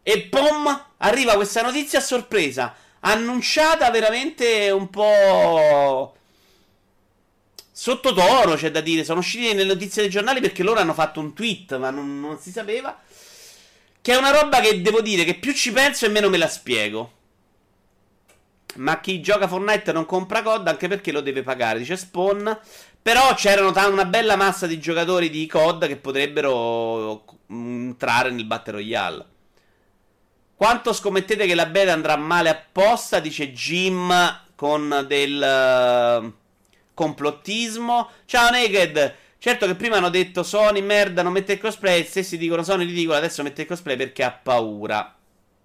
E 0.04 0.22
pom! 0.28 0.84
Arriva 0.98 1.34
questa 1.34 1.62
notizia 1.62 1.98
a 1.98 2.02
sorpresa, 2.02 2.72
annunciata 3.00 3.90
veramente 3.90 4.70
un 4.70 4.88
po' 4.88 6.14
Sottotono 7.76 8.54
c'è 8.54 8.70
da 8.70 8.80
dire, 8.80 9.02
sono 9.02 9.18
usciti 9.18 9.48
nelle 9.48 9.64
notizie 9.64 10.02
dei 10.02 10.10
giornali 10.10 10.40
perché 10.40 10.62
loro 10.62 10.78
hanno 10.78 10.94
fatto 10.94 11.18
un 11.18 11.34
tweet, 11.34 11.76
ma 11.76 11.90
non, 11.90 12.20
non 12.20 12.38
si 12.38 12.52
sapeva. 12.52 13.02
Che 14.00 14.12
è 14.12 14.16
una 14.16 14.30
roba 14.30 14.60
che 14.60 14.80
devo 14.80 15.00
dire 15.00 15.24
che 15.24 15.34
più 15.34 15.52
ci 15.52 15.72
penso 15.72 16.06
e 16.06 16.08
meno 16.08 16.28
me 16.28 16.38
la 16.38 16.46
spiego. 16.46 17.12
Ma 18.76 19.00
chi 19.00 19.20
gioca 19.20 19.48
Fortnite 19.48 19.90
non 19.90 20.06
compra 20.06 20.42
COD 20.42 20.68
anche 20.68 20.86
perché 20.86 21.10
lo 21.10 21.20
deve 21.20 21.42
pagare, 21.42 21.80
dice 21.80 21.96
Spawn. 21.96 22.60
Però 23.02 23.34
c'erano 23.34 23.72
una 23.90 24.04
bella 24.04 24.36
massa 24.36 24.68
di 24.68 24.78
giocatori 24.78 25.28
di 25.28 25.44
COD 25.48 25.88
che 25.88 25.96
potrebbero 25.96 27.24
entrare 27.48 28.30
nel 28.30 28.44
Battle 28.44 28.74
Royale. 28.74 29.26
Quanto 30.56 30.92
scommettete 30.92 31.46
che 31.46 31.54
la 31.54 31.66
beta 31.66 31.92
andrà 31.92 32.16
male 32.16 32.48
apposta? 32.48 33.18
Dice 33.18 33.52
Jim 33.52 34.42
con 34.54 35.04
del 35.08 36.32
complottismo. 36.94 38.10
Ciao 38.24 38.50
Naked. 38.50 39.14
Certo 39.38 39.66
che 39.66 39.74
prima 39.74 39.96
hanno 39.96 40.08
detto 40.08 40.42
Sony 40.42 40.80
merda 40.80 41.22
non 41.22 41.32
mette 41.32 41.52
il 41.54 41.58
cosplay, 41.58 42.00
e 42.00 42.04
stessi 42.04 42.38
dicono 42.38 42.62
Sony 42.62 42.86
ridicolo, 42.86 43.18
adesso 43.18 43.42
mette 43.42 43.62
il 43.62 43.68
cosplay 43.68 43.96
perché 43.96 44.22
ha 44.22 44.30
paura. 44.30 45.14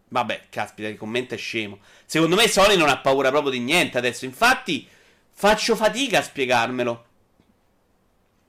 Vabbè, 0.10 0.48
caspita, 0.50 0.90
il 0.90 0.98
commento 0.98 1.36
è 1.36 1.38
scemo. 1.38 1.80
Secondo 2.06 2.36
me 2.36 2.50
Sony 2.50 2.76
non 2.76 2.90
ha 2.90 2.98
paura 2.98 3.30
proprio 3.30 3.52
di 3.52 3.60
niente 3.60 3.98
adesso, 3.98 4.26
infatti 4.26 4.86
faccio 5.32 5.78
fatica 5.78 6.18
a 6.18 6.24
spiegarmelo. 6.24 7.06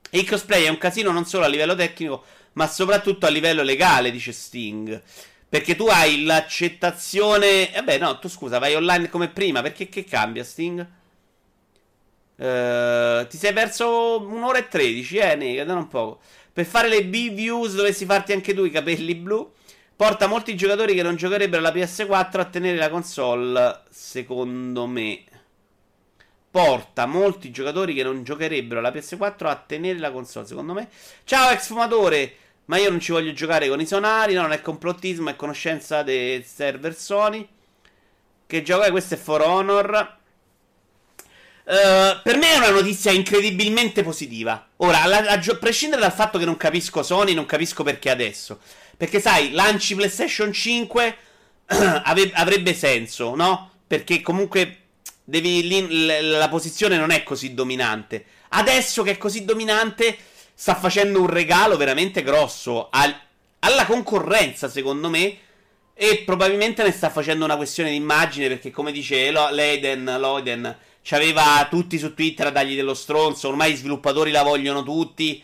Il 0.09 0.27
cosplay 0.27 0.65
è 0.65 0.69
un 0.69 0.77
casino 0.77 1.11
non 1.11 1.25
solo 1.25 1.45
a 1.45 1.47
livello 1.47 1.75
tecnico, 1.75 2.25
ma 2.53 2.67
soprattutto 2.67 3.25
a 3.25 3.29
livello 3.29 3.61
legale, 3.61 4.11
dice 4.11 4.33
Sting. 4.33 5.01
Perché 5.51 5.75
tu 5.75 5.87
hai 5.87 6.23
l'accettazione... 6.23 7.71
Vabbè, 7.73 7.97
no, 7.97 8.19
tu 8.19 8.29
scusa, 8.29 8.57
vai 8.57 8.73
online 8.73 9.09
come 9.09 9.27
prima, 9.27 9.61
perché 9.61 9.89
che 9.89 10.05
cambia 10.05 10.45
Sting? 10.45 10.79
Uh, 12.37 13.27
ti 13.27 13.35
sei 13.35 13.51
perso 13.51 14.21
un'ora 14.21 14.59
e 14.59 14.69
tredici, 14.69 15.17
eh, 15.17 15.35
Nega, 15.35 15.65
non 15.65 15.89
poco. 15.89 16.21
Per 16.53 16.63
fare 16.63 16.87
le 16.87 17.03
B-views 17.03 17.75
dovessi 17.75 18.05
farti 18.05 18.31
anche 18.31 18.53
tu 18.53 18.63
i 18.63 18.71
capelli 18.71 19.13
blu. 19.13 19.51
Porta 19.93 20.25
molti 20.25 20.55
giocatori 20.55 20.95
che 20.95 21.03
non 21.03 21.17
giocherebbero 21.17 21.59
alla 21.59 21.73
PS4 21.73 22.39
a 22.39 22.45
tenere 22.45 22.77
la 22.77 22.89
console, 22.89 23.81
secondo 23.89 24.87
me. 24.87 25.25
Porta 26.49 27.05
molti 27.07 27.51
giocatori 27.51 27.93
che 27.93 28.03
non 28.03 28.23
giocherebbero 28.23 28.79
alla 28.79 28.91
PS4 28.91 29.47
a 29.47 29.55
tenere 29.57 29.99
la 29.99 30.11
console, 30.11 30.47
secondo 30.47 30.71
me. 30.71 30.87
Ciao, 31.25 31.51
ex 31.51 31.67
fumatore! 31.67 32.35
Ma 32.71 32.77
io 32.77 32.89
non 32.89 33.01
ci 33.01 33.11
voglio 33.11 33.33
giocare 33.33 33.67
con 33.67 33.81
i 33.81 33.85
sonari, 33.85 34.33
no, 34.33 34.43
non 34.43 34.53
è 34.53 34.61
complottismo, 34.61 35.29
è 35.29 35.35
conoscenza 35.35 36.03
dei 36.03 36.41
server 36.41 36.95
Sony. 36.95 37.45
Che 38.47 38.63
gioco 38.63 38.83
è? 38.83 38.91
Questo 38.91 39.15
è 39.15 39.17
For 39.17 39.41
Honor. 39.41 40.17
Uh, 41.65 42.21
per 42.23 42.37
me 42.37 42.53
è 42.53 42.57
una 42.59 42.69
notizia 42.69 43.11
incredibilmente 43.11 44.03
positiva. 44.03 44.69
Ora, 44.77 45.01
a, 45.01 45.17
a, 45.17 45.33
a, 45.33 45.55
prescindere 45.57 46.01
dal 46.01 46.13
fatto 46.13 46.37
che 46.39 46.45
non 46.45 46.55
capisco 46.55 47.03
Sony, 47.03 47.33
non 47.33 47.45
capisco 47.45 47.83
perché 47.83 48.09
adesso. 48.09 48.61
Perché, 48.95 49.19
sai, 49.19 49.51
lanci 49.51 49.93
PlayStation 49.93 50.53
5 50.53 51.17
ave, 51.65 52.31
avrebbe 52.33 52.73
senso, 52.73 53.35
no? 53.35 53.69
Perché 53.85 54.21
comunque 54.21 54.77
devi, 55.25 55.99
la 56.21 56.47
posizione 56.47 56.95
non 56.95 57.11
è 57.11 57.23
così 57.23 57.53
dominante. 57.53 58.23
Adesso 58.47 59.03
che 59.03 59.11
è 59.11 59.17
così 59.17 59.43
dominante, 59.43 60.17
sta 60.61 60.75
facendo 60.75 61.19
un 61.19 61.25
regalo 61.25 61.75
veramente 61.75 62.21
grosso 62.21 62.89
al, 62.91 63.11
alla 63.61 63.83
concorrenza, 63.87 64.69
secondo 64.69 65.09
me. 65.09 65.35
E 65.95 66.21
probabilmente 66.23 66.83
ne 66.83 66.91
sta 66.91 67.09
facendo 67.09 67.45
una 67.45 67.55
questione 67.55 67.89
di 67.89 67.95
immagine, 67.95 68.47
perché 68.47 68.69
come 68.69 68.91
dice 68.91 69.31
Leiden, 69.31 70.17
Loden, 70.19 70.77
c'aveva 71.01 71.65
tutti 71.67 71.97
su 71.97 72.13
Twitter 72.13 72.45
a 72.45 72.51
dargli 72.51 72.75
dello 72.75 72.93
stronzo, 72.93 73.47
ormai 73.47 73.71
i 73.71 73.75
sviluppatori 73.75 74.29
la 74.29 74.43
vogliono 74.43 74.83
tutti. 74.83 75.43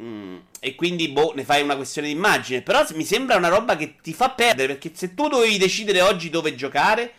Mm, 0.00 0.38
e 0.58 0.74
quindi, 0.74 1.10
boh, 1.10 1.32
ne 1.36 1.44
fai 1.44 1.62
una 1.62 1.76
questione 1.76 2.08
di 2.08 2.14
immagine. 2.14 2.62
Però 2.62 2.84
mi 2.94 3.04
sembra 3.04 3.36
una 3.36 3.46
roba 3.46 3.76
che 3.76 3.98
ti 4.02 4.12
fa 4.12 4.30
perdere, 4.30 4.74
perché 4.74 4.90
se 4.94 5.14
tu 5.14 5.28
dovevi 5.28 5.58
decidere 5.58 6.00
oggi 6.00 6.28
dove 6.28 6.56
giocare 6.56 7.12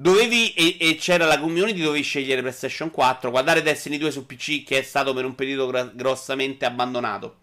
Dovevi, 0.00 0.54
e, 0.54 0.78
e, 0.80 0.94
c'era 0.94 1.26
la 1.26 1.38
community, 1.38 1.82
dovevi 1.82 2.02
scegliere 2.02 2.40
PlayStation 2.40 2.90
4, 2.90 3.30
guardare 3.30 3.60
Destiny 3.60 3.98
2 3.98 4.10
su 4.10 4.24
PC 4.24 4.64
che 4.64 4.78
è 4.78 4.82
stato 4.82 5.12
per 5.12 5.26
un 5.26 5.34
periodo 5.34 5.66
gra- 5.66 5.90
grossamente 5.92 6.64
abbandonato. 6.64 7.36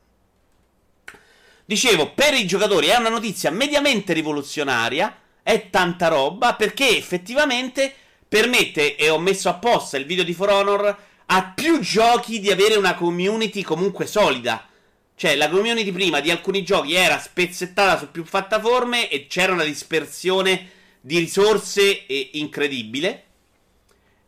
Dicevo, 1.65 2.13
per 2.13 2.33
i 2.33 2.47
giocatori 2.47 2.87
è 2.87 2.95
una 2.95 3.09
notizia 3.09 3.51
mediamente 3.51 4.11
rivoluzionaria, 4.13 5.15
è 5.43 5.69
tanta 5.69 6.07
roba 6.07 6.55
perché 6.55 6.97
effettivamente 6.97 7.93
permette, 8.27 8.95
e 8.95 9.07
ho 9.11 9.19
messo 9.19 9.49
apposta 9.49 9.97
il 9.97 10.07
video 10.07 10.23
di 10.23 10.33
For 10.33 10.49
Honor, 10.49 10.97
a 11.27 11.53
più 11.55 11.79
giochi 11.79 12.39
di 12.39 12.49
avere 12.49 12.73
una 12.73 12.95
community 12.95 13.61
comunque 13.61 14.07
solida. 14.07 14.67
Cioè, 15.13 15.35
la 15.35 15.49
community 15.49 15.91
prima 15.91 16.21
di 16.21 16.31
alcuni 16.31 16.63
giochi 16.63 16.95
era 16.95 17.19
spezzettata 17.19 17.99
su 17.99 18.09
più 18.09 18.23
piattaforme 18.23 19.09
e 19.09 19.27
c'era 19.27 19.53
una 19.53 19.63
dispersione 19.63 20.71
di 21.07 21.19
risorse 21.19 22.03
incredibile. 22.33 23.23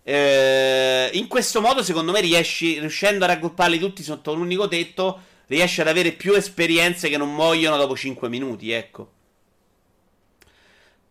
Eh, 0.02 1.10
in 1.14 1.28
questo 1.28 1.60
modo, 1.60 1.84
secondo 1.84 2.14
me, 2.14 2.22
riesci, 2.22 2.80
riuscendo 2.80 3.26
a 3.26 3.28
raggrupparli 3.28 3.78
tutti 3.78 4.02
sotto 4.02 4.32
un 4.32 4.40
unico 4.40 4.70
tetto, 4.70 5.20
riesci 5.48 5.82
ad 5.82 5.90
avere 5.90 6.14
più 6.14 6.34
esperienze 6.34 7.10
che 7.10 7.18
non 7.18 7.36
muoiono 7.36 7.76
dopo 7.76 7.98
5 7.98 8.30
minuti, 8.30 8.72
ecco. 8.72 9.12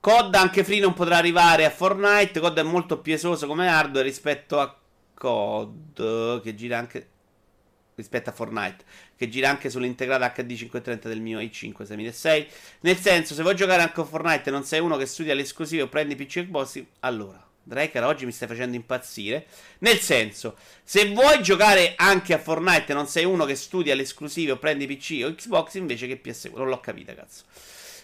COD 0.01 0.35
anche 0.37 0.65
free 0.65 0.81
non 0.81 0.95
potrà 0.95 1.19
arrivare 1.19 1.67
a 1.67 1.71
Fortnite. 1.71 2.41
COD 2.41 2.59
è 2.61 2.63
molto 2.63 2.99
più 3.01 3.13
esoso 3.13 3.47
come 3.47 3.69
hardware 3.69 4.07
rispetto 4.07 4.59
a 4.59 4.75
COD, 5.13 6.41
che 6.41 6.55
gira 6.55 6.79
anche 6.79 7.09
rispetto 7.99 8.31
a 8.31 8.33
Fortnite, 8.33 8.85
che 9.17 9.29
gira 9.29 9.51
anche 9.51 9.69
sull'integrata 9.69 10.31
HD 10.31 10.55
530 10.55 11.09
del 11.09 11.21
mio 11.21 11.41
i5 11.41 11.85
6006. 11.85 12.47
Nel 12.81 12.97
senso, 12.97 13.35
se 13.35 13.43
vuoi 13.43 13.55
giocare 13.55 13.83
anche 13.83 14.01
a 14.01 14.05
Fortnite 14.05 14.49
e 14.49 14.53
non 14.53 14.65
sei 14.65 14.81
uno 14.81 14.97
che 14.97 15.07
studia 15.07 15.35
l'esclusivo 15.35 15.85
o 15.85 15.89
prendi 15.89 16.17
PC 16.17 16.45
Xbox, 16.45 16.83
allora, 17.01 17.45
Draker, 17.63 18.05
oggi 18.05 18.25
mi 18.25 18.33
stai 18.33 18.49
facendo 18.49 18.77
impazzire. 18.77 19.47
Nel 19.81 19.99
senso, 19.99 20.57
se 20.83 21.13
vuoi 21.13 21.43
giocare 21.43 21.95
anche 21.97 22.33
a 22.33 22.39
Fortnite 22.39 22.93
e 22.93 22.95
non 22.95 23.07
sei 23.07 23.25
uno 23.25 23.45
che 23.45 23.57
studia 23.57 23.95
l'esclusivo 23.95 24.55
o 24.55 24.57
prendi 24.57 24.87
PC 24.87 25.23
o 25.25 25.35
Xbox 25.35 25.75
invece 25.75 26.07
che 26.07 26.21
PS4, 26.23 26.57
non 26.57 26.69
l'ho 26.69 26.81
capita, 26.81 27.15
cazzo. 27.15 27.45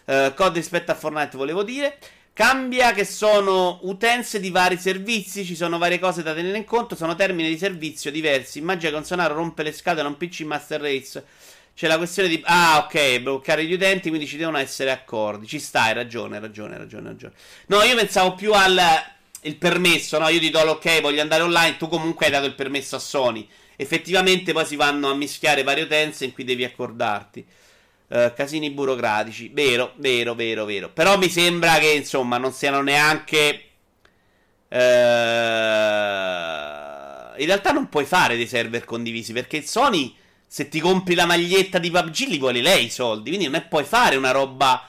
Uh, 0.07 0.35
COD 0.35 0.57
rispetto 0.57 0.91
a 0.91 0.95
Fortnite 0.95 1.37
volevo 1.37 1.63
dire. 1.63 1.99
Cambia 2.35 2.91
che 2.91 3.05
sono 3.05 3.79
utenze 3.83 4.41
di 4.41 4.51
vari 4.51 4.77
servizi, 4.77 5.45
ci 5.45 5.55
sono 5.55 5.79
varie 5.79 6.01
cose 6.01 6.25
da 6.25 6.35
tenere 6.35 6.59
in 6.59 6.65
conto, 6.65 6.97
sono 6.97 7.15
termini 7.15 7.49
di 7.49 7.57
servizio 7.57 8.11
diversi. 8.11 8.59
Immagina 8.59 8.91
che 8.91 8.97
un 8.97 9.05
Sonaro 9.05 9.35
rompe 9.35 9.63
le 9.63 9.71
scatole 9.71 10.09
a 10.09 10.11
un 10.11 10.17
PC 10.17 10.41
Master 10.41 10.81
Race. 10.81 11.25
C'è 11.77 11.87
la 11.87 11.97
questione 11.97 12.29
di. 12.29 12.43
Ah, 12.45 12.79
ok, 12.85 13.21
bloccare 13.21 13.65
gli 13.65 13.73
utenti, 13.73 14.09
quindi 14.09 14.27
ci 14.27 14.37
devono 14.37 14.59
essere 14.59 14.91
accordi. 14.91 15.47
Ci 15.47 15.61
sta, 15.61 15.83
hai 15.83 15.95
ragione, 15.95 16.35
hai 16.35 16.43
ragione, 16.43 16.73
hai 16.73 16.81
ragione, 16.81 17.07
hai 17.07 17.13
ragione. 17.13 17.35
No, 17.67 17.83
io 17.83 17.95
pensavo 17.95 18.35
più 18.35 18.53
al 18.53 18.81
il 19.43 19.55
permesso, 19.57 20.19
no? 20.19 20.29
Io 20.29 20.41
ti 20.41 20.51
do 20.51 20.65
l'ok, 20.65 21.01
voglio 21.03 21.23
andare 21.23 21.43
online, 21.45 21.77
tu 21.77 21.87
comunque 21.87 22.27
hai 22.27 22.33
dato 22.33 22.47
il 22.47 22.55
permesso 22.55 22.97
a 22.97 22.99
Sony. 22.99 23.49
Effettivamente 23.77 24.53
poi 24.53 24.67
si 24.67 24.75
vanno 24.75 25.09
a 25.09 25.15
mischiare 25.15 25.63
varie 25.63 25.85
utenze 25.85 26.25
in 26.25 26.33
cui 26.33 26.43
devi 26.43 26.65
accordarti. 26.65 27.47
Uh, 28.15 28.33
casini 28.33 28.71
burocratici. 28.71 29.49
Vero, 29.53 29.95
vero, 29.97 30.37
vero, 30.37 30.65
vero. 30.65 30.89
Però 30.89 31.19
mi 31.19 31.29
sembra 31.29 31.79
che 31.79 31.89
insomma 31.89 32.39
non 32.39 32.53
siano 32.53 32.81
neanche. 32.81 33.71
Uh, 34.69 34.77
in 37.41 37.47
realtà 37.47 37.73
non 37.73 37.89
puoi 37.89 38.05
fare 38.05 38.37
dei 38.37 38.47
server 38.47 38.85
condivisi 38.85 39.33
perché 39.33 39.63
Sony, 39.63 40.15
se 40.47 40.69
ti 40.69 40.79
compri 40.79 41.17
la 41.17 41.27
maglietta 41.27 41.81
di 41.81 41.91
PUBG, 41.91 42.29
li 42.29 42.39
vuole 42.39 42.63
lei 42.63 42.85
i 42.85 42.91
soldi. 42.91 43.31
Quindi 43.31 43.47
non 43.47 43.57
è 43.57 43.65
puoi 43.65 43.83
fare 43.83 44.15
una 44.15 44.31
roba 44.31 44.89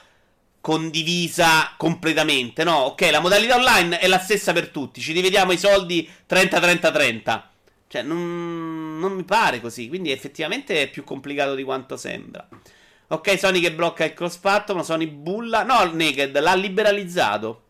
condivisa 0.60 1.74
completamente. 1.76 2.62
No, 2.62 2.76
ok, 2.76 3.08
la 3.10 3.18
modalità 3.18 3.56
online 3.56 3.98
è 3.98 4.06
la 4.06 4.20
stessa 4.20 4.52
per 4.52 4.68
tutti. 4.68 5.00
Ci 5.00 5.12
dividiamo 5.12 5.50
i 5.50 5.58
soldi 5.58 6.08
30-30-30. 6.28 7.42
Cioè, 7.88 8.02
non, 8.02 9.00
non 9.00 9.14
mi 9.14 9.24
pare 9.24 9.60
così. 9.60 9.88
Quindi 9.88 10.12
effettivamente 10.12 10.82
è 10.82 10.88
più 10.88 11.02
complicato 11.02 11.56
di 11.56 11.64
quanto 11.64 11.96
sembra. 11.96 12.46
Ok, 13.08 13.38
Sony 13.38 13.60
che 13.60 13.72
blocca 13.72 14.04
il 14.04 14.14
cross 14.14 14.36
platform, 14.36 14.82
Sony 14.82 15.06
bulla. 15.06 15.62
No, 15.62 15.84
Naked 15.92 16.36
l'ha 16.38 16.54
liberalizzato. 16.54 17.62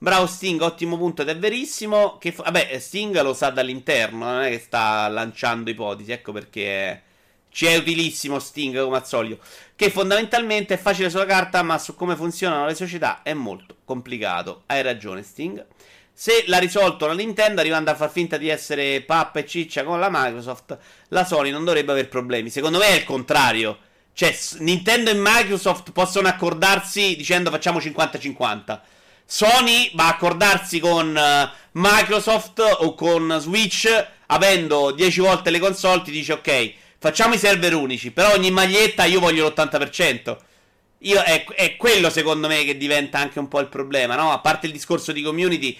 Bravo 0.00 0.26
Sting, 0.26 0.60
ottimo 0.60 0.96
punto 0.98 1.22
ed 1.22 1.28
è 1.28 1.36
verissimo. 1.38 2.18
Che, 2.18 2.30
vabbè, 2.32 2.78
Sting 2.78 3.20
lo 3.22 3.32
sa 3.32 3.50
dall'interno, 3.50 4.26
non 4.26 4.42
è 4.42 4.50
che 4.50 4.58
sta 4.58 5.08
lanciando 5.08 5.70
ipotesi, 5.70 6.12
ecco 6.12 6.30
perché 6.32 6.90
è, 6.90 7.02
ci 7.48 7.66
è 7.66 7.76
utilissimo 7.76 8.38
Sting 8.38 8.80
come 8.82 8.96
al 8.96 9.06
solito. 9.06 9.42
Che 9.74 9.90
fondamentalmente 9.90 10.74
è 10.74 10.78
facile 10.78 11.08
sulla 11.08 11.24
carta, 11.24 11.62
ma 11.62 11.78
su 11.78 11.94
come 11.94 12.16
funzionano 12.16 12.66
le 12.66 12.74
società 12.74 13.22
è 13.22 13.32
molto 13.32 13.76
complicato. 13.84 14.64
Hai 14.66 14.82
ragione 14.82 15.22
Sting. 15.22 15.66
Se 16.20 16.42
l'ha 16.48 16.58
risolto 16.58 17.06
la 17.06 17.14
Nintendo, 17.14 17.60
arrivando 17.60 17.92
a 17.92 17.94
far 17.94 18.10
finta 18.10 18.38
di 18.38 18.48
essere 18.48 19.02
pappa 19.02 19.38
e 19.38 19.46
ciccia 19.46 19.84
con 19.84 20.00
la 20.00 20.08
Microsoft, 20.10 20.76
la 21.10 21.24
Sony 21.24 21.52
non 21.52 21.64
dovrebbe 21.64 21.92
avere 21.92 22.08
problemi. 22.08 22.50
Secondo 22.50 22.78
me 22.78 22.86
è 22.86 22.94
il 22.94 23.04
contrario. 23.04 23.78
Cioè, 24.14 24.36
Nintendo 24.58 25.10
e 25.10 25.14
Microsoft 25.14 25.92
possono 25.92 26.26
accordarsi 26.26 27.14
dicendo 27.14 27.50
facciamo 27.50 27.78
50-50. 27.78 28.80
Sony 29.24 29.92
va 29.94 30.06
a 30.06 30.08
accordarsi 30.08 30.80
con 30.80 31.14
uh, 31.14 31.56
Microsoft 31.78 32.58
o 32.58 32.94
con 32.94 33.36
Switch, 33.38 33.86
avendo 34.26 34.90
10 34.90 35.20
volte 35.20 35.50
le 35.50 35.60
console, 35.60 36.02
ti 36.02 36.10
dice 36.10 36.32
ok, 36.32 36.72
facciamo 36.98 37.34
i 37.34 37.38
server 37.38 37.76
unici, 37.76 38.10
però 38.10 38.32
ogni 38.32 38.50
maglietta 38.50 39.04
io 39.04 39.20
voglio 39.20 39.46
l'80%. 39.46 40.36
Io, 41.02 41.22
è, 41.22 41.44
è 41.44 41.76
quello 41.76 42.10
secondo 42.10 42.48
me 42.48 42.64
che 42.64 42.76
diventa 42.76 43.20
anche 43.20 43.38
un 43.38 43.46
po' 43.46 43.60
il 43.60 43.68
problema, 43.68 44.16
no? 44.16 44.32
A 44.32 44.40
parte 44.40 44.66
il 44.66 44.72
discorso 44.72 45.12
di 45.12 45.22
community 45.22 45.78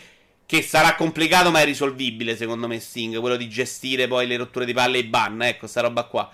che 0.48 0.62
sarà 0.62 0.94
complicato 0.94 1.50
ma 1.50 1.60
è 1.60 1.66
risolvibile 1.66 2.34
secondo 2.34 2.66
me 2.66 2.80
Sting, 2.80 3.20
quello 3.20 3.36
di 3.36 3.50
gestire 3.50 4.08
poi 4.08 4.26
le 4.26 4.38
rotture 4.38 4.64
di 4.64 4.72
palle 4.72 4.96
e 4.96 5.00
i 5.00 5.04
ban, 5.04 5.42
ecco, 5.42 5.66
sta 5.66 5.82
roba 5.82 6.04
qua. 6.04 6.32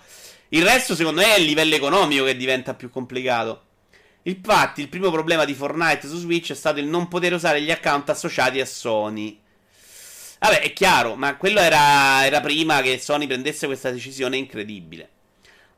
Il 0.49 0.63
resto 0.63 0.95
secondo 0.95 1.19
me 1.19 1.35
è 1.35 1.37
il 1.37 1.43
livello 1.43 1.75
economico 1.75 2.23
che 2.23 2.37
diventa 2.37 2.75
più 2.75 2.89
complicato. 2.89 3.63
Infatti 4.21 4.79
il 4.79 4.87
primo 4.87 5.11
problema 5.11 5.43
di 5.43 5.53
Fortnite 5.53 6.07
su 6.07 6.15
Switch 6.17 6.51
è 6.51 6.55
stato 6.55 6.79
il 6.79 6.85
non 6.85 7.09
poter 7.09 7.33
usare 7.33 7.61
gli 7.61 7.69
account 7.69 8.09
associati 8.09 8.61
a 8.61 8.65
Sony. 8.65 9.37
Vabbè, 10.39 10.61
è 10.61 10.71
chiaro, 10.71 11.15
ma 11.15 11.35
quello 11.35 11.59
era, 11.59 12.25
era 12.25 12.39
prima 12.39 12.81
che 12.81 12.97
Sony 12.97 13.27
prendesse 13.27 13.65
questa 13.65 13.91
decisione 13.91 14.37
incredibile. 14.37 15.09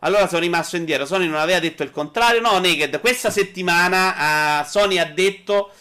Allora 0.01 0.27
sono 0.27 0.41
rimasto 0.41 0.75
indietro. 0.75 1.07
Sony 1.07 1.25
non 1.25 1.39
aveva 1.39 1.57
detto 1.57 1.81
il 1.81 1.89
contrario. 1.89 2.39
No, 2.39 2.59
Naked, 2.59 2.99
questa 2.99 3.31
settimana 3.31 4.61
uh, 4.61 4.63
Sony 4.63 4.99
ha 4.99 5.05
detto 5.05 5.71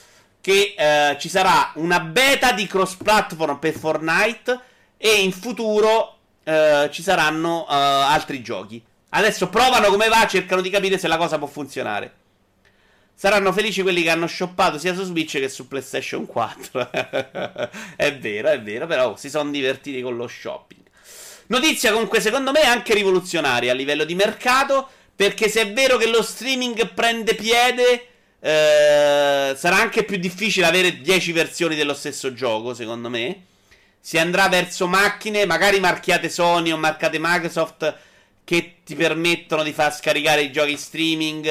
che 0.46 0.76
eh, 0.78 1.16
ci 1.18 1.28
sarà 1.28 1.72
una 1.74 1.98
beta 1.98 2.52
di 2.52 2.68
cross 2.68 2.94
platform 2.94 3.58
per 3.58 3.72
Fortnite 3.72 4.60
e 4.96 5.14
in 5.14 5.32
futuro 5.32 6.18
eh, 6.44 6.88
ci 6.92 7.02
saranno 7.02 7.66
eh, 7.68 7.74
altri 7.74 8.40
giochi. 8.42 8.80
Adesso 9.08 9.48
provano 9.48 9.88
come 9.88 10.06
va, 10.06 10.24
cercano 10.28 10.60
di 10.60 10.70
capire 10.70 10.98
se 10.98 11.08
la 11.08 11.16
cosa 11.16 11.38
può 11.38 11.48
funzionare. 11.48 12.14
Saranno 13.12 13.52
felici 13.52 13.82
quelli 13.82 14.04
che 14.04 14.10
hanno 14.10 14.28
shoppato 14.28 14.78
sia 14.78 14.94
su 14.94 15.02
Switch 15.02 15.32
che 15.32 15.48
su 15.48 15.66
PlayStation 15.66 16.26
4. 16.26 16.90
è 17.96 18.16
vero, 18.16 18.48
è 18.48 18.62
vero, 18.62 18.86
però 18.86 19.16
si 19.16 19.28
sono 19.28 19.50
divertiti 19.50 20.00
con 20.00 20.14
lo 20.14 20.28
shopping. 20.28 20.82
Notizia 21.48 21.90
comunque 21.90 22.20
secondo 22.20 22.52
me 22.52 22.60
anche 22.60 22.94
rivoluzionaria 22.94 23.72
a 23.72 23.74
livello 23.74 24.04
di 24.04 24.14
mercato, 24.14 24.88
perché 25.16 25.48
se 25.48 25.62
è 25.62 25.72
vero 25.72 25.96
che 25.96 26.06
lo 26.06 26.22
streaming 26.22 26.94
prende 26.94 27.34
piede, 27.34 28.10
eh, 28.46 29.56
sarà 29.56 29.76
anche 29.76 30.04
più 30.04 30.18
difficile 30.18 30.66
avere 30.66 31.00
10 31.00 31.32
versioni 31.32 31.74
dello 31.74 31.94
stesso 31.94 32.32
gioco, 32.32 32.74
secondo 32.74 33.10
me. 33.10 33.42
Si 33.98 34.18
andrà 34.18 34.48
verso 34.48 34.86
macchine, 34.86 35.46
magari 35.46 35.80
marchiate 35.80 36.28
Sony 36.28 36.70
o 36.70 36.76
marcate 36.76 37.18
Microsoft, 37.20 37.92
che 38.44 38.76
ti 38.84 38.94
permettono 38.94 39.64
di 39.64 39.72
far 39.72 39.92
scaricare 39.92 40.42
i 40.42 40.52
giochi 40.52 40.76
streaming. 40.76 41.46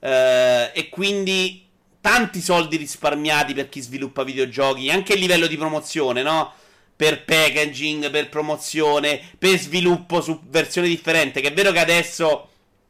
Eh, 0.00 0.70
e 0.74 0.88
quindi 0.88 1.68
tanti 2.00 2.40
soldi 2.40 2.78
risparmiati 2.78 3.54
per 3.54 3.68
chi 3.68 3.80
sviluppa 3.80 4.24
videogiochi, 4.24 4.90
anche 4.90 5.12
a 5.12 5.16
livello 5.16 5.46
di 5.46 5.56
promozione, 5.56 6.22
no? 6.22 6.52
Per 6.96 7.22
packaging, 7.22 8.10
per 8.10 8.28
promozione, 8.28 9.20
per 9.38 9.56
sviluppo 9.56 10.20
su 10.20 10.40
versioni 10.48 10.88
differenti. 10.88 11.40
Che 11.40 11.48
è 11.48 11.52
vero 11.52 11.70
che 11.70 11.78
adesso 11.78 12.48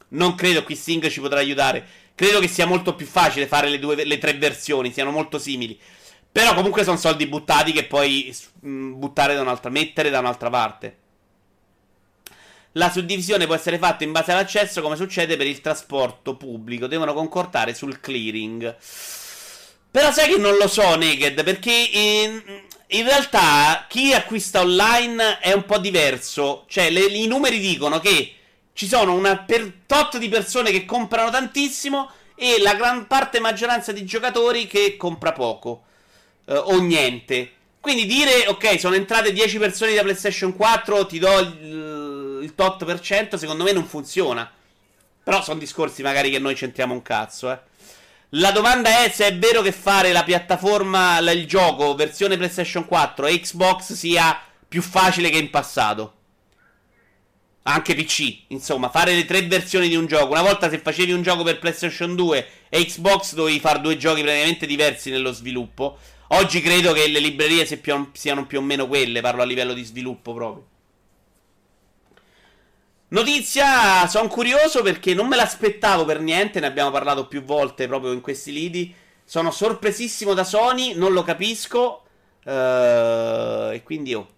non 0.08 0.34
credo 0.34 0.62
qui 0.62 0.76
Sting 0.76 1.08
ci 1.08 1.20
potrà 1.20 1.40
aiutare 1.40 2.03
Credo 2.14 2.38
che 2.40 2.48
sia 2.48 2.66
molto 2.66 2.94
più 2.94 3.06
facile 3.06 3.46
fare 3.46 3.68
le, 3.68 3.78
due, 3.78 4.04
le 4.04 4.18
tre 4.18 4.34
versioni, 4.34 4.92
siano 4.92 5.10
molto 5.10 5.38
simili. 5.38 5.78
Però 6.30 6.54
comunque 6.54 6.84
sono 6.84 6.96
soldi 6.96 7.26
buttati 7.26 7.72
che 7.72 7.84
puoi 7.84 8.34
mh, 8.60 8.98
buttare 8.98 9.34
da 9.34 9.40
un'altra, 9.40 9.70
mettere 9.70 10.10
da 10.10 10.18
un'altra 10.18 10.50
parte. 10.50 10.98
La 12.72 12.90
suddivisione 12.90 13.46
può 13.46 13.54
essere 13.54 13.78
fatta 13.78 14.02
in 14.02 14.10
base 14.10 14.32
all'accesso, 14.32 14.82
come 14.82 14.96
succede 14.96 15.36
per 15.36 15.46
il 15.46 15.60
trasporto 15.60 16.36
pubblico. 16.36 16.88
Devono 16.88 17.14
concordare 17.14 17.72
sul 17.72 18.00
clearing. 18.00 18.76
Però 19.90 20.10
sai 20.10 20.32
che 20.32 20.38
non 20.38 20.56
lo 20.56 20.66
so, 20.66 20.96
Naked, 20.96 21.44
perché 21.44 21.70
in, 21.70 22.42
in 22.88 23.04
realtà 23.04 23.86
chi 23.88 24.12
acquista 24.12 24.60
online 24.60 25.38
è 25.38 25.52
un 25.52 25.64
po' 25.64 25.78
diverso. 25.78 26.64
Cioè, 26.68 26.90
le, 26.90 27.02
i 27.02 27.28
numeri 27.28 27.60
dicono 27.60 28.00
che 28.00 28.34
ci 28.74 28.86
sono 28.86 29.14
una 29.14 29.38
per, 29.38 29.72
tot 29.86 30.18
di 30.18 30.28
persone 30.28 30.70
che 30.70 30.84
comprano 30.84 31.30
tantissimo 31.30 32.10
e 32.34 32.60
la 32.60 32.74
gran 32.74 33.06
parte 33.06 33.40
maggioranza 33.40 33.92
di 33.92 34.04
giocatori 34.04 34.66
che 34.66 34.96
compra 34.96 35.32
poco 35.32 35.84
eh, 36.46 36.56
o 36.56 36.78
niente. 36.80 37.52
Quindi 37.80 38.06
dire, 38.06 38.46
ok, 38.48 38.78
sono 38.78 38.94
entrate 38.94 39.32
10 39.32 39.58
persone 39.58 39.94
da 39.94 40.02
PlayStation 40.02 40.56
4, 40.56 41.06
ti 41.06 41.18
do 41.18 41.38
il, 41.38 42.40
il 42.42 42.54
tot 42.54 42.84
per 42.84 42.98
cento, 43.00 43.36
secondo 43.36 43.62
me 43.62 43.72
non 43.72 43.86
funziona. 43.86 44.50
Però 45.22 45.42
sono 45.42 45.58
discorsi 45.58 46.02
magari 46.02 46.30
che 46.30 46.38
noi 46.38 46.54
centriamo 46.56 46.92
un 46.92 47.02
cazzo, 47.02 47.50
eh. 47.52 47.58
La 48.36 48.50
domanda 48.50 49.04
è 49.04 49.10
se 49.10 49.26
è 49.26 49.36
vero 49.38 49.62
che 49.62 49.70
fare 49.70 50.10
la 50.10 50.24
piattaforma, 50.24 51.18
il 51.30 51.46
gioco, 51.46 51.94
versione 51.94 52.36
PlayStation 52.36 52.84
4 52.84 53.26
e 53.26 53.38
Xbox 53.38 53.92
sia 53.92 54.40
più 54.66 54.82
facile 54.82 55.30
che 55.30 55.38
in 55.38 55.50
passato. 55.50 56.14
Anche 57.66 57.94
PC, 57.94 58.44
insomma, 58.48 58.90
fare 58.90 59.14
le 59.14 59.24
tre 59.24 59.42
versioni 59.46 59.88
di 59.88 59.96
un 59.96 60.06
gioco. 60.06 60.32
Una 60.32 60.42
volta 60.42 60.68
se 60.68 60.78
facevi 60.78 61.12
un 61.12 61.22
gioco 61.22 61.42
per 61.42 61.58
PlayStation 61.58 62.14
2 62.14 62.46
e 62.68 62.84
Xbox 62.84 63.34
dovevi 63.34 63.58
fare 63.58 63.80
due 63.80 63.96
giochi 63.96 64.22
praticamente 64.22 64.66
diversi 64.66 65.10
nello 65.10 65.32
sviluppo. 65.32 65.96
Oggi 66.28 66.60
credo 66.60 66.92
che 66.92 67.08
le 67.08 67.20
librerie 67.20 67.66
siano 68.12 68.46
più 68.46 68.58
o 68.58 68.62
meno 68.62 68.86
quelle, 68.86 69.20
parlo 69.22 69.42
a 69.42 69.46
livello 69.46 69.72
di 69.72 69.82
sviluppo 69.82 70.34
proprio. 70.34 70.66
Notizia, 73.08 74.06
sono 74.08 74.28
curioso 74.28 74.82
perché 74.82 75.14
non 75.14 75.28
me 75.28 75.36
l'aspettavo 75.36 76.04
per 76.04 76.20
niente, 76.20 76.60
ne 76.60 76.66
abbiamo 76.66 76.90
parlato 76.90 77.28
più 77.28 77.44
volte 77.44 77.86
proprio 77.86 78.12
in 78.12 78.20
questi 78.20 78.52
lidi. 78.52 78.94
Sono 79.24 79.50
sorpresissimo 79.50 80.34
da 80.34 80.44
Sony, 80.44 80.94
non 80.94 81.12
lo 81.12 81.22
capisco. 81.22 82.02
Uh, 82.44 83.70
e 83.72 83.80
quindi 83.84 84.12
oh. 84.14 84.28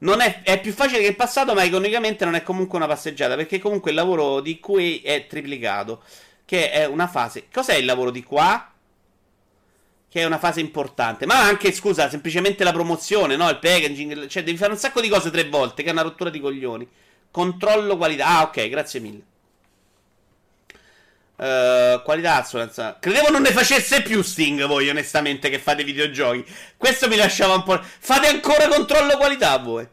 Non 0.00 0.20
è, 0.20 0.42
è, 0.42 0.60
più 0.60 0.72
facile 0.72 1.00
che 1.00 1.08
il 1.08 1.16
passato, 1.16 1.54
ma 1.54 1.64
economicamente 1.64 2.24
non 2.24 2.34
è 2.34 2.42
comunque 2.42 2.78
una 2.78 2.86
passeggiata. 2.86 3.36
Perché 3.36 3.58
comunque 3.58 3.90
il 3.90 3.96
lavoro 3.96 4.40
di 4.40 4.60
QA 4.60 5.00
è 5.02 5.26
triplicato. 5.26 6.02
Che 6.44 6.70
è 6.70 6.86
una 6.86 7.06
fase. 7.06 7.48
Cos'è 7.52 7.74
il 7.74 7.84
lavoro 7.84 8.10
di 8.10 8.22
qua? 8.22 8.72
Che 10.08 10.20
è 10.20 10.24
una 10.24 10.38
fase 10.38 10.60
importante. 10.60 11.26
Ma 11.26 11.40
anche, 11.40 11.72
scusa, 11.72 12.08
semplicemente 12.08 12.64
la 12.64 12.72
promozione, 12.72 13.36
no? 13.36 13.48
Il 13.48 13.58
packaging. 13.58 14.26
Cioè, 14.26 14.42
devi 14.42 14.56
fare 14.56 14.72
un 14.72 14.78
sacco 14.78 15.00
di 15.00 15.08
cose 15.08 15.30
tre 15.30 15.48
volte, 15.48 15.82
che 15.82 15.90
è 15.90 15.92
una 15.92 16.02
rottura 16.02 16.30
di 16.30 16.40
coglioni. 16.40 16.88
Controllo 17.30 17.96
qualità. 17.96 18.26
Ah, 18.26 18.42
ok, 18.42 18.68
grazie 18.68 19.00
mille. 19.00 19.22
Uh, 21.40 22.02
qualità 22.02 22.36
assonanza. 22.36 22.98
Credevo 23.00 23.30
non 23.30 23.40
ne 23.40 23.50
facesse 23.50 24.02
più 24.02 24.20
Sting 24.20 24.66
voi, 24.66 24.90
onestamente, 24.90 25.48
che 25.48 25.58
fate 25.58 25.84
videogiochi. 25.84 26.44
Questo 26.76 27.08
mi 27.08 27.16
lasciava 27.16 27.54
un 27.54 27.62
po'. 27.62 27.80
Fate 27.80 28.26
ancora 28.26 28.68
controllo 28.68 29.16
qualità 29.16 29.56
voi. 29.56 29.88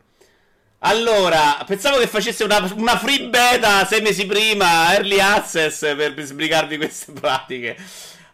Allora, 0.79 1.63
pensavo 1.65 1.99
che 1.99 2.07
facesse 2.07 2.43
una, 2.43 2.69
una 2.75 2.97
free 2.97 3.29
beta 3.29 3.85
sei 3.85 4.01
mesi 4.01 4.25
prima, 4.25 4.93
early 4.93 5.21
access, 5.21 5.79
per, 5.95 6.13
sbrigarvi 6.21 6.75
queste 6.75 7.13
pratiche. 7.13 7.77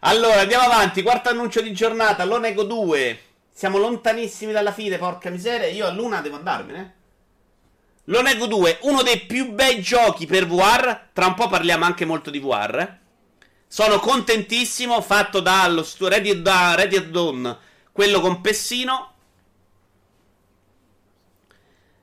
Allora, 0.00 0.40
andiamo 0.40 0.64
avanti. 0.64 1.02
Quarto 1.02 1.28
annuncio 1.28 1.60
di 1.60 1.72
giornata, 1.72 2.24
Lonego 2.24 2.64
2. 2.64 3.20
Siamo 3.52 3.78
lontanissimi 3.78 4.50
dalla 4.50 4.72
fine, 4.72 4.98
porca 4.98 5.30
miseria. 5.30 5.68
Io 5.68 5.86
a 5.86 5.90
luna 5.90 6.20
devo 6.20 6.34
andarmene. 6.34 6.94
Lo 8.08 8.22
nego 8.22 8.46
2, 8.46 8.78
uno 8.82 9.02
dei 9.02 9.20
più 9.20 9.52
bei 9.52 9.80
giochi 9.80 10.26
per 10.26 10.48
VR. 10.48 11.10
Tra 11.12 11.26
un 11.26 11.34
po' 11.34 11.46
parliamo 11.46 11.84
anche 11.84 12.04
molto 12.04 12.30
di 12.30 12.40
VR. 12.40 13.02
Sono 13.74 13.98
contentissimo, 13.98 15.02
fatto 15.02 15.40
dallo 15.40 15.82
stu- 15.82 16.06
Ready, 16.06 16.40
da 16.40 16.76
Ready 16.76 16.94
at 16.94 17.06
Dawn, 17.06 17.58
quello 17.90 18.20
con 18.20 18.40
Pessino. 18.40 19.14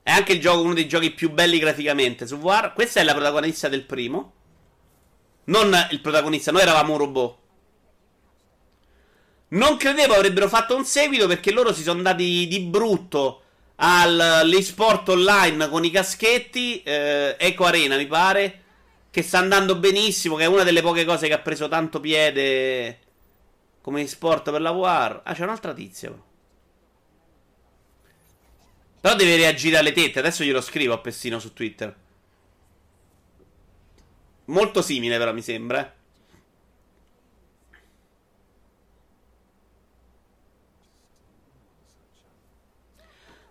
È 0.03 0.11
anche 0.11 0.37
gioco, 0.37 0.63
uno 0.63 0.73
dei 0.73 0.85
giochi 0.85 1.11
più 1.11 1.31
belli 1.31 1.59
graficamente 1.59 2.27
su 2.27 2.35
VR. 2.39 2.73
Questa 2.73 2.99
è 2.99 3.05
la 3.05 3.13
protagonista 3.13 3.69
del 3.69 3.85
primo. 3.85 4.33
Non 5.45 5.73
il 5.91 6.01
protagonista, 6.01 6.51
noi 6.51 6.63
eravamo 6.63 6.91
un 6.91 6.99
robot. 6.99 7.37
Non 9.47 9.77
credevo 9.77 10.13
avrebbero 10.13 10.49
fatto 10.49 10.75
un 10.75 10.83
seguito 10.83 11.25
perché 11.25 11.53
loro 11.53 11.71
si 11.71 11.83
sono 11.83 11.99
andati 11.99 12.47
di 12.49 12.59
brutto 12.59 13.43
all'esport 13.75 15.07
online 15.07 15.69
con 15.69 15.85
i 15.85 15.89
caschetti, 15.89 16.83
eh, 16.83 17.37
Eco 17.39 17.63
Arena 17.63 17.95
mi 17.95 18.07
pare, 18.07 18.60
che 19.11 19.21
sta 19.21 19.37
andando 19.39 19.77
benissimo, 19.77 20.37
che 20.37 20.43
è 20.43 20.47
una 20.47 20.63
delle 20.63 20.81
poche 20.81 21.05
cose 21.05 21.27
che 21.27 21.33
ha 21.33 21.39
preso 21.39 21.67
tanto 21.67 21.99
piede 21.99 22.99
come 23.81 24.01
esport 24.01 24.49
per 24.51 24.61
la 24.61 24.71
VR. 24.71 25.21
Ah, 25.23 25.33
c'è 25.33 25.43
un'altra 25.43 25.73
tizia. 25.73 26.13
Però 29.01 29.15
deve 29.15 29.35
reagire 29.35 29.77
alle 29.77 29.91
tette, 29.91 30.19
adesso 30.19 30.43
glielo 30.43 30.61
scrivo 30.61 30.93
a 30.93 30.99
Pessino 30.99 31.39
su 31.39 31.53
Twitter. 31.53 31.93
Molto 34.45 34.81
simile 34.81 35.17
però 35.17 35.33
mi 35.33 35.41
sembra, 35.41 35.81
eh. 35.81 35.99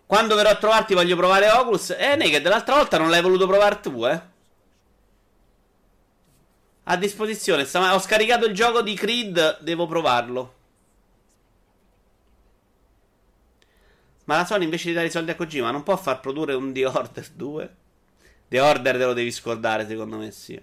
Quando 0.07 0.35
verrò 0.35 0.51
a 0.51 0.57
trovarti 0.57 0.95
voglio 0.95 1.16
provare 1.16 1.51
Oculus. 1.51 1.91
Eh, 1.91 2.16
Naked, 2.16 2.47
l'altra 2.49 2.77
volta 2.77 2.99
non 2.99 3.11
l'hai 3.11 3.23
voluto 3.23 3.47
provare 3.47 3.81
tu, 3.81 4.05
eh? 4.07 4.20
A 6.90 6.96
disposizione. 6.96 7.62
Ho 7.72 8.00
scaricato 8.00 8.46
il 8.46 8.52
gioco 8.52 8.82
di 8.82 8.94
Creed, 8.94 9.60
devo 9.60 9.86
provarlo. 9.86 10.54
Ma 14.24 14.38
la 14.38 14.44
Sony 14.44 14.64
invece 14.64 14.88
di 14.88 14.94
dare 14.94 15.06
i 15.06 15.10
soldi 15.10 15.30
a 15.30 15.36
Kojima 15.36 15.70
non 15.70 15.84
può 15.84 15.96
far 15.96 16.18
produrre 16.18 16.54
un 16.54 16.72
The 16.72 16.86
Order 16.86 17.28
2? 17.28 17.76
The 18.48 18.60
Order 18.60 18.96
te 18.96 19.04
lo 19.04 19.12
devi 19.12 19.30
scordare, 19.30 19.86
secondo 19.86 20.16
me 20.16 20.32
sì. 20.32 20.60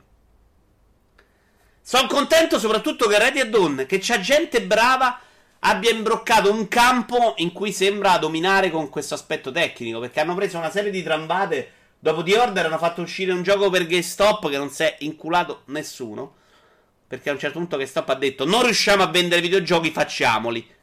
Sono 1.81 2.07
contento 2.07 2.59
soprattutto 2.59 3.07
che 3.07 3.17
Ready 3.17 3.49
Dawn, 3.49 3.85
che 3.87 3.99
c'ha 4.01 4.19
gente 4.19 4.61
brava 4.61 5.21
abbia 5.59 5.91
imbroccato 5.91 6.51
un 6.51 6.67
campo 6.67 7.35
in 7.37 7.53
cui 7.53 7.71
sembra 7.71 8.17
dominare 8.17 8.69
con 8.69 8.89
questo 8.89 9.13
aspetto 9.13 9.49
tecnico. 9.51 10.01
Perché 10.01 10.19
hanno 10.19 10.35
preso 10.35 10.57
una 10.57 10.71
serie 10.71 10.91
di 10.91 11.03
trambate. 11.03 11.71
Dopo 11.99 12.23
The 12.23 12.37
Order 12.37 12.65
hanno 12.65 12.77
fatto 12.77 13.01
uscire 13.01 13.31
un 13.31 13.41
gioco 13.43 13.69
per 13.69 13.87
GameStop 13.87 14.49
che 14.49 14.57
non 14.57 14.69
si 14.69 14.83
è 14.83 14.97
inculato 14.99 15.63
nessuno. 15.65 16.35
Perché 17.07 17.29
a 17.29 17.33
un 17.33 17.39
certo 17.39 17.57
punto 17.59 17.77
GameStop 17.77 18.09
ha 18.09 18.15
detto: 18.15 18.45
Non 18.45 18.63
riusciamo 18.63 19.03
a 19.03 19.07
vendere 19.07 19.41
videogiochi, 19.41 19.91
facciamoli. 19.91 20.75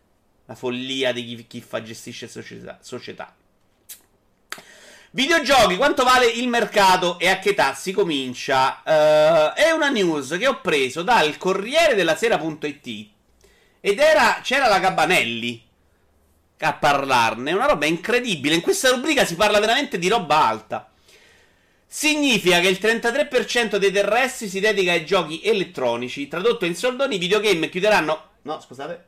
La 0.46 0.54
follia 0.54 1.12
di 1.12 1.24
chi, 1.24 1.46
chi 1.46 1.60
fa, 1.60 1.82
gestisce 1.82 2.28
società. 2.28 2.78
società. 2.82 3.34
Videogiochi, 5.10 5.76
quanto 5.76 6.02
vale 6.02 6.26
il 6.26 6.48
mercato 6.48 7.20
e 7.20 7.28
a 7.28 7.38
che 7.38 7.50
età 7.50 7.72
si 7.74 7.92
comincia? 7.92 8.82
Uh, 8.84 9.54
è 9.54 9.70
una 9.70 9.88
news 9.88 10.36
che 10.36 10.48
ho 10.48 10.60
preso 10.60 11.02
dal 11.02 11.36
Corriere 11.36 11.94
della 11.94 12.16
Sera.it 12.16 13.08
ed 13.80 13.98
era, 14.00 14.40
c'era 14.42 14.66
la 14.66 14.80
Gabanelli 14.80 15.62
a 16.58 16.72
parlarne, 16.72 17.52
una 17.52 17.66
roba 17.66 17.86
incredibile. 17.86 18.54
In 18.54 18.60
questa 18.60 18.90
rubrica 18.90 19.24
si 19.24 19.36
parla 19.36 19.60
veramente 19.60 19.98
di 19.98 20.08
roba 20.08 20.46
alta. 20.46 20.90
Significa 21.96 22.58
che 22.58 22.66
il 22.66 22.78
33% 22.80 23.76
dei 23.76 23.92
terrestri 23.92 24.48
si 24.48 24.58
dedica 24.58 24.90
ai 24.90 25.06
giochi 25.06 25.40
elettronici. 25.44 26.26
Tradotto 26.26 26.64
in 26.64 26.74
soldoni, 26.74 27.14
i 27.14 27.18
videogame 27.18 27.68
chiuderanno. 27.68 28.30
No, 28.42 28.60
scusate. 28.60 29.06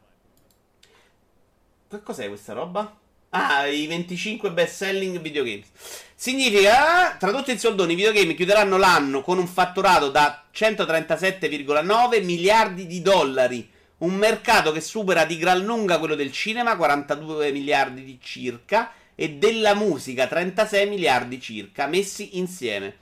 Che 1.91 2.03
cos'è 2.05 2.29
questa 2.29 2.53
roba? 2.53 2.97
Ah, 3.31 3.67
i 3.67 3.89
25 3.89 4.53
best 4.53 4.77
selling 4.77 5.19
videogames. 5.19 5.67
Significa, 6.15 7.17
tradotto 7.19 7.51
in 7.51 7.59
soldoni, 7.59 7.95
i 7.95 7.97
videogame 7.97 8.35
chiuderanno 8.35 8.77
l'anno 8.77 9.21
con 9.21 9.39
un 9.39 9.49
fatturato 9.49 10.09
da 10.09 10.45
137,9 10.55 12.25
miliardi 12.25 12.87
di 12.87 13.03
dollari 13.03 13.69
un 13.99 14.15
mercato 14.15 14.73
che 14.73 14.81
supera 14.81 15.25
di 15.25 15.39
gran 15.39 15.65
lunga 15.65 15.99
quello 15.99 16.15
del 16.15 16.31
cinema, 16.31 16.77
42 16.77 17.51
miliardi 17.51 18.05
di 18.05 18.19
circa, 18.23 18.93
e 19.17 19.31
della 19.31 19.75
musica, 19.75 20.29
36 20.29 20.89
miliardi 20.89 21.41
circa, 21.41 21.87
messi 21.87 22.39
insieme. 22.39 22.99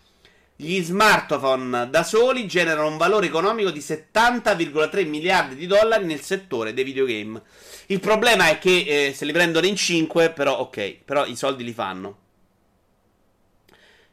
Gli 0.56 0.80
smartphone 0.80 1.90
da 1.90 2.04
soli 2.04 2.46
generano 2.46 2.88
un 2.88 2.96
valore 2.96 3.26
economico 3.26 3.70
di 3.70 3.80
70,3 3.80 5.06
miliardi 5.06 5.56
di 5.56 5.66
dollari 5.66 6.04
nel 6.06 6.20
settore 6.20 6.72
dei 6.72 6.84
videogame. 6.84 7.42
Il 7.86 7.98
problema 7.98 8.48
è 8.48 8.58
che 8.58 9.08
eh, 9.08 9.12
se 9.12 9.24
li 9.24 9.32
prendono 9.32 9.66
in 9.66 9.74
5, 9.74 10.30
però 10.30 10.60
ok, 10.60 10.98
però 11.04 11.26
i 11.26 11.34
soldi 11.34 11.64
li 11.64 11.72
fanno. 11.72 12.18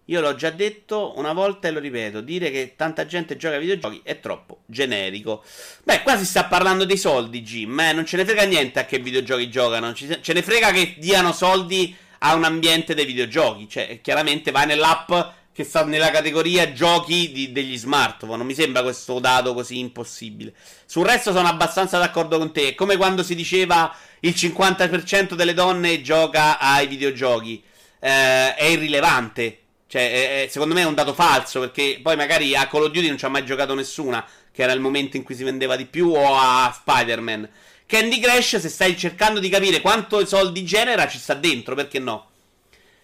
Io 0.06 0.20
l'ho 0.20 0.36
già 0.36 0.50
detto 0.50 1.14
una 1.18 1.34
volta 1.34 1.68
e 1.68 1.72
lo 1.72 1.80
ripeto: 1.80 2.22
dire 2.22 2.52
che 2.52 2.74
tanta 2.76 3.06
gente 3.06 3.38
gioca 3.38 3.56
ai 3.56 3.62
videogiochi 3.62 4.02
è 4.04 4.20
troppo 4.20 4.62
generico. 4.66 5.44
Beh, 5.84 6.02
qua 6.02 6.18
si 6.18 6.26
sta 6.26 6.46
parlando 6.46 6.86
dei 6.86 6.98
soldi, 6.98 7.42
Jim. 7.42 7.80
Eh? 7.80 7.94
Non 7.94 8.06
ce 8.06 8.18
ne 8.18 8.26
frega 8.26 8.44
niente 8.44 8.80
a 8.80 8.86
che 8.86 9.00
videogiochi 9.00 9.50
giocano. 9.50 9.94
Ce 9.94 10.34
ne 10.34 10.42
frega 10.42 10.72
che 10.72 10.96
diano 10.98 11.32
soldi 11.32 11.96
a 12.20 12.34
un 12.34 12.44
ambiente 12.44 12.94
dei 12.94 13.06
videogiochi. 13.06 13.70
Cioè, 13.70 14.02
chiaramente 14.02 14.52
vai 14.52 14.66
nell'app 14.66 15.12
che 15.54 15.64
sta 15.64 15.84
nella 15.84 16.12
categoria 16.12 16.72
giochi 16.72 17.32
di, 17.32 17.52
degli 17.52 17.78
smartphone. 17.78 18.38
Non 18.38 18.46
mi 18.46 18.54
sembra 18.54 18.84
questo 18.84 19.20
dato 19.20 19.54
così 19.54 19.80
impossibile. 19.80 20.54
Sul 20.86 21.06
resto 21.06 21.32
sono 21.32 21.48
abbastanza 21.48 21.98
d'accordo 21.98 22.38
con 22.38 22.52
te. 22.52 22.70
È 22.70 22.76
come 22.76 22.98
quando 22.98 23.24
si 23.24 23.36
diceva 23.36 23.94
il 24.22 24.34
50% 24.34 25.34
delle 25.34 25.54
donne 25.54 26.02
gioca 26.02 26.58
ai 26.60 26.88
videogiochi. 26.88 27.64
Eh, 28.00 28.56
è 28.56 28.66
irrilevante. 28.66 29.61
Cioè, 29.92 30.44
è, 30.44 30.48
secondo 30.48 30.74
me 30.74 30.84
è 30.84 30.86
un 30.86 30.94
dato 30.94 31.14
falso. 31.14 31.60
Perché 31.60 32.00
poi 32.02 32.16
magari 32.16 32.56
a 32.56 32.66
Call 32.68 32.84
of 32.84 32.92
Duty 32.92 33.10
non 33.10 33.18
ci 33.18 33.26
ha 33.26 33.28
mai 33.28 33.44
giocato 33.44 33.74
nessuna. 33.74 34.26
Che 34.50 34.62
era 34.62 34.72
il 34.72 34.80
momento 34.80 35.18
in 35.18 35.24
cui 35.24 35.36
si 35.36 35.44
vendeva 35.44 35.76
di 35.76 35.86
più. 35.86 36.12
O 36.12 36.38
a 36.38 36.74
Spider-Man. 36.74 37.50
Candy 37.86 38.22
Crash, 38.22 38.58
se 38.58 38.70
stai 38.70 38.98
cercando 38.98 39.42
di 39.42 39.50
capire 39.50 39.82
quanto 39.82 40.26
soldi 40.26 40.64
genera, 40.64 41.10
ci 41.10 41.18
sta 41.18 41.34
dentro. 41.34 41.76
Perché 41.76 42.00
no? 42.00 42.30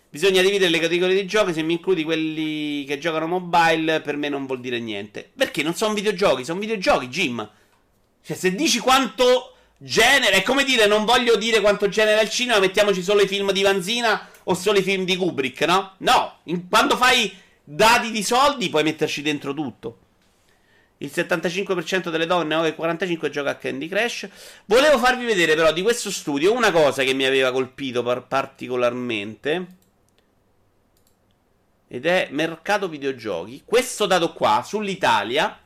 Bisogna 0.10 0.42
dividere 0.42 0.72
le 0.72 0.80
categorie 0.80 1.20
di 1.20 1.28
giochi. 1.28 1.52
Se 1.52 1.62
mi 1.62 1.74
includi 1.74 2.06
quelli 2.06 2.86
che 2.86 2.98
giocano 3.00 3.28
mobile, 3.28 4.00
per 4.00 4.16
me 4.16 4.30
non 4.30 4.46
vuol 4.46 4.62
dire 4.62 4.80
niente. 4.80 5.30
Perché 5.36 5.64
non 5.64 5.76
sono 5.76 5.94
videogiochi, 5.94 6.46
sono 6.46 6.62
videogiochi, 6.62 7.10
Jim. 7.10 7.52
Cioè, 8.26 8.38
se 8.38 8.56
dici 8.56 8.80
quanto 8.80 9.56
genera, 9.78 10.38
è 10.38 10.42
come 10.42 10.64
dire 10.64 10.88
non 10.88 11.04
voglio 11.04 11.36
dire 11.36 11.60
quanto 11.60 11.90
genera 11.90 12.22
il 12.22 12.30
cinema, 12.30 12.60
mettiamoci 12.60 13.04
solo 13.04 13.22
i 13.22 13.28
film 13.28 13.52
di 13.52 13.62
Vanzina 13.62 14.30
o 14.49 14.53
solo 14.53 14.80
i 14.80 14.84
film 14.84 15.03
di 15.03 15.15
Kubrick, 15.15 15.61
no? 15.61 15.94
No, 15.99 16.40
in, 16.44 16.68
quando 16.69 16.95
fai 16.95 17.34
dati 17.64 18.11
di 18.11 18.24
soldi 18.24 18.69
puoi 18.69 18.84
metterci 18.84 19.22
dentro 19.22 19.53
tutto. 19.53 19.99
Il 20.99 21.11
75% 21.14 22.10
delle 22.10 22.26
donne 22.26 22.56
over 22.56 22.74
45 22.74 23.30
gioca 23.30 23.52
a 23.52 23.56
Candy 23.56 23.88
Crush. 23.88 24.28
Volevo 24.65 24.98
farvi 24.98 25.26
vedere 25.26 25.53
però 25.53 25.72
di 25.72 25.82
questo 25.82 26.10
studio 26.10 26.53
una 26.53 26.72
cosa 26.72 27.03
che 27.03 27.14
mi 27.14 27.26
aveva 27.26 27.52
colpito 27.52 28.02
particolarmente 28.03 29.68
ed 31.88 32.06
è 32.06 32.30
mercato 32.32 32.88
videogiochi. 32.90 33.64
Questo 33.65 34.06
dato 34.06 34.34
qua 34.34 34.64
sull'Italia, 34.65 35.60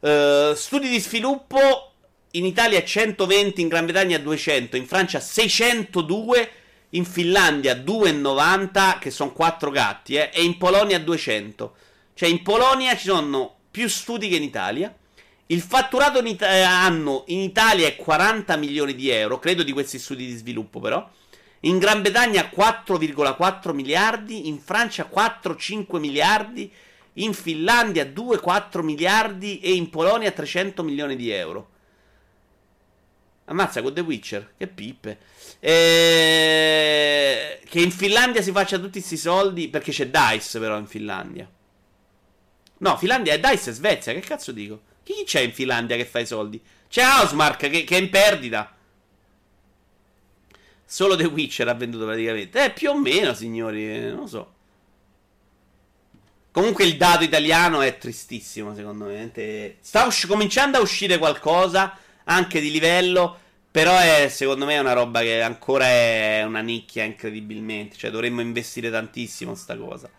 uh, 0.00 0.54
studi 0.54 0.88
di 0.88 0.98
sviluppo 0.98 1.92
in 2.32 2.44
Italia 2.46 2.82
120, 2.82 3.60
in 3.60 3.68
Gran 3.68 3.84
Bretagna 3.84 4.18
200, 4.18 4.76
in 4.76 4.86
Francia 4.86 5.20
602, 5.20 6.50
in 6.94 7.04
Finlandia 7.04 7.74
290, 7.74 8.98
che 8.98 9.10
sono 9.10 9.32
4 9.32 9.70
gatti, 9.70 10.14
eh, 10.14 10.30
e 10.32 10.42
in 10.42 10.58
Polonia 10.58 10.98
200. 10.98 11.76
Cioè 12.14 12.28
in 12.28 12.42
Polonia 12.42 12.96
ci 12.96 13.06
sono 13.06 13.56
più 13.70 13.88
studi 13.88 14.28
che 14.28 14.36
in 14.36 14.42
Italia. 14.42 14.94
Il 15.46 15.60
fatturato 15.60 16.18
in 16.20 16.26
it- 16.26 16.42
anno 16.42 17.24
in 17.28 17.40
Italia 17.40 17.86
è 17.86 17.96
40 17.96 18.56
milioni 18.56 18.94
di 18.94 19.10
euro, 19.10 19.38
credo 19.38 19.62
di 19.62 19.72
questi 19.72 19.98
studi 19.98 20.26
di 20.26 20.34
sviluppo 20.34 20.80
però. 20.80 21.08
In 21.60 21.78
Gran 21.78 22.02
Bretagna 22.02 22.48
4,4 22.48 23.72
miliardi, 23.72 24.48
in 24.48 24.58
Francia 24.58 25.08
4-5 25.08 25.98
miliardi, 25.98 26.72
in 27.14 27.34
Finlandia 27.34 28.04
2-4 28.04 28.82
miliardi 28.82 29.60
e 29.60 29.72
in 29.72 29.90
Polonia 29.90 30.30
300 30.30 30.82
milioni 30.82 31.16
di 31.16 31.30
euro. 31.30 31.68
Ammazza 33.46 33.82
con 33.82 33.92
The 33.92 34.00
Witcher, 34.00 34.54
che 34.56 34.66
pippe. 34.66 35.18
E... 35.64 37.60
Che 37.64 37.80
in 37.80 37.92
Finlandia 37.92 38.42
si 38.42 38.50
faccia 38.50 38.78
tutti 38.78 38.98
questi 38.98 39.16
soldi 39.16 39.68
perché 39.68 39.92
c'è 39.92 40.08
Dice 40.08 40.58
però 40.58 40.76
in 40.76 40.88
Finlandia. 40.88 41.48
No, 42.78 42.96
Finlandia 42.96 43.32
è 43.34 43.38
Dice 43.38 43.70
e 43.70 43.72
Svezia, 43.72 44.12
che 44.12 44.20
cazzo 44.20 44.50
dico? 44.50 44.82
Chi 45.04 45.22
c'è 45.24 45.38
in 45.40 45.52
Finlandia 45.52 45.94
che 45.96 46.04
fa 46.04 46.18
i 46.18 46.26
soldi? 46.26 46.60
C'è 46.88 47.04
Housemark 47.04 47.70
che, 47.70 47.84
che 47.84 47.96
è 47.96 48.00
in 48.00 48.10
perdita. 48.10 48.74
Solo 50.84 51.14
The 51.14 51.26
Witcher 51.26 51.68
ha 51.68 51.74
venduto 51.74 52.06
praticamente. 52.06 52.64
Eh, 52.64 52.72
più 52.72 52.90
o 52.90 52.98
meno, 52.98 53.32
signori, 53.32 53.88
eh, 53.88 54.08
non 54.08 54.20
lo 54.20 54.26
so. 54.26 54.52
Comunque 56.50 56.84
il 56.84 56.96
dato 56.96 57.22
italiano 57.22 57.80
è 57.80 57.96
tristissimo, 57.96 58.74
secondo 58.74 59.06
me. 59.06 59.76
Sta 59.80 60.04
usci- 60.04 60.26
cominciando 60.26 60.76
a 60.76 60.80
uscire 60.82 61.18
qualcosa, 61.18 61.96
anche 62.24 62.60
di 62.60 62.70
livello, 62.70 63.38
però 63.72 63.96
è, 63.98 64.28
secondo 64.28 64.66
me 64.66 64.78
una 64.78 64.92
roba 64.92 65.22
che 65.22 65.40
ancora 65.40 65.86
è 65.86 66.42
una 66.44 66.60
nicchia 66.60 67.04
incredibilmente. 67.04 67.96
Cioè 67.96 68.10
dovremmo 68.10 68.42
investire 68.42 68.90
tantissimo 68.90 69.52
in 69.52 69.56
sta 69.56 69.78
cosa. 69.78 70.10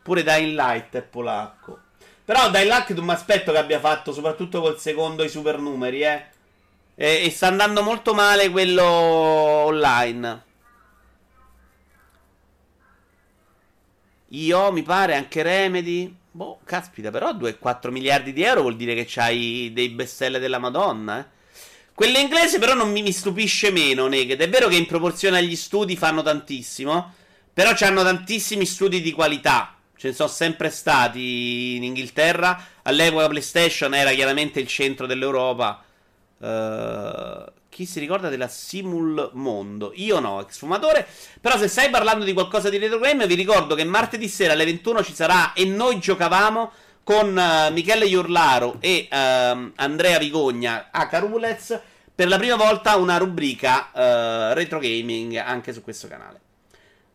Pure 0.00 0.22
Dying 0.22 0.54
Light 0.54 0.94
è 0.96 1.02
polacco. 1.02 1.80
Però 2.24 2.48
Dying 2.50 2.68
Light 2.68 2.92
non 2.92 3.06
mi 3.06 3.10
aspetto 3.10 3.50
che 3.50 3.58
abbia 3.58 3.80
fatto, 3.80 4.12
soprattutto 4.12 4.60
col 4.60 4.78
secondo, 4.78 5.24
i 5.24 5.28
supernumeri, 5.28 6.02
eh. 6.02 6.24
E, 6.94 7.24
e 7.24 7.30
sta 7.30 7.48
andando 7.48 7.82
molto 7.82 8.14
male 8.14 8.48
quello 8.48 8.84
online. 8.84 10.44
Io, 14.28 14.70
mi 14.70 14.82
pare, 14.84 15.16
anche 15.16 15.42
Remedy. 15.42 16.16
Boh, 16.30 16.60
caspita, 16.62 17.10
però 17.10 17.32
2,4 17.32 17.90
miliardi 17.90 18.32
di 18.32 18.44
euro 18.44 18.60
vuol 18.60 18.76
dire 18.76 18.94
che 18.94 19.04
c'hai 19.08 19.72
dei 19.74 19.88
bestseller 19.88 20.40
della 20.40 20.58
Madonna, 20.60 21.18
eh. 21.18 21.38
Quelle 22.00 22.18
inglese 22.20 22.58
però 22.58 22.72
non 22.72 22.90
mi, 22.90 23.02
mi 23.02 23.12
stupisce 23.12 23.70
meno, 23.70 24.08
Naked. 24.08 24.40
È 24.40 24.48
vero 24.48 24.68
che 24.68 24.76
in 24.76 24.86
proporzione 24.86 25.36
agli 25.36 25.54
studi 25.54 25.96
fanno 25.96 26.22
tantissimo, 26.22 27.12
però 27.52 27.74
hanno 27.80 28.02
tantissimi 28.02 28.64
studi 28.64 29.02
di 29.02 29.12
qualità. 29.12 29.74
Ce 29.98 30.08
ne 30.08 30.14
sono 30.14 30.30
sempre 30.30 30.70
stati 30.70 31.76
in 31.76 31.84
Inghilterra. 31.84 32.58
All'epoca 32.84 33.28
PlayStation 33.28 33.92
era 33.92 34.12
chiaramente 34.12 34.60
il 34.60 34.66
centro 34.66 35.06
dell'Europa. 35.06 35.84
Uh, 36.38 37.52
chi 37.68 37.84
si 37.84 38.00
ricorda 38.00 38.30
della 38.30 38.48
Simul 38.48 39.32
Mondo? 39.34 39.92
Io 39.96 40.20
no, 40.20 40.40
ex 40.40 40.56
fumatore. 40.56 41.06
Però 41.38 41.58
se 41.58 41.68
stai 41.68 41.90
parlando 41.90 42.24
di 42.24 42.32
qualcosa 42.32 42.70
di 42.70 42.78
retro 42.78 42.98
game, 42.98 43.26
vi 43.26 43.34
ricordo 43.34 43.74
che 43.74 43.84
martedì 43.84 44.26
sera 44.26 44.54
alle 44.54 44.64
21 44.64 45.04
ci 45.04 45.14
sarà 45.14 45.52
e 45.52 45.66
noi 45.66 45.98
giocavamo 45.98 46.72
con 47.04 47.36
uh, 47.36 47.70
Michele 47.74 48.06
Iurlaro 48.06 48.76
e 48.80 49.06
uh, 49.10 49.72
Andrea 49.74 50.16
Vigogna 50.16 50.88
a 50.90 51.06
Carulez 51.06 51.78
per 52.20 52.28
la 52.28 52.36
prima 52.36 52.56
volta 52.56 52.96
una 52.96 53.16
rubrica 53.16 53.88
retro 54.52 54.78
gaming 54.78 55.36
anche 55.36 55.72
su 55.72 55.80
questo 55.80 56.06
canale. 56.06 56.38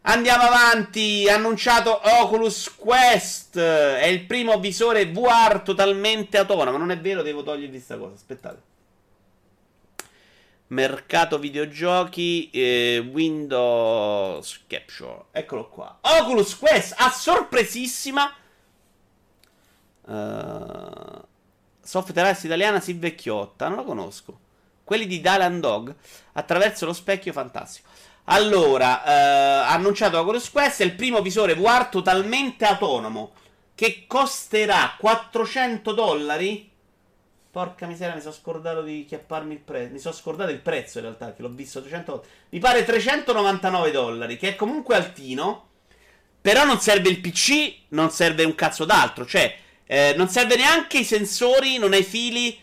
Andiamo 0.01 0.45
avanti, 0.45 1.29
annunciato 1.29 2.01
Oculus 2.21 2.73
Quest, 2.73 3.59
è 3.59 4.05
il 4.05 4.25
primo 4.25 4.59
visore 4.59 5.11
VR 5.11 5.61
totalmente 5.61 6.39
autonomo, 6.39 6.77
non 6.77 6.89
è 6.89 6.99
vero, 6.99 7.21
devo 7.21 7.43
togliervi 7.43 7.75
questa 7.75 7.99
cosa, 7.99 8.15
aspettate. 8.15 8.61
Mercato 10.69 11.37
videogiochi, 11.37 12.49
eh, 12.49 12.97
Windows 12.97 14.63
Capture. 14.65 15.25
Eccolo 15.29 15.69
qua. 15.69 15.99
Oculus 16.01 16.57
Quest 16.57 16.95
a 16.97 17.11
sorpresissima. 17.11 18.33
Uh, 20.01 21.21
Software 21.79 22.35
italiana 22.41 22.79
si 22.79 22.93
vecchiotta. 22.93 23.67
Non 23.67 23.77
lo 23.77 23.83
conosco. 23.83 24.39
Quelli 24.85 25.07
di 25.07 25.19
Dylan 25.19 25.59
Dog. 25.59 25.93
Attraverso 26.31 26.85
lo 26.85 26.93
specchio 26.93 27.33
fantastico. 27.33 27.89
Allora, 28.27 29.01
uh, 29.03 29.73
annunciato 29.73 30.17
Oculus 30.17 30.49
Quest 30.49 30.81
è 30.81 30.85
il 30.85 30.95
primo 30.95 31.21
visore 31.21 31.55
VR 31.55 31.87
totalmente 31.87 32.63
autonomo. 32.63 33.33
Che 33.75 34.05
costerà 34.07 34.95
400 34.97 35.91
dollari 35.91 36.71
Porca 37.55 37.87
miseria, 37.87 38.15
mi 38.15 38.19
sono 38.19 38.33
scordato 38.33 38.81
di 38.81 39.05
chiapparmi 39.05 39.53
il 39.53 39.61
prezzo. 39.61 39.93
Mi 39.93 39.99
sono 39.99 40.13
scordato 40.13 40.51
il 40.51 40.59
prezzo 40.59 40.97
in 40.97 41.05
realtà, 41.05 41.33
che 41.33 41.41
l'ho 41.41 41.47
visto 41.47 41.79
300 41.79 42.11
volte. 42.11 42.27
Mi 42.49 42.59
pare 42.59 42.83
399 42.83 43.91
dollari, 43.91 44.35
che 44.35 44.49
è 44.49 44.55
comunque 44.57 44.93
altino. 44.97 45.69
Però 46.41 46.65
non 46.65 46.81
serve 46.81 47.07
il 47.07 47.21
PC, 47.21 47.75
non 47.91 48.11
serve 48.11 48.43
un 48.43 48.55
cazzo 48.55 48.83
d'altro. 48.83 49.25
Cioè, 49.25 49.57
eh, 49.85 50.13
non 50.17 50.27
serve 50.27 50.57
neanche 50.57 50.97
i 50.97 51.05
sensori, 51.05 51.77
non 51.77 51.93
hai 51.93 52.03
fili. 52.03 52.59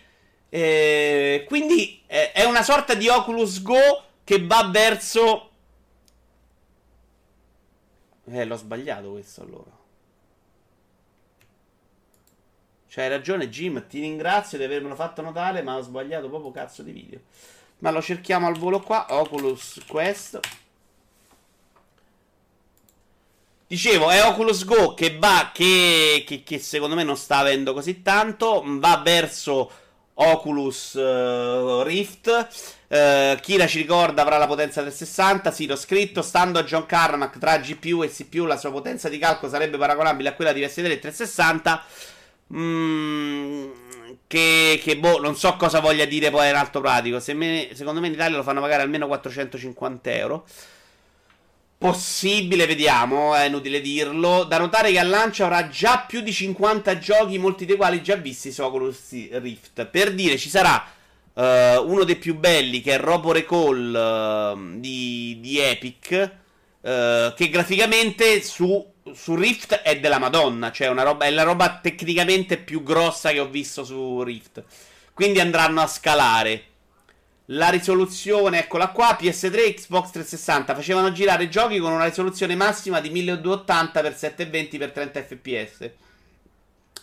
Eh, 0.55 1.47
quindi 1.49 2.03
eh, 2.07 2.31
è 2.33 2.45
una 2.45 2.63
sorta 2.63 2.93
di 2.93 3.09
Oculus 3.09 3.63
Go 3.63 4.05
che 4.23 4.45
va 4.45 4.69
verso... 4.71 5.49
Eh, 8.27 8.45
l'ho 8.45 8.57
sbagliato 8.57 9.13
questo 9.13 9.41
allora. 9.41 9.71
Cioè, 12.87 13.05
hai 13.05 13.11
ragione, 13.11 13.49
Jim. 13.49 13.87
Ti 13.87 14.01
ringrazio 14.01 14.59
di 14.59 14.65
avermelo 14.65 14.95
fatto 14.95 15.23
notare, 15.23 15.63
ma 15.63 15.79
ho 15.79 15.81
sbagliato 15.81 16.29
proprio 16.29 16.51
cazzo 16.51 16.83
di 16.83 16.93
video. 16.93 17.21
Ma 17.79 17.91
lo 17.91 18.03
cerchiamo 18.03 18.47
al 18.47 18.59
volo 18.59 18.81
qua. 18.81 19.07
Oculus 19.09 19.81
Quest. 19.87 20.39
Dicevo, 23.67 24.11
è 24.11 24.23
Oculus 24.23 24.67
Go 24.67 24.93
che 24.93 25.17
va, 25.17 25.51
che, 25.55 26.25
che, 26.27 26.43
che 26.43 26.59
secondo 26.59 26.95
me 26.95 27.05
non 27.05 27.17
sta 27.17 27.39
avendo 27.39 27.73
così 27.73 28.03
tanto. 28.03 28.63
Va 28.67 29.01
verso 29.03 29.81
Oculus 30.31 30.95
uh, 30.95 31.83
Rift. 31.83 32.49
Uh, 32.89 33.41
Kira 33.41 33.67
ci 33.67 33.79
ricorda 33.79 34.23
avrà 34.23 34.39
la 34.39 34.47
potenza 34.47 34.83
del 34.83 34.93
60. 34.93 35.51
Sì, 35.51 35.67
l'ho 35.67 35.77
scritto. 35.77 36.23
Stando 36.23 36.59
a 36.59 36.65
John 36.65 36.87
Carmack, 36.87 37.39
tra 37.39 37.59
GPU 37.59 38.03
e 38.03 38.09
CPU, 38.09 38.45
la 38.45 38.57
sua 38.57 38.71
potenza 38.71 39.09
di 39.09 39.19
calcolo 39.19 39.51
sarebbe 39.51 39.79
paragonabile 39.79 40.31
a 40.31 40.35
quella 40.35 40.53
di 40.53 40.61
PS3 40.61 40.99
360. 40.99 41.85
Mm, 42.55 43.71
che, 44.27 44.81
che, 44.83 44.99
boh, 44.99 45.21
non 45.21 45.37
so 45.37 45.57
cosa 45.57 45.81
voglia 45.81 46.05
dire 46.05 46.31
poi 46.31 46.49
in 46.49 46.55
alto 46.55 46.81
pratico. 46.81 47.21
Se 47.21 47.35
me, 47.35 47.71
secondo 47.73 48.01
me 48.01 48.09
in 48.09 48.15
Italia 48.15 48.37
lo 48.37 48.43
fanno 48.43 48.61
pagare 48.61 48.83
almeno 48.83 49.07
450 49.07 50.11
euro. 50.13 50.45
Possibile, 51.83 52.67
vediamo, 52.67 53.35
è 53.35 53.47
inutile 53.47 53.81
dirlo. 53.81 54.45
Da 54.45 54.57
notare 54.57 54.93
che 54.93 55.01
al 55.01 55.09
lancio 55.09 55.43
avrà 55.43 55.69
già 55.69 56.05
più 56.07 56.21
di 56.21 56.33
50 56.33 56.97
giochi, 56.99 57.39
molti 57.39 57.65
dei 57.65 57.75
quali 57.75 58.01
già 58.05 58.15
visti 58.15 58.53
su 58.53 58.63
Oculus 58.63 59.11
Rift. 59.11 59.87
Per 59.87 60.15
dire, 60.15 60.39
ci 60.39 60.49
sarà 60.49 60.81
uh, 61.33 61.43
uno 61.43 62.05
dei 62.05 62.15
più 62.15 62.37
belli 62.37 62.81
che 62.83 62.95
è 62.95 62.99
Robo 63.01 63.33
Recall 63.33 64.55
uh, 64.55 64.79
di, 64.79 65.39
di, 65.41 65.59
Epic, 65.59 66.31
uh, 66.83 67.35
che 67.35 67.49
graficamente 67.51 68.41
su, 68.43 68.93
su, 69.13 69.35
Rift 69.35 69.75
è 69.75 69.99
della 69.99 70.21
Madonna, 70.21 70.71
cioè 70.71 70.87
roba, 70.95 71.25
è 71.25 71.31
la 71.31 71.43
roba 71.43 71.81
tecnicamente 71.83 72.59
più 72.59 72.85
grossa 72.85 73.33
che 73.33 73.41
ho 73.41 73.49
visto 73.49 73.83
su 73.83 74.23
Rift. 74.23 74.63
Quindi 75.13 75.41
andranno 75.41 75.81
a 75.81 75.89
scalare. 75.89 76.67
La 77.55 77.69
risoluzione, 77.69 78.61
eccola 78.61 78.89
qua, 78.89 79.15
PS3, 79.21 79.75
Xbox 79.75 80.11
360 80.11 80.75
facevano 80.75 81.13
girare 81.13 81.51
giochi 81.51 81.79
con 81.79 81.93
una 81.93 82.07
risoluzione 82.07 82.55
massima 82.55 82.99
di 83.01 83.11
1280x720x30 83.11 85.27
fps. 85.27 85.91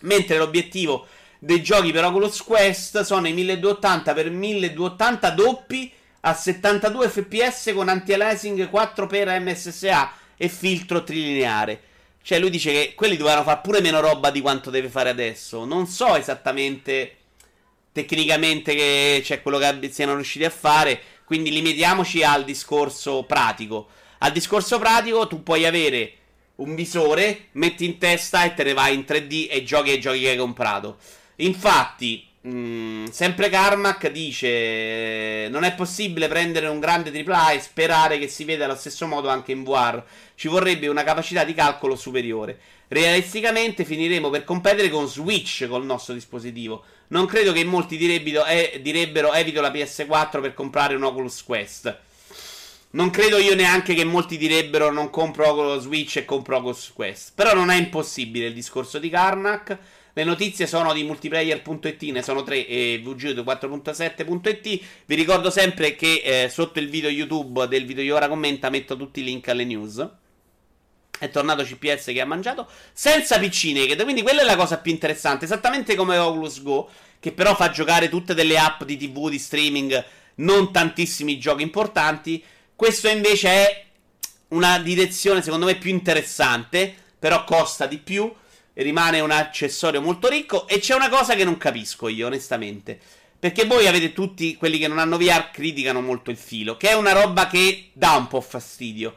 Mentre 0.02 0.40
l'obiettivo 0.40 1.06
dei 1.38 1.62
giochi 1.62 1.92
per 1.92 2.06
Oculus 2.06 2.42
Quest 2.42 3.02
sono 3.02 3.28
i 3.28 3.36
1280x1280 3.36 5.36
doppi 5.36 5.92
a 6.22 6.34
72 6.34 7.10
fps 7.10 7.72
con 7.76 7.88
anti-aliasing 7.88 8.72
4x 8.72 9.42
MSSA 9.42 10.14
e 10.36 10.50
filtro 10.50 11.04
trilineare. 11.04 11.80
Cioè 12.24 12.40
lui 12.40 12.50
dice 12.50 12.72
che 12.72 12.94
quelli 12.96 13.18
dovevano 13.18 13.44
fare 13.44 13.60
pure 13.62 13.82
meno 13.82 14.00
roba 14.00 14.32
di 14.32 14.42
quanto 14.42 14.72
deve 14.72 14.90
fare 14.90 15.10
adesso. 15.10 15.64
Non 15.64 15.86
so 15.86 16.16
esattamente 16.16 17.18
tecnicamente 17.92 18.76
che 18.76 19.22
c'è 19.24 19.42
quello 19.42 19.58
che 19.58 19.90
siano 19.92 20.16
riusciti 20.16 20.46
a 20.46 20.50
fare. 20.50 21.02
Quindi 21.26 21.52
limitiamoci 21.52 22.24
al 22.24 22.44
discorso 22.44 23.24
pratico. 23.24 23.90
Al 24.20 24.32
discorso 24.32 24.80
pratico 24.80 25.28
tu 25.28 25.44
puoi 25.44 25.66
avere 25.66 26.14
un 26.60 26.76
visore, 26.76 27.48
metti 27.54 27.86
in 27.86 27.98
testa 27.98 28.44
e 28.44 28.54
te 28.54 28.64
ne 28.64 28.74
vai 28.74 28.96
in 28.96 29.06
3D 29.08 29.48
e 29.50 29.64
giochi 29.64 29.92
ai 29.92 30.00
giochi 30.00 30.22
che 30.22 30.30
hai 30.30 30.38
comprato. 30.38 30.98
Infatti, 31.38 32.28
mh, 32.42 32.50
mm, 32.50 33.06
sempre 33.08 33.50
Carmack 33.50 34.10
dice: 34.12 35.48
Non 35.50 35.64
è 35.64 35.74
possibile 35.74 36.28
prendere 36.28 36.68
un 36.68 36.80
grande 36.80 37.12
AAA 37.12 37.52
e 37.52 37.60
sperare 37.60 38.20
che 38.20 38.28
si 38.28 38.44
veda 38.44 38.66
allo 38.66 38.76
stesso 38.76 39.08
modo 39.08 39.30
anche 39.30 39.52
in 39.52 39.64
VR. 39.64 40.04
Ci 40.36 40.48
vorrebbe 40.48 40.88
una 40.88 41.04
capacità 41.04 41.44
di 41.44 41.54
calcolo 41.54 41.96
superiore. 41.96 42.60
Realisticamente 42.90 43.86
finiremo 43.86 44.30
per 44.30 44.44
competere 44.44 44.90
con 44.90 45.08
Switch 45.08 45.68
col 45.68 45.86
nostro 45.86 46.14
dispositivo. 46.14 46.84
Non 47.12 47.26
credo 47.26 47.52
che 47.52 47.64
molti 47.64 47.98
direbbero, 47.98 48.46
eh, 48.46 48.80
direbbero 48.84 49.34
evito 49.34 49.62
la 49.62 49.72
PS4 49.72 50.42
per 50.42 50.54
comprare 50.54 50.94
un 50.94 51.04
Oculus 51.04 51.44
Quest. 51.44 51.98
Non 52.92 53.10
credo 53.10 53.38
io 53.38 53.56
neanche 53.56 53.96
che 53.96 54.04
molti 54.04 54.38
direbbero 54.38 54.92
non 54.92 55.10
compro 55.10 55.50
Oculus 55.50 55.84
Switch 55.84 56.18
e 56.18 56.26
compro 56.26 56.58
Oculus 56.58 56.92
Quest. 56.94 57.32
Però 57.34 57.56
non 57.56 57.72
è 57.72 57.78
impossibile 57.78 58.48
il 58.48 58.54
discorso 58.54 59.00
di 59.00 59.10
Karnak. 59.10 59.78
Le 60.14 60.24
notizie 60.24 60.68
sono 60.68 60.94
di 60.94 61.04
multiplayer.it, 61.04 62.02
ne 62.04 62.22
sono 62.22 62.44
3 62.44 62.68
e 62.68 63.02
VG4.7.it. 63.04 64.82
Vi 65.06 65.16
ricordo 65.16 65.50
sempre 65.50 65.96
che 65.96 66.22
eh, 66.24 66.50
sotto 66.50 66.80
il 66.80 66.90
video 66.90 67.10
YouTube 67.10 67.68
del 67.68 67.86
video 67.86 68.04
di 68.04 68.12
ora 68.12 68.28
commenta 68.28 68.70
metto 68.70 68.96
tutti 68.96 69.22
i 69.22 69.24
link 69.24 69.48
alle 69.48 69.66
news. 69.66 70.08
È 71.20 71.30
tornato 71.30 71.64
CPS 71.64 72.06
che 72.06 72.22
ha 72.22 72.26
mangiato 72.26 72.68
senza 72.94 73.38
PC 73.38 73.72
naked. 73.74 74.04
Quindi 74.04 74.22
quella 74.22 74.42
è 74.42 74.46
la 74.46 74.56
cosa 74.56 74.78
più 74.78 74.92
interessante. 74.92 75.46
Esattamente 75.46 75.96
come 75.96 76.18
Oculus 76.18 76.62
Go, 76.64 76.90
che 77.20 77.34
però 77.34 77.56
fa 77.56 77.70
giocare 77.70 78.10
tutte 78.10 78.34
delle 78.34 78.58
app 78.58 78.84
di 78.84 78.98
TV, 78.98 79.30
di 79.30 79.38
streaming, 79.38 80.04
non 80.36 80.72
tantissimi 80.72 81.38
giochi 81.38 81.62
importanti. 81.62 82.44
Questo 82.76 83.10
invece 83.10 83.50
è 83.50 83.86
una 84.50 84.80
direzione 84.80 85.42
secondo 85.42 85.66
me 85.66 85.76
più 85.76 85.90
interessante, 85.90 86.96
però 87.20 87.44
costa 87.44 87.86
di 87.86 87.98
più. 87.98 88.34
Rimane 88.74 89.20
un 89.20 89.32
accessorio 89.32 90.02
molto 90.02 90.30
ricco. 90.30 90.66
E 90.68 90.80
c'è 90.80 90.96
una 90.96 91.10
cosa 91.10 91.36
che 91.36 91.44
non 91.44 91.58
capisco 91.58 92.08
io, 92.08 92.28
onestamente. 92.28 92.98
Perché 93.38 93.66
voi 93.66 93.88
avete 93.88 94.14
tutti 94.14 94.56
quelli 94.56 94.78
che 94.78 94.88
non 94.88 95.00
hanno 95.00 95.18
VR 95.18 95.52
criticano 95.52 96.02
molto 96.02 96.30
il 96.30 96.38
filo, 96.38 96.76
che 96.76 96.90
è 96.90 96.94
una 96.94 97.14
roba 97.14 97.48
che 97.48 97.90
dà 97.94 98.14
un 98.16 98.28
po' 98.28 98.42
fastidio. 98.42 99.16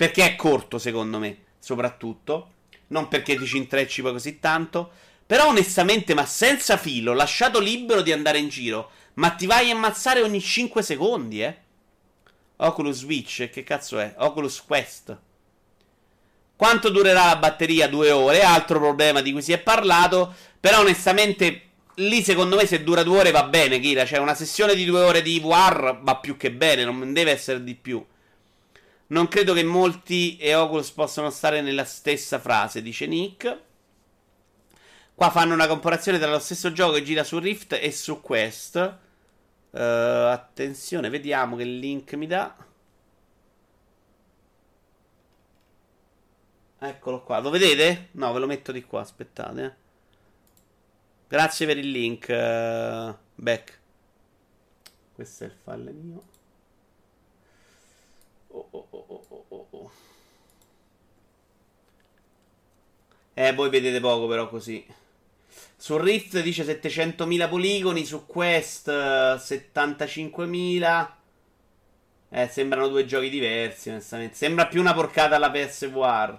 Perché 0.00 0.24
è 0.24 0.34
corto, 0.34 0.78
secondo 0.78 1.18
me, 1.18 1.36
soprattutto. 1.58 2.52
Non 2.86 3.08
perché 3.08 3.36
ti 3.36 3.44
ci 3.44 3.58
intrecci 3.58 4.00
poi 4.00 4.12
così 4.12 4.38
tanto. 4.38 4.92
Però 5.26 5.48
onestamente, 5.48 6.14
ma 6.14 6.24
senza 6.24 6.78
filo, 6.78 7.12
lasciato 7.12 7.60
libero 7.60 8.00
di 8.00 8.10
andare 8.10 8.38
in 8.38 8.48
giro, 8.48 8.92
ma 9.16 9.28
ti 9.32 9.44
vai 9.44 9.70
a 9.70 9.74
ammazzare 9.74 10.22
ogni 10.22 10.40
5 10.40 10.80
secondi, 10.82 11.42
eh? 11.42 11.54
Oculus 12.56 12.96
Switch, 12.96 13.50
che 13.50 13.62
cazzo 13.62 13.98
è? 13.98 14.14
Oculus 14.16 14.64
Quest. 14.64 15.18
Quanto 16.56 16.88
durerà 16.88 17.26
la 17.26 17.36
batteria? 17.36 17.86
Due 17.86 18.10
ore, 18.10 18.40
altro 18.40 18.78
problema 18.78 19.20
di 19.20 19.32
cui 19.32 19.42
si 19.42 19.52
è 19.52 19.58
parlato. 19.58 20.34
Però 20.58 20.80
onestamente, 20.80 21.62
lì 21.96 22.22
secondo 22.22 22.56
me 22.56 22.64
se 22.64 22.82
dura 22.82 23.02
due 23.02 23.18
ore 23.18 23.32
va 23.32 23.42
bene, 23.42 23.78
Kira. 23.78 24.06
Cioè 24.06 24.18
una 24.18 24.34
sessione 24.34 24.74
di 24.74 24.86
due 24.86 25.02
ore 25.02 25.20
di 25.20 25.38
VR 25.40 25.98
va 26.00 26.16
più 26.16 26.38
che 26.38 26.50
bene, 26.50 26.84
non 26.84 27.12
deve 27.12 27.32
essere 27.32 27.62
di 27.62 27.74
più. 27.74 28.02
Non 29.10 29.26
credo 29.28 29.54
che 29.54 29.64
molti 29.64 30.36
e 30.36 30.54
Oculus 30.54 30.90
possano 30.92 31.30
stare 31.30 31.60
nella 31.62 31.84
stessa 31.84 32.38
frase, 32.38 32.80
dice 32.80 33.06
Nick. 33.06 33.58
Qua 35.14 35.30
fanno 35.30 35.52
una 35.54 35.66
comparazione 35.66 36.18
tra 36.18 36.30
lo 36.30 36.38
stesso 36.38 36.72
gioco 36.72 36.94
che 36.94 37.02
gira 37.02 37.24
su 37.24 37.38
Rift 37.38 37.72
e 37.72 37.90
su 37.92 38.20
Quest. 38.20 38.76
Uh, 39.70 39.78
attenzione, 39.78 41.10
vediamo 41.10 41.56
che 41.56 41.64
link 41.64 42.14
mi 42.14 42.26
dà. 42.26 42.56
Eccolo 46.78 47.22
qua. 47.22 47.40
Lo 47.40 47.50
vedete? 47.50 48.08
No, 48.12 48.32
ve 48.32 48.38
lo 48.38 48.46
metto 48.46 48.72
di 48.72 48.82
qua. 48.84 49.00
Aspettate. 49.00 49.64
Eh. 49.64 49.72
Grazie 51.28 51.66
per 51.66 51.78
il 51.78 51.90
link, 51.90 52.26
uh, 52.28 53.14
Beck. 53.34 53.78
Questo 55.12 55.44
è 55.44 55.46
il 55.48 55.56
file 55.62 55.90
mio. 55.90 56.22
Oh, 58.52 58.66
oh, 58.70 58.86
oh, 58.90 59.26
oh, 59.28 59.44
oh, 59.48 59.66
oh. 59.70 59.90
Eh, 63.34 63.52
voi 63.54 63.70
vedete 63.70 64.00
poco 64.00 64.26
però 64.26 64.48
così. 64.48 64.84
Su 65.76 65.96
Rift 65.96 66.40
dice 66.40 66.64
700.000 66.64 67.48
poligoni, 67.48 68.04
su 68.04 68.26
Quest 68.26 68.90
75.000. 68.90 71.10
Eh, 72.32 72.48
sembrano 72.48 72.88
due 72.88 73.06
giochi 73.06 73.30
diversi, 73.30 73.88
onestamente. 73.88 74.34
Sembra 74.34 74.66
più 74.66 74.80
una 74.80 74.94
porcata 74.94 75.36
alla 75.36 75.50
PSVR. 75.50 76.38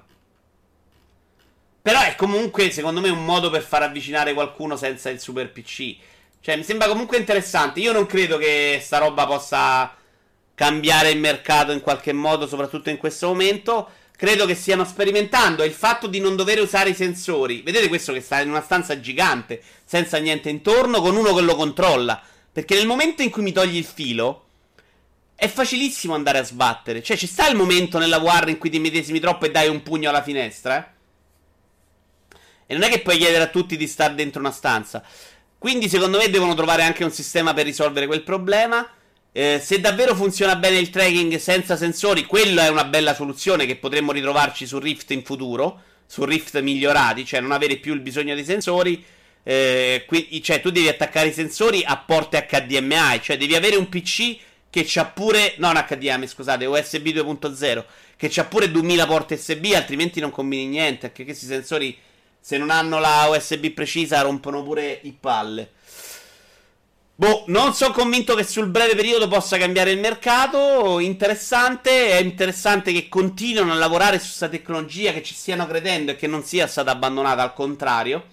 Però 1.82 2.02
è 2.02 2.16
comunque, 2.16 2.70
secondo 2.72 3.02
me, 3.02 3.10
un 3.10 3.26
modo 3.26 3.50
per 3.50 3.64
far 3.64 3.84
avvicinare 3.84 4.34
qualcuno 4.34 4.76
senza 4.76 5.10
il 5.10 5.20
super 5.20 5.52
PC. 5.52 5.96
Cioè, 6.40 6.56
mi 6.56 6.64
sembra 6.64 6.88
comunque 6.88 7.18
interessante. 7.18 7.80
Io 7.80 7.94
non 7.94 8.06
credo 8.06 8.38
che 8.38 8.80
sta 8.82 9.00
roba 9.00 9.26
possa 9.26 9.96
cambiare 10.56 11.10
il 11.10 11.20
mercato 11.20 11.72
in 11.72 11.82
qualche 11.82 12.14
modo, 12.14 12.48
soprattutto 12.48 12.90
in 12.90 12.98
questo 12.98 13.28
momento. 13.28 13.90
Credo 14.16 14.46
che 14.46 14.54
stiano 14.54 14.86
sperimentando 14.86 15.64
il 15.64 15.72
fatto 15.72 16.06
di 16.06 16.20
non 16.20 16.36
dover 16.36 16.62
usare 16.62 16.92
i 16.92 16.94
sensori. 16.94 17.62
Vedete 17.64 17.88
questo 17.88 18.14
che 18.14 18.22
sta 18.22 18.40
in 18.40 18.50
una 18.50 18.62
stanza 18.62 19.00
gigante, 19.00 19.62
senza 19.84 20.18
niente 20.20 20.50
intorno, 20.50 21.02
con 21.02 21.16
uno 21.16 21.34
che 21.34 21.42
lo 21.42 21.56
controlla. 21.56 22.22
Perché 22.52 22.76
nel 22.76 22.86
momento 22.86 23.24
in 23.24 23.32
cui 23.32 23.42
mi 23.42 23.52
togli 23.52 23.78
il 23.78 23.86
filo, 23.86 24.46
è 25.34 25.48
facilissimo 25.48 26.14
andare 26.14 26.38
a 26.38 26.44
sbattere. 26.44 27.02
Cioè, 27.02 27.18
ci 27.18 27.26
sta 27.26 27.48
il 27.48 27.56
momento 27.56 27.98
nella 27.98 28.18
war 28.18 28.48
in 28.48 28.60
cui 28.60 28.70
ti 28.70 28.78
medesimi 28.78 29.20
troppo 29.20 29.46
e 29.46 29.50
dai 29.50 29.70
un 29.70 29.82
pugno 29.82 30.10
alla 30.10 30.22
finestra, 30.22 30.78
eh? 30.78 30.90
E 32.68 32.74
non 32.74 32.84
è 32.84 32.90
che 32.90 33.02
puoi 33.02 33.18
chiedere 33.18 33.44
a 33.44 33.48
tutti 33.48 33.76
di 33.76 33.88
stare 33.88 34.14
dentro 34.14 34.40
una 34.40 34.52
stanza. 34.52 35.04
Quindi, 35.58 35.90
secondo 35.90 36.20
me, 36.20 36.30
devono 36.30 36.54
trovare 36.54 36.84
anche 36.84 37.04
un 37.04 37.12
sistema 37.12 37.56
per 37.56 37.66
risolvere 37.66 38.06
quel 38.06 38.22
problema. 38.22 38.88
Eh, 39.34 39.62
se 39.64 39.80
davvero 39.80 40.14
funziona 40.14 40.58
bene 40.58 40.78
il 40.78 40.90
tracking 40.90 41.38
senza 41.38 41.78
sensori, 41.78 42.26
quella 42.26 42.66
è 42.66 42.70
una 42.70 42.84
bella 42.84 43.14
soluzione 43.16 43.66
che 43.66 43.78
potremmo 43.78 44.12
ritrovarci 44.12 44.68
su 44.68 44.78
Rift 44.78 45.12
in 45.12 45.24
futuro, 45.24 45.82
su 46.06 46.26
Rift 46.26 46.60
migliorati, 46.60 47.24
cioè 47.26 47.40
non 47.40 47.54
avere 47.54 47.78
più 47.78 47.94
il 47.94 48.02
bisogno 48.02 48.36
di 48.36 48.44
sensori. 48.44 49.02
Eh, 49.44 50.04
qui, 50.06 50.42
cioè, 50.44 50.60
tu 50.60 50.70
devi 50.70 50.90
attaccare 50.90 51.30
i 51.30 51.34
sensori 51.34 51.82
a 51.86 51.98
porte 51.98 52.46
HDMI, 52.46 53.22
cioè 53.22 53.38
devi 53.38 53.56
avere 53.56 53.78
un 53.78 53.88
PC 53.88 54.38
che 54.70 54.84
c'ha 54.86 55.06
pure, 55.06 55.54
non 55.58 55.76
HDMI, 55.76 56.28
scusate, 56.28 56.66
USB 56.66 57.08
2.0, 57.08 57.86
che 58.18 58.28
c'ha 58.30 58.44
pure 58.44 58.70
2000 58.70 59.06
porte 59.06 59.36
USB, 59.36 59.72
altrimenti 59.74 60.20
non 60.20 60.32
combini 60.32 60.68
niente, 60.68 61.08
perché 61.08 61.24
questi 61.24 61.46
sensori, 61.46 61.98
se 62.38 62.58
non 62.58 62.70
hanno 62.70 63.00
la 63.00 63.30
USB 63.30 63.68
precisa, 63.68 64.22
rompono 64.22 64.62
pure 64.62 65.00
i 65.04 65.16
palle. 65.18 65.72
Boh, 67.22 67.44
non 67.50 67.76
sono 67.76 67.94
convinto 67.94 68.34
che 68.34 68.44
sul 68.44 68.66
breve 68.66 68.96
periodo 68.96 69.28
possa 69.28 69.60
cambiare 69.60 69.92
il 69.92 70.00
mercato. 70.00 70.98
Interessante. 70.98 72.18
È 72.18 72.20
interessante 72.20 72.92
che 72.92 73.10
continuino 73.10 73.72
a 73.72 73.76
lavorare 73.76 74.18
su 74.18 74.26
questa 74.26 74.50
tecnologia, 74.50 75.14
che 75.14 75.22
ci 75.22 75.36
stiano 75.36 75.68
credendo 75.68 76.10
e 76.10 76.16
che 76.16 76.26
non 76.26 76.42
sia 76.42 76.66
stata 76.66 76.90
abbandonata, 76.90 77.44
al 77.44 77.54
contrario. 77.54 78.26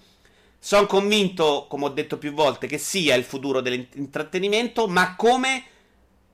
Sono 0.57 0.87
convinto, 0.87 1.67
come 1.69 1.85
ho 1.85 1.89
detto 1.89 2.17
più 2.17 2.33
volte, 2.33 2.65
che 2.65 2.79
sia 2.79 3.13
il 3.13 3.23
futuro 3.23 3.61
dell'intrattenimento, 3.61 4.87
ma 4.87 5.15
come 5.15 5.65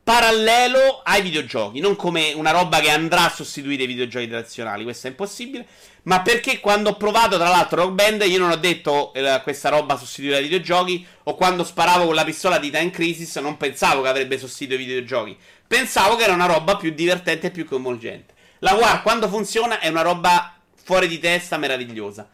parallelo 0.06 1.02
ai 1.04 1.24
videogiochi, 1.24 1.80
non 1.80 1.96
come 1.96 2.32
una 2.34 2.52
roba 2.52 2.80
che 2.80 2.92
andrà 2.92 3.26
a 3.26 3.30
sostituire 3.30 3.84
i 3.84 3.88
videogiochi 3.88 4.28
tradizionali, 4.28 4.84
questo 4.84 5.08
è 5.08 5.10
impossibile, 5.10 5.66
ma 6.04 6.22
perché 6.22 6.60
quando 6.60 6.92
ho 6.92 6.96
provato 6.96 7.38
tra 7.38 7.50
l'altro 7.50 7.82
Rock 7.82 7.94
Band 7.94 8.22
io 8.22 8.38
non 8.38 8.52
ho 8.52 8.56
detto 8.56 9.12
eh, 9.16 9.40
questa 9.42 9.70
roba 9.70 9.98
sostituirà 9.98 10.38
i 10.38 10.44
videogiochi 10.44 11.04
o 11.24 11.34
quando 11.34 11.64
sparavo 11.64 12.06
con 12.06 12.14
la 12.14 12.24
pistola 12.24 12.60
di 12.60 12.70
Time 12.70 12.92
Crisis 12.92 13.36
non 13.38 13.58
pensavo 13.58 14.04
che 14.04 14.10
avrebbe 14.10 14.38
sostituito 14.38 14.80
i 14.80 14.86
videogiochi, 14.86 15.36
pensavo 15.66 16.16
che 16.16 16.24
era 16.26 16.34
una 16.34 16.46
roba 16.46 16.78
più 16.78 16.92
divertente 16.92 17.48
e 17.48 17.52
più 17.52 17.66
coinvolgente. 17.66 18.36
La 18.60 18.76
War 18.76 19.02
quando 19.02 19.28
funziona 19.28 19.80
è 19.80 19.88
una 19.88 20.04
roba 20.04 20.56
fuori 20.84 21.08
di 21.08 21.18
testa 21.18 21.58
meravigliosa. 21.58 22.30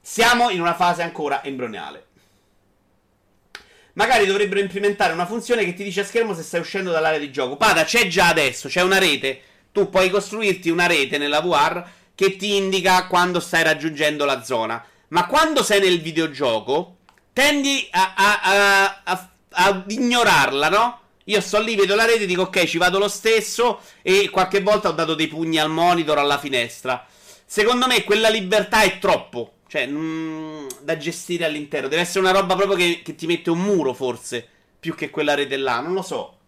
Siamo 0.00 0.48
in 0.48 0.62
una 0.62 0.74
fase 0.74 1.02
ancora 1.02 1.44
embrionale. 1.44 2.06
Magari 3.98 4.26
dovrebbero 4.26 4.60
implementare 4.60 5.12
una 5.12 5.26
funzione 5.26 5.64
che 5.64 5.74
ti 5.74 5.82
dice 5.82 6.02
a 6.02 6.04
schermo 6.04 6.32
se 6.32 6.44
stai 6.44 6.60
uscendo 6.60 6.92
dall'area 6.92 7.18
di 7.18 7.32
gioco. 7.32 7.56
Pada, 7.56 7.82
c'è 7.82 8.06
già 8.06 8.28
adesso, 8.28 8.68
c'è 8.68 8.80
una 8.80 8.98
rete. 8.98 9.42
Tu 9.72 9.90
puoi 9.90 10.08
costruirti 10.08 10.70
una 10.70 10.86
rete 10.86 11.18
nella 11.18 11.40
VR 11.40 11.84
che 12.14 12.36
ti 12.36 12.54
indica 12.54 13.08
quando 13.08 13.40
stai 13.40 13.64
raggiungendo 13.64 14.24
la 14.24 14.44
zona. 14.44 14.84
Ma 15.08 15.26
quando 15.26 15.64
sei 15.64 15.80
nel 15.80 16.00
videogioco, 16.00 16.98
tendi 17.32 17.88
a, 17.90 18.14
a, 18.14 19.00
a, 19.02 19.28
ad 19.50 19.90
ignorarla, 19.90 20.68
no? 20.68 21.00
Io 21.24 21.40
sto 21.40 21.60
lì, 21.60 21.74
vedo 21.74 21.96
la 21.96 22.04
rete, 22.04 22.24
dico 22.24 22.42
ok, 22.42 22.66
ci 22.66 22.78
vado 22.78 23.00
lo 23.00 23.08
stesso 23.08 23.80
e 24.02 24.30
qualche 24.30 24.60
volta 24.60 24.90
ho 24.90 24.92
dato 24.92 25.16
dei 25.16 25.26
pugni 25.26 25.58
al 25.58 25.70
monitor, 25.70 26.18
alla 26.18 26.38
finestra. 26.38 27.04
Secondo 27.44 27.88
me 27.88 28.04
quella 28.04 28.28
libertà 28.28 28.82
è 28.82 29.00
troppo. 29.00 29.54
Cioè, 29.68 29.86
mm, 29.86 30.66
da 30.80 30.96
gestire 30.96 31.44
all'interno. 31.44 31.88
Deve 31.88 32.02
essere 32.02 32.20
una 32.20 32.32
roba 32.32 32.56
proprio 32.56 32.76
che, 32.76 33.02
che, 33.04 33.14
ti 33.14 33.26
mette 33.26 33.50
un 33.50 33.60
muro, 33.60 33.92
forse. 33.92 34.46
Più 34.80 34.94
che 34.94 35.10
quella 35.10 35.34
rete 35.34 35.58
là. 35.58 35.80
Non 35.80 35.92
lo 35.92 36.00
so. 36.00 36.38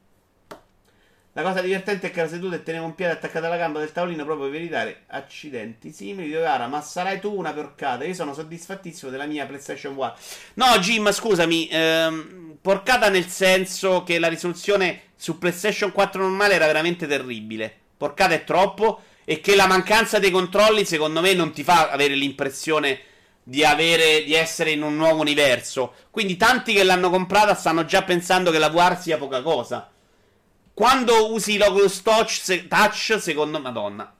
La 1.35 1.43
cosa 1.43 1.61
divertente 1.61 2.09
è 2.09 2.11
che 2.11 2.23
la 2.23 2.29
seduta 2.29 2.57
e 2.57 2.63
tenevo 2.63 2.87
un 2.87 2.95
piede 2.95 3.13
attaccato 3.13 3.47
alla 3.47 3.59
gamba 3.59 3.79
del 3.79 3.93
tavolino 3.93 4.25
proprio 4.25 4.49
per 4.49 4.59
evitare 4.59 5.03
accidenti 5.09 5.93
simili. 5.93 6.29
Dico, 6.29 6.41
cara, 6.41 6.67
ma 6.67 6.81
sarai 6.81 7.21
tu 7.21 7.33
una 7.33 7.53
porcata? 7.53 8.05
Io 8.05 8.15
sono 8.15 8.33
soddisfattissimo 8.33 9.11
della 9.11 9.27
mia 9.27 9.47
PlayStation 9.47 9.95
1. 9.95 10.15
No, 10.55 10.79
Jim, 10.79 11.13
scusami. 11.13 11.69
Ehm, 11.71 12.57
porcata 12.61 13.11
nel 13.11 13.27
senso 13.27 14.03
che 14.03 14.19
la 14.19 14.29
risoluzione 14.29 15.03
su 15.15 15.39
PlayStation 15.39 15.93
4 15.93 16.23
normale 16.23 16.55
era 16.55 16.67
veramente 16.67 17.07
terribile. 17.07 17.73
Porcata 17.99 18.33
è 18.33 18.45
troppo. 18.45 19.03
E 19.25 19.41
che 19.41 19.55
la 19.55 19.67
mancanza 19.67 20.19
dei 20.19 20.31
controlli, 20.31 20.87
secondo 20.87 21.21
me, 21.21 21.35
non 21.35 21.53
ti 21.53 21.63
fa 21.63 21.91
avere 21.91 22.15
l'impressione 22.15 22.99
di, 23.51 23.65
avere, 23.65 24.23
di 24.23 24.33
essere 24.33 24.71
in 24.71 24.83
un 24.83 24.95
nuovo 24.95 25.21
universo. 25.21 25.95
Quindi 26.13 26.37
tanti 26.37 26.73
che 26.73 26.85
l'hanno 26.85 27.11
comprata 27.11 27.57
stanno 27.57 27.85
già 27.85 28.05
pensando 28.05 28.53
che 28.53 28.61
la 28.61 28.69
VR 28.69 28.97
sia 28.97 29.19
poca 29.19 29.43
cosa. 29.43 29.91
Quando 30.73 31.33
usi 31.33 31.59
l'Oculus 31.59 32.01
Touch, 32.03 32.69
touch 32.69 33.19
secondo. 33.19 33.59
Madonna. 33.59 34.15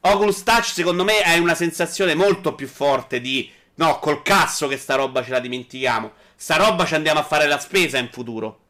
Oculus 0.00 0.42
Touch, 0.42 0.64
secondo 0.64 1.04
me, 1.04 1.20
hai 1.20 1.38
una 1.38 1.54
sensazione 1.54 2.14
molto 2.14 2.54
più 2.54 2.68
forte 2.68 3.20
di... 3.20 3.52
No, 3.74 3.98
col 3.98 4.22
cazzo 4.22 4.66
che 4.66 4.78
sta 4.78 4.94
roba 4.94 5.22
ce 5.22 5.32
la 5.32 5.40
dimentichiamo. 5.40 6.12
Sta 6.36 6.56
roba 6.56 6.86
ci 6.86 6.94
andiamo 6.94 7.20
a 7.20 7.24
fare 7.24 7.46
la 7.46 7.58
spesa 7.58 7.98
in 7.98 8.08
futuro. 8.10 8.60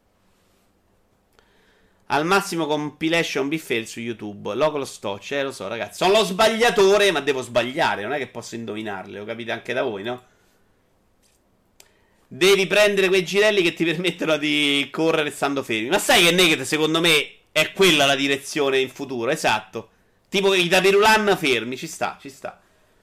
Al 2.07 2.25
massimo 2.25 2.67
compilation 2.67 3.49
fail 3.57 3.87
su 3.87 3.99
YouTube. 3.99 4.53
Loco 4.53 4.77
lo 4.77 4.85
sto, 4.85 5.19
eh, 5.29 5.43
lo 5.43 5.51
so, 5.51 5.67
ragazzi. 5.67 6.03
Sono 6.03 6.19
lo 6.19 6.23
sbagliatore, 6.23 7.11
ma 7.11 7.21
devo 7.21 7.41
sbagliare. 7.41 8.03
Non 8.03 8.13
è 8.13 8.17
che 8.17 8.27
posso 8.27 8.55
indovinarle, 8.55 9.17
lo 9.17 9.25
capite 9.25 9.51
anche 9.51 9.73
da 9.73 9.81
voi, 9.81 10.03
no? 10.03 10.23
Devi 12.27 12.67
prendere 12.67 13.07
quei 13.07 13.23
girelli 13.23 13.61
che 13.61 13.73
ti 13.73 13.85
permettono 13.85 14.37
di 14.37 14.87
correre 14.91 15.31
stando 15.31 15.63
fermi. 15.63 15.89
Ma 15.89 15.99
sai 15.99 16.23
che 16.23 16.31
Naked, 16.31 16.61
secondo 16.61 16.99
me, 16.99 17.29
è 17.51 17.71
quella 17.71 18.05
la 18.05 18.15
direzione 18.15 18.79
in 18.79 18.89
futuro, 18.89 19.31
esatto. 19.31 19.89
Tipo 20.29 20.53
i 20.53 20.67
Tapirulan 20.67 21.35
fermi, 21.39 21.77
ci 21.77 21.87
sta, 21.87 22.17
ci 22.21 22.29
sta. 22.29 22.59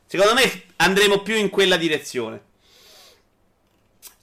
Secondo 0.07 0.35
me 0.35 0.65
andremo 0.77 1.23
più 1.23 1.37
in 1.37 1.49
quella 1.49 1.77
direzione. 1.77 2.51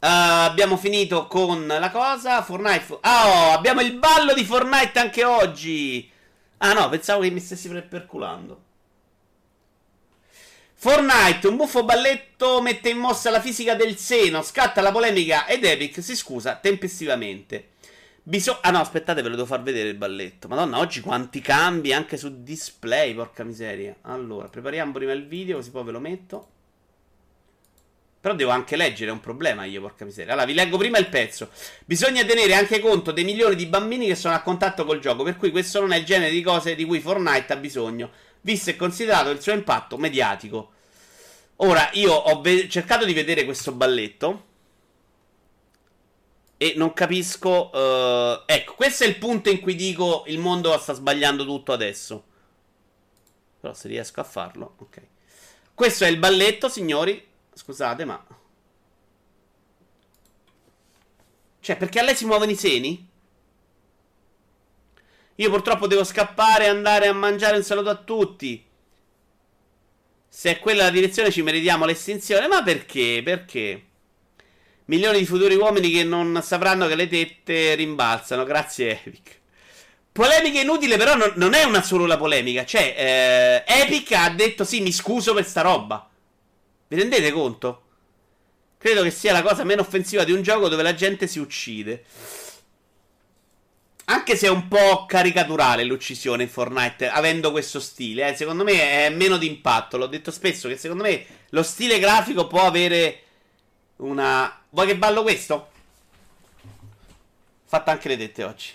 Uh, 0.01 0.47
abbiamo 0.47 0.77
finito 0.77 1.27
con 1.27 1.67
la 1.67 1.91
cosa. 1.91 2.41
Fortnite. 2.41 2.99
Ah, 3.01 3.27
oh, 3.27 3.51
abbiamo 3.51 3.81
il 3.81 3.93
ballo 3.93 4.34
di 4.34 4.45
Fortnite 4.45 4.97
anche 4.97 5.26
oggi. 5.26 6.09
Ah, 6.59 6.73
no, 6.73 6.88
pensavo 6.89 7.21
che 7.21 7.30
mi 7.31 7.39
stessi 7.39 7.69
perculando. 7.69 8.63
Fortnite, 10.73 11.45
un 11.47 11.57
buffo 11.57 11.84
balletto 11.84 12.61
mette 12.61 12.88
in 12.88 12.97
mossa 12.97 13.30
la 13.30 13.41
fisica 13.41 13.76
del 13.76 13.97
seno, 13.97 14.41
scatta 14.41 14.80
la 14.80 14.93
polemica 14.93 15.45
ed 15.45 15.65
Epic 15.65 16.01
si 16.01 16.15
scusa 16.15 16.55
tempestivamente. 16.55 17.71
Bisogna. 18.23 18.59
Ah 18.61 18.71
no, 18.71 18.80
aspettate, 18.80 19.21
ve 19.21 19.27
lo 19.27 19.35
devo 19.35 19.47
far 19.47 19.61
vedere 19.61 19.89
il 19.89 19.95
balletto. 19.95 20.47
Madonna, 20.47 20.80
oggi 20.80 21.01
quanti 21.01 21.41
cambi 21.41 21.91
anche 21.91 22.15
su 22.15 22.43
display, 22.43 23.13
porca 23.13 23.43
miseria. 23.43 23.93
Allora, 24.03 24.47
prepariamo 24.47 24.93
prima 24.93 25.11
il 25.11 25.27
video, 25.27 25.57
così 25.57 25.71
poi 25.71 25.84
ve 25.84 25.91
lo 25.91 25.99
metto. 25.99 26.47
Però 28.21 28.35
devo 28.35 28.51
anche 28.51 28.75
leggere, 28.75 29.11
è 29.11 29.13
un 29.13 29.21
problema 29.21 29.63
io, 29.63 29.79
porca 29.79 30.03
miseria. 30.03 30.33
Allora, 30.33 30.45
vi 30.45 30.53
leggo 30.53 30.77
prima 30.77 30.97
il 30.97 31.07
pezzo. 31.07 31.49
Bisogna 31.85 32.25
tenere 32.25 32.53
anche 32.53 32.79
conto 32.79 33.13
dei 33.13 33.23
milioni 33.23 33.55
di 33.55 33.65
bambini 33.65 34.07
che 34.07 34.15
sono 34.15 34.35
a 34.35 34.41
contatto 34.41 34.83
col 34.83 34.99
gioco, 34.99 35.23
per 35.23 35.37
cui 35.37 35.51
questo 35.51 35.79
non 35.79 35.93
è 35.93 35.97
il 35.97 36.05
genere 36.05 36.31
di 36.31 36.41
cose 36.41 36.75
di 36.75 36.83
cui 36.83 36.99
Fortnite 36.99 37.53
ha 37.53 37.55
bisogno, 37.55 38.11
visto 38.41 38.71
e 38.71 38.75
considerato 38.75 39.29
il 39.29 39.41
suo 39.41 39.53
impatto 39.53 39.97
mediatico. 39.97 40.73
Ora, 41.57 41.89
io 41.93 42.13
ho 42.13 42.41
ve- 42.41 42.67
cercato 42.67 43.05
di 43.05 43.13
vedere 43.13 43.45
questo 43.45 43.71
balletto 43.71 44.47
e 46.57 46.73
non 46.75 46.91
capisco... 46.91 47.69
Uh... 47.73 48.43
ecco, 48.45 48.75
questo 48.75 49.05
è 49.05 49.07
il 49.07 49.17
punto 49.17 49.49
in 49.49 49.61
cui 49.61 49.75
dico 49.75 50.25
il 50.27 50.39
mondo 50.39 50.77
sta 50.77 50.93
sbagliando 50.93 51.45
tutto 51.45 51.71
adesso. 51.71 52.25
Però 53.61 53.73
se 53.73 53.87
riesco 53.87 54.19
a 54.19 54.25
farlo, 54.25 54.75
ok. 54.79 55.01
Questo 55.73 56.03
è 56.03 56.09
il 56.09 56.17
balletto, 56.17 56.67
signori. 56.67 57.27
Scusate, 57.60 58.06
ma... 58.06 58.26
Cioè, 61.60 61.76
perché 61.76 61.99
a 61.99 62.03
lei 62.03 62.15
si 62.15 62.26
muovono 62.26 62.49
i 62.49 62.56
seni? 62.56 63.06
Io 65.36 65.49
purtroppo 65.49 65.86
devo 65.86 66.06
scappare 66.06 66.64
e 66.65 66.69
andare 66.69 67.07
a 67.07 67.14
mangiare 67.14 67.57
un 67.57 67.64
saluto 67.64 67.90
a 67.90 67.95
tutti. 67.95 68.65
Se 70.30 70.52
è 70.52 70.60
quella 70.60 70.84
la 70.84 70.90
direzione 70.90 71.31
ci 71.31 71.41
meritiamo 71.41 71.84
l'estinzione. 71.84 72.48
Ma 72.48 72.64
perché? 72.64 73.22
Perché? 73.26 73.84
Milioni 74.86 75.19
di 75.19 75.26
futuri 75.26 75.56
uomini 75.56 75.91
che 75.91 76.06
non 76.06 76.41
sapranno 76.41 76.88
che 76.88 76.95
le 76.95 77.10
tette 77.10 77.76
rimbalzano. 77.76 78.45
Grazie, 78.45 79.03
Epic. 79.03 79.38
Polemica 80.14 80.61
inutile, 80.61 80.95
però 80.95 81.15
non, 81.15 81.34
non 81.36 81.53
è 81.53 81.64
una 81.64 81.84
solo 81.84 82.06
la 82.06 82.18
polemica. 82.18 82.64
Cioè, 82.64 83.65
eh, 83.68 83.81
Epic 83.81 84.14
ha 84.14 84.30
detto 84.30 84.64
sì, 84.64 84.80
mi 84.80 84.94
scuso 84.94 85.34
per 85.34 85.45
sta 85.45 85.60
roba. 85.60 86.09
Vi 86.90 86.95
rendete 86.95 87.32
conto? 87.32 87.84
Credo 88.80 89.03
che 89.03 89.11
sia 89.11 89.32
la 89.32 89.44
cosa 89.44 89.64
meno 89.64 89.82
offensiva 89.82 90.24
di 90.24 90.32
un 90.32 90.41
gioco 90.41 90.70
dove 90.70 90.82
la 90.82 90.95
gente 90.95 91.28
si 91.28 91.38
uccide. 91.38 92.03
Anche 94.06 94.36
se 94.36 94.48
è 94.48 94.49
un 94.49 94.68
po' 94.68 95.06
caricaturale 95.06 95.84
l'uccisione 95.84 96.41
in 96.41 96.49
Fortnite, 96.49 97.07
avendo 97.07 97.52
questo 97.52 97.80
stile, 97.80 98.30
eh, 98.30 98.36
secondo 98.36 98.64
me 98.64 99.06
è 99.06 99.10
meno 99.11 99.38
di 99.38 99.45
impatto. 99.45 99.98
L'ho 99.98 100.07
detto 100.07 100.32
spesso 100.32 100.68
che 100.68 100.78
secondo 100.78 101.03
me 101.03 101.24
lo 101.49 101.61
stile 101.61 101.99
grafico 101.99 102.48
può 102.48 102.66
avere 102.66 103.22
una. 103.98 104.60
Vuoi 104.72 104.88
che 104.88 104.98
ballo 104.98 105.22
questo? 105.22 105.70
Fatta 107.66 107.91
anche 107.91 108.07
le 108.07 108.18
dette 108.18 108.44
oggi. 108.44 108.70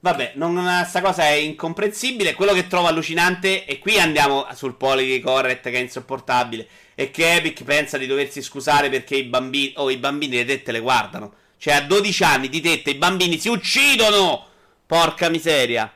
Vabbè, 0.00 0.32
non, 0.36 0.82
sta 0.88 1.02
cosa 1.02 1.24
è 1.24 1.32
incomprensibile. 1.32 2.32
Quello 2.32 2.54
che 2.54 2.68
trovo 2.68 2.86
allucinante, 2.86 3.66
e 3.66 3.78
qui 3.78 3.98
andiamo 3.98 4.46
sul 4.54 4.76
policy 4.76 5.20
correct 5.20 5.64
che 5.64 5.76
è 5.76 5.80
insopportabile 5.80 6.84
e 6.98 7.10
che 7.10 7.34
Epic 7.34 7.62
pensa 7.62 7.98
di 7.98 8.06
doversi 8.06 8.40
scusare 8.40 8.88
perché 8.88 9.16
i 9.16 9.24
bambini, 9.24 9.74
oh, 9.76 9.90
i 9.90 9.98
bambini 9.98 10.36
le 10.36 10.46
tette 10.46 10.72
le 10.72 10.80
guardano. 10.80 11.34
Cioè, 11.58 11.74
a 11.74 11.82
12 11.82 12.24
anni 12.24 12.48
di 12.48 12.62
tette 12.62 12.90
i 12.90 12.94
bambini 12.94 13.38
si 13.38 13.50
uccidono! 13.50 14.46
Porca 14.86 15.28
miseria. 15.28 15.92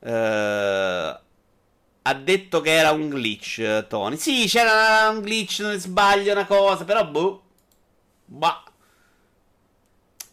Uh, 0.00 0.08
ha 2.08 2.14
detto 2.14 2.60
che 2.60 2.72
era 2.72 2.90
un 2.90 3.08
glitch, 3.08 3.86
Tony. 3.86 4.18
Sì, 4.18 4.44
c'era 4.46 5.08
un 5.08 5.22
glitch, 5.22 5.60
non 5.60 5.78
sbaglio 5.78 6.32
una 6.32 6.44
cosa, 6.44 6.84
però 6.84 7.06
boh. 7.06 7.42
Bah. 8.26 8.64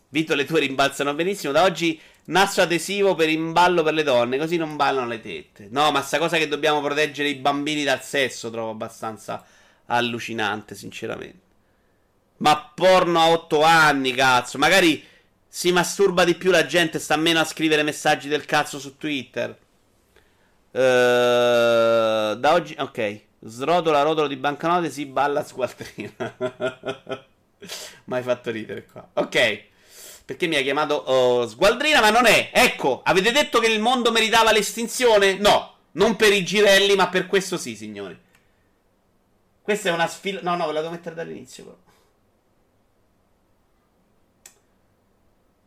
Vito, 0.09 0.35
le 0.35 0.43
tue 0.43 0.59
rimbalzano 0.59 1.13
benissimo. 1.13 1.53
Da 1.53 1.63
oggi 1.63 1.99
nastro 2.25 2.63
adesivo 2.63 3.15
per 3.15 3.29
imballo 3.29 3.83
per 3.83 3.93
le 3.93 4.03
donne, 4.03 4.37
così 4.37 4.57
non 4.57 4.75
ballano 4.75 5.07
le 5.07 5.19
tette. 5.19 5.67
No, 5.69 5.91
ma 5.91 6.01
sta 6.01 6.17
cosa 6.17 6.37
che 6.37 6.47
dobbiamo 6.47 6.81
proteggere 6.81 7.29
i 7.29 7.35
bambini 7.35 7.83
dal 7.83 8.01
sesso 8.01 8.49
trovo 8.49 8.71
abbastanza 8.71 9.43
allucinante, 9.87 10.75
sinceramente. 10.75 11.41
Ma 12.37 12.71
porno 12.73 13.19
a 13.19 13.29
8 13.29 13.63
anni, 13.63 14.13
cazzo. 14.13 14.57
Magari 14.57 15.03
si 15.47 15.71
masturba 15.71 16.23
di 16.23 16.35
più 16.35 16.51
la 16.51 16.65
gente, 16.65 16.99
sta 16.99 17.15
meno 17.15 17.39
a 17.39 17.45
scrivere 17.45 17.83
messaggi 17.83 18.27
del 18.27 18.45
cazzo 18.45 18.79
su 18.79 18.97
Twitter. 18.97 19.49
Uh, 20.71 20.79
da 22.35 22.53
oggi, 22.53 22.75
ok. 22.77 23.21
Srotola 23.45 24.01
rotolo 24.01 24.27
di 24.27 24.37
banconote, 24.37 24.89
si 24.89 25.05
balla 25.05 25.43
squaltrina. 25.43 26.35
Mai 28.05 28.23
fatto 28.23 28.51
ridere 28.51 28.85
qua. 28.85 29.07
Ok. 29.13 29.71
Perché 30.25 30.47
mi 30.47 30.55
ha 30.55 30.61
chiamato 30.61 30.95
oh, 30.95 31.47
Sgualdrina, 31.47 31.99
ma 31.99 32.09
non 32.09 32.25
è. 32.25 32.49
Ecco, 32.53 33.01
avete 33.03 33.31
detto 33.31 33.59
che 33.59 33.67
il 33.67 33.81
mondo 33.81 34.11
meritava 34.11 34.51
l'estinzione? 34.53 35.37
No, 35.37 35.75
non 35.91 36.15
per 36.15 36.31
i 36.31 36.45
girelli, 36.45 36.95
ma 36.95 37.09
per 37.09 37.27
questo 37.27 37.57
sì, 37.57 37.75
signori. 37.75 38.17
Questa 39.61 39.89
è 39.89 39.91
una 39.91 40.07
sfida. 40.07 40.39
No, 40.41 40.55
no, 40.55 40.65
ve 40.67 40.73
la 40.73 40.79
devo 40.79 40.91
mettere 40.93 41.15
dall'inizio, 41.15 41.63
però. 41.63 41.77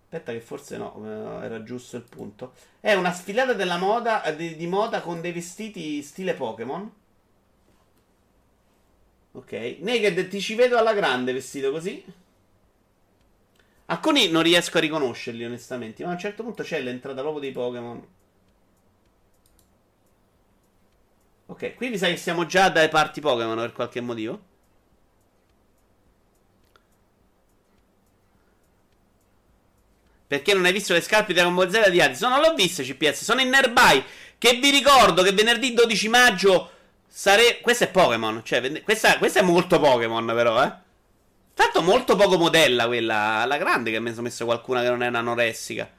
Aspetta 0.04 0.32
che 0.32 0.40
forse 0.40 0.76
no, 0.76 1.02
eh, 1.04 1.44
era 1.44 1.62
giusto 1.62 1.96
il 1.96 2.04
punto. 2.04 2.54
È 2.80 2.94
una 2.94 3.12
sfilata 3.12 3.52
della 3.52 3.76
moda, 3.76 4.22
eh, 4.22 4.36
di, 4.36 4.56
di 4.56 4.66
moda 4.66 5.00
con 5.00 5.20
dei 5.20 5.32
vestiti 5.32 6.02
stile 6.02 6.34
Pokémon. 6.34 6.90
Ok. 9.32 9.76
Naked 9.80 10.28
ti 10.28 10.40
ci 10.40 10.54
vedo 10.54 10.78
alla 10.78 10.94
grande 10.94 11.32
vestito 11.32 11.70
così. 11.70 12.02
Alcuni 13.86 14.28
non 14.28 14.42
riesco 14.42 14.78
a 14.78 14.80
riconoscerli 14.80 15.44
onestamente, 15.44 16.02
ma 16.02 16.10
a 16.10 16.12
un 16.14 16.18
certo 16.18 16.42
punto 16.42 16.62
c'è 16.62 16.80
l'entrata 16.80 17.20
proprio 17.20 17.40
dei 17.40 17.52
Pokémon. 17.52 18.06
Ok, 21.46 21.74
qui 21.76 21.90
mi 21.90 21.98
sa 21.98 22.08
che 22.08 22.16
siamo 22.16 22.44
già 22.46 22.68
dai 22.68 22.88
parti 22.88 23.20
Pokémon 23.20 23.56
per 23.56 23.72
qualche 23.72 24.00
motivo. 24.00 24.54
Perché 30.26 30.54
non 30.54 30.64
hai 30.64 30.72
visto 30.72 30.92
le 30.92 31.00
scarpe 31.00 31.28
di 31.28 31.34
Dragon 31.34 31.54
Ball 31.54 31.70
Z 31.70 31.88
di 31.88 32.00
Adidas? 32.00 32.20
No, 32.22 32.30
non 32.30 32.40
l'ho 32.40 32.54
viste 32.54 32.82
CPS, 32.82 33.22
sono 33.22 33.40
in 33.40 33.48
Nearby. 33.48 34.02
Che 34.38 34.54
vi 34.54 34.70
ricordo 34.70 35.22
che 35.22 35.30
venerdì 35.32 35.72
12 35.72 36.08
maggio 36.08 36.70
sare... 37.06 37.60
Questo 37.60 37.84
è 37.84 37.90
Pokémon, 37.90 38.42
cioè, 38.44 38.82
questa, 38.82 39.18
questa 39.18 39.38
è 39.40 39.42
molto 39.42 39.78
Pokémon 39.78 40.26
però, 40.26 40.62
eh. 40.64 40.84
Tanto 41.56 41.80
molto 41.80 42.16
poco 42.16 42.36
modella 42.36 42.86
quella, 42.86 43.40
alla 43.40 43.56
grande 43.56 43.90
che 43.90 43.98
mi 43.98 44.10
sono 44.10 44.24
messo 44.24 44.44
qualcuna 44.44 44.82
che 44.82 44.90
non 44.90 45.02
è 45.02 45.06
un'anoressica. 45.06 45.90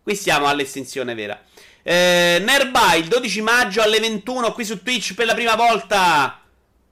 Qui 0.00 0.14
siamo 0.14 0.46
all'estinzione 0.46 1.16
vera. 1.16 1.42
Eh, 1.82 2.40
Nearby, 2.40 3.00
il 3.00 3.08
12 3.08 3.40
maggio 3.40 3.82
alle 3.82 3.98
21 3.98 4.52
qui 4.52 4.64
su 4.64 4.80
Twitch 4.80 5.14
per 5.14 5.26
la 5.26 5.34
prima 5.34 5.56
volta. 5.56 6.40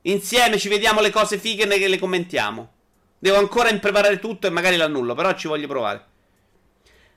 Insieme 0.02 0.58
ci 0.58 0.68
vediamo 0.68 1.00
le 1.00 1.10
cose 1.10 1.38
fighe 1.38 1.62
e 1.62 1.86
le 1.86 1.98
commentiamo. 2.00 2.72
Devo 3.20 3.36
ancora 3.36 3.68
impreparare 3.68 4.18
tutto 4.18 4.48
e 4.48 4.50
magari 4.50 4.76
l'annullo, 4.76 5.14
però 5.14 5.32
ci 5.34 5.46
voglio 5.46 5.68
provare. 5.68 6.04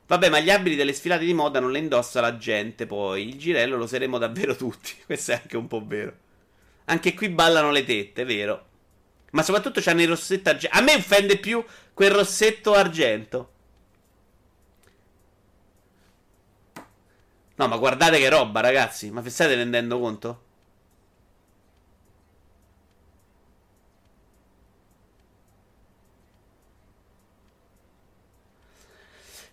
Vabbè, 0.06 0.30
ma 0.30 0.40
gli 0.40 0.52
abiti 0.52 0.76
delle 0.76 0.94
sfilate 0.94 1.26
di 1.26 1.34
moda 1.34 1.60
non 1.60 1.72
le 1.72 1.80
indossa 1.80 2.22
la 2.22 2.38
gente, 2.38 2.86
poi. 2.86 3.28
Il 3.28 3.40
girello 3.40 3.76
lo 3.76 3.88
saremo 3.88 4.20
davvero 4.20 4.56
tutti. 4.56 4.92
Questo 5.04 5.32
è 5.32 5.42
anche 5.42 5.58
un 5.58 5.66
po' 5.66 5.84
vero. 5.84 6.14
Anche 6.86 7.16
qui 7.16 7.30
ballano 7.30 7.72
le 7.72 7.84
tette, 7.84 8.24
vero? 8.24 8.69
Ma 9.32 9.44
soprattutto 9.44 9.82
c'hanno 9.82 10.02
il 10.02 10.08
rossetto 10.08 10.50
argento. 10.50 10.78
A 10.78 10.82
me 10.82 10.96
offende 10.96 11.38
più 11.38 11.64
quel 11.94 12.12
rossetto 12.12 12.74
argento. 12.74 13.52
No, 17.56 17.68
ma 17.68 17.78
guardate 17.78 18.20
che 18.20 18.30
roba, 18.30 18.62
ragazzi. 18.62 19.12
Ma 19.12 19.22
vi 19.22 19.30
state 19.30 19.56
rendendo 19.56 20.00
conto? 20.00 20.44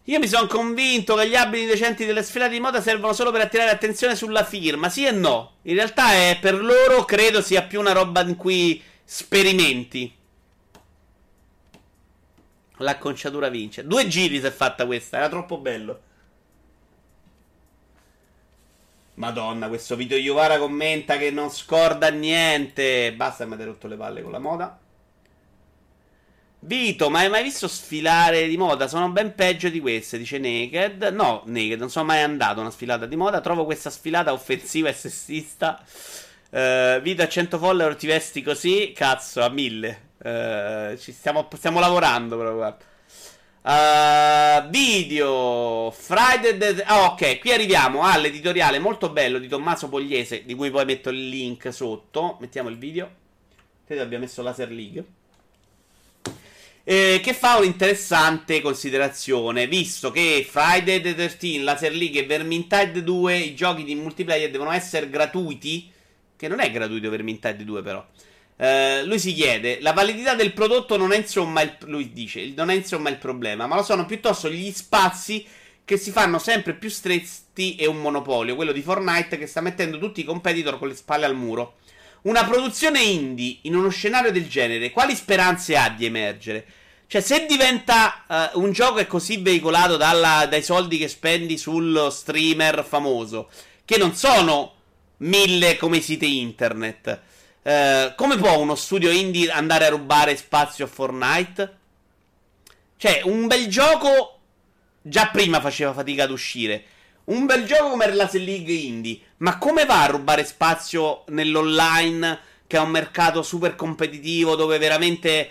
Io 0.08 0.20
mi 0.20 0.28
sono 0.28 0.46
convinto 0.46 1.16
che 1.16 1.28
gli 1.28 1.34
abiti 1.34 1.66
decenti 1.66 2.06
delle 2.06 2.22
sfilate 2.22 2.52
di 2.52 2.60
moda 2.60 2.80
servono 2.80 3.12
solo 3.12 3.32
per 3.32 3.40
attirare 3.40 3.70
attenzione 3.70 4.14
sulla 4.14 4.44
firma. 4.44 4.88
Sì 4.88 5.04
e 5.04 5.10
no. 5.10 5.56
In 5.62 5.74
realtà 5.74 6.12
è 6.12 6.38
per 6.40 6.62
loro 6.62 7.04
credo 7.04 7.42
sia 7.42 7.62
più 7.64 7.80
una 7.80 7.90
roba 7.90 8.20
in 8.20 8.36
cui 8.36 8.80
sperimenti. 9.06 10.12
L'acconciatura 12.78 13.48
vince. 13.48 13.86
Due 13.86 14.06
giri 14.08 14.40
si 14.40 14.46
è 14.46 14.50
fatta 14.50 14.84
questa, 14.84 15.16
era 15.16 15.28
troppo 15.28 15.58
bello. 15.58 16.02
Madonna, 19.14 19.68
questo 19.68 19.96
video 19.96 20.18
Yuvara 20.18 20.58
commenta 20.58 21.16
che 21.16 21.30
non 21.30 21.48
scorda 21.50 22.10
niente. 22.10 23.14
Basta 23.14 23.46
mi 23.46 23.54
avete 23.54 23.70
rotto 23.70 23.86
le 23.86 23.96
palle 23.96 24.20
con 24.20 24.32
la 24.32 24.38
moda. 24.38 24.78
Vito, 26.58 27.08
ma 27.08 27.20
hai 27.20 27.30
mai 27.30 27.44
visto 27.44 27.68
sfilare 27.68 28.46
di 28.46 28.56
moda? 28.56 28.88
Sono 28.88 29.08
ben 29.10 29.34
peggio 29.34 29.70
di 29.70 29.80
queste, 29.80 30.18
dice 30.18 30.38
Naked. 30.38 31.14
No, 31.14 31.44
Naked, 31.46 31.78
non 31.78 31.88
sono 31.88 32.06
mai 32.06 32.22
andato 32.22 32.58
a 32.58 32.62
una 32.62 32.70
sfilata 32.70 33.06
di 33.06 33.16
moda. 33.16 33.40
Trovo 33.40 33.64
questa 33.64 33.88
sfilata 33.88 34.32
offensiva 34.32 34.90
e 34.90 34.92
sessista. 34.92 35.82
Uh, 36.50 37.00
Vito 37.00 37.22
a 37.22 37.28
100 37.28 37.58
follower 37.58 37.96
ti 37.96 38.06
vesti 38.06 38.42
così? 38.42 38.92
Cazzo, 38.94 39.42
a 39.42 39.48
1000. 39.48 40.00
Uh, 40.18 40.96
ci 40.98 41.12
stiamo, 41.12 41.48
stiamo 41.54 41.80
lavorando, 41.80 42.36
però, 42.36 42.54
guarda. 42.54 42.84
Uh, 43.68 44.70
video 44.70 45.90
Friday 45.90 46.56
the... 46.56 46.84
ah, 46.84 47.06
ok, 47.06 47.40
qui 47.40 47.50
arriviamo 47.50 48.02
all'editoriale 48.02 48.78
molto 48.78 49.10
bello 49.10 49.38
di 49.38 49.48
Tommaso 49.48 49.88
Pogliese, 49.88 50.44
di 50.44 50.54
cui 50.54 50.70
poi 50.70 50.84
metto 50.84 51.10
il 51.10 51.28
link 51.28 51.72
sotto. 51.72 52.36
Mettiamo 52.40 52.68
il 52.68 52.78
video. 52.78 53.10
Credo 53.84 54.02
abbia 54.02 54.20
messo 54.20 54.42
Laser 54.42 54.70
League. 54.70 55.04
Eh, 56.84 57.20
che 57.20 57.34
fa 57.34 57.56
un'interessante 57.56 58.60
considerazione, 58.60 59.66
visto 59.66 60.12
che 60.12 60.46
Friday 60.48 61.00
the 61.00 61.16
13, 61.16 61.62
Laser 61.62 61.92
League 61.92 62.20
e 62.20 62.26
Vermintide 62.26 63.02
2, 63.02 63.36
i 63.36 63.54
giochi 63.56 63.82
di 63.82 63.96
multiplayer 63.96 64.52
devono 64.52 64.70
essere 64.70 65.10
gratuiti, 65.10 65.90
che 66.36 66.48
non 66.48 66.60
è 66.60 66.70
gratuito 66.70 67.10
Vermintide 67.10 67.64
2 67.64 67.82
però. 67.82 68.04
Eh, 68.58 69.04
lui 69.04 69.18
si 69.18 69.34
chiede, 69.34 69.80
la 69.80 69.92
validità 69.92 70.34
del 70.34 70.52
prodotto 70.52 70.96
non 70.96 71.12
è 71.12 71.16
il, 71.18 71.76
lui 71.84 72.12
dice, 72.12 72.52
non 72.56 72.70
è 72.70 72.74
insomma 72.74 73.10
il 73.10 73.18
problema, 73.18 73.66
ma 73.66 73.76
lo 73.76 73.82
sono 73.82 74.06
piuttosto 74.06 74.48
gli 74.48 74.70
spazi 74.72 75.46
che 75.84 75.96
si 75.98 76.10
fanno 76.10 76.38
sempre 76.38 76.74
più 76.74 76.88
stretti 76.88 77.76
e 77.76 77.86
un 77.86 77.98
monopolio, 77.98 78.56
quello 78.56 78.72
di 78.72 78.82
Fortnite 78.82 79.38
che 79.38 79.46
sta 79.46 79.60
mettendo 79.60 79.98
tutti 79.98 80.20
i 80.20 80.24
competitor 80.24 80.78
con 80.78 80.88
le 80.88 80.94
spalle 80.94 81.26
al 81.26 81.36
muro. 81.36 81.76
Una 82.22 82.44
produzione 82.44 83.02
indie 83.02 83.58
in 83.62 83.76
uno 83.76 83.88
scenario 83.88 84.32
del 84.32 84.48
genere, 84.48 84.90
quali 84.90 85.14
speranze 85.14 85.76
ha 85.76 85.88
di 85.90 86.04
emergere? 86.06 86.66
Cioè, 87.06 87.20
se 87.20 87.46
diventa 87.46 88.24
uh, 88.52 88.60
un 88.60 88.72
gioco 88.72 88.98
è 88.98 89.06
così 89.06 89.36
veicolato 89.36 89.96
dalla, 89.96 90.46
dai 90.50 90.62
soldi 90.62 90.98
che 90.98 91.06
spendi 91.06 91.56
sullo 91.56 92.10
streamer 92.10 92.84
famoso, 92.84 93.48
che 93.84 93.96
non 93.96 94.16
sono 94.16 94.75
mille 95.18 95.76
come 95.76 96.00
siti 96.00 96.40
internet, 96.40 97.20
uh, 97.62 98.14
come 98.14 98.36
può 98.36 98.58
uno 98.58 98.74
studio 98.74 99.10
indie 99.10 99.50
andare 99.50 99.86
a 99.86 99.90
rubare 99.90 100.36
spazio 100.36 100.84
a 100.84 100.88
Fortnite? 100.88 101.76
Cioè, 102.96 103.20
un 103.24 103.46
bel 103.46 103.68
gioco 103.68 104.38
già 105.02 105.28
prima 105.28 105.60
faceva 105.60 105.92
fatica 105.92 106.24
ad 106.24 106.30
uscire. 106.30 106.84
Un 107.24 107.44
bel 107.44 107.64
gioco 107.64 107.90
come 107.90 108.12
la 108.14 108.30
League 108.32 108.72
Indie, 108.72 109.20
ma 109.38 109.58
come 109.58 109.84
va 109.84 110.04
a 110.04 110.06
rubare 110.06 110.44
spazio 110.44 111.24
nell'online, 111.28 112.38
che 112.66 112.76
è 112.76 112.80
un 112.80 112.90
mercato 112.90 113.42
super 113.42 113.74
competitivo, 113.74 114.54
dove 114.54 114.78
veramente 114.78 115.50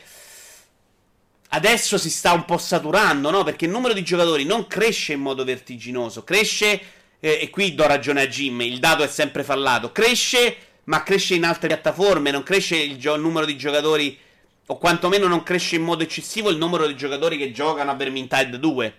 adesso 1.49 1.97
si 1.97 2.09
sta 2.09 2.33
un 2.33 2.45
po' 2.45 2.57
saturando, 2.57 3.29
no? 3.29 3.43
Perché 3.43 3.65
il 3.65 3.71
numero 3.71 3.93
di 3.93 4.03
giocatori 4.03 4.45
non 4.45 4.67
cresce 4.67 5.13
in 5.13 5.21
modo 5.21 5.43
vertiginoso, 5.43 6.23
cresce, 6.23 6.81
eh, 7.25 7.39
e 7.41 7.49
qui 7.49 7.73
do 7.73 7.87
ragione 7.87 8.21
a 8.21 8.27
Jim, 8.27 8.61
il 8.61 8.77
dato 8.77 9.01
è 9.01 9.07
sempre 9.07 9.43
fallato, 9.43 9.91
cresce, 9.91 10.57
ma 10.83 11.01
cresce 11.01 11.33
in 11.33 11.43
altre 11.43 11.67
piattaforme, 11.69 12.29
non 12.29 12.43
cresce 12.43 12.77
il, 12.77 12.99
gio- 12.99 13.15
il 13.15 13.21
numero 13.21 13.47
di 13.47 13.57
giocatori, 13.57 14.15
o 14.67 14.77
quantomeno 14.77 15.25
non 15.25 15.41
cresce 15.41 15.75
in 15.75 15.81
modo 15.81 16.03
eccessivo 16.03 16.51
il 16.51 16.57
numero 16.57 16.85
di 16.85 16.95
giocatori 16.95 17.37
che 17.37 17.51
giocano 17.51 17.89
a 17.89 17.95
Vermintide 17.95 18.59
2. 18.59 18.95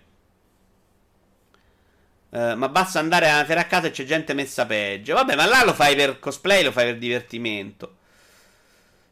Uh, 2.28 2.36
eh, 2.36 2.55
ma 2.57 2.69
basta 2.69 2.98
andare 2.98 3.31
a 3.31 3.47
a 3.47 3.65
casa 3.65 3.86
e 3.86 3.90
c'è 3.93 4.05
gente 4.05 4.35
messa 4.35 4.66
peggio. 4.66 5.15
Vabbè, 5.15 5.36
ma 5.36 5.47
là 5.47 5.62
lo 5.62 5.73
fai 5.73 5.94
per 5.94 6.19
cosplay, 6.19 6.65
lo 6.65 6.73
fai 6.73 6.86
per 6.86 6.98
divertimento. 6.98 7.98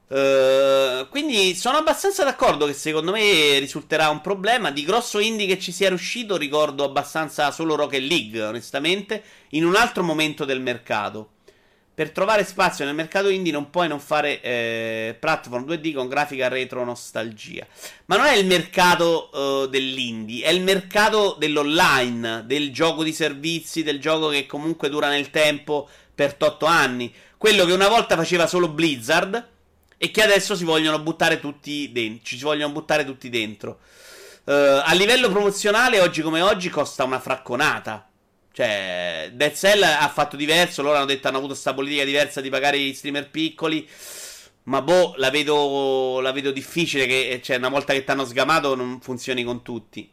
Uh, 0.06 1.08
quindi 1.08 1.54
sono 1.54 1.78
abbastanza 1.78 2.24
d'accordo 2.24 2.66
che 2.66 2.74
secondo 2.74 3.10
me 3.10 3.58
risulterà 3.58 4.10
un 4.10 4.20
problema. 4.20 4.70
Di 4.70 4.84
grosso 4.84 5.18
indie 5.18 5.46
che 5.46 5.58
ci 5.58 5.72
sia 5.72 5.88
riuscito, 5.88 6.36
ricordo 6.36 6.84
abbastanza 6.84 7.50
solo 7.50 7.74
Rocket 7.74 8.02
League, 8.02 8.42
onestamente, 8.42 9.22
in 9.50 9.64
un 9.64 9.76
altro 9.76 10.02
momento 10.02 10.44
del 10.44 10.60
mercato. 10.60 11.30
Per 11.94 12.10
trovare 12.10 12.44
spazio 12.44 12.84
nel 12.84 12.94
mercato 12.94 13.28
indie 13.28 13.52
non 13.52 13.70
puoi 13.70 13.86
non 13.86 14.00
fare 14.00 14.40
eh, 14.40 15.16
platform 15.18 15.64
2D 15.64 15.94
con 15.94 16.08
grafica 16.08 16.48
retro 16.48 16.84
nostalgia. 16.84 17.64
Ma 18.06 18.16
non 18.16 18.26
è 18.26 18.34
il 18.34 18.46
mercato 18.46 19.30
uh, 19.32 19.68
dell'indie, 19.68 20.44
è 20.44 20.50
il 20.50 20.60
mercato 20.60 21.36
dell'online, 21.38 22.42
del 22.46 22.72
gioco 22.72 23.04
di 23.04 23.12
servizi, 23.12 23.84
del 23.84 24.00
gioco 24.00 24.28
che 24.28 24.44
comunque 24.44 24.88
dura 24.88 25.08
nel 25.08 25.30
tempo 25.30 25.88
per 26.12 26.34
8 26.36 26.66
anni. 26.66 27.14
Quello 27.38 27.64
che 27.64 27.72
una 27.72 27.88
volta 27.88 28.16
faceva 28.16 28.48
solo 28.48 28.68
Blizzard 28.68 29.52
e 30.04 30.10
che 30.10 30.22
adesso 30.22 30.54
si 30.54 30.64
vogliono 30.64 30.98
buttare 30.98 31.40
tutti 31.40 31.90
dentro. 31.90 32.24
Ci 32.24 32.36
si 32.36 32.44
vogliono 32.44 32.74
buttare 32.74 33.06
tutti 33.06 33.30
dentro. 33.30 33.78
Uh, 34.44 34.82
a 34.84 34.92
livello 34.92 35.30
promozionale, 35.30 35.98
oggi 36.00 36.20
come 36.20 36.42
oggi, 36.42 36.68
costa 36.68 37.04
una 37.04 37.18
fracconata. 37.18 38.06
Cioè, 38.52 39.30
Dead 39.32 39.54
Cell 39.54 39.82
ha 39.82 40.06
fatto 40.10 40.36
diverso. 40.36 40.82
Loro 40.82 40.96
hanno 40.96 41.06
detto 41.06 41.28
hanno 41.28 41.38
avuto 41.38 41.52
questa 41.52 41.72
politica 41.72 42.04
diversa 42.04 42.42
di 42.42 42.50
pagare 42.50 42.76
i 42.76 42.92
streamer 42.92 43.30
piccoli. 43.30 43.88
Ma 44.64 44.82
boh, 44.82 45.14
la 45.16 45.30
vedo, 45.30 46.20
la 46.20 46.32
vedo 46.32 46.50
difficile 46.50 47.06
che, 47.06 47.40
cioè, 47.42 47.56
una 47.56 47.70
volta 47.70 47.94
che 47.94 48.04
ti 48.04 48.10
hanno 48.10 48.26
sgamato, 48.26 48.74
non 48.74 49.00
funzioni 49.00 49.42
con 49.42 49.62
tutti. 49.62 50.10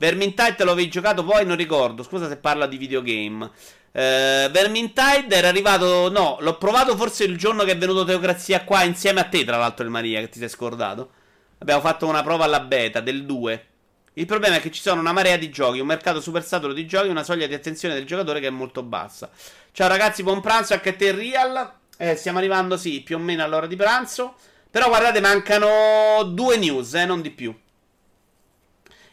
Vermintide 0.00 0.54
te 0.54 0.64
lo 0.64 0.72
avevi 0.72 0.88
giocato 0.88 1.22
poi, 1.22 1.44
non 1.44 1.56
ricordo. 1.56 2.02
Scusa 2.02 2.26
se 2.26 2.38
parla 2.38 2.66
di 2.66 2.78
videogame. 2.78 3.44
Uh, 3.92 4.50
Vermintide 4.50 5.28
era 5.28 5.48
arrivato. 5.48 6.10
No, 6.10 6.38
l'ho 6.40 6.56
provato 6.56 6.96
forse 6.96 7.24
il 7.24 7.36
giorno 7.36 7.64
che 7.64 7.72
è 7.72 7.76
venuto 7.76 8.06
Teocrazia 8.06 8.64
qua 8.64 8.82
insieme 8.82 9.20
a 9.20 9.24
te, 9.24 9.44
tra 9.44 9.58
l'altro, 9.58 9.84
il 9.84 9.90
Maria, 9.90 10.20
che 10.20 10.30
ti 10.30 10.38
sei 10.38 10.48
scordato. 10.48 11.10
Abbiamo 11.58 11.82
fatto 11.82 12.06
una 12.06 12.22
prova 12.22 12.44
alla 12.44 12.60
beta 12.60 13.00
del 13.00 13.26
2. 13.26 13.66
Il 14.14 14.24
problema 14.24 14.56
è 14.56 14.60
che 14.60 14.70
ci 14.70 14.80
sono 14.80 15.00
una 15.02 15.12
marea 15.12 15.36
di 15.36 15.50
giochi, 15.50 15.80
un 15.80 15.86
mercato 15.86 16.22
super 16.22 16.42
saturo 16.42 16.72
di 16.72 16.86
giochi, 16.86 17.08
una 17.08 17.22
soglia 17.22 17.46
di 17.46 17.52
attenzione 17.52 17.92
del 17.92 18.06
giocatore 18.06 18.40
che 18.40 18.46
è 18.46 18.50
molto 18.50 18.82
bassa. 18.82 19.28
Ciao 19.70 19.86
ragazzi, 19.86 20.22
buon 20.22 20.40
pranzo 20.40 20.72
anche 20.72 20.88
a 20.88 20.94
te 20.94 21.12
Real. 21.12 21.72
Eh, 21.98 22.14
stiamo 22.14 22.38
arrivando, 22.38 22.78
sì, 22.78 23.02
più 23.02 23.16
o 23.16 23.18
meno 23.18 23.44
all'ora 23.44 23.66
di 23.66 23.76
pranzo. 23.76 24.34
Però 24.70 24.88
guardate, 24.88 25.20
mancano 25.20 26.22
due 26.24 26.56
news, 26.56 26.94
eh, 26.94 27.04
non 27.04 27.20
di 27.20 27.30
più. 27.30 27.54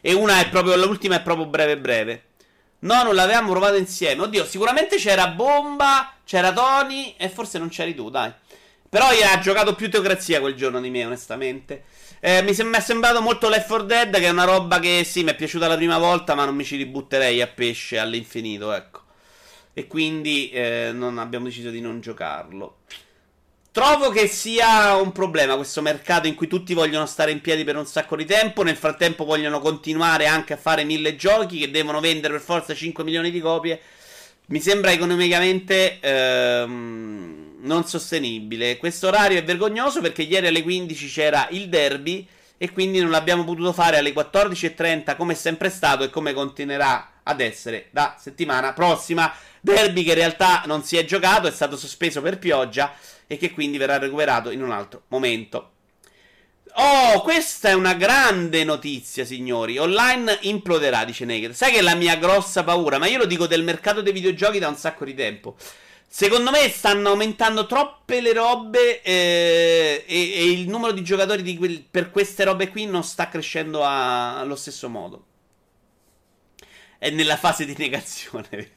E 0.07 0.13
una 0.13 0.39
è 0.39 0.47
proprio, 0.47 0.77
l'ultima 0.77 1.17
è 1.17 1.21
proprio 1.21 1.47
breve 1.47 1.77
breve. 1.77 2.23
No, 2.79 3.03
non 3.03 3.13
l'avevamo 3.13 3.51
provato 3.51 3.75
insieme. 3.75 4.21
Oddio, 4.21 4.45
sicuramente 4.45 4.95
c'era 4.95 5.27
Bomba, 5.27 6.13
c'era 6.23 6.53
Tony 6.53 7.15
e 7.17 7.27
forse 7.27 7.59
non 7.59 7.67
c'eri 7.67 7.93
tu, 7.93 8.09
dai. 8.09 8.31
Però 8.87 9.05
ha 9.07 9.39
giocato 9.39 9.75
più 9.75 9.89
teocrazia 9.89 10.39
quel 10.39 10.55
giorno 10.55 10.79
di 10.79 10.89
me, 10.89 11.03
onestamente. 11.03 11.83
Eh, 12.21 12.41
mi, 12.41 12.53
sem- 12.53 12.73
è 12.73 12.79
sembrato 12.79 13.21
molto 13.21 13.49
Left 13.49 13.67
4 13.67 13.85
Dead, 13.85 14.17
che 14.17 14.27
è 14.27 14.29
una 14.29 14.45
roba 14.45 14.79
che 14.79 15.03
sì, 15.03 15.23
mi 15.23 15.31
è 15.31 15.35
piaciuta 15.35 15.67
la 15.67 15.75
prima 15.75 15.97
volta, 15.97 16.35
ma 16.35 16.45
non 16.45 16.55
mi 16.55 16.63
ci 16.63 16.77
ributterei 16.77 17.41
a 17.41 17.47
pesce 17.47 17.99
all'infinito, 17.99 18.71
ecco. 18.71 19.01
E 19.73 19.87
quindi 19.87 20.49
eh, 20.51 20.95
abbiamo 21.17 21.47
deciso 21.47 21.69
di 21.69 21.81
non 21.81 21.99
giocarlo. 21.99 22.77
Trovo 23.77 24.09
che 24.09 24.25
sia 24.25 24.95
un 24.95 25.11
problema 25.11 25.55
questo 25.55 25.83
mercato 25.83 26.25
in 26.25 26.33
cui 26.33 26.47
tutti 26.47 26.73
vogliono 26.73 27.05
stare 27.05 27.29
in 27.29 27.41
piedi 27.41 27.63
per 27.63 27.75
un 27.75 27.85
sacco 27.85 28.15
di 28.15 28.25
tempo, 28.25 28.63
nel 28.63 28.75
frattempo 28.75 29.23
vogliono 29.23 29.59
continuare 29.59 30.25
anche 30.25 30.53
a 30.53 30.57
fare 30.57 30.83
mille 30.83 31.15
giochi 31.15 31.59
che 31.59 31.69
devono 31.69 31.99
vendere 31.99 32.33
per 32.33 32.41
forza 32.41 32.73
5 32.73 33.03
milioni 33.03 33.29
di 33.29 33.39
copie. 33.39 33.79
Mi 34.47 34.59
sembra 34.61 34.91
economicamente 34.91 35.99
ehm, 35.99 37.57
non 37.59 37.85
sostenibile. 37.85 38.77
Questo 38.77 39.09
orario 39.09 39.37
è 39.37 39.43
vergognoso 39.43 40.01
perché 40.01 40.23
ieri 40.23 40.47
alle 40.47 40.63
15 40.63 41.07
c'era 41.07 41.47
il 41.51 41.69
derby 41.69 42.27
e 42.57 42.71
quindi 42.71 42.99
non 42.99 43.11
l'abbiamo 43.11 43.43
potuto 43.43 43.73
fare 43.73 43.97
alle 43.97 44.11
14.30 44.11 45.15
come 45.15 45.33
è 45.33 45.35
sempre 45.35 45.69
stato 45.69 46.03
e 46.03 46.09
come 46.09 46.33
continuerà 46.33 47.11
ad 47.21 47.41
essere 47.41 47.89
da 47.91 48.15
settimana 48.19 48.73
prossima. 48.73 49.31
Derby 49.59 50.03
che 50.03 50.11
in 50.11 50.15
realtà 50.15 50.63
non 50.65 50.83
si 50.83 50.97
è 50.97 51.05
giocato, 51.05 51.45
è 51.45 51.51
stato 51.51 51.77
sospeso 51.77 52.21
per 52.21 52.39
pioggia 52.39 52.91
e 53.27 53.37
che 53.37 53.51
quindi 53.51 53.77
verrà 53.77 53.97
recuperato 53.97 54.49
in 54.49 54.63
un 54.63 54.71
altro 54.71 55.03
momento. 55.09 55.71
Oh, 56.79 57.21
questa 57.21 57.69
è 57.69 57.73
una 57.73 57.95
grande 57.95 58.63
notizia, 58.63 59.25
signori. 59.25 59.79
Online 59.79 60.37
imploderà, 60.41 61.05
dice 61.05 61.25
Naked. 61.25 61.51
Sai 61.51 61.71
che 61.71 61.79
è 61.79 61.81
la 61.81 61.95
mia 61.95 62.17
grossa 62.17 62.63
paura, 62.63 62.99
ma 62.99 63.07
io 63.07 63.17
lo 63.17 63.25
dico 63.25 63.47
del 63.47 63.63
mercato 63.63 64.01
dei 64.01 64.13
videogiochi 64.13 64.59
da 64.59 64.67
un 64.67 64.75
sacco 64.75 65.03
di 65.03 65.15
tempo. 65.15 65.55
Secondo 66.07 66.51
me 66.51 66.69
stanno 66.69 67.09
aumentando 67.09 67.65
troppe 67.65 68.21
le 68.21 68.31
robe 68.31 69.01
eh, 69.01 70.03
e, 70.07 70.33
e, 70.33 70.51
il 70.51 70.69
numero 70.69 70.93
di 70.93 71.03
giocatori 71.03 71.41
di 71.41 71.57
que- 71.57 71.85
per 71.89 72.11
queste 72.11 72.43
robe 72.43 72.69
qui 72.69 72.85
non 72.85 73.03
sta 73.03 73.27
crescendo 73.27 73.83
a- 73.83 74.39
allo 74.39 74.55
stesso 74.55 74.87
modo. 74.87 75.25
È 76.99 77.09
nella 77.09 77.37
fase 77.37 77.65
di 77.65 77.75
negazione. 77.77 78.76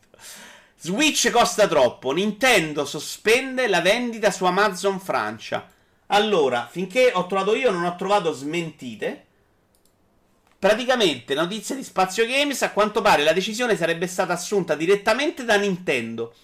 Switch 0.82 1.30
costa 1.30 1.68
troppo. 1.68 2.10
Nintendo 2.12 2.86
sospende 2.86 3.68
la 3.68 3.82
vendita 3.82 4.30
su 4.30 4.46
Amazon 4.46 4.98
Francia. 4.98 5.68
Allora, 6.06 6.68
finché 6.70 7.10
ho 7.12 7.26
trovato 7.26 7.54
io, 7.54 7.70
non 7.70 7.84
ho 7.84 7.96
trovato 7.96 8.32
smentite. 8.32 9.26
Praticamente, 10.58 11.34
notizia 11.34 11.74
di 11.74 11.84
Spazio 11.84 12.24
Games, 12.24 12.62
a 12.62 12.70
quanto 12.70 13.02
pare 13.02 13.22
la 13.22 13.34
decisione 13.34 13.76
sarebbe 13.76 14.06
stata 14.06 14.32
assunta 14.32 14.74
direttamente 14.74 15.44
da 15.44 15.56
Nintendo. 15.56 16.34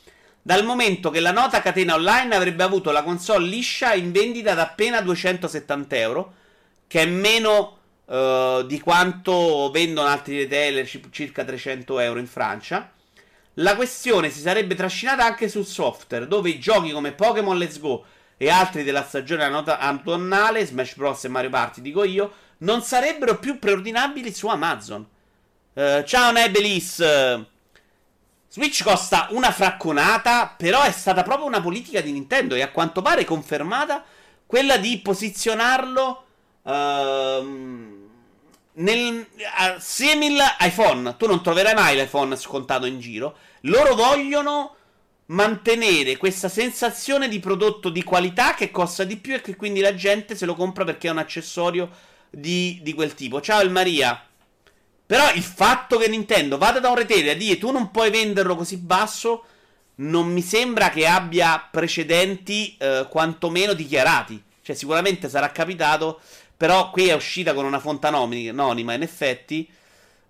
Dal 0.43 0.67
momento 0.67 1.09
che 1.09 1.21
la 1.21 1.33
nota 1.33 1.63
catena 1.63 1.95
online 1.95 2.35
avrebbe 2.35 2.63
avuto 2.63 2.91
la 2.91 3.03
console 3.03 3.47
liscia 3.47 3.95
in 3.95 4.13
vendita 4.13 4.53
da 4.53 4.65
appena 4.65 5.01
270 5.01 5.97
euro, 5.97 6.35
che 6.87 7.01
è 7.01 7.07
meno 7.07 7.79
uh, 8.05 8.63
di 8.67 8.81
quanto 8.81 9.71
vendono 9.71 10.09
altri 10.09 10.37
retailer, 10.37 10.87
circa 11.11 11.43
300 11.43 11.99
euro 12.01 12.19
in 12.19 12.27
Francia. 12.27 12.91
La 13.59 13.75
questione 13.75 14.29
si 14.29 14.41
sarebbe 14.41 14.75
trascinata 14.75 15.25
anche 15.25 15.49
sul 15.49 15.65
software, 15.65 16.27
dove 16.27 16.51
i 16.51 16.59
giochi 16.59 16.91
come 16.91 17.13
Pokémon 17.13 17.57
Let's 17.57 17.79
Go 17.81 18.05
e 18.37 18.51
altri 18.51 18.83
della 18.83 19.03
stagione 19.03 19.45
autunnale, 19.45 20.67
Smash 20.67 20.95
Bros. 20.95 21.25
e 21.25 21.29
Mario 21.29 21.49
Party, 21.49 21.81
dico 21.81 22.05
io, 22.05 22.33
non 22.59 22.83
sarebbero 22.83 23.39
più 23.39 23.59
preordinabili 23.59 24.33
su 24.35 24.47
Amazon. 24.49 25.07
Uh, 25.73 26.03
ciao 26.05 26.33
Nebelis! 26.33 27.03
Switch 28.49 28.83
costa 28.83 29.29
una 29.31 29.51
fracconata, 29.51 30.55
però 30.57 30.83
è 30.83 30.93
stata 30.93 31.23
proprio 31.23 31.47
una 31.47 31.63
politica 31.63 32.03
di 32.03 32.13
Nintendo 32.13 32.55
e 32.55 32.63
a 32.63 32.71
quanto 32.71 33.01
pare 33.01 33.25
confermata 33.25 34.05
quella 34.45 34.77
di 34.77 34.99
posizionarlo 34.99 36.25
uh, 36.61 38.06
nel 38.77 39.27
uh, 39.37 39.79
simil 39.79 40.39
iPhone. 40.61 41.17
Tu 41.17 41.27
non 41.27 41.43
troverai 41.43 41.75
mai 41.75 41.97
l'iPhone 41.97 42.37
scontato 42.37 42.87
in 42.87 42.99
giro. 43.01 43.37
Loro 43.63 43.95
vogliono 43.95 44.75
mantenere 45.27 46.17
questa 46.17 46.49
sensazione 46.49 47.29
di 47.29 47.41
prodotto 47.41 47.89
di 47.89 48.05
qualità 48.05 48.55
che 48.55 48.71
costa 48.71 49.05
di 49.05 49.17
più 49.17 49.35
e 49.35 49.41
che 49.41 49.57
quindi 49.57 49.81
la 49.81 49.95
gente 49.95 50.37
se 50.37 50.47
lo 50.47 50.55
compra 50.55 50.85
perché 50.85 51.09
è 51.09 51.11
un 51.11 51.19
accessorio 51.19 51.91
di, 52.31 52.81
di 52.83 52.95
quel 52.95 53.15
tipo. 53.15 53.41
Ciao 53.41 53.61
il 53.63 53.71
Maria. 53.71 54.25
Però 55.05 55.33
il 55.33 55.43
fatto 55.43 55.99
che 55.99 56.09
Nintendo 56.09 56.59
vada 56.59 56.81
da 56.81 56.89
un 56.89 56.97
retailer 56.97 57.35
a 57.35 57.39
dire 57.39 57.59
tu 57.59 57.71
non 57.71 57.91
puoi 57.91 58.11
venderlo 58.11 58.57
così 58.57 58.77
basso 58.77 59.45
non 59.97 60.31
mi 60.31 60.43
sembra 60.43 60.91
che 60.91 61.07
abbia 61.07 61.69
precedenti 61.71 62.77
eh, 62.79 63.07
quantomeno 63.09 63.73
dichiarati. 63.73 64.43
Cioè 64.63 64.75
sicuramente 64.75 65.29
sarà 65.29 65.53
capitato, 65.53 66.21
però 66.57 66.91
qui 66.91 67.09
è 67.09 67.15
uscita 67.15 67.55
con 67.55 67.65
una 67.65 67.79
fonte 67.79 68.07
anonima 68.07 68.95
in 68.95 69.03
effetti. 69.03 69.69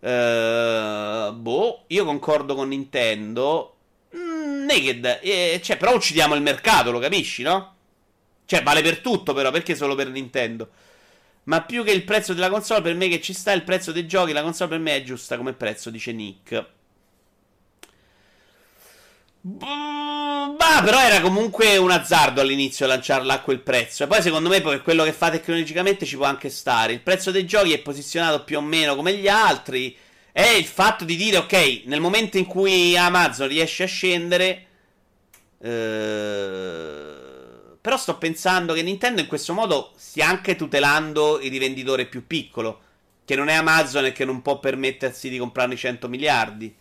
Uh, 0.01 1.33
boh, 1.33 1.85
io 1.89 2.05
concordo 2.05 2.55
con 2.55 2.69
Nintendo. 2.69 3.77
Mm, 4.17 4.65
naked, 4.65 5.21
eh, 5.23 5.61
cioè, 5.63 5.77
però 5.77 5.95
uccidiamo 5.95 6.35
il 6.35 6.43
mercato, 6.43 6.91
lo 6.91 6.99
capisci, 6.99 7.43
no? 7.43 7.75
Cioè, 8.45 8.63
vale 8.63 8.83
per 8.83 9.01
tutto, 9.01 9.33
però, 9.35 9.51
perché 9.51 9.75
solo 9.75 9.95
per 9.95 10.09
Nintendo? 10.09 10.71
Ma 11.45 11.63
più 11.63 11.85
che 11.85 11.93
il 11.93 12.05
prezzo 12.05 12.35
della 12.35 12.49
console, 12.51 12.83
per 12.83 12.95
me 12.95 13.09
che 13.09 13.21
ci 13.21 13.33
sta 13.33 13.53
il 13.53 13.63
prezzo 13.63 13.93
dei 13.93 14.07
giochi, 14.07 14.33
la 14.33 14.43
console 14.43 14.71
per 14.71 14.79
me 14.81 14.97
è 14.97 15.03
giusta 15.03 15.37
come 15.37 15.53
prezzo, 15.53 15.91
dice 15.91 16.13
Nick. 16.13 16.67
Bah, 19.49 20.83
però 20.83 20.99
era 21.01 21.21
comunque 21.21 21.77
un 21.77 21.93
azzardo 21.93 22.41
all'inizio 22.41 22.85
lanciarla 22.87 23.35
a 23.35 23.41
quel 23.43 23.61
prezzo. 23.61 24.03
E 24.03 24.09
poi, 24.09 24.21
secondo 24.21 24.49
me, 24.49 24.61
per 24.61 24.83
quello 24.83 25.05
che 25.05 25.13
fa 25.13 25.31
tecnologicamente 25.31 26.05
ci 26.05 26.17
può 26.17 26.25
anche 26.27 26.51
stare. 26.51 26.93
Il 26.93 27.01
prezzo 27.01 27.31
dei 27.31 27.47
giochi 27.47 27.73
è 27.73 27.79
posizionato 27.79 28.43
più 28.43 28.59
o 28.59 28.61
meno 28.61 28.97
come 28.97 29.15
gli 29.15 29.29
altri. 29.29 29.97
È 30.33 30.49
il 30.49 30.65
fatto 30.65 31.05
di 31.05 31.15
dire, 31.15 31.37
ok, 31.37 31.83
nel 31.85 32.01
momento 32.01 32.39
in 32.39 32.47
cui 32.47 32.97
Amazon 32.97 33.47
riesce 33.47 33.85
a 33.85 33.87
scendere. 33.87 34.67
Eh... 35.61 37.15
Però 37.81 37.97
sto 37.97 38.19
pensando 38.19 38.73
che 38.75 38.83
Nintendo 38.83 39.21
in 39.21 39.29
questo 39.29 39.53
modo 39.53 39.93
stia 39.97 40.27
anche 40.27 40.57
tutelando 40.57 41.39
il 41.41 41.53
rivenditore 41.53 42.07
più 42.07 42.27
piccolo. 42.27 42.81
Che 43.25 43.37
non 43.37 43.49
è 43.49 43.55
Amazon 43.55 44.07
e 44.07 44.13
che 44.13 44.25
non 44.25 44.43
può 44.43 44.59
permettersi 44.59 45.29
di 45.29 45.39
comprarne 45.39 45.77
100 45.77 46.09
miliardi. 46.09 46.77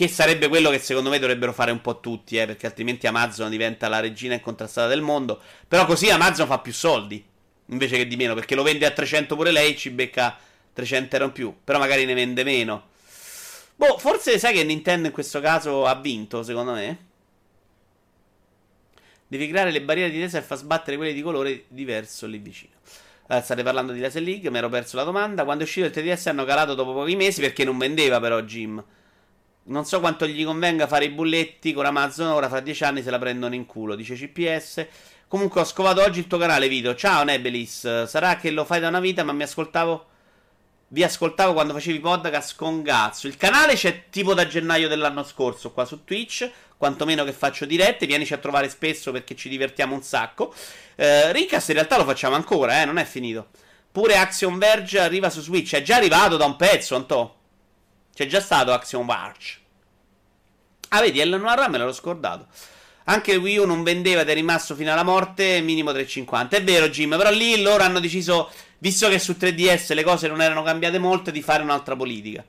Che 0.00 0.08
sarebbe 0.08 0.48
quello 0.48 0.70
che 0.70 0.78
secondo 0.78 1.10
me 1.10 1.18
dovrebbero 1.18 1.52
fare 1.52 1.70
un 1.70 1.82
po' 1.82 2.00
tutti, 2.00 2.38
eh, 2.38 2.46
perché 2.46 2.64
altrimenti 2.64 3.06
Amazon 3.06 3.50
diventa 3.50 3.86
la 3.86 4.00
regina 4.00 4.32
incontrastata 4.32 4.88
del 4.88 5.02
mondo. 5.02 5.38
Però 5.68 5.84
così 5.84 6.08
Amazon 6.08 6.46
fa 6.46 6.58
più 6.60 6.72
soldi, 6.72 7.22
invece 7.66 7.98
che 7.98 8.06
di 8.06 8.16
meno, 8.16 8.32
perché 8.32 8.54
lo 8.54 8.62
vende 8.62 8.86
a 8.86 8.92
300 8.92 9.36
pure 9.36 9.50
lei, 9.50 9.76
ci 9.76 9.90
becca 9.90 10.38
300 10.72 11.16
euro 11.16 11.26
in 11.26 11.32
più, 11.34 11.54
però 11.62 11.78
magari 11.78 12.06
ne 12.06 12.14
vende 12.14 12.44
meno. 12.44 12.88
Boh, 13.76 13.98
forse 13.98 14.38
sai 14.38 14.54
che 14.54 14.64
Nintendo 14.64 15.08
in 15.08 15.12
questo 15.12 15.38
caso 15.42 15.84
ha 15.84 15.94
vinto, 15.96 16.42
secondo 16.42 16.72
me. 16.72 16.98
Devi 19.26 19.48
creare 19.48 19.70
le 19.70 19.82
barriere 19.82 20.10
di 20.10 20.18
tesa 20.18 20.38
e 20.38 20.40
far 20.40 20.56
sbattere 20.56 20.96
quelle 20.96 21.12
di 21.12 21.20
colore 21.20 21.64
diverso 21.68 22.26
lì 22.26 22.38
vicino. 22.38 22.72
State 23.26 23.62
parlando 23.62 23.92
di 23.92 24.00
Laser 24.00 24.22
League, 24.22 24.48
mi 24.48 24.56
ero 24.56 24.70
perso 24.70 24.96
la 24.96 25.04
domanda. 25.04 25.44
Quando 25.44 25.64
è 25.64 25.66
uscito 25.66 25.84
il 25.84 25.92
3DS 25.92 26.30
hanno 26.30 26.46
calato 26.46 26.72
dopo 26.72 26.94
pochi 26.94 27.16
mesi 27.16 27.42
perché 27.42 27.64
non 27.64 27.76
vendeva 27.76 28.18
però 28.18 28.40
Jim. 28.40 28.82
Non 29.70 29.84
so 29.84 30.00
quanto 30.00 30.26
gli 30.26 30.44
convenga 30.44 30.88
fare 30.88 31.04
i 31.04 31.10
bulletti 31.10 31.72
con 31.72 31.86
Amazon. 31.86 32.32
Ora 32.32 32.48
fra 32.48 32.58
dieci 32.58 32.82
anni 32.82 33.04
se 33.04 33.10
la 33.10 33.20
prendono 33.20 33.54
in 33.54 33.66
culo. 33.66 33.94
Dice 33.94 34.16
CPS. 34.16 34.84
Comunque 35.28 35.60
ho 35.60 35.64
scovato 35.64 36.02
oggi 36.02 36.18
il 36.18 36.26
tuo 36.26 36.38
canale 36.38 36.66
video. 36.66 36.96
Ciao 36.96 37.22
Nebelis. 37.22 38.02
Sarà 38.02 38.34
che 38.36 38.50
lo 38.50 38.64
fai 38.64 38.80
da 38.80 38.88
una 38.88 38.98
vita, 38.98 39.22
ma 39.22 39.30
mi 39.30 39.44
ascoltavo. 39.44 40.06
Vi 40.88 41.04
ascoltavo 41.04 41.52
quando 41.52 41.72
facevi 41.72 42.00
podcast 42.00 42.56
con 42.56 42.82
Gazzo. 42.82 43.28
Il 43.28 43.36
canale 43.36 43.74
c'è 43.74 44.08
tipo 44.10 44.34
da 44.34 44.44
gennaio 44.44 44.88
dell'anno 44.88 45.22
scorso 45.22 45.70
qua 45.70 45.84
su 45.84 46.02
Twitch. 46.02 46.50
Quantomeno 46.76 47.22
che 47.22 47.32
faccio 47.32 47.64
dirette. 47.64 48.06
Vienici 48.06 48.34
a 48.34 48.38
trovare 48.38 48.68
spesso 48.68 49.12
perché 49.12 49.36
ci 49.36 49.48
divertiamo 49.48 49.94
un 49.94 50.02
sacco. 50.02 50.52
Eh, 50.96 51.30
Rincast 51.30 51.68
in 51.68 51.76
realtà 51.76 51.96
lo 51.96 52.04
facciamo 52.04 52.34
ancora, 52.34 52.82
eh. 52.82 52.86
Non 52.86 52.98
è 52.98 53.04
finito. 53.04 53.50
Pure 53.92 54.16
Action 54.16 54.58
Verge 54.58 54.98
arriva 54.98 55.30
su 55.30 55.40
Switch. 55.40 55.76
È 55.76 55.82
già 55.82 55.94
arrivato 55.94 56.36
da 56.36 56.44
un 56.44 56.56
pezzo, 56.56 56.96
Antò. 56.96 57.32
C'è 58.12 58.26
già 58.26 58.40
stato 58.40 58.72
Action 58.72 59.04
March. 59.04 59.59
Ah, 60.92 61.00
vedi, 61.00 61.20
Ellen 61.20 61.40
Noir 61.40 61.68
me 61.70 61.78
l'ero 61.78 61.92
scordato. 61.92 62.48
Anche 63.04 63.36
Wii 63.36 63.58
U 63.58 63.64
non 63.64 63.84
vendeva 63.84 64.22
ed 64.22 64.28
è 64.28 64.34
rimasto 64.34 64.74
fino 64.74 64.90
alla 64.90 65.04
morte, 65.04 65.60
minimo 65.60 65.92
3,50. 65.92 66.48
È 66.48 66.64
vero, 66.64 66.88
Jim, 66.88 67.16
però 67.16 67.30
lì 67.30 67.62
loro 67.62 67.84
hanno 67.84 68.00
deciso, 68.00 68.50
visto 68.78 69.08
che 69.08 69.20
su 69.20 69.36
3DS 69.38 69.94
le 69.94 70.02
cose 70.02 70.26
non 70.26 70.42
erano 70.42 70.64
cambiate 70.64 70.98
molto, 70.98 71.30
di 71.30 71.42
fare 71.42 71.62
un'altra 71.62 71.94
politica. 71.94 72.44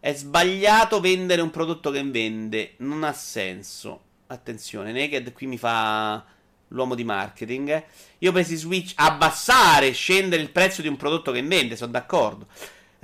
È 0.00 0.14
sbagliato 0.14 1.00
vendere 1.00 1.42
un 1.42 1.50
prodotto 1.50 1.90
che 1.90 2.02
vende, 2.02 2.74
non 2.78 3.04
ha 3.04 3.12
senso. 3.12 4.00
Attenzione, 4.28 4.92
Naked 4.92 5.34
qui 5.34 5.46
mi 5.46 5.58
fa 5.58 6.24
l'uomo 6.68 6.94
di 6.94 7.04
marketing. 7.04 7.84
Io 8.18 8.30
ho 8.30 8.32
preso 8.32 8.56
Switch, 8.56 8.92
abbassare, 8.96 9.92
scendere 9.92 10.40
il 10.40 10.50
prezzo 10.50 10.80
di 10.80 10.88
un 10.88 10.96
prodotto 10.96 11.30
che 11.30 11.42
vende, 11.42 11.76
sono 11.76 11.92
d'accordo. 11.92 12.46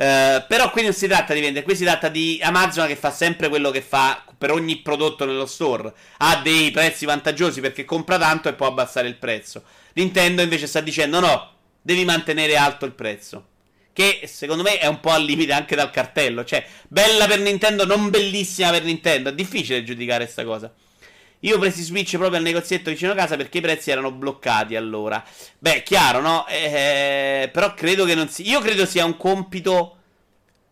Uh, 0.00 0.46
però 0.48 0.70
qui 0.70 0.82
non 0.82 0.94
si 0.94 1.06
tratta 1.06 1.34
di 1.34 1.40
vendere, 1.40 1.62
qui 1.62 1.76
si 1.76 1.84
tratta 1.84 2.08
di 2.08 2.40
Amazon 2.42 2.86
che 2.86 2.96
fa 2.96 3.10
sempre 3.10 3.50
quello 3.50 3.70
che 3.70 3.82
fa 3.82 4.24
per 4.38 4.50
ogni 4.50 4.78
prodotto 4.78 5.26
nello 5.26 5.44
store. 5.44 5.92
Ha 6.16 6.40
dei 6.42 6.70
prezzi 6.70 7.04
vantaggiosi 7.04 7.60
perché 7.60 7.84
compra 7.84 8.16
tanto 8.16 8.48
e 8.48 8.54
può 8.54 8.66
abbassare 8.66 9.08
il 9.08 9.16
prezzo. 9.16 9.62
Nintendo 9.92 10.40
invece 10.40 10.66
sta 10.66 10.80
dicendo 10.80 11.20
no, 11.20 11.50
devi 11.82 12.06
mantenere 12.06 12.56
alto 12.56 12.86
il 12.86 12.92
prezzo. 12.92 13.48
Che 13.92 14.22
secondo 14.24 14.62
me 14.62 14.78
è 14.78 14.86
un 14.86 15.00
po' 15.00 15.10
al 15.10 15.22
limite 15.22 15.52
anche 15.52 15.76
dal 15.76 15.90
cartello. 15.90 16.44
Cioè, 16.44 16.64
bella 16.88 17.26
per 17.26 17.40
Nintendo, 17.40 17.84
non 17.84 18.08
bellissima 18.08 18.70
per 18.70 18.84
Nintendo. 18.84 19.28
È 19.28 19.34
difficile 19.34 19.84
giudicare 19.84 20.24
questa 20.24 20.44
cosa. 20.44 20.72
Io 21.40 21.56
ho 21.56 21.58
preso 21.58 21.82
Switch 21.82 22.16
proprio 22.16 22.38
al 22.38 22.44
negozietto 22.44 22.90
vicino 22.90 23.12
a 23.12 23.14
casa 23.14 23.36
perché 23.36 23.58
i 23.58 23.62
prezzi 23.62 23.90
erano 23.90 24.12
bloccati 24.12 24.76
allora. 24.76 25.24
Beh, 25.58 25.82
chiaro, 25.82 26.20
no? 26.20 26.46
Eh, 26.46 27.48
però 27.52 27.74
credo 27.74 28.04
che 28.04 28.14
non 28.14 28.28
sia. 28.28 28.44
Io 28.50 28.60
credo 28.60 28.84
sia 28.86 29.04
un 29.04 29.16
compito 29.16 29.96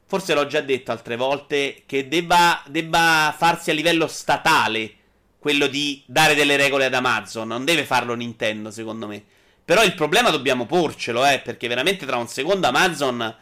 forse 0.09 0.33
l'ho 0.33 0.47
già 0.47 0.63
detto 0.63 0.91
altre 0.91 1.17
volte, 1.17 1.83
che 1.85 2.09
debba, 2.09 2.63
debba 2.67 3.35
farsi 3.37 3.71
a 3.71 3.75
livello 3.75 4.07
statale 4.07 4.95
quello 5.39 5.67
di 5.67 6.03
dare 6.07 6.35
delle 6.35 6.57
regole 6.57 6.87
ad 6.87 6.95
Amazon. 6.95 7.47
Non 7.47 7.67
deve 7.67 7.85
farlo 7.85 8.15
Nintendo, 8.15 8.71
secondo 8.71 9.07
me. 9.07 9.23
Però 9.65 9.85
il 9.85 9.95
problema 9.95 10.31
dobbiamo 10.31 10.65
porcelo, 10.65 11.27
eh, 11.27 11.41
perché 11.41 11.69
veramente 11.69 12.07
tra 12.07 12.17
un 12.17 12.27
secondo 12.27 12.67
Amazon... 12.67 13.37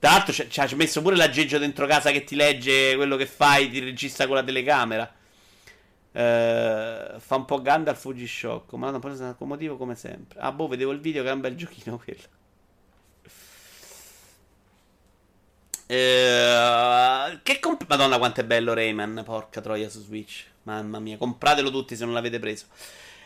Tra 0.00 0.10
l'altro 0.10 0.32
ci 0.32 0.60
ha 0.60 0.68
messo 0.76 1.02
pure 1.02 1.16
l'aggeggio 1.16 1.58
dentro 1.58 1.84
casa 1.84 2.12
che 2.12 2.22
ti 2.22 2.36
legge 2.36 2.94
quello 2.94 3.16
che 3.16 3.26
fai, 3.26 3.68
ti 3.68 3.80
registra 3.80 4.28
con 4.28 4.36
la 4.36 4.44
telecamera. 4.44 5.12
Uh, 6.10 7.18
fa 7.18 7.36
un 7.36 7.44
po' 7.44 7.60
Gandalf 7.60 8.00
Fuji 8.00 8.26
Shock, 8.26 8.72
ma 8.72 8.90
non 8.90 9.00
può 9.00 9.10
essere 9.10 9.34
motivo 9.40 9.76
come 9.76 9.94
sempre. 9.94 10.40
Ah, 10.40 10.52
boh, 10.52 10.66
vedevo 10.66 10.92
il 10.92 11.00
video 11.00 11.22
che 11.22 11.28
è 11.28 11.32
un 11.32 11.40
bel 11.40 11.54
giochino 11.54 12.00
quello. 12.02 12.36
Eh, 15.90 17.38
che 17.42 17.58
comp- 17.60 17.86
Madonna, 17.88 18.18
quanto 18.18 18.40
è 18.40 18.44
bello 18.44 18.74
Rayman. 18.74 19.22
Porca 19.24 19.60
troia 19.60 19.88
su 19.88 20.00
Switch. 20.00 20.44
Mamma 20.64 20.98
mia, 20.98 21.16
compratelo 21.16 21.70
tutti 21.70 21.96
se 21.96 22.04
non 22.04 22.12
l'avete 22.12 22.38
preso. 22.38 22.66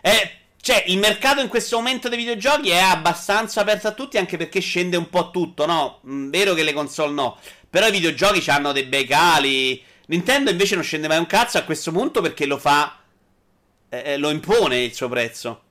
Eh, 0.00 0.38
cioè, 0.60 0.84
il 0.86 0.98
mercato 0.98 1.40
in 1.40 1.48
questo 1.48 1.76
momento 1.76 2.08
dei 2.08 2.18
videogiochi 2.18 2.70
è 2.70 2.78
abbastanza 2.78 3.60
aperto 3.60 3.88
a 3.88 3.92
tutti, 3.92 4.16
anche 4.16 4.36
perché 4.36 4.60
scende 4.60 4.96
un 4.96 5.10
po' 5.10 5.30
tutto, 5.32 5.66
no? 5.66 6.00
Mm, 6.06 6.30
vero 6.30 6.54
che 6.54 6.62
le 6.62 6.72
console 6.72 7.12
no. 7.12 7.36
Però 7.68 7.88
i 7.88 7.90
videogiochi 7.90 8.48
hanno 8.48 8.70
dei 8.70 8.84
bei 8.84 9.04
cali. 9.04 9.82
Nintendo 10.06 10.50
invece 10.50 10.74
non 10.74 10.84
scende 10.84 11.08
mai 11.08 11.18
un 11.18 11.26
cazzo 11.26 11.58
a 11.58 11.62
questo 11.62 11.92
punto 11.92 12.20
perché 12.20 12.46
lo 12.46 12.58
fa. 12.58 13.00
Eh, 13.88 14.02
eh 14.04 14.16
lo 14.16 14.30
impone 14.30 14.82
il 14.82 14.94
suo 14.94 15.08
prezzo. 15.08 15.62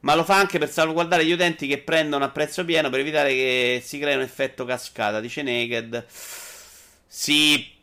Ma 0.00 0.14
lo 0.14 0.24
fa 0.24 0.36
anche 0.36 0.58
per 0.58 0.70
salvaguardare 0.70 1.26
gli 1.26 1.32
utenti 1.32 1.66
che 1.66 1.78
prendono 1.78 2.24
a 2.24 2.30
prezzo 2.30 2.64
pieno 2.64 2.88
per 2.88 3.00
evitare 3.00 3.30
che 3.32 3.82
si 3.84 3.98
crei 3.98 4.14
un 4.14 4.22
effetto 4.22 4.64
cascata. 4.64 5.20
Dice 5.20 5.42
Naked. 5.42 6.06
Sì. 7.06 7.78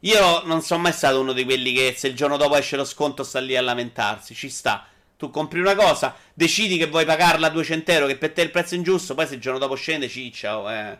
Io 0.00 0.42
non 0.44 0.62
sono 0.62 0.82
mai 0.82 0.92
stato 0.92 1.20
uno 1.20 1.32
di 1.32 1.44
quelli 1.44 1.72
che 1.72 1.94
se 1.96 2.08
il 2.08 2.14
giorno 2.14 2.36
dopo 2.36 2.56
esce 2.56 2.76
lo 2.76 2.84
sconto 2.84 3.22
sta 3.22 3.38
lì 3.38 3.56
a 3.56 3.60
lamentarsi. 3.60 4.34
Ci 4.34 4.48
sta. 4.48 4.88
Tu 5.16 5.30
compri 5.30 5.60
una 5.60 5.74
cosa, 5.74 6.14
decidi 6.34 6.76
che 6.76 6.86
vuoi 6.88 7.06
pagarla 7.06 7.46
a 7.46 7.50
200 7.50 7.90
euro, 7.90 8.06
che 8.06 8.18
per 8.18 8.32
te 8.32 8.42
è 8.42 8.44
il 8.44 8.50
prezzo 8.50 8.74
ingiusto, 8.74 9.14
poi 9.14 9.26
se 9.26 9.34
il 9.34 9.40
giorno 9.40 9.58
dopo 9.58 9.74
scende, 9.74 10.08
ciccia. 10.08 10.58
Oh, 10.58 10.70
eh. 10.70 10.98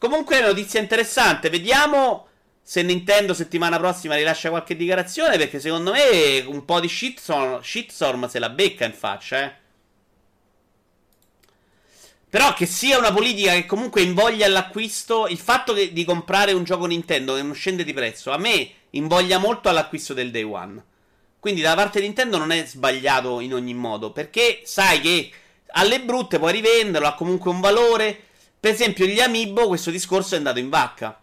Comunque 0.00 0.40
notizia 0.40 0.80
interessante. 0.80 1.50
Vediamo 1.50 2.26
se 2.62 2.80
Nintendo 2.80 3.34
settimana 3.34 3.76
prossima 3.76 4.14
rilascia 4.14 4.48
qualche 4.48 4.74
dichiarazione, 4.74 5.36
perché 5.36 5.60
secondo 5.60 5.92
me 5.92 6.42
un 6.46 6.64
po' 6.64 6.80
di 6.80 6.88
shitstorm, 6.88 7.60
shitstorm 7.60 8.26
se 8.26 8.38
la 8.38 8.48
becca 8.48 8.86
in 8.86 8.94
faccia, 8.94 9.44
eh. 9.44 9.52
Però 12.30 12.54
che 12.54 12.64
sia 12.64 12.96
una 12.96 13.12
politica 13.12 13.52
che 13.52 13.66
comunque 13.66 14.00
invoglia 14.00 14.46
all'acquisto, 14.46 15.26
il 15.26 15.36
fatto 15.36 15.74
che, 15.74 15.92
di 15.92 16.04
comprare 16.06 16.52
un 16.52 16.64
gioco 16.64 16.86
Nintendo 16.86 17.34
che 17.34 17.42
non 17.42 17.52
scende 17.52 17.84
di 17.84 17.92
prezzo, 17.92 18.30
a 18.30 18.38
me 18.38 18.70
invoglia 18.90 19.36
molto 19.36 19.68
all'acquisto 19.68 20.14
del 20.14 20.30
day 20.30 20.44
one. 20.44 20.82
Quindi 21.38 21.60
da 21.60 21.74
parte 21.74 22.00
di 22.00 22.06
Nintendo 22.06 22.38
non 22.38 22.52
è 22.52 22.64
sbagliato 22.64 23.40
in 23.40 23.52
ogni 23.52 23.74
modo, 23.74 24.12
perché 24.12 24.62
sai 24.64 25.02
che 25.02 25.30
alle 25.72 26.00
brutte 26.00 26.38
puoi 26.38 26.52
rivenderlo, 26.52 27.06
ha 27.06 27.14
comunque 27.14 27.50
un 27.50 27.60
valore. 27.60 28.24
Per 28.60 28.70
esempio 28.70 29.06
gli 29.06 29.20
Amiibo 29.20 29.68
questo 29.68 29.90
discorso 29.90 30.34
è 30.34 30.36
andato 30.36 30.58
in 30.58 30.68
vacca. 30.68 31.18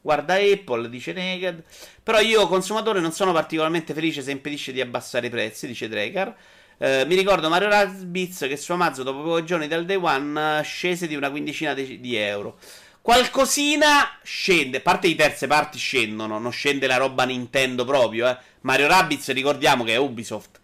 Guarda 0.00 0.34
Apple, 0.34 0.88
dice 0.88 1.12
Naked. 1.12 1.64
Però 2.04 2.20
io, 2.20 2.46
consumatore, 2.46 3.00
non 3.00 3.10
sono 3.10 3.32
particolarmente 3.32 3.94
felice 3.94 4.22
se 4.22 4.30
impedisce 4.30 4.72
di 4.72 4.80
abbassare 4.80 5.26
i 5.26 5.30
prezzi, 5.30 5.66
dice 5.66 5.88
Dracar. 5.88 6.34
Eh, 6.78 7.04
mi 7.06 7.16
ricordo 7.16 7.48
Mario 7.48 7.68
Rabbids 7.68 8.46
che 8.48 8.56
su 8.56 8.70
Amazon 8.70 9.04
dopo 9.04 9.22
pochi 9.22 9.44
giorni 9.44 9.66
dal 9.66 9.84
day 9.84 9.96
one 9.96 10.62
scese 10.62 11.08
di 11.08 11.16
una 11.16 11.30
quindicina 11.30 11.74
di, 11.74 11.98
di 11.98 12.14
euro. 12.14 12.58
Qualcosina 13.02 14.18
scende, 14.22 14.78
a 14.78 14.80
parte 14.80 15.08
i 15.08 15.16
terze 15.16 15.48
parti 15.48 15.78
scendono, 15.78 16.38
non 16.38 16.52
scende 16.52 16.86
la 16.86 16.96
roba 16.96 17.24
Nintendo 17.24 17.84
proprio. 17.84 18.28
Eh. 18.28 18.36
Mario 18.60 18.86
Rabbids 18.86 19.32
ricordiamo 19.32 19.82
che 19.82 19.94
è 19.94 19.96
Ubisoft, 19.96 20.57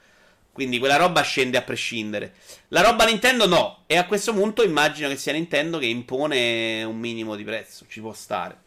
quindi 0.55 0.79
quella 0.79 0.97
roba 0.97 1.21
scende 1.23 1.59
a 1.59 1.63
prescindere. 1.63 2.35
La 2.69 2.81
roba 2.81 3.05
Nintendo 3.05 3.47
no, 3.47 3.83
e 3.87 3.97
a 3.97 4.07
questo 4.07 4.33
punto 4.33 4.63
immagino 4.63 5.09
che 5.09 5.17
sia 5.17 5.33
Nintendo 5.33 5.79
che 5.79 5.87
impone 5.87 6.85
un 6.85 6.97
minimo 6.97 7.35
di 7.35 7.43
prezzo, 7.43 7.85
ci 7.89 8.01
può 8.01 8.13
stare. 8.13 8.63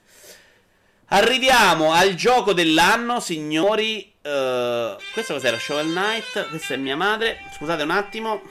Arriviamo 1.12 1.94
al 1.94 2.16
gioco 2.16 2.52
dell'anno, 2.52 3.22
signori. 3.22 4.12
Uh, 4.22 5.00
questo 5.14 5.36
cos'era? 5.36 5.58
Shovel 5.58 5.88
Knight. 5.88 6.50
Questa 6.50 6.74
è 6.74 6.78
mia 6.78 6.98
madre. 6.98 7.38
Scusate 7.56 7.84
un 7.84 7.92
attimo. 7.92 8.42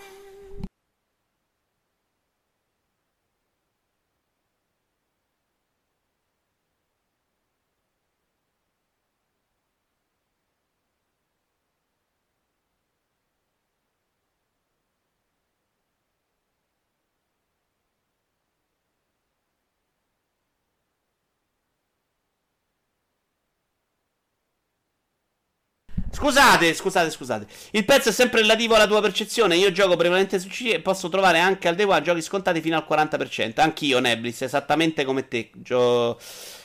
Scusate, 26.16 26.72
scusate, 26.72 27.10
scusate. 27.10 27.46
Il 27.72 27.84
prezzo 27.84 28.08
è 28.08 28.12
sempre 28.12 28.40
relativo 28.40 28.74
alla 28.74 28.86
tua 28.86 29.02
percezione. 29.02 29.56
Io 29.56 29.70
gioco 29.70 29.96
prevalentemente 29.96 30.38
su 30.38 30.48
C 30.48 30.72
e 30.72 30.80
posso 30.80 31.10
trovare 31.10 31.40
anche 31.40 31.68
al 31.68 31.74
day 31.74 31.84
one 31.84 32.00
giochi 32.00 32.22
scontati 32.22 32.62
fino 32.62 32.74
al 32.74 32.86
40%. 32.88 33.60
Anch'io, 33.60 33.98
Neblis, 33.98 34.40
esattamente 34.40 35.04
come 35.04 35.28
te. 35.28 35.50
Gio... 35.56 36.18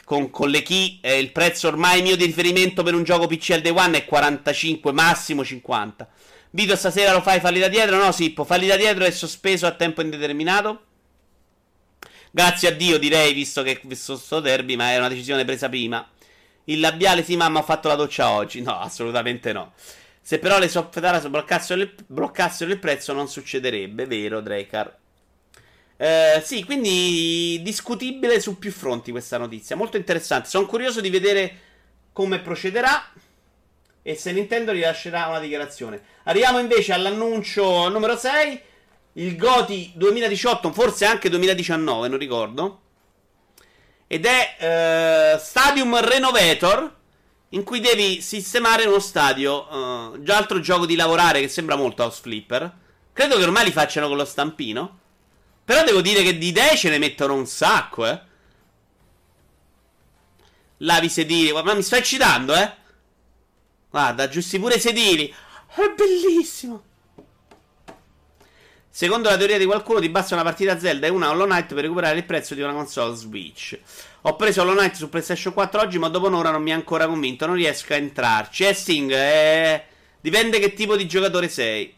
Con, 0.05 0.29
con, 0.29 0.49
le 0.49 0.61
key, 0.61 0.99
eh, 1.01 1.19
il 1.19 1.31
prezzo 1.31 1.69
ormai 1.69 2.01
mio 2.01 2.17
di 2.17 2.25
riferimento 2.25 2.83
per 2.83 2.93
un 2.93 3.03
gioco 3.03 3.27
PC 3.27 3.51
al 3.51 3.61
day 3.61 3.71
one 3.71 3.97
è 3.97 4.05
45, 4.05 4.91
massimo 4.91 5.43
50. 5.43 6.09
Vito 6.51 6.75
stasera 6.75 7.13
lo 7.13 7.21
fai, 7.21 7.39
falli 7.39 7.59
da 7.59 7.69
dietro? 7.69 7.97
No, 7.97 8.11
Sippo, 8.11 8.43
falli 8.43 8.67
da 8.67 8.75
dietro 8.75 9.05
è 9.05 9.11
sospeso 9.11 9.67
a 9.67 9.71
tempo 9.71 10.01
indeterminato. 10.01 10.81
Grazie 12.31 12.69
a 12.69 12.71
Dio, 12.71 12.97
direi, 12.97 13.33
visto 13.33 13.63
che 13.63 13.79
visto 13.83 14.17
sto 14.17 14.41
derby, 14.41 14.75
ma 14.75 14.91
era 14.91 14.99
una 14.99 15.09
decisione 15.09 15.45
presa 15.45 15.69
prima. 15.69 16.05
Il 16.65 16.79
labiale, 16.79 17.23
sì, 17.23 17.35
mamma, 17.35 17.59
ho 17.59 17.63
fatto 17.63 17.87
la 17.87 17.95
doccia 17.95 18.29
oggi. 18.31 18.61
No, 18.61 18.79
assolutamente 18.79 19.51
no. 19.53 19.73
Se 20.21 20.37
però 20.39 20.59
le 20.59 20.69
software 20.69 21.27
bloccassero 21.29 21.89
bloccassero 22.05 22.71
il 22.71 22.79
prezzo 22.79 23.13
non 23.13 23.27
succederebbe, 23.27 24.05
vero, 24.05 24.39
Dracar? 24.41 24.97
Eh, 25.97 26.41
sì, 26.43 26.63
quindi 26.63 27.59
discutibile 27.63 28.39
su 28.39 28.57
più 28.59 28.71
fronti 28.71 29.11
questa 29.11 29.37
notizia. 29.37 29.75
Molto 29.75 29.97
interessante. 29.97 30.49
Sono 30.49 30.65
curioso 30.67 31.01
di 31.01 31.09
vedere 31.09 31.59
come 32.13 32.39
procederà 32.39 33.11
e 34.03 34.15
se 34.15 34.31
Nintendo 34.31 34.71
rilascerà 34.71 35.27
una 35.27 35.39
dichiarazione. 35.39 36.01
Arriviamo 36.23 36.59
invece 36.59 36.93
all'annuncio 36.93 37.89
numero 37.89 38.17
6. 38.17 38.61
Il 39.13 39.35
Goti 39.35 39.91
2018, 39.95 40.71
forse 40.71 41.05
anche 41.05 41.29
2019, 41.29 42.07
non 42.07 42.17
ricordo 42.17 42.81
ed 44.11 44.25
è 44.25 45.35
uh, 45.37 45.39
Stadium 45.39 45.97
Renovator 45.97 46.97
in 47.51 47.63
cui 47.63 47.79
devi 47.79 48.19
sistemare 48.19 48.83
uno 48.83 48.99
stadio. 48.99 49.67
Uh, 49.69 50.21
già 50.21 50.35
altro 50.35 50.59
gioco 50.59 50.85
di 50.85 50.97
lavorare 50.97 51.39
che 51.39 51.47
sembra 51.47 51.77
molto 51.77 52.03
House 52.03 52.19
Flipper. 52.21 52.77
Credo 53.13 53.37
che 53.37 53.43
ormai 53.43 53.63
li 53.63 53.71
facciano 53.71 54.09
con 54.09 54.17
lo 54.17 54.25
stampino. 54.25 54.99
Però 55.63 55.85
devo 55.85 56.01
dire 56.01 56.23
che 56.23 56.37
di 56.37 56.47
idee 56.47 56.75
ce 56.75 56.89
ne 56.89 56.97
mettono 56.97 57.35
un 57.35 57.45
sacco, 57.45 58.05
eh. 58.05 58.21
Lavi 60.79 61.07
sedili. 61.07 61.53
Ma 61.53 61.73
mi 61.73 61.81
sto 61.81 61.95
eccitando, 61.95 62.53
eh. 62.53 62.69
Guarda, 63.89 64.23
aggiusti 64.23 64.59
pure 64.59 64.75
i 64.75 64.81
sedili. 64.81 65.33
È 65.67 65.93
bellissimo. 65.95 66.83
Secondo 68.93 69.29
la 69.29 69.37
teoria 69.37 69.57
di 69.57 69.63
qualcuno, 69.63 70.01
ti 70.01 70.09
basta 70.09 70.33
una 70.33 70.43
partita 70.43 70.77
Zelda 70.77 71.07
e 71.07 71.09
una 71.09 71.29
Hollow 71.29 71.45
Knight 71.45 71.73
per 71.73 71.83
recuperare 71.83 72.17
il 72.17 72.25
prezzo 72.25 72.55
di 72.55 72.61
una 72.61 72.73
console 72.73 73.15
Switch. 73.15 73.79
Ho 74.23 74.35
preso 74.35 74.63
Hollow 74.63 74.75
Knight 74.75 74.95
su 74.95 75.07
PlayStation 75.07 75.53
4 75.53 75.79
oggi, 75.79 75.97
ma 75.97 76.09
dopo 76.09 76.27
un'ora 76.27 76.51
non 76.51 76.61
mi 76.61 76.73
ha 76.73 76.75
ancora 76.75 77.07
convinto. 77.07 77.45
Non 77.45 77.55
riesco 77.55 77.93
a 77.93 77.95
entrarci. 77.95 78.65
Eh, 78.65 78.73
Sting, 78.73 79.09
eh... 79.13 79.85
dipende 80.19 80.59
che 80.59 80.73
tipo 80.73 80.97
di 80.97 81.07
giocatore 81.07 81.47
sei. 81.47 81.95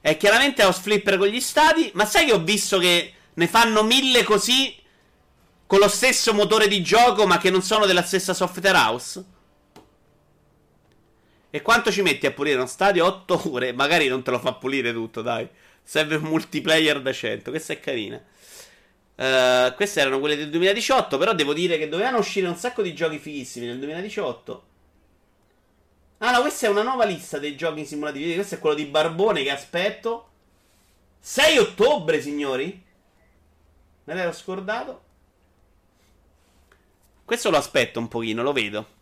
È 0.00 0.16
chiaramente 0.16 0.62
house 0.62 0.80
flipper 0.80 1.18
con 1.18 1.26
gli 1.26 1.40
stati, 1.40 1.90
ma 1.92 2.06
sai 2.06 2.24
che 2.24 2.32
ho 2.32 2.42
visto 2.42 2.78
che 2.78 3.12
ne 3.34 3.46
fanno 3.46 3.82
mille 3.82 4.22
così 4.22 4.74
con 5.66 5.78
lo 5.78 5.88
stesso 5.88 6.32
motore 6.32 6.68
di 6.68 6.82
gioco, 6.82 7.26
ma 7.26 7.36
che 7.36 7.50
non 7.50 7.60
sono 7.60 7.84
della 7.84 8.02
stessa 8.02 8.32
software 8.32 8.78
house? 8.78 9.24
E 11.50 11.60
quanto 11.60 11.92
ci 11.92 12.00
metti 12.00 12.24
a 12.24 12.30
pulire 12.30 12.56
uno 12.56 12.66
stadio? 12.66 13.04
8 13.04 13.50
ore. 13.52 13.72
Magari 13.74 14.08
non 14.08 14.22
te 14.22 14.30
lo 14.30 14.38
fa 14.38 14.54
pulire 14.54 14.94
tutto, 14.94 15.20
dai. 15.20 15.46
Serve 15.88 16.16
un 16.16 16.24
multiplayer 16.24 17.00
da 17.00 17.14
100. 17.14 17.48
Questa 17.48 17.72
è 17.72 17.80
carina. 17.80 18.16
Uh, 18.18 19.74
queste 19.74 20.00
erano 20.00 20.20
quelle 20.20 20.36
del 20.36 20.50
2018. 20.50 21.16
Però 21.16 21.32
devo 21.32 21.54
dire 21.54 21.78
che 21.78 21.88
dovevano 21.88 22.18
uscire 22.18 22.46
un 22.46 22.56
sacco 22.56 22.82
di 22.82 22.92
giochi 22.92 23.18
fighissimi 23.18 23.64
nel 23.64 23.78
2018. 23.78 24.66
Ah, 26.18 26.32
no, 26.32 26.42
questa 26.42 26.66
è 26.66 26.68
una 26.68 26.82
nuova 26.82 27.06
lista 27.06 27.38
dei 27.38 27.56
giochi 27.56 27.86
simulativi. 27.86 28.34
Questo 28.34 28.56
è 28.56 28.58
quello 28.58 28.76
di 28.76 28.84
Barbone 28.84 29.42
che 29.42 29.50
aspetto. 29.50 30.28
6 31.20 31.56
ottobre, 31.56 32.20
signori. 32.20 32.84
Me 34.04 34.14
l'ero 34.14 34.32
scordato. 34.32 35.02
Questo 37.24 37.48
lo 37.48 37.56
aspetto 37.56 37.98
un 37.98 38.08
pochino, 38.08 38.42
lo 38.42 38.52
vedo. 38.52 38.97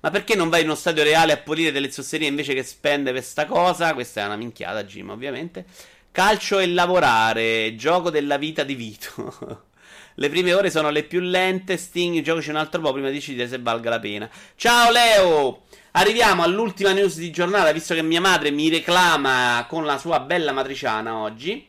Ma 0.00 0.10
perché 0.10 0.34
non 0.34 0.48
vai 0.48 0.60
in 0.60 0.66
uno 0.66 0.76
stadio 0.76 1.02
reale 1.02 1.32
a 1.32 1.36
pulire 1.38 1.72
delle 1.72 1.90
zozzerie 1.90 2.28
invece 2.28 2.54
che 2.54 2.62
spende 2.62 3.12
per 3.12 3.24
sta 3.24 3.46
cosa? 3.46 3.94
Questa 3.94 4.22
è 4.22 4.24
una 4.24 4.36
minchiata, 4.36 4.84
Jim, 4.84 5.10
ovviamente. 5.10 5.64
Calcio 6.12 6.58
e 6.58 6.66
lavorare, 6.68 7.74
gioco 7.76 8.10
della 8.10 8.38
vita 8.38 8.62
di 8.62 8.74
Vito. 8.74 9.64
le 10.14 10.28
prime 10.28 10.54
ore 10.54 10.70
sono 10.70 10.90
le 10.90 11.02
più 11.02 11.20
lente, 11.20 11.76
Sting, 11.76 12.20
giocaci 12.22 12.50
un 12.50 12.56
altro 12.56 12.80
po' 12.80 12.92
prima 12.92 13.08
di 13.08 13.14
decidere 13.14 13.48
se 13.48 13.58
valga 13.58 13.90
la 13.90 14.00
pena. 14.00 14.30
Ciao 14.54 14.90
Leo! 14.90 15.64
Arriviamo 15.92 16.42
all'ultima 16.42 16.92
news 16.92 17.16
di 17.16 17.30
giornata, 17.30 17.72
visto 17.72 17.94
che 17.94 18.02
mia 18.02 18.20
madre 18.20 18.50
mi 18.50 18.68
reclama 18.68 19.64
con 19.68 19.84
la 19.84 19.98
sua 19.98 20.20
bella 20.20 20.52
matriciana 20.52 21.16
oggi. 21.16 21.68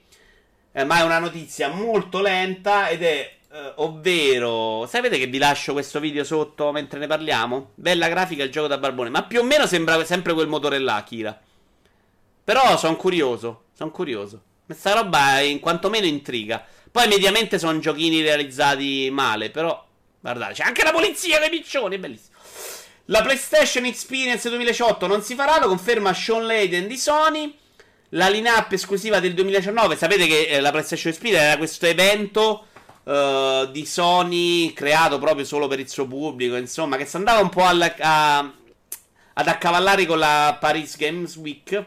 Eh, 0.72 0.84
ma 0.84 1.00
è 1.00 1.04
una 1.04 1.20
notizia 1.20 1.70
molto 1.70 2.22
lenta 2.22 2.90
ed 2.90 3.04
è 3.04 3.37
Uh, 3.58 3.72
ovvero, 3.82 4.86
sapete 4.88 5.18
che 5.18 5.26
vi 5.26 5.40
lascio 5.40 5.74
questo 5.74 6.00
video 6.00 6.24
sotto 6.24 6.72
mentre 6.72 7.00
ne 7.00 7.08
parliamo? 7.08 7.72
Bella 7.74 8.08
grafica 8.08 8.44
il 8.44 8.52
gioco 8.52 8.68
da 8.68 8.78
barbone, 8.78 9.10
ma 9.10 9.24
più 9.24 9.40
o 9.40 9.44
meno 9.44 9.66
sembra 9.66 10.06
sempre 10.06 10.34
quel 10.34 10.48
motore 10.48 10.78
là, 10.78 11.04
Kira. 11.04 11.36
Però 12.44 12.78
sono 12.78 12.96
curioso, 12.96 13.64
sono 13.74 13.90
curioso. 13.90 14.44
Questa 14.64 14.94
roba 14.94 15.40
in 15.40 15.60
quantomeno 15.60 16.06
intriga. 16.06 16.64
Poi 16.92 17.08
mediamente 17.08 17.58
sono 17.58 17.80
giochini 17.80 18.22
realizzati 18.22 19.10
male, 19.12 19.50
però 19.50 19.84
guardate, 20.20 20.54
c'è 20.54 20.64
anche 20.64 20.84
la 20.84 20.92
polizia 20.92 21.40
dei 21.40 21.50
piccioni, 21.50 21.98
bellissimo. 21.98 22.36
La 23.06 23.24
PlayStation 23.24 23.86
Experience 23.86 24.48
2018 24.50 25.08
non 25.08 25.24
si 25.24 25.34
farà, 25.34 25.60
lo 25.60 25.68
conferma 25.68 26.14
Sean 26.14 26.46
Layden 26.46 26.86
di 26.86 26.98
Sony. 26.98 27.58
La 28.10 28.30
line-up 28.30 28.72
esclusiva 28.72 29.20
del 29.20 29.34
2019, 29.34 29.98
sapete 29.98 30.28
che 30.28 30.46
eh, 30.46 30.60
la 30.60 30.70
PlayStation 30.70 31.12
Experience 31.12 31.48
era 31.48 31.58
questo 31.58 31.88
evento 31.88 32.68
uh, 33.08 33.72
di 33.72 33.86
Sony 33.86 34.74
creato 34.74 35.18
proprio 35.20 35.46
solo 35.46 35.68
per 35.68 35.80
il 35.80 35.90
suo 35.90 36.06
pubblico, 36.06 36.56
insomma, 36.56 36.98
che 36.98 37.06
si 37.06 37.16
andava 37.16 37.40
un 37.40 37.50
po' 37.50 37.66
alla, 37.66 37.96
a, 37.98 38.40
ad 39.34 39.48
accavallare 39.48 40.06
con 40.06 40.20
la 40.20 40.58
Paris 40.60 40.98
Games 40.98 41.36
Week. 41.38 41.86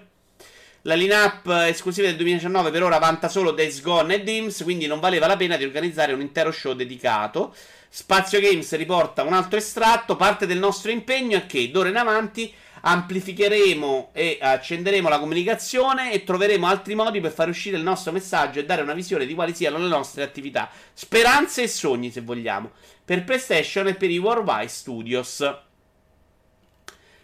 La 0.84 0.94
lineup 0.94 1.46
esclusiva 1.66 2.06
del 2.06 2.16
2019 2.16 2.70
per 2.70 2.82
ora 2.82 2.98
vanta 2.98 3.28
solo 3.28 3.50
Days 3.50 3.82
Gone 3.82 4.14
e 4.14 4.22
Dims, 4.22 4.62
quindi 4.62 4.86
non 4.86 4.98
valeva 4.98 5.26
la 5.26 5.36
pena 5.36 5.58
di 5.58 5.64
organizzare 5.64 6.14
un 6.14 6.22
intero 6.22 6.50
show 6.50 6.72
dedicato. 6.72 7.54
Spazio 7.92 8.40
Games 8.40 8.74
riporta 8.76 9.22
un 9.22 9.34
altro 9.34 9.58
estratto, 9.58 10.16
parte 10.16 10.46
del 10.46 10.58
nostro 10.58 10.90
impegno 10.90 11.36
è 11.36 11.44
che 11.44 11.70
d'ora 11.70 11.90
in 11.90 11.96
avanti 11.96 12.50
amplificheremo 12.80 14.10
e 14.12 14.38
accenderemo 14.40 15.08
la 15.08 15.18
comunicazione 15.18 16.12
e 16.12 16.24
troveremo 16.24 16.66
altri 16.66 16.94
modi 16.94 17.20
per 17.20 17.32
far 17.32 17.48
uscire 17.48 17.76
il 17.76 17.82
nostro 17.82 18.12
messaggio 18.12 18.58
e 18.58 18.64
dare 18.64 18.82
una 18.82 18.94
visione 18.94 19.26
di 19.26 19.34
quali 19.34 19.54
siano 19.54 19.78
le 19.78 19.88
nostre 19.88 20.22
attività, 20.22 20.70
speranze 20.92 21.62
e 21.62 21.68
sogni, 21.68 22.10
se 22.10 22.20
vogliamo, 22.20 22.70
per 23.04 23.24
PlayStation 23.24 23.86
e 23.88 23.94
per 23.94 24.10
i 24.10 24.18
Worldwide 24.18 24.68
Studios. 24.68 25.58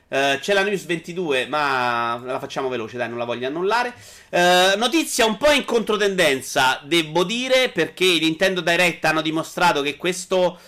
Uh, 0.08 0.38
c'è 0.38 0.52
la 0.52 0.62
news 0.62 0.84
22, 0.84 1.48
ma 1.48 2.20
la 2.24 2.38
facciamo 2.38 2.68
veloce, 2.68 2.96
dai, 2.96 3.08
non 3.08 3.18
la 3.18 3.24
voglio 3.24 3.48
annullare. 3.48 3.92
Uh, 4.30 4.78
notizia 4.78 5.26
un 5.26 5.36
po' 5.36 5.50
in 5.50 5.64
controtendenza, 5.64 6.80
devo 6.84 7.24
dire, 7.24 7.70
perché 7.70 8.04
Nintendo 8.04 8.60
Direct 8.60 9.04
hanno 9.04 9.20
dimostrato 9.20 9.82
che 9.82 9.96
questo 9.96 10.60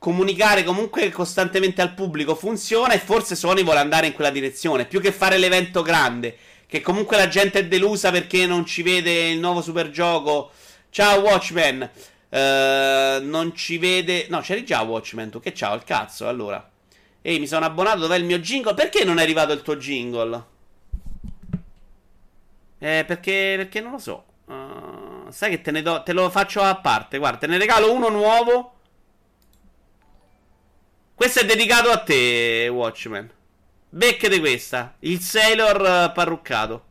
comunicare 0.00 0.64
comunque 0.64 1.10
costantemente 1.10 1.82
al 1.82 1.92
pubblico 1.92 2.34
funziona 2.34 2.94
e 2.94 2.98
forse 2.98 3.36
Sony 3.36 3.62
vuole 3.62 3.80
andare 3.80 4.06
in 4.06 4.14
quella 4.14 4.30
direzione, 4.30 4.86
più 4.86 4.98
che 4.98 5.12
fare 5.12 5.36
l'evento 5.36 5.82
grande, 5.82 6.34
che 6.66 6.80
comunque 6.80 7.18
la 7.18 7.28
gente 7.28 7.58
è 7.58 7.66
delusa 7.66 8.10
perché 8.10 8.46
non 8.46 8.64
ci 8.64 8.80
vede 8.80 9.28
il 9.28 9.38
nuovo 9.38 9.60
supergioco. 9.60 10.52
Ciao 10.88 11.20
Watchmen. 11.20 11.82
Uh, 12.30 13.22
non 13.26 13.52
ci 13.54 13.76
vede... 13.76 14.26
No, 14.30 14.40
c'eri 14.40 14.64
già 14.64 14.80
Watchmen, 14.80 15.28
tu 15.28 15.38
che 15.38 15.52
ciao, 15.52 15.74
il 15.74 15.84
cazzo, 15.84 16.26
allora. 16.26 16.66
Ehi, 17.20 17.38
mi 17.38 17.46
sono 17.46 17.66
abbonato, 17.66 17.98
dov'è 17.98 18.16
il 18.16 18.24
mio 18.24 18.38
jingle? 18.38 18.72
Perché 18.72 19.04
non 19.04 19.18
è 19.18 19.22
arrivato 19.22 19.52
il 19.52 19.60
tuo 19.60 19.76
jingle? 19.76 20.44
Eh, 22.78 23.04
perché, 23.06 23.54
perché 23.56 23.80
non 23.80 23.92
lo 23.92 23.98
so. 23.98 24.24
Uh, 24.46 25.30
sai 25.30 25.50
che 25.50 25.60
te 25.60 25.70
ne 25.72 25.82
do... 25.82 26.02
Te 26.02 26.14
lo 26.14 26.30
faccio 26.30 26.62
a 26.62 26.74
parte, 26.76 27.18
guarda, 27.18 27.36
te 27.36 27.46
ne 27.48 27.58
regalo 27.58 27.92
uno 27.92 28.08
nuovo 28.08 28.76
questo 31.20 31.40
è 31.40 31.44
dedicato 31.44 31.90
a 31.90 31.98
te, 31.98 32.66
Watchmen. 32.72 33.30
Beccate 33.90 34.40
questa. 34.40 34.94
Il 35.00 35.20
Sailor 35.20 35.84
eh, 35.84 36.12
parruccato. 36.14 36.84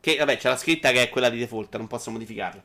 Che, 0.00 0.16
vabbè, 0.16 0.38
c'è 0.38 0.48
la 0.48 0.56
scritta 0.56 0.90
che 0.90 1.02
è 1.02 1.08
quella 1.08 1.30
di 1.30 1.38
default, 1.38 1.76
non 1.76 1.86
posso 1.86 2.10
modificarla. 2.10 2.60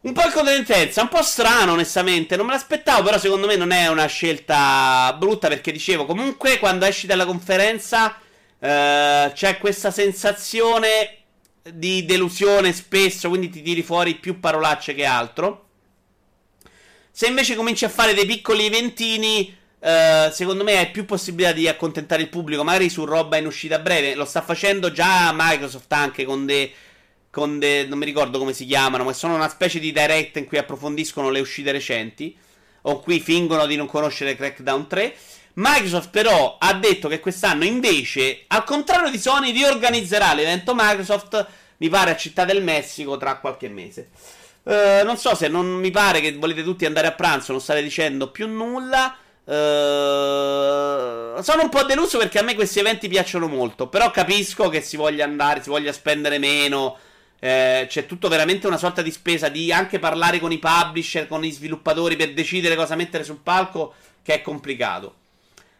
Un 0.00 0.14
po' 0.14 0.22
in 0.22 0.32
contentenza, 0.32 1.02
un 1.02 1.08
po' 1.08 1.20
strano 1.20 1.72
onestamente, 1.72 2.36
non 2.36 2.46
me 2.46 2.52
l'aspettavo, 2.52 3.02
però 3.02 3.18
secondo 3.18 3.46
me 3.46 3.56
non 3.56 3.70
è 3.70 3.86
una 3.88 4.06
scelta 4.06 5.14
brutta 5.18 5.48
perché 5.48 5.72
dicevo, 5.72 6.06
comunque 6.06 6.58
quando 6.58 6.86
esci 6.86 7.06
dalla 7.06 7.26
conferenza 7.26 8.16
eh, 8.58 9.30
c'è 9.34 9.58
questa 9.58 9.90
sensazione 9.90 11.18
di 11.70 12.06
delusione 12.06 12.72
spesso, 12.72 13.28
quindi 13.28 13.50
ti 13.50 13.60
tiri 13.60 13.82
fuori 13.82 14.14
più 14.14 14.40
parolacce 14.40 14.94
che 14.94 15.04
altro. 15.04 15.65
Se 17.18 17.26
invece 17.26 17.54
cominci 17.54 17.86
a 17.86 17.88
fare 17.88 18.12
dei 18.12 18.26
piccoli 18.26 18.66
eventini, 18.66 19.56
eh, 19.80 20.28
secondo 20.34 20.62
me 20.64 20.76
hai 20.76 20.90
più 20.90 21.06
possibilità 21.06 21.52
di 21.52 21.66
accontentare 21.66 22.20
il 22.20 22.28
pubblico, 22.28 22.62
magari 22.62 22.90
su 22.90 23.06
roba 23.06 23.38
in 23.38 23.46
uscita 23.46 23.78
breve. 23.78 24.14
Lo 24.14 24.26
sta 24.26 24.42
facendo 24.42 24.92
già 24.92 25.32
Microsoft 25.34 25.90
anche 25.94 26.26
con 26.26 26.44
dei. 26.44 26.70
Con 27.30 27.58
de, 27.58 27.86
non 27.86 27.96
mi 27.96 28.04
ricordo 28.04 28.38
come 28.38 28.52
si 28.52 28.66
chiamano, 28.66 29.02
ma 29.02 29.14
sono 29.14 29.34
una 29.34 29.48
specie 29.48 29.78
di 29.78 29.92
direct 29.92 30.36
in 30.36 30.44
cui 30.44 30.58
approfondiscono 30.58 31.30
le 31.30 31.40
uscite 31.40 31.72
recenti. 31.72 32.36
O 32.82 33.00
qui 33.00 33.18
fingono 33.18 33.64
di 33.64 33.76
non 33.76 33.86
conoscere 33.86 34.36
Crackdown 34.36 34.86
3. 34.86 35.14
Microsoft 35.54 36.10
però 36.10 36.58
ha 36.60 36.74
detto 36.74 37.08
che 37.08 37.20
quest'anno 37.20 37.64
invece, 37.64 38.44
al 38.48 38.64
contrario 38.64 39.08
di 39.08 39.18
Sony, 39.18 39.52
riorganizzerà 39.52 40.34
l'evento 40.34 40.74
Microsoft, 40.76 41.46
mi 41.78 41.88
pare 41.88 42.10
a 42.10 42.16
Città 42.16 42.44
del 42.44 42.62
Messico 42.62 43.16
tra 43.16 43.38
qualche 43.38 43.70
mese. 43.70 44.10
Uh, 44.66 45.04
non 45.04 45.16
so 45.16 45.36
se 45.36 45.46
non 45.46 45.64
mi 45.74 45.92
pare 45.92 46.20
che 46.20 46.34
volete 46.34 46.64
tutti 46.64 46.86
andare 46.86 47.06
a 47.06 47.12
pranzo, 47.12 47.52
non 47.52 47.60
state 47.60 47.82
dicendo 47.84 48.32
più 48.32 48.48
nulla. 48.48 49.16
Uh, 49.44 51.40
sono 51.40 51.62
un 51.62 51.68
po' 51.70 51.84
deluso 51.84 52.18
perché 52.18 52.40
a 52.40 52.42
me 52.42 52.56
questi 52.56 52.80
eventi 52.80 53.06
piacciono 53.06 53.46
molto. 53.46 53.86
Però 53.86 54.10
capisco 54.10 54.68
che 54.68 54.80
si 54.80 54.96
voglia 54.96 55.24
andare, 55.24 55.62
si 55.62 55.68
voglia 55.68 55.92
spendere 55.92 56.38
meno. 56.38 56.98
Eh, 57.38 57.86
c'è 57.88 58.06
tutto 58.06 58.26
veramente 58.26 58.66
una 58.66 58.76
sorta 58.76 59.02
di 59.02 59.12
spesa 59.12 59.48
di 59.48 59.70
anche 59.70 60.00
parlare 60.00 60.40
con 60.40 60.50
i 60.50 60.58
publisher, 60.58 61.28
con 61.28 61.44
i 61.44 61.52
sviluppatori 61.52 62.16
per 62.16 62.32
decidere 62.32 62.74
cosa 62.74 62.96
mettere 62.96 63.22
sul 63.22 63.38
palco, 63.40 63.94
che 64.22 64.34
è 64.34 64.42
complicato. 64.42 65.14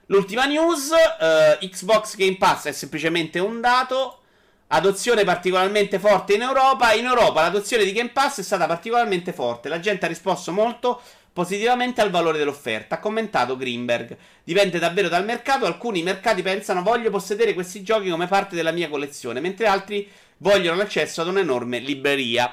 L'ultima 0.07 0.45
news: 0.45 0.91
uh, 0.91 1.67
Xbox 1.67 2.15
Game 2.15 2.37
Pass 2.37 2.67
è 2.67 2.73
semplicemente 2.73 3.41
un 3.41 3.61
dato. 3.61 4.21
Adozione 4.69 5.23
particolarmente 5.23 5.99
forte 5.99 6.35
in 6.35 6.43
Europa. 6.43 6.93
In 6.93 7.05
Europa 7.05 7.43
l'adozione 7.43 7.85
di 7.85 7.93
Game 7.93 8.11
Pass 8.11 8.41
è 8.41 8.43
stata 8.43 8.67
particolarmente 8.67 9.33
forte. 9.33 9.69
La 9.69 9.79
gente 9.79 10.07
ha 10.07 10.09
risposto 10.09 10.53
molto 10.53 11.01
positivamente 11.33 12.01
al 12.01 12.11
valore 12.11 12.39
dell'offerta. 12.39 12.97
Ha 12.97 12.99
commentato 12.99 13.57
Greenberg. 13.57 14.17
Dipende 14.43 14.79
davvero 14.79 15.09
dal 15.09 15.25
mercato. 15.25 15.67
Alcuni 15.67 16.03
mercati 16.03 16.43
pensano 16.43 16.83
voglio 16.83 17.11
possedere 17.11 17.55
questi 17.55 17.83
giochi 17.83 18.11
come 18.11 18.27
parte 18.27 18.57
della 18.57 18.73
mia 18.73 18.89
collezione, 18.89 19.39
mentre 19.39 19.67
altri 19.67 20.11
vogliono 20.39 20.77
l'accesso 20.77 21.21
ad 21.21 21.29
un'enorme 21.29 21.79
libreria. 21.79 22.53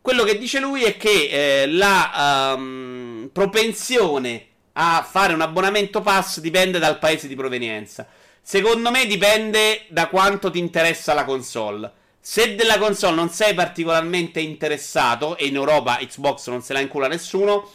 Quello 0.00 0.24
che 0.24 0.36
dice 0.36 0.58
lui 0.58 0.82
è 0.82 0.96
che 0.96 1.28
eh, 1.62 1.66
la 1.68 2.54
um, 2.56 3.30
propensione 3.32 4.46
a 4.72 5.06
fare 5.08 5.32
un 5.32 5.42
abbonamento 5.42 6.00
pass 6.00 6.40
dipende 6.40 6.80
dal 6.80 6.98
paese 6.98 7.28
di 7.28 7.36
provenienza. 7.36 8.08
Secondo 8.44 8.90
me 8.90 9.06
dipende 9.06 9.84
da 9.88 10.08
quanto 10.08 10.50
ti 10.50 10.58
interessa 10.58 11.14
la 11.14 11.24
console. 11.24 11.90
Se 12.20 12.56
della 12.56 12.76
console 12.78 13.14
non 13.14 13.30
sei 13.30 13.54
particolarmente 13.54 14.40
interessato, 14.40 15.36
e 15.36 15.46
in 15.46 15.54
Europa 15.54 15.98
Xbox 15.98 16.48
non 16.48 16.60
se 16.60 16.72
la 16.72 16.80
incula 16.80 17.06
nessuno, 17.06 17.70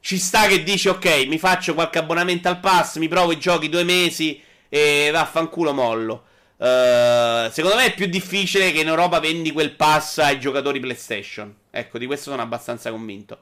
ci 0.00 0.18
sta 0.18 0.46
che 0.46 0.62
dici 0.62 0.88
ok, 0.88 1.26
mi 1.26 1.38
faccio 1.38 1.74
qualche 1.74 1.98
abbonamento 1.98 2.48
al 2.48 2.60
pass, 2.60 2.96
mi 2.96 3.08
provo 3.08 3.32
i 3.32 3.38
giochi 3.38 3.68
due 3.68 3.84
mesi 3.84 4.40
e 4.68 5.10
vaffanculo 5.12 5.72
mollo. 5.72 6.24
Uh, 6.56 7.50
secondo 7.50 7.76
me 7.76 7.86
è 7.86 7.94
più 7.94 8.06
difficile 8.06 8.70
che 8.70 8.80
in 8.80 8.88
Europa 8.88 9.18
vendi 9.18 9.50
quel 9.50 9.74
pass 9.74 10.18
ai 10.18 10.38
giocatori 10.38 10.78
PlayStation. 10.78 11.54
Ecco, 11.70 11.98
di 11.98 12.06
questo 12.06 12.30
sono 12.30 12.42
abbastanza 12.42 12.90
convinto. 12.90 13.38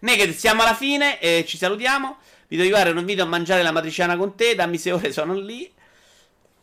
Naked, 0.00 0.34
siamo 0.34 0.62
alla 0.62 0.74
fine, 0.74 1.18
eh, 1.20 1.44
ci 1.46 1.56
salutiamo. 1.56 2.18
Vi 2.48 2.56
devo 2.56 2.74
arrivare 2.76 2.98
un 2.98 3.04
video 3.04 3.24
a 3.24 3.28
mangiare 3.28 3.62
la 3.62 3.72
matriciana 3.72 4.16
con 4.16 4.34
te, 4.34 4.54
dammi 4.54 4.78
se 4.78 4.92
ore 4.92 5.12
sono 5.12 5.34
lì. 5.34 5.72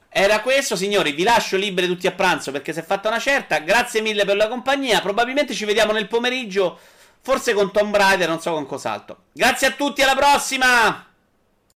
Era 0.09 0.41
questo, 0.41 0.75
signori. 0.75 1.13
Vi 1.13 1.23
lascio 1.23 1.55
liberi 1.55 1.87
tutti 1.87 2.07
a 2.07 2.11
pranzo 2.11 2.51
perché 2.51 2.73
si 2.73 2.79
è 2.79 2.83
fatta 2.83 3.07
una 3.07 3.19
certa. 3.19 3.59
Grazie 3.59 4.01
mille 4.01 4.25
per 4.25 4.35
la 4.35 4.47
compagnia. 4.47 4.99
Probabilmente 4.99 5.53
ci 5.53 5.65
vediamo 5.65 5.93
nel 5.93 6.07
pomeriggio. 6.07 6.77
Forse 7.21 7.53
con 7.53 7.71
Tom 7.71 7.95
Raider, 7.95 8.27
non 8.27 8.41
so 8.41 8.51
con 8.51 8.65
cos'altro. 8.65 9.23
Grazie 9.31 9.67
a 9.67 9.71
tutti, 9.71 10.01
alla 10.01 10.15
prossima! 10.15 11.10